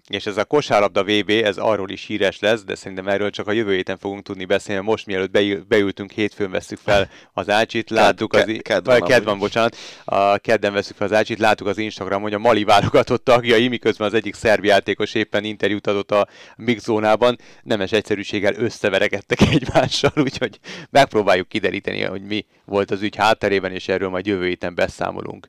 és 0.08 0.26
ez 0.26 0.36
a 0.36 0.44
kosárlabda 0.44 1.04
VB, 1.04 1.30
ez 1.30 1.56
arról 1.56 1.90
is 1.90 2.04
híres 2.04 2.38
lesz, 2.38 2.64
de 2.64 2.74
szerintem 2.74 3.08
erről 3.08 3.30
csak 3.30 3.48
a 3.48 3.52
jövő 3.52 3.74
héten 3.74 3.98
fogunk 3.98 4.22
tudni 4.22 4.44
beszélni. 4.44 4.84
Most 4.84 5.06
mielőtt 5.06 5.66
beültünk, 5.66 6.10
hétfőn 6.10 6.50
veszük 6.50 6.78
fel 6.78 7.08
az 7.32 7.48
ácsit, 7.48 7.90
láttuk 7.90 8.32
az... 8.32 8.44
Ked, 8.44 8.62
ked, 8.62 9.02
ked 9.02 9.24
van, 9.24 9.38
bocsánat. 9.38 9.76
A 10.04 10.38
kedden 10.38 10.72
veszük 10.72 10.96
fel 10.96 11.06
az 11.06 11.12
ácsit, 11.12 11.38
láttuk 11.38 11.66
az 11.66 11.78
Instagram, 11.78 12.22
hogy 12.22 12.34
a 12.34 12.38
Mali 12.38 12.64
válogatott 12.64 13.24
tagjai, 13.24 13.68
miközben 13.68 14.06
az 14.06 14.14
egyik 14.14 14.34
szerb 14.34 14.64
játékos 14.64 15.14
éppen 15.14 15.44
interjút 15.44 15.86
adott 15.86 16.10
a 16.10 16.28
mixzónában, 16.56 17.38
nemes 17.62 17.92
egyszerűséggel 17.92 18.54
összeverekedtek 18.54 19.40
egymással, 19.54 20.12
úgyhogy 20.16 20.58
megpróbáljuk 20.90 21.48
kideríteni, 21.48 22.02
hogy 22.02 22.22
mi 22.22 22.46
volt 22.64 22.90
az 22.90 23.02
ügy 23.02 23.16
hátterében, 23.16 23.72
és 23.72 23.88
erről 23.88 24.08
majd 24.08 24.26
jövő 24.26 24.46
héten 24.46 24.74
beszámolunk. 24.74 25.46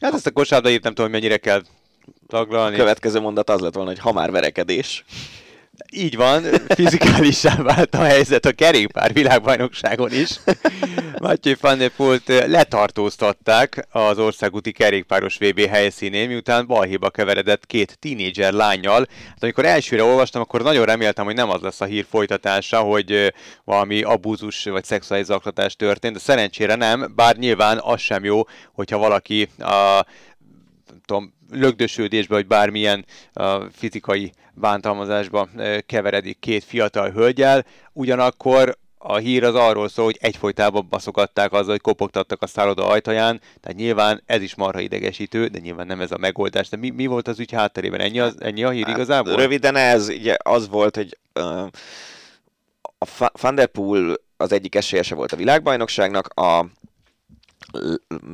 Hát 0.00 0.14
ezt 0.14 0.26
a 0.26 0.30
kosárlabda 0.30 0.78
nem 0.82 0.94
tudom, 0.94 1.10
hogy 1.10 1.20
mennyire 1.20 1.36
kell 1.36 1.62
taglalni. 2.26 2.74
A 2.74 2.78
következő 2.78 3.20
mondat 3.20 3.50
az 3.50 3.60
lett 3.60 3.74
volna, 3.74 3.90
hogy 3.90 3.98
ha 3.98 4.12
már 4.12 4.30
verekedés. 4.30 5.04
Így 5.92 6.16
van, 6.16 6.42
fizikálissá 6.68 7.56
vált 7.56 7.94
a 7.94 8.02
helyzet 8.02 8.44
a 8.46 8.52
kerékpár 8.52 9.12
világbajnokságon 9.12 10.12
is. 10.12 10.40
Matyi 11.18 11.56
van 11.60 11.78
der 11.78 11.90
Pult 11.90 12.28
letartóztatták 12.28 13.86
az 13.90 14.18
országúti 14.18 14.72
kerékpáros 14.72 15.36
VB 15.38 15.60
helyszínén, 15.60 16.28
miután 16.28 16.66
balhéba 16.66 17.10
keveredett 17.10 17.66
két 17.66 17.98
tínédzser 17.98 18.52
lányjal. 18.52 19.06
Hát 19.28 19.42
amikor 19.42 19.64
elsőre 19.64 20.02
olvastam, 20.02 20.40
akkor 20.40 20.62
nagyon 20.62 20.84
reméltem, 20.84 21.24
hogy 21.24 21.34
nem 21.34 21.50
az 21.50 21.60
lesz 21.60 21.80
a 21.80 21.84
hír 21.84 22.06
folytatása, 22.10 22.78
hogy 22.80 23.34
valami 23.64 24.02
abúzus 24.02 24.64
vagy 24.64 24.84
szexuális 24.84 25.26
zaklatás 25.26 25.76
történt, 25.76 26.14
de 26.14 26.20
szerencsére 26.20 26.74
nem, 26.74 27.12
bár 27.16 27.36
nyilván 27.36 27.78
az 27.82 28.00
sem 28.00 28.24
jó, 28.24 28.42
hogyha 28.72 28.98
valaki 28.98 29.48
a 29.58 30.06
tudom, 31.06 31.32
lögdösődésbe, 31.50 32.34
vagy 32.34 32.46
bármilyen 32.46 33.04
fizikai 33.72 34.32
bántalmazásba 34.54 35.48
uh, 35.54 35.78
keveredik 35.86 36.38
két 36.38 36.64
fiatal 36.64 37.10
hölgyel, 37.10 37.64
ugyanakkor 37.92 38.78
a 38.98 39.16
hír 39.16 39.44
az 39.44 39.54
arról 39.54 39.88
szól, 39.88 40.04
hogy 40.04 40.18
egyfolytában 40.20 40.86
baszogatták 40.88 41.52
azzal, 41.52 41.70
hogy 41.70 41.80
kopogtattak 41.80 42.42
a 42.42 42.46
szálloda 42.46 42.86
ajtaján, 42.86 43.40
tehát 43.60 43.78
nyilván 43.78 44.22
ez 44.26 44.42
is 44.42 44.54
marha 44.54 44.80
idegesítő, 44.80 45.46
de 45.46 45.58
nyilván 45.58 45.86
nem 45.86 46.00
ez 46.00 46.12
a 46.12 46.18
megoldás. 46.18 46.68
De 46.68 46.76
mi, 46.76 46.90
mi 46.90 47.06
volt 47.06 47.28
az 47.28 47.38
ügy 47.38 47.52
hátterében? 47.52 48.00
Ennyi, 48.00 48.20
az, 48.20 48.36
ennyi 48.40 48.64
a 48.64 48.70
hír 48.70 48.86
hát, 48.86 48.96
igazából? 48.96 49.36
Röviden 49.36 49.76
ez 49.76 50.08
ugye 50.08 50.36
az 50.42 50.68
volt, 50.68 50.96
hogy 50.96 51.18
uh, 51.34 51.66
a 52.98 53.30
Van 53.40 53.54
der 53.54 53.66
Poel 53.66 54.14
az 54.36 54.52
egyik 54.52 54.74
esélyese 54.74 55.14
volt 55.14 55.32
a 55.32 55.36
világbajnokságnak, 55.36 56.26
a 56.26 56.66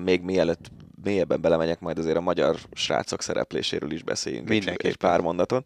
még 0.05 0.21
mielőtt 0.21 0.71
mélyebben 1.05 1.41
belemegyek, 1.41 1.81
majd 1.81 1.99
azért 1.99 2.17
a 2.17 2.21
magyar 2.21 2.57
srácok 2.73 3.23
szerepléséről 3.23 3.91
is 3.91 4.03
beszéljünk 4.03 4.49
Mindenki 4.49 4.87
egy 4.87 4.97
pár 4.97 5.21
mondaton. 5.21 5.65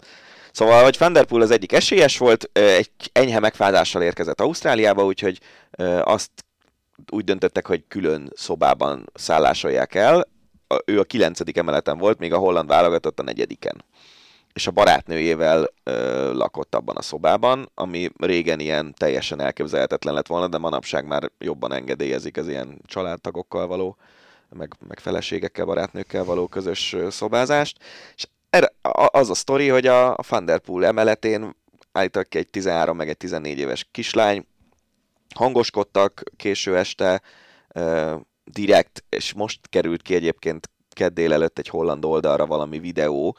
Szóval, 0.53 0.83
hogy 0.83 0.99
Van 0.99 1.13
der 1.13 1.25
Poel 1.25 1.43
az 1.43 1.51
egyik 1.51 1.73
esélyes 1.73 2.19
volt, 2.19 2.51
egy 2.53 2.91
enyhe 3.13 3.41
megfázással 3.41 4.03
érkezett 4.03 4.41
Ausztráliába, 4.41 5.05
úgyhogy 5.05 5.41
azt 6.03 6.31
úgy 7.11 7.25
döntöttek, 7.25 7.67
hogy 7.67 7.85
külön 7.89 8.31
szobában 8.35 9.11
szállásolják 9.15 9.95
el. 9.95 10.29
Ő 10.85 10.99
a 10.99 11.05
kilencedik 11.05 11.57
emeleten 11.57 11.99
volt, 11.99 12.19
még 12.19 12.33
a 12.33 12.39
holland 12.39 12.69
válogatott 12.69 13.21
a 13.21 13.23
negyediken. 13.23 13.85
És 14.53 14.67
a 14.67 14.71
barátnőjével 14.71 15.73
ö, 15.83 16.33
lakott 16.33 16.75
abban 16.75 16.97
a 16.97 17.03
szobában, 17.03 17.71
ami 17.75 18.11
régen 18.17 18.61
ilyen 18.61 18.95
teljesen 18.97 19.41
elképzelhetetlen 19.41 20.15
lett 20.15 20.27
volna, 20.27 20.49
de 20.49 20.59
manapság 20.59 21.07
már 21.07 21.31
jobban 21.39 21.73
engedélyezik 21.73 22.37
az 22.37 22.49
ilyen 22.49 22.81
családtagokkal 22.87 23.67
való 23.67 23.97
meg, 24.51 24.75
meg 24.89 24.99
feleségekkel, 24.99 25.65
barátnőkkel 25.65 26.25
való 26.25 26.47
közös 26.47 26.97
szobázást, 27.11 27.79
és 28.15 28.27
erre, 28.51 28.73
az 29.11 29.31
a 29.31 29.35
sztori, 29.35 29.69
hogy 29.69 29.87
a, 29.87 30.11
a 30.11 30.23
Thunderpool 30.23 30.85
emeletén 30.85 31.57
állítak 31.93 32.35
egy 32.35 32.49
13 32.51 32.97
meg 32.97 33.09
egy 33.09 33.17
14 33.17 33.59
éves 33.59 33.89
kislány, 33.91 34.47
hangoskodtak 35.35 36.23
késő 36.37 36.77
este, 36.77 37.23
direkt, 38.45 39.05
és 39.09 39.33
most 39.33 39.61
került 39.69 40.03
ki 40.03 40.15
egyébként 40.15 40.71
kedd 40.91 41.15
délelőtt 41.15 41.59
egy 41.59 41.69
holland 41.69 42.05
oldalra 42.05 42.47
valami 42.47 42.79
videó, 42.79 43.37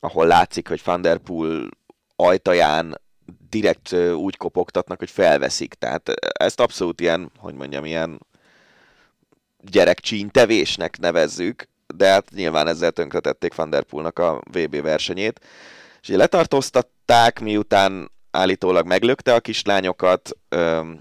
ahol 0.00 0.26
látszik, 0.26 0.68
hogy 0.68 0.82
Thunderpool 0.82 1.68
ajtaján 2.16 3.00
direkt 3.48 3.92
úgy 3.92 4.36
kopogtatnak, 4.36 4.98
hogy 4.98 5.10
felveszik. 5.10 5.74
Tehát 5.74 6.10
ezt 6.18 6.60
abszolút 6.60 7.00
ilyen, 7.00 7.30
hogy 7.38 7.54
mondjam, 7.54 7.84
ilyen 7.84 8.20
gyerekcsíntevésnek 9.62 10.98
nevezzük, 10.98 11.68
de 11.94 12.08
hát 12.08 12.30
nyilván 12.30 12.66
ezzel 12.66 12.90
tönkretették 12.90 13.54
Van 13.54 13.70
Der 13.70 13.82
Poelnak 13.82 14.18
a 14.18 14.40
VB 14.52 14.82
versenyét. 14.82 15.40
És 16.00 16.08
így 16.08 16.16
letartóztatták, 16.16 17.40
miután 17.40 18.10
állítólag 18.30 18.86
meglökte 18.86 19.34
a 19.34 19.40
kislányokat, 19.40 20.30
öm, 20.48 21.00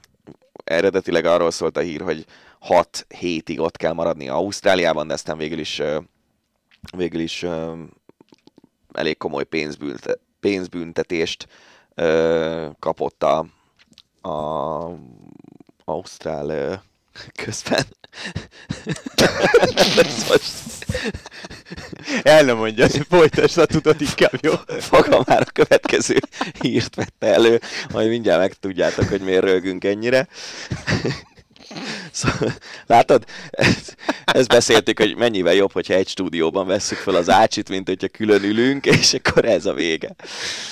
eredetileg 0.64 1.26
arról 1.26 1.52
szólt 1.52 1.77
a 1.77 1.81
hír, 1.81 2.02
hogy 2.02 2.26
6 2.60 3.06
hétig 3.07 3.60
ott 3.60 3.77
kell 3.77 3.94
maradni 3.94 4.30
Ausztráliában, 4.30 5.07
de 5.07 5.14
aztán 5.14 5.38
végül 5.38 5.60
is, 5.60 5.81
végül 6.98 7.19
is 7.19 7.44
öm, 7.44 7.91
elég 8.94 9.18
komoly 9.18 9.44
pénzbűnte, 9.44 10.18
pénzbüntetést 10.40 11.48
ö, 11.95 12.68
kapott 12.80 13.23
a, 13.23 13.45
a 14.30 14.99
Ausztrál 15.86 16.84
közben. 17.44 17.86
El 22.23 22.44
nem 22.44 22.57
mondja, 22.57 22.88
hogy 22.88 23.06
folytasd 23.10 23.57
a 23.57 23.65
tudat 23.65 24.02
inkább, 24.02 24.40
jó? 24.41 24.53
Foga 24.80 25.23
már 25.26 25.41
a 25.41 25.52
következő 25.52 26.19
hírt 26.61 26.95
vette 26.95 27.27
elő, 27.34 27.61
majd 27.91 28.10
mindjárt 28.10 28.40
megtudjátok, 28.40 29.10
hogy 29.10 29.22
miért 29.22 29.44
rögünk 29.44 29.84
ennyire. 29.84 30.27
Szóval, 32.11 32.53
látod, 32.86 33.26
ezt, 33.49 33.95
ezt 34.26 34.48
beszéltük, 34.48 34.99
hogy 34.99 35.15
mennyivel 35.15 35.53
jobb, 35.53 35.72
hogyha 35.72 35.94
egy 35.94 36.07
stúdióban 36.07 36.68
vesszük 36.68 36.98
fel 36.98 37.15
az 37.15 37.30
ácsit, 37.30 37.69
mint 37.69 37.88
hogyha 37.88 38.07
külön 38.07 38.44
ülünk, 38.44 38.86
és 38.86 39.14
akkor 39.14 39.45
ez 39.45 39.65
a 39.65 39.73
vége. 39.73 40.15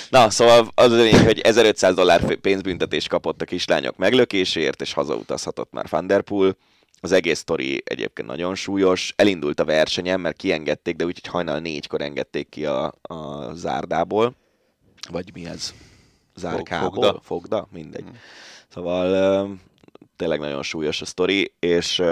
Na, 0.08 0.30
szóval 0.30 0.70
az 0.74 0.92
a 0.92 0.96
lényeg, 0.96 1.24
hogy 1.24 1.40
1500 1.40 1.94
dollár 1.94 2.36
pénzbüntetés 2.36 3.06
kapott 3.06 3.42
a 3.42 3.44
kislányok 3.44 3.96
meglökéséért, 3.96 4.80
és 4.80 4.92
hazautazhatott 4.92 5.72
már 5.72 5.86
Van 5.90 6.06
Der 6.06 6.22
Poel. 6.22 6.56
Az 7.00 7.12
egész 7.12 7.38
sztori 7.38 7.82
egyébként 7.84 8.28
nagyon 8.28 8.54
súlyos. 8.54 9.12
Elindult 9.16 9.60
a 9.60 9.64
versenyen, 9.64 10.20
mert 10.20 10.36
kiengedték, 10.36 10.96
de 10.96 11.04
úgyhogy 11.04 11.30
hajnal 11.30 11.58
négykor 11.58 12.00
engedték 12.00 12.48
ki 12.48 12.66
a, 12.66 12.94
a 13.02 13.52
zárdából. 13.54 14.34
Vagy 15.10 15.30
mi 15.34 15.46
ez? 15.46 15.74
Zárkából? 16.36 16.90
Fogda. 16.90 17.20
Fogda? 17.22 17.68
Mindegy. 17.72 18.02
Hmm. 18.02 18.18
Szóval 18.68 19.58
tényleg 20.16 20.38
nagyon 20.38 20.62
súlyos 20.62 21.00
a 21.00 21.04
sztori, 21.04 21.52
és, 21.58 22.02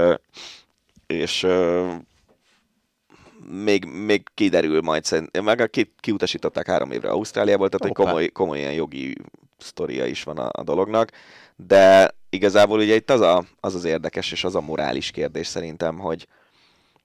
és 1.06 1.46
még, 3.50 3.84
még 3.84 4.22
kiderül 4.34 4.80
majd 4.80 5.04
szerintem, 5.04 5.44
meg 5.44 5.68
ki, 5.70 5.94
kiutasították 6.00 6.66
három 6.66 6.90
évre 6.90 7.08
Ausztráliából, 7.08 7.68
tehát 7.68 7.90
Opa. 7.90 8.00
egy 8.00 8.06
komoly, 8.06 8.28
komoly 8.28 8.58
ilyen 8.58 8.72
jogi 8.72 9.14
sztoria 9.58 10.06
is 10.06 10.22
van 10.22 10.38
a, 10.38 10.48
a 10.52 10.62
dolognak, 10.62 11.10
de 11.56 12.14
igazából 12.36 12.78
ugye 12.78 12.94
itt 12.94 13.10
az, 13.10 13.20
a, 13.20 13.44
az 13.60 13.74
az 13.74 13.84
érdekes, 13.84 14.32
és 14.32 14.44
az 14.44 14.54
a 14.54 14.60
morális 14.60 15.10
kérdés 15.10 15.46
szerintem, 15.46 15.98
hogy 15.98 16.28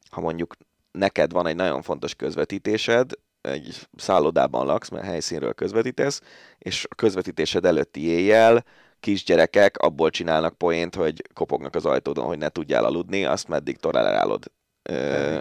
ha 0.10 0.22
mondjuk 0.22 0.56
neked 0.92 1.32
van 1.32 1.48
egy 1.48 1.56
nagyon 1.56 1.82
fontos 1.82 2.16
közvetítésed, 2.16 3.12
egy 3.42 3.88
szállodában 3.96 4.66
laksz, 4.66 4.90
mert 4.90 5.06
helyszínről 5.06 5.54
közvetítesz, 5.54 6.22
és 6.58 6.86
a 6.90 6.96
közvetítésed 6.96 7.66
előtti 7.66 8.08
éjjel 8.08 8.66
kisgyerekek 9.00 9.78
abból 9.78 10.10
csinálnak 10.10 10.58
poént, 10.58 10.96
hogy 10.96 11.22
kopognak 11.34 11.76
az 11.76 11.86
ajtódon, 11.86 12.26
hogy 12.26 12.38
ne 12.38 12.50
tudjál 12.50 12.86
aludni, 12.86 13.26
azt 13.26 13.48
meddig 13.48 13.78
tolerálod. 13.78 14.52
Ö, 14.84 15.40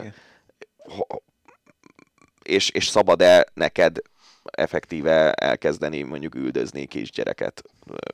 és, 2.42 2.70
és 2.70 2.86
szabad-e 2.86 3.46
neked 3.54 3.98
effektíve 4.60 5.32
elkezdeni 5.32 6.02
mondjuk 6.02 6.34
üldözni 6.34 6.86
kisgyereket 6.86 7.62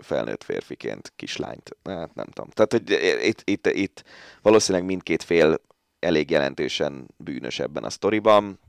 felnőtt 0.03 0.45
férfiként, 0.45 1.13
kislányt? 1.17 1.77
Hát 1.85 2.15
nem 2.15 2.27
tudom. 2.27 2.51
Tehát, 2.51 2.73
hogy 2.73 2.91
itt, 3.27 3.43
itt, 3.45 3.67
itt 3.67 4.05
valószínűleg 4.43 4.87
mindkét 4.87 5.23
fél 5.23 5.61
elég 5.99 6.31
jelentősen 6.31 7.07
bűnös 7.17 7.59
ebben 7.59 7.85
a 7.85 7.91
sztoriban. 7.91 8.61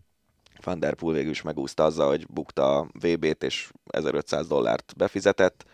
Van 0.64 0.80
der 0.80 0.94
Poel 0.94 1.16
végül 1.16 1.32
is 1.32 1.42
megúszta 1.42 1.84
azzal, 1.84 2.08
hogy 2.08 2.28
bukta 2.28 2.78
a 2.78 2.88
VB-t, 2.94 3.44
és 3.44 3.72
1500 3.88 4.48
dollárt 4.48 4.94
befizetett 4.98 5.66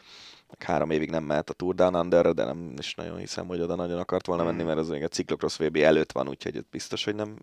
három 0.60 0.92
évig 0.92 1.10
nem 1.10 1.24
mehet 1.24 1.50
a 1.50 1.54
Tour 1.54 1.76
Down 1.76 1.96
under 1.96 2.34
de 2.34 2.46
nem 2.46 2.74
is 2.78 2.96
nagyon 2.96 3.18
hiszem, 3.18 3.48
hogy 3.48 3.62
oda 3.62 3.76
nagyon 3.76 4.00
akart 4.00 4.26
volna 4.26 4.44
menni, 4.44 4.64
mert 4.64 4.78
az 4.78 4.90
még 4.90 5.04
a 5.04 5.08
Cyclocross 5.08 5.58
VB 5.58 5.76
előtt 5.76 6.12
van, 6.12 6.30
úgyhogy 6.30 6.66
biztos, 6.72 7.04
hogy 7.04 7.16
nem. 7.16 7.36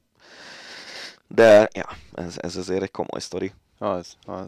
De 1.34 1.68
ja, 1.72 1.88
ez, 2.14 2.34
ez 2.40 2.56
azért 2.56 2.82
egy 2.82 2.90
komoly 2.90 3.20
sztori. 3.20 3.52
Az, 3.78 4.16
az. 4.26 4.46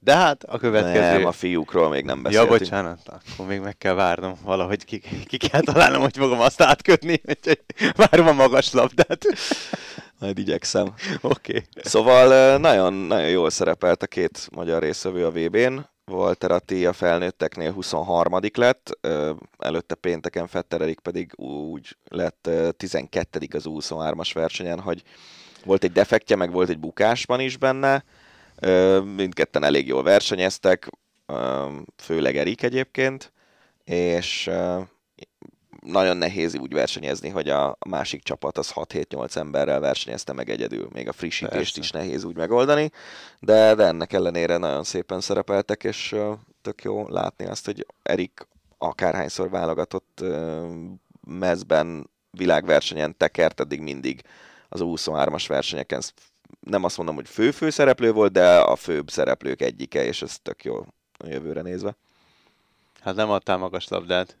De 0.00 0.14
hát 0.16 0.44
a 0.44 0.58
következő... 0.58 1.18
Nem, 1.18 1.24
a 1.26 1.32
fiúkról 1.32 1.88
még 1.88 2.04
nem 2.04 2.22
beszéltünk. 2.22 2.52
Ja, 2.52 2.58
bocsánat, 2.58 3.00
akkor 3.08 3.46
még 3.46 3.60
meg 3.60 3.78
kell 3.78 3.94
várnom 3.94 4.34
valahogy 4.44 4.84
ki, 4.84 4.98
ki 5.26 5.36
kell 5.36 5.60
találnom, 5.60 6.00
hogy 6.00 6.16
fogom 6.16 6.40
azt 6.40 6.62
átkötni, 6.62 7.20
úgyhogy 7.28 7.60
várom 7.96 8.26
a 8.26 8.32
magas 8.32 8.72
labdát. 8.72 9.24
Majd 10.18 10.38
igyekszem. 10.38 10.94
Oké. 11.20 11.56
Okay. 11.56 11.64
Szóval 11.82 12.58
nagyon, 12.58 12.92
nagyon 12.92 13.28
jól 13.28 13.50
szerepelt 13.50 14.02
a 14.02 14.06
két 14.06 14.48
magyar 14.52 14.82
részvevő 14.82 15.26
a 15.26 15.30
VB-n. 15.30 15.78
Walter 16.06 16.50
Atti 16.50 16.86
a 16.86 16.92
felnőtteknél 16.92 17.72
23 17.72 18.40
lett, 18.54 18.98
előtte 19.58 19.94
pénteken 19.94 20.46
Fetterelik 20.46 21.00
pedig 21.00 21.32
úgy 21.36 21.96
lett 22.04 22.50
12 22.76 23.46
az 23.54 23.64
23-as 23.66 24.30
versenyen, 24.34 24.80
hogy 24.80 25.02
volt 25.64 25.84
egy 25.84 25.92
defektje, 25.92 26.36
meg 26.36 26.50
volt 26.52 26.68
egy 26.68 26.78
bukásban 26.78 27.40
is 27.40 27.56
benne, 27.56 28.04
mindketten 29.16 29.64
elég 29.64 29.86
jól 29.86 30.02
versenyeztek, 30.02 30.88
főleg 31.96 32.36
Erik 32.36 32.62
egyébként, 32.62 33.32
és 33.84 34.50
nagyon 35.82 36.16
nehéz 36.16 36.56
úgy 36.56 36.72
versenyezni, 36.72 37.28
hogy 37.28 37.48
a 37.48 37.76
másik 37.88 38.22
csapat 38.22 38.58
az 38.58 38.72
6-7-8 38.74 39.36
emberrel 39.36 39.80
versenyezte 39.80 40.32
meg 40.32 40.50
egyedül. 40.50 40.88
Még 40.92 41.08
a 41.08 41.12
frissítést 41.12 41.74
Persze. 41.74 41.80
is 41.80 41.90
nehéz 41.90 42.24
úgy 42.24 42.36
megoldani, 42.36 42.90
de, 43.40 43.74
de 43.74 43.84
ennek 43.84 44.12
ellenére 44.12 44.56
nagyon 44.56 44.84
szépen 44.84 45.20
szerepeltek, 45.20 45.84
és 45.84 46.16
tök 46.62 46.82
jó 46.82 47.08
látni 47.08 47.46
azt, 47.46 47.64
hogy 47.64 47.86
Erik 48.02 48.46
akárhányszor 48.78 49.50
válogatott 49.50 50.24
mezben 51.26 52.10
világversenyen 52.30 53.16
tekert, 53.16 53.60
eddig 53.60 53.80
mindig 53.80 54.22
az 54.68 54.80
23-as 54.84 55.44
versenyeken 55.48 56.02
nem 56.60 56.84
azt 56.84 56.96
mondom, 56.96 57.14
hogy 57.14 57.28
fő-fő 57.28 57.70
szereplő 57.70 58.12
volt, 58.12 58.32
de 58.32 58.58
a 58.58 58.76
főbb 58.76 59.10
szereplők 59.10 59.62
egyike, 59.62 60.04
és 60.04 60.22
ez 60.22 60.38
tök 60.42 60.64
jó 60.64 60.76
a 61.18 61.26
jövőre 61.26 61.62
nézve. 61.62 61.96
Hát 63.00 63.14
nem 63.14 63.30
adtál 63.30 63.56
magas 63.56 63.88
labdát. 63.88 64.36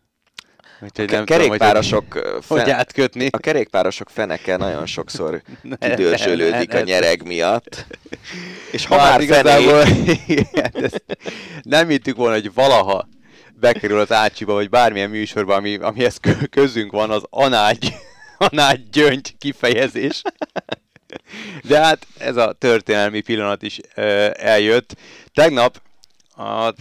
Úgyhogy 0.80 1.14
a 1.14 1.24
kerékpárosok 1.24 2.08
tudom, 2.08 2.32
hogy, 2.32 2.44
fen... 2.44 2.58
hogy 2.58 2.70
átkötni. 2.70 3.28
A 3.30 3.38
kerékpárosok 3.38 4.10
feneke 4.10 4.56
nagyon 4.56 4.86
sokszor 4.86 5.42
kidősölődik 5.80 6.74
a 6.74 6.80
nyereg 6.80 7.26
miatt. 7.26 7.86
És 8.72 8.86
ha 8.86 8.96
már 8.96 9.20
igazából, 9.20 9.82
igen, 10.26 10.90
nem 11.62 11.88
hittük 11.88 12.16
volna, 12.16 12.34
hogy 12.34 12.54
valaha 12.54 13.08
bekerül 13.54 14.00
az 14.00 14.12
Ácsiba, 14.12 14.52
vagy 14.52 14.68
bármilyen 14.68 15.10
műsorba, 15.10 15.54
ami, 15.54 15.76
amihez 15.76 16.20
közünk 16.50 16.92
van, 16.92 17.10
az 17.10 17.22
anágy, 17.30 17.94
anágy 18.38 18.88
gyöngy 18.90 19.36
kifejezés. 19.38 20.22
De 21.62 21.78
hát 21.80 22.06
ez 22.18 22.36
a 22.36 22.52
történelmi 22.52 23.20
pillanat 23.20 23.62
is 23.62 23.78
eljött. 24.32 24.96
Tegnap 25.32 25.80
a 26.36 26.74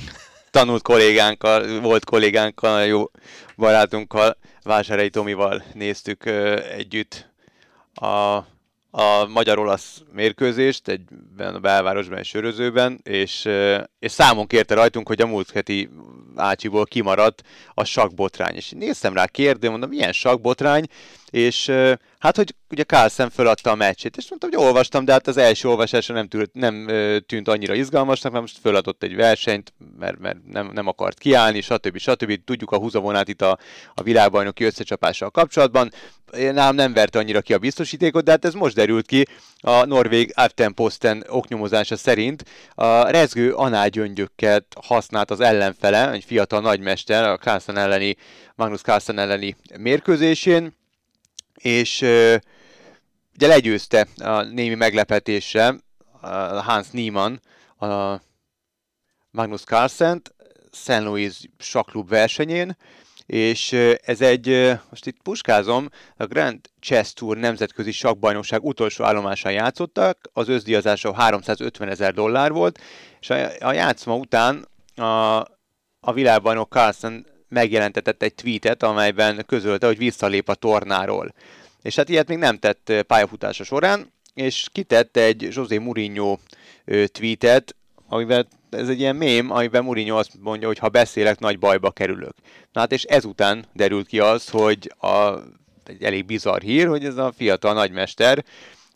tanult 0.51 0.81
kollégánkkal, 0.81 1.79
volt 1.79 2.05
kollégánkkal, 2.05 2.83
jó 2.83 3.11
barátunkkal, 3.55 4.37
Vásárhelyi 4.63 5.09
Tomival 5.09 5.63
néztük 5.73 6.25
együtt 6.77 7.29
a 7.93 8.45
a 8.99 9.25
magyar-olasz 9.25 10.01
mérkőzést 10.11 10.87
egy 10.87 11.01
a 11.37 11.59
belvárosban, 11.59 12.17
egy 12.17 12.25
sörözőben, 12.25 12.99
és, 13.03 13.49
és 13.99 14.11
számon 14.11 14.47
kérte 14.47 14.73
rajtunk, 14.73 15.07
hogy 15.07 15.21
a 15.21 15.27
múlt 15.27 15.51
heti 15.51 15.89
Ácsiból 16.35 16.85
kimaradt 16.85 17.43
a 17.73 17.83
sakbotrány. 17.83 18.55
És 18.55 18.69
néztem 18.69 19.13
rá 19.13 19.25
kérdő, 19.25 19.69
mondom, 19.69 19.89
milyen 19.89 20.11
sakbotrány, 20.11 20.85
és 21.37 21.71
hát, 22.19 22.35
hogy 22.35 22.55
ugye 22.69 22.83
Carlsen 22.83 23.29
föladta 23.29 23.71
a 23.71 23.75
meccsét, 23.75 24.17
és 24.17 24.29
mondtam, 24.29 24.49
hogy 24.49 24.67
olvastam, 24.67 25.05
de 25.05 25.11
hát 25.11 25.27
az 25.27 25.37
első 25.37 25.69
olvasásra 25.69 26.13
nem, 26.13 26.27
tűnt, 26.27 26.53
nem 26.53 26.87
tűnt 27.25 27.47
annyira 27.47 27.73
izgalmasnak, 27.73 28.31
mert 28.31 28.43
most 28.43 28.57
föladott 28.61 29.03
egy 29.03 29.15
versenyt, 29.15 29.73
mert, 29.99 30.19
mert 30.19 30.37
nem, 30.51 30.71
nem 30.73 30.87
akart 30.87 31.19
kiállni, 31.19 31.61
stb. 31.61 31.97
stb. 31.97 32.43
Tudjuk 32.45 32.71
a 32.71 32.77
húzavonát 32.77 33.27
itt 33.27 33.41
a, 33.41 33.57
a 33.93 34.03
világbajnoki 34.03 34.63
összecsapással 34.63 35.29
kapcsolatban. 35.29 35.91
Nálam 36.31 36.75
nem 36.75 36.93
verte 36.93 37.19
annyira 37.19 37.41
ki 37.41 37.53
a 37.53 37.57
biztosítékot, 37.57 38.23
de 38.23 38.31
hát 38.31 38.45
ez 38.45 38.53
most 38.53 38.75
derült 38.75 39.05
ki 39.05 39.25
a 39.59 39.85
norvég 39.85 40.31
Aftenposten 40.35 41.25
oknyomozása 41.27 41.95
szerint. 41.95 42.43
A 42.73 43.09
rezgő 43.09 43.53
anágyöngyöket 43.53 44.65
használt 44.81 45.31
az 45.31 45.39
ellenfele, 45.39 46.11
egy 46.11 46.23
fiatal 46.23 46.61
nagymester 46.61 47.23
a 47.23 47.37
Carlsen 47.37 47.77
elleni, 47.77 48.15
Magnus 48.55 48.81
Carlsen 48.81 49.19
elleni 49.19 49.55
mérkőzésén 49.77 50.75
és 51.57 52.01
ugye 53.35 53.47
legyőzte 53.47 54.07
a 54.17 54.41
némi 54.41 54.75
meglepetésre 54.75 55.75
Hans 56.63 56.89
Niemann 56.91 57.39
a 57.79 58.21
Magnus 59.31 59.61
Carlsen 59.63 60.21
St. 60.71 60.99
Louis 60.99 61.33
saklub 61.57 62.09
versenyén, 62.09 62.77
és 63.25 63.71
ez 64.03 64.21
egy, 64.21 64.77
most 64.89 65.05
itt 65.05 65.21
puskázom, 65.21 65.89
a 66.17 66.25
Grand 66.25 66.59
Chess 66.79 67.13
Tour 67.13 67.37
nemzetközi 67.37 67.91
sakbajnokság 67.91 68.63
utolsó 68.63 69.03
állomásán 69.03 69.51
játszottak, 69.51 70.29
az 70.33 70.49
összdíjazása 70.49 71.13
350 71.13 71.89
ezer 71.89 72.13
dollár 72.13 72.51
volt, 72.51 72.79
és 73.19 73.29
a, 73.29 73.49
a 73.59 73.71
játszma 73.71 74.15
után 74.15 74.67
a, 74.95 75.37
a 75.99 76.13
világbajnok 76.13 76.71
Carlsen 76.71 77.25
megjelentetett 77.49 78.23
egy 78.23 78.33
tweetet, 78.33 78.83
amelyben 78.83 79.43
közölte, 79.47 79.85
hogy 79.85 79.97
visszalép 79.97 80.49
a 80.49 80.55
tornáról. 80.55 81.33
És 81.81 81.95
hát 81.95 82.09
ilyet 82.09 82.27
még 82.27 82.37
nem 82.37 82.57
tett 82.57 82.91
pályafutása 83.07 83.63
során, 83.63 84.11
és 84.33 84.67
kitett 84.71 85.17
egy 85.17 85.47
José 85.51 85.77
Mourinho 85.77 86.37
tweetet, 87.11 87.75
amivel 88.07 88.47
ez 88.69 88.89
egy 88.89 88.99
ilyen 88.99 89.15
mém, 89.15 89.51
amiben 89.51 89.83
Mourinho 89.83 90.17
azt 90.17 90.31
mondja, 90.39 90.67
hogy 90.67 90.77
ha 90.77 90.89
beszélek, 90.89 91.39
nagy 91.39 91.59
bajba 91.59 91.91
kerülök. 91.91 92.35
Na 92.71 92.79
hát 92.79 92.91
és 92.91 93.03
ezután 93.03 93.65
derült 93.73 94.07
ki 94.07 94.19
az, 94.19 94.49
hogy 94.49 94.93
a, 94.99 95.33
egy 95.83 96.03
elég 96.03 96.25
bizarr 96.25 96.61
hír, 96.61 96.87
hogy 96.87 97.05
ez 97.05 97.17
a 97.17 97.33
fiatal 97.37 97.73
nagymester 97.73 98.43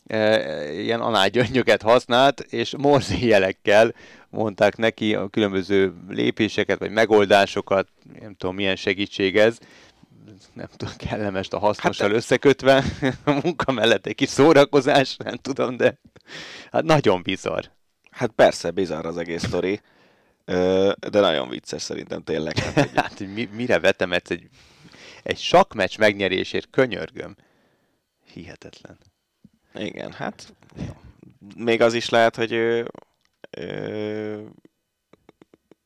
e, 0.06 0.72
ilyen 0.72 1.00
anágyöngyöket 1.00 1.82
használt, 1.82 2.40
és 2.40 2.74
morzi 2.78 3.26
jelekkel 3.26 3.94
mondták 4.32 4.76
neki 4.76 5.14
a 5.14 5.28
különböző 5.28 5.94
lépéseket, 6.08 6.78
vagy 6.78 6.90
megoldásokat, 6.90 7.88
nem 8.20 8.34
tudom 8.34 8.54
milyen 8.54 8.76
segítség 8.76 9.36
ez, 9.36 9.58
nem 10.52 10.66
tudom, 10.76 10.94
kellemes 10.96 11.48
a 11.50 11.58
hasznossal 11.58 12.06
hát, 12.06 12.16
összekötve, 12.16 12.84
a 13.24 13.30
munka 13.42 13.72
mellett 13.72 14.06
egy 14.06 14.14
kis 14.14 14.28
szórakozás, 14.28 15.16
nem 15.16 15.36
tudom, 15.36 15.76
de 15.76 15.98
hát 16.70 16.84
nagyon 16.84 17.22
bizarr. 17.22 17.64
Hát 18.10 18.30
persze, 18.30 18.70
bizarr 18.70 19.06
az 19.06 19.16
egész 19.16 19.42
sztori, 19.42 19.80
de 20.44 21.20
nagyon 21.20 21.48
vicces 21.48 21.82
szerintem 21.82 22.22
tényleg. 22.22 22.58
Hát, 22.58 22.74
hogy... 22.74 22.90
hát 23.02 23.20
mi, 23.20 23.48
mire 23.52 23.80
vetemetsz 23.80 24.30
egy, 24.30 24.48
egy 25.22 25.38
sakmeccs 25.38 25.98
megnyerésért, 25.98 26.68
könyörgöm. 26.70 27.36
Hihetetlen. 28.32 28.98
Igen, 29.74 30.12
hát 30.12 30.54
még 31.56 31.80
az 31.80 31.94
is 31.94 32.08
lehet, 32.08 32.36
hogy 32.36 32.52
ő, 32.52 32.90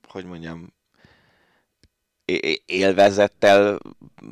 hogy 0.09 0.25
mondjam, 0.25 0.75
élvezettel 2.67 3.79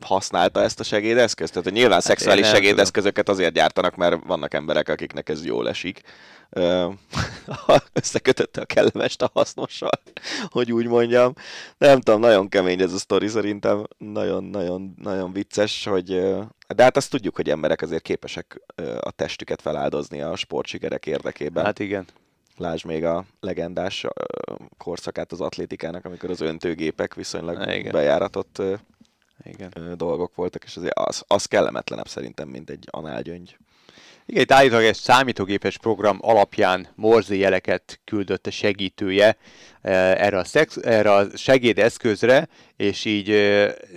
használta 0.01 0.63
ezt 0.63 0.81
a 0.81 0.85
segédeszközt? 0.85 1.53
Tehát 1.53 1.69
hogy 1.69 1.77
nyilván 1.77 1.93
hát 1.93 2.03
szexuális 2.03 2.49
segédeszközöket 2.49 3.29
azért 3.29 3.55
gyártanak, 3.55 3.97
mert 3.97 4.25
vannak 4.27 4.55
emberek, 4.55 4.89
akiknek 4.89 5.29
ez 5.29 5.45
jól 5.45 5.69
esik. 5.69 6.01
Összekötötte 7.93 8.61
a 8.61 8.65
kellemest 8.65 9.23
a 9.23 9.31
hasznossal, 9.33 10.01
hogy 10.49 10.73
úgy 10.73 10.87
mondjam. 10.87 11.33
Nem 11.79 12.01
tudom, 12.01 12.21
nagyon 12.21 12.49
kemény 12.49 12.81
ez 12.81 12.93
a 12.93 12.99
sztori 12.99 13.29
szerintem. 13.29 13.87
Nagyon-nagyon 13.99 14.95
nagyon 15.03 15.33
vicces, 15.33 15.85
hogy 15.85 16.07
de 16.75 16.83
hát 16.83 16.97
azt 16.97 17.11
tudjuk, 17.11 17.37
hogy 17.37 17.51
emberek 17.51 17.83
azért 17.83 18.03
képesek 18.03 18.61
a 19.01 19.11
testüket 19.11 19.63
feláldozni 19.63 20.21
a 20.21 20.37
sportsikerek 20.37 21.07
érdekében. 21.07 21.65
Hát 21.65 21.79
igen. 21.79 22.07
Lásd 22.57 22.85
még 22.85 23.05
a 23.05 23.25
legendás 23.41 24.07
korszakát 24.79 25.33
az 25.33 25.41
atlétikának, 25.41 26.05
amikor 26.05 26.31
az 26.31 26.41
öntőgépek 26.41 27.15
viszonylag 27.15 27.69
Igen. 27.69 27.93
bejáratott 27.93 28.63
Igen. 29.45 29.95
dolgok 29.97 30.35
voltak, 30.35 30.65
és 30.65 30.77
azért 30.77 30.99
az, 30.99 31.25
az 31.27 31.47
kellemetlenebb 31.47 32.09
szerintem, 32.09 32.49
mint 32.49 32.71
egy 32.71 32.89
análgyöngy. 32.91 33.57
Igen, 34.27 34.43
itt 34.43 34.53
állítólag 34.53 34.85
egy 34.85 34.97
számítógépes 34.97 35.79
program 35.79 36.19
alapján 36.21 36.87
morzi 36.95 37.39
jeleket 37.39 38.01
küldött 38.05 38.47
a 38.47 38.51
segítője 38.51 39.37
erre 39.83 40.39
a, 40.39 40.45
szex, 40.45 40.77
erre 40.77 41.13
a 41.13 41.37
segédeszközre, 41.37 42.49
és 42.77 43.05
így 43.05 43.29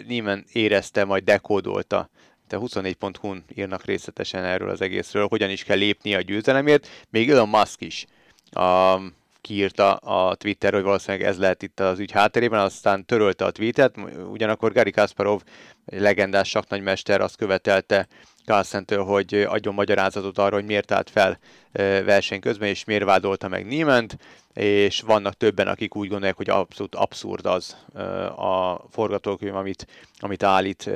Niemann 0.08 0.46
érezte, 0.52 1.06
majd 1.06 1.24
dekódolta. 1.24 2.10
De 2.48 2.58
24.hu-n 2.60 3.44
írnak 3.56 3.86
részletesen 3.86 4.44
erről 4.44 4.70
az 4.70 4.82
egészről, 4.82 5.28
hogyan 5.28 5.50
is 5.50 5.64
kell 5.64 5.78
lépni 5.78 6.16
a 6.16 6.22
győzelemért. 6.22 6.88
Még 7.10 7.30
Elon 7.30 7.50
Musk 7.50 7.82
is 7.82 8.06
a, 8.52 8.99
kiírta 9.41 9.95
a 9.95 10.36
Twitter, 10.36 10.74
hogy 10.74 10.84
valószínűleg 10.84 11.28
ez 11.28 11.38
lehet 11.38 11.64
itt 11.64 11.80
az 11.80 11.99
ügy 11.99 12.11
hátterében, 12.11 12.60
aztán 12.60 13.06
törölte 13.06 13.45
a 13.45 13.52
tweetet, 13.52 13.95
ugyanakkor 14.32 14.72
Gary 14.72 14.91
Kasparov, 14.91 15.41
egy 15.86 15.99
legendás 15.99 16.49
saknagymester 16.49 17.22
azt 17.22 17.36
követelte 17.36 18.07
Carlsen-től, 18.48 19.03
hogy 19.03 19.34
adjon 19.34 19.74
magyarázatot 19.74 20.38
arra, 20.38 20.56
hogy 20.56 20.65
miért 20.65 20.91
állt 20.91 21.10
fel 21.10 21.40
verseny 22.03 22.40
közben, 22.40 22.68
és 22.68 22.84
miért 22.84 23.03
vádolta 23.03 23.48
meg 23.48 23.65
Niement, 23.65 24.18
és 24.53 25.02
vannak 25.02 25.34
többen, 25.34 25.68
akik 25.68 25.95
úgy 25.95 26.07
gondolják, 26.07 26.38
hogy 26.38 26.49
abszolút 26.49 26.95
abszurd 26.95 27.45
az 27.45 27.78
a 28.38 28.84
forgatókönyv, 28.91 29.56
amit, 29.56 29.88
amit 30.19 30.44
állít 30.44 30.90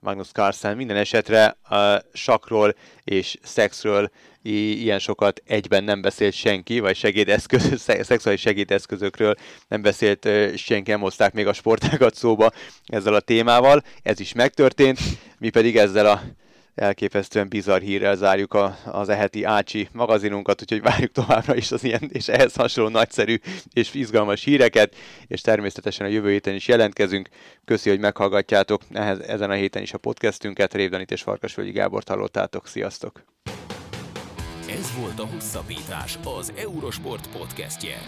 Magnus 0.00 0.28
Carlsen. 0.32 0.76
Minden 0.76 0.96
esetre 0.96 1.56
sakról 2.12 2.74
és 3.04 3.38
szexről 3.42 4.10
ilyen 4.42 4.98
sokat 4.98 5.42
egyben 5.46 5.84
nem 5.84 6.00
beszélt 6.00 6.34
senki, 6.34 6.80
vagy 6.80 6.96
segédeszköz, 6.96 7.82
szexuális 8.00 8.40
segédeszközökről 8.40 9.34
nem 9.68 9.82
beszélt 9.82 10.28
senki, 10.56 10.90
nem 10.90 11.00
hozták 11.00 11.32
még 11.32 11.46
a 11.46 11.52
sportágat 11.52 12.14
szóba 12.14 12.50
ezzel 12.86 13.14
a 13.14 13.20
témával. 13.20 13.82
Ez 14.02 14.20
is 14.20 14.32
megtörtént, 14.32 14.98
mi 15.38 15.50
pedig 15.50 15.76
ezzel 15.76 16.06
a 16.06 16.22
elképesztően 16.78 17.48
bizarr 17.48 17.80
hírrel 17.80 18.16
zárjuk 18.16 18.54
a, 18.54 18.78
az 18.84 19.08
eheti 19.08 19.44
Ácsi 19.44 19.88
magazinunkat, 19.92 20.60
úgyhogy 20.60 20.82
várjuk 20.82 21.12
továbbra 21.12 21.54
is 21.54 21.72
az 21.72 21.84
ilyen 21.84 22.10
és 22.12 22.28
ehhez 22.28 22.54
hasonló 22.54 22.90
nagyszerű 22.90 23.36
és 23.72 23.94
izgalmas 23.94 24.44
híreket, 24.44 24.96
és 25.26 25.40
természetesen 25.40 26.06
a 26.06 26.10
jövő 26.10 26.30
héten 26.30 26.54
is 26.54 26.68
jelentkezünk. 26.68 27.28
Köszi, 27.64 27.88
hogy 27.88 27.98
meghallgatjátok 27.98 28.82
ehhez, 28.92 29.18
ezen 29.18 29.50
a 29.50 29.54
héten 29.54 29.82
is 29.82 29.92
a 29.92 29.98
podcastünket. 29.98 30.74
Révdanit 30.74 31.10
és 31.10 31.22
Farkasvölgyi 31.22 31.70
Gábort 31.70 32.08
hallottátok. 32.08 32.66
Sziasztok! 32.66 33.24
Ez 34.70 34.92
volt 35.00 35.18
a 35.18 35.26
Hosszabbítás, 35.26 36.18
az 36.38 36.52
Eurosport 36.56 37.28
podcastje. 37.38 38.02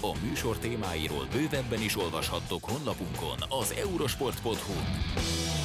A 0.00 0.12
műsor 0.28 0.58
témáiról 0.58 1.26
bővebben 1.32 1.82
is 1.82 1.96
olvashattok 1.96 2.64
honlapunkon 2.64 3.38
az 3.48 3.74
eurosport.hu. 3.78 5.63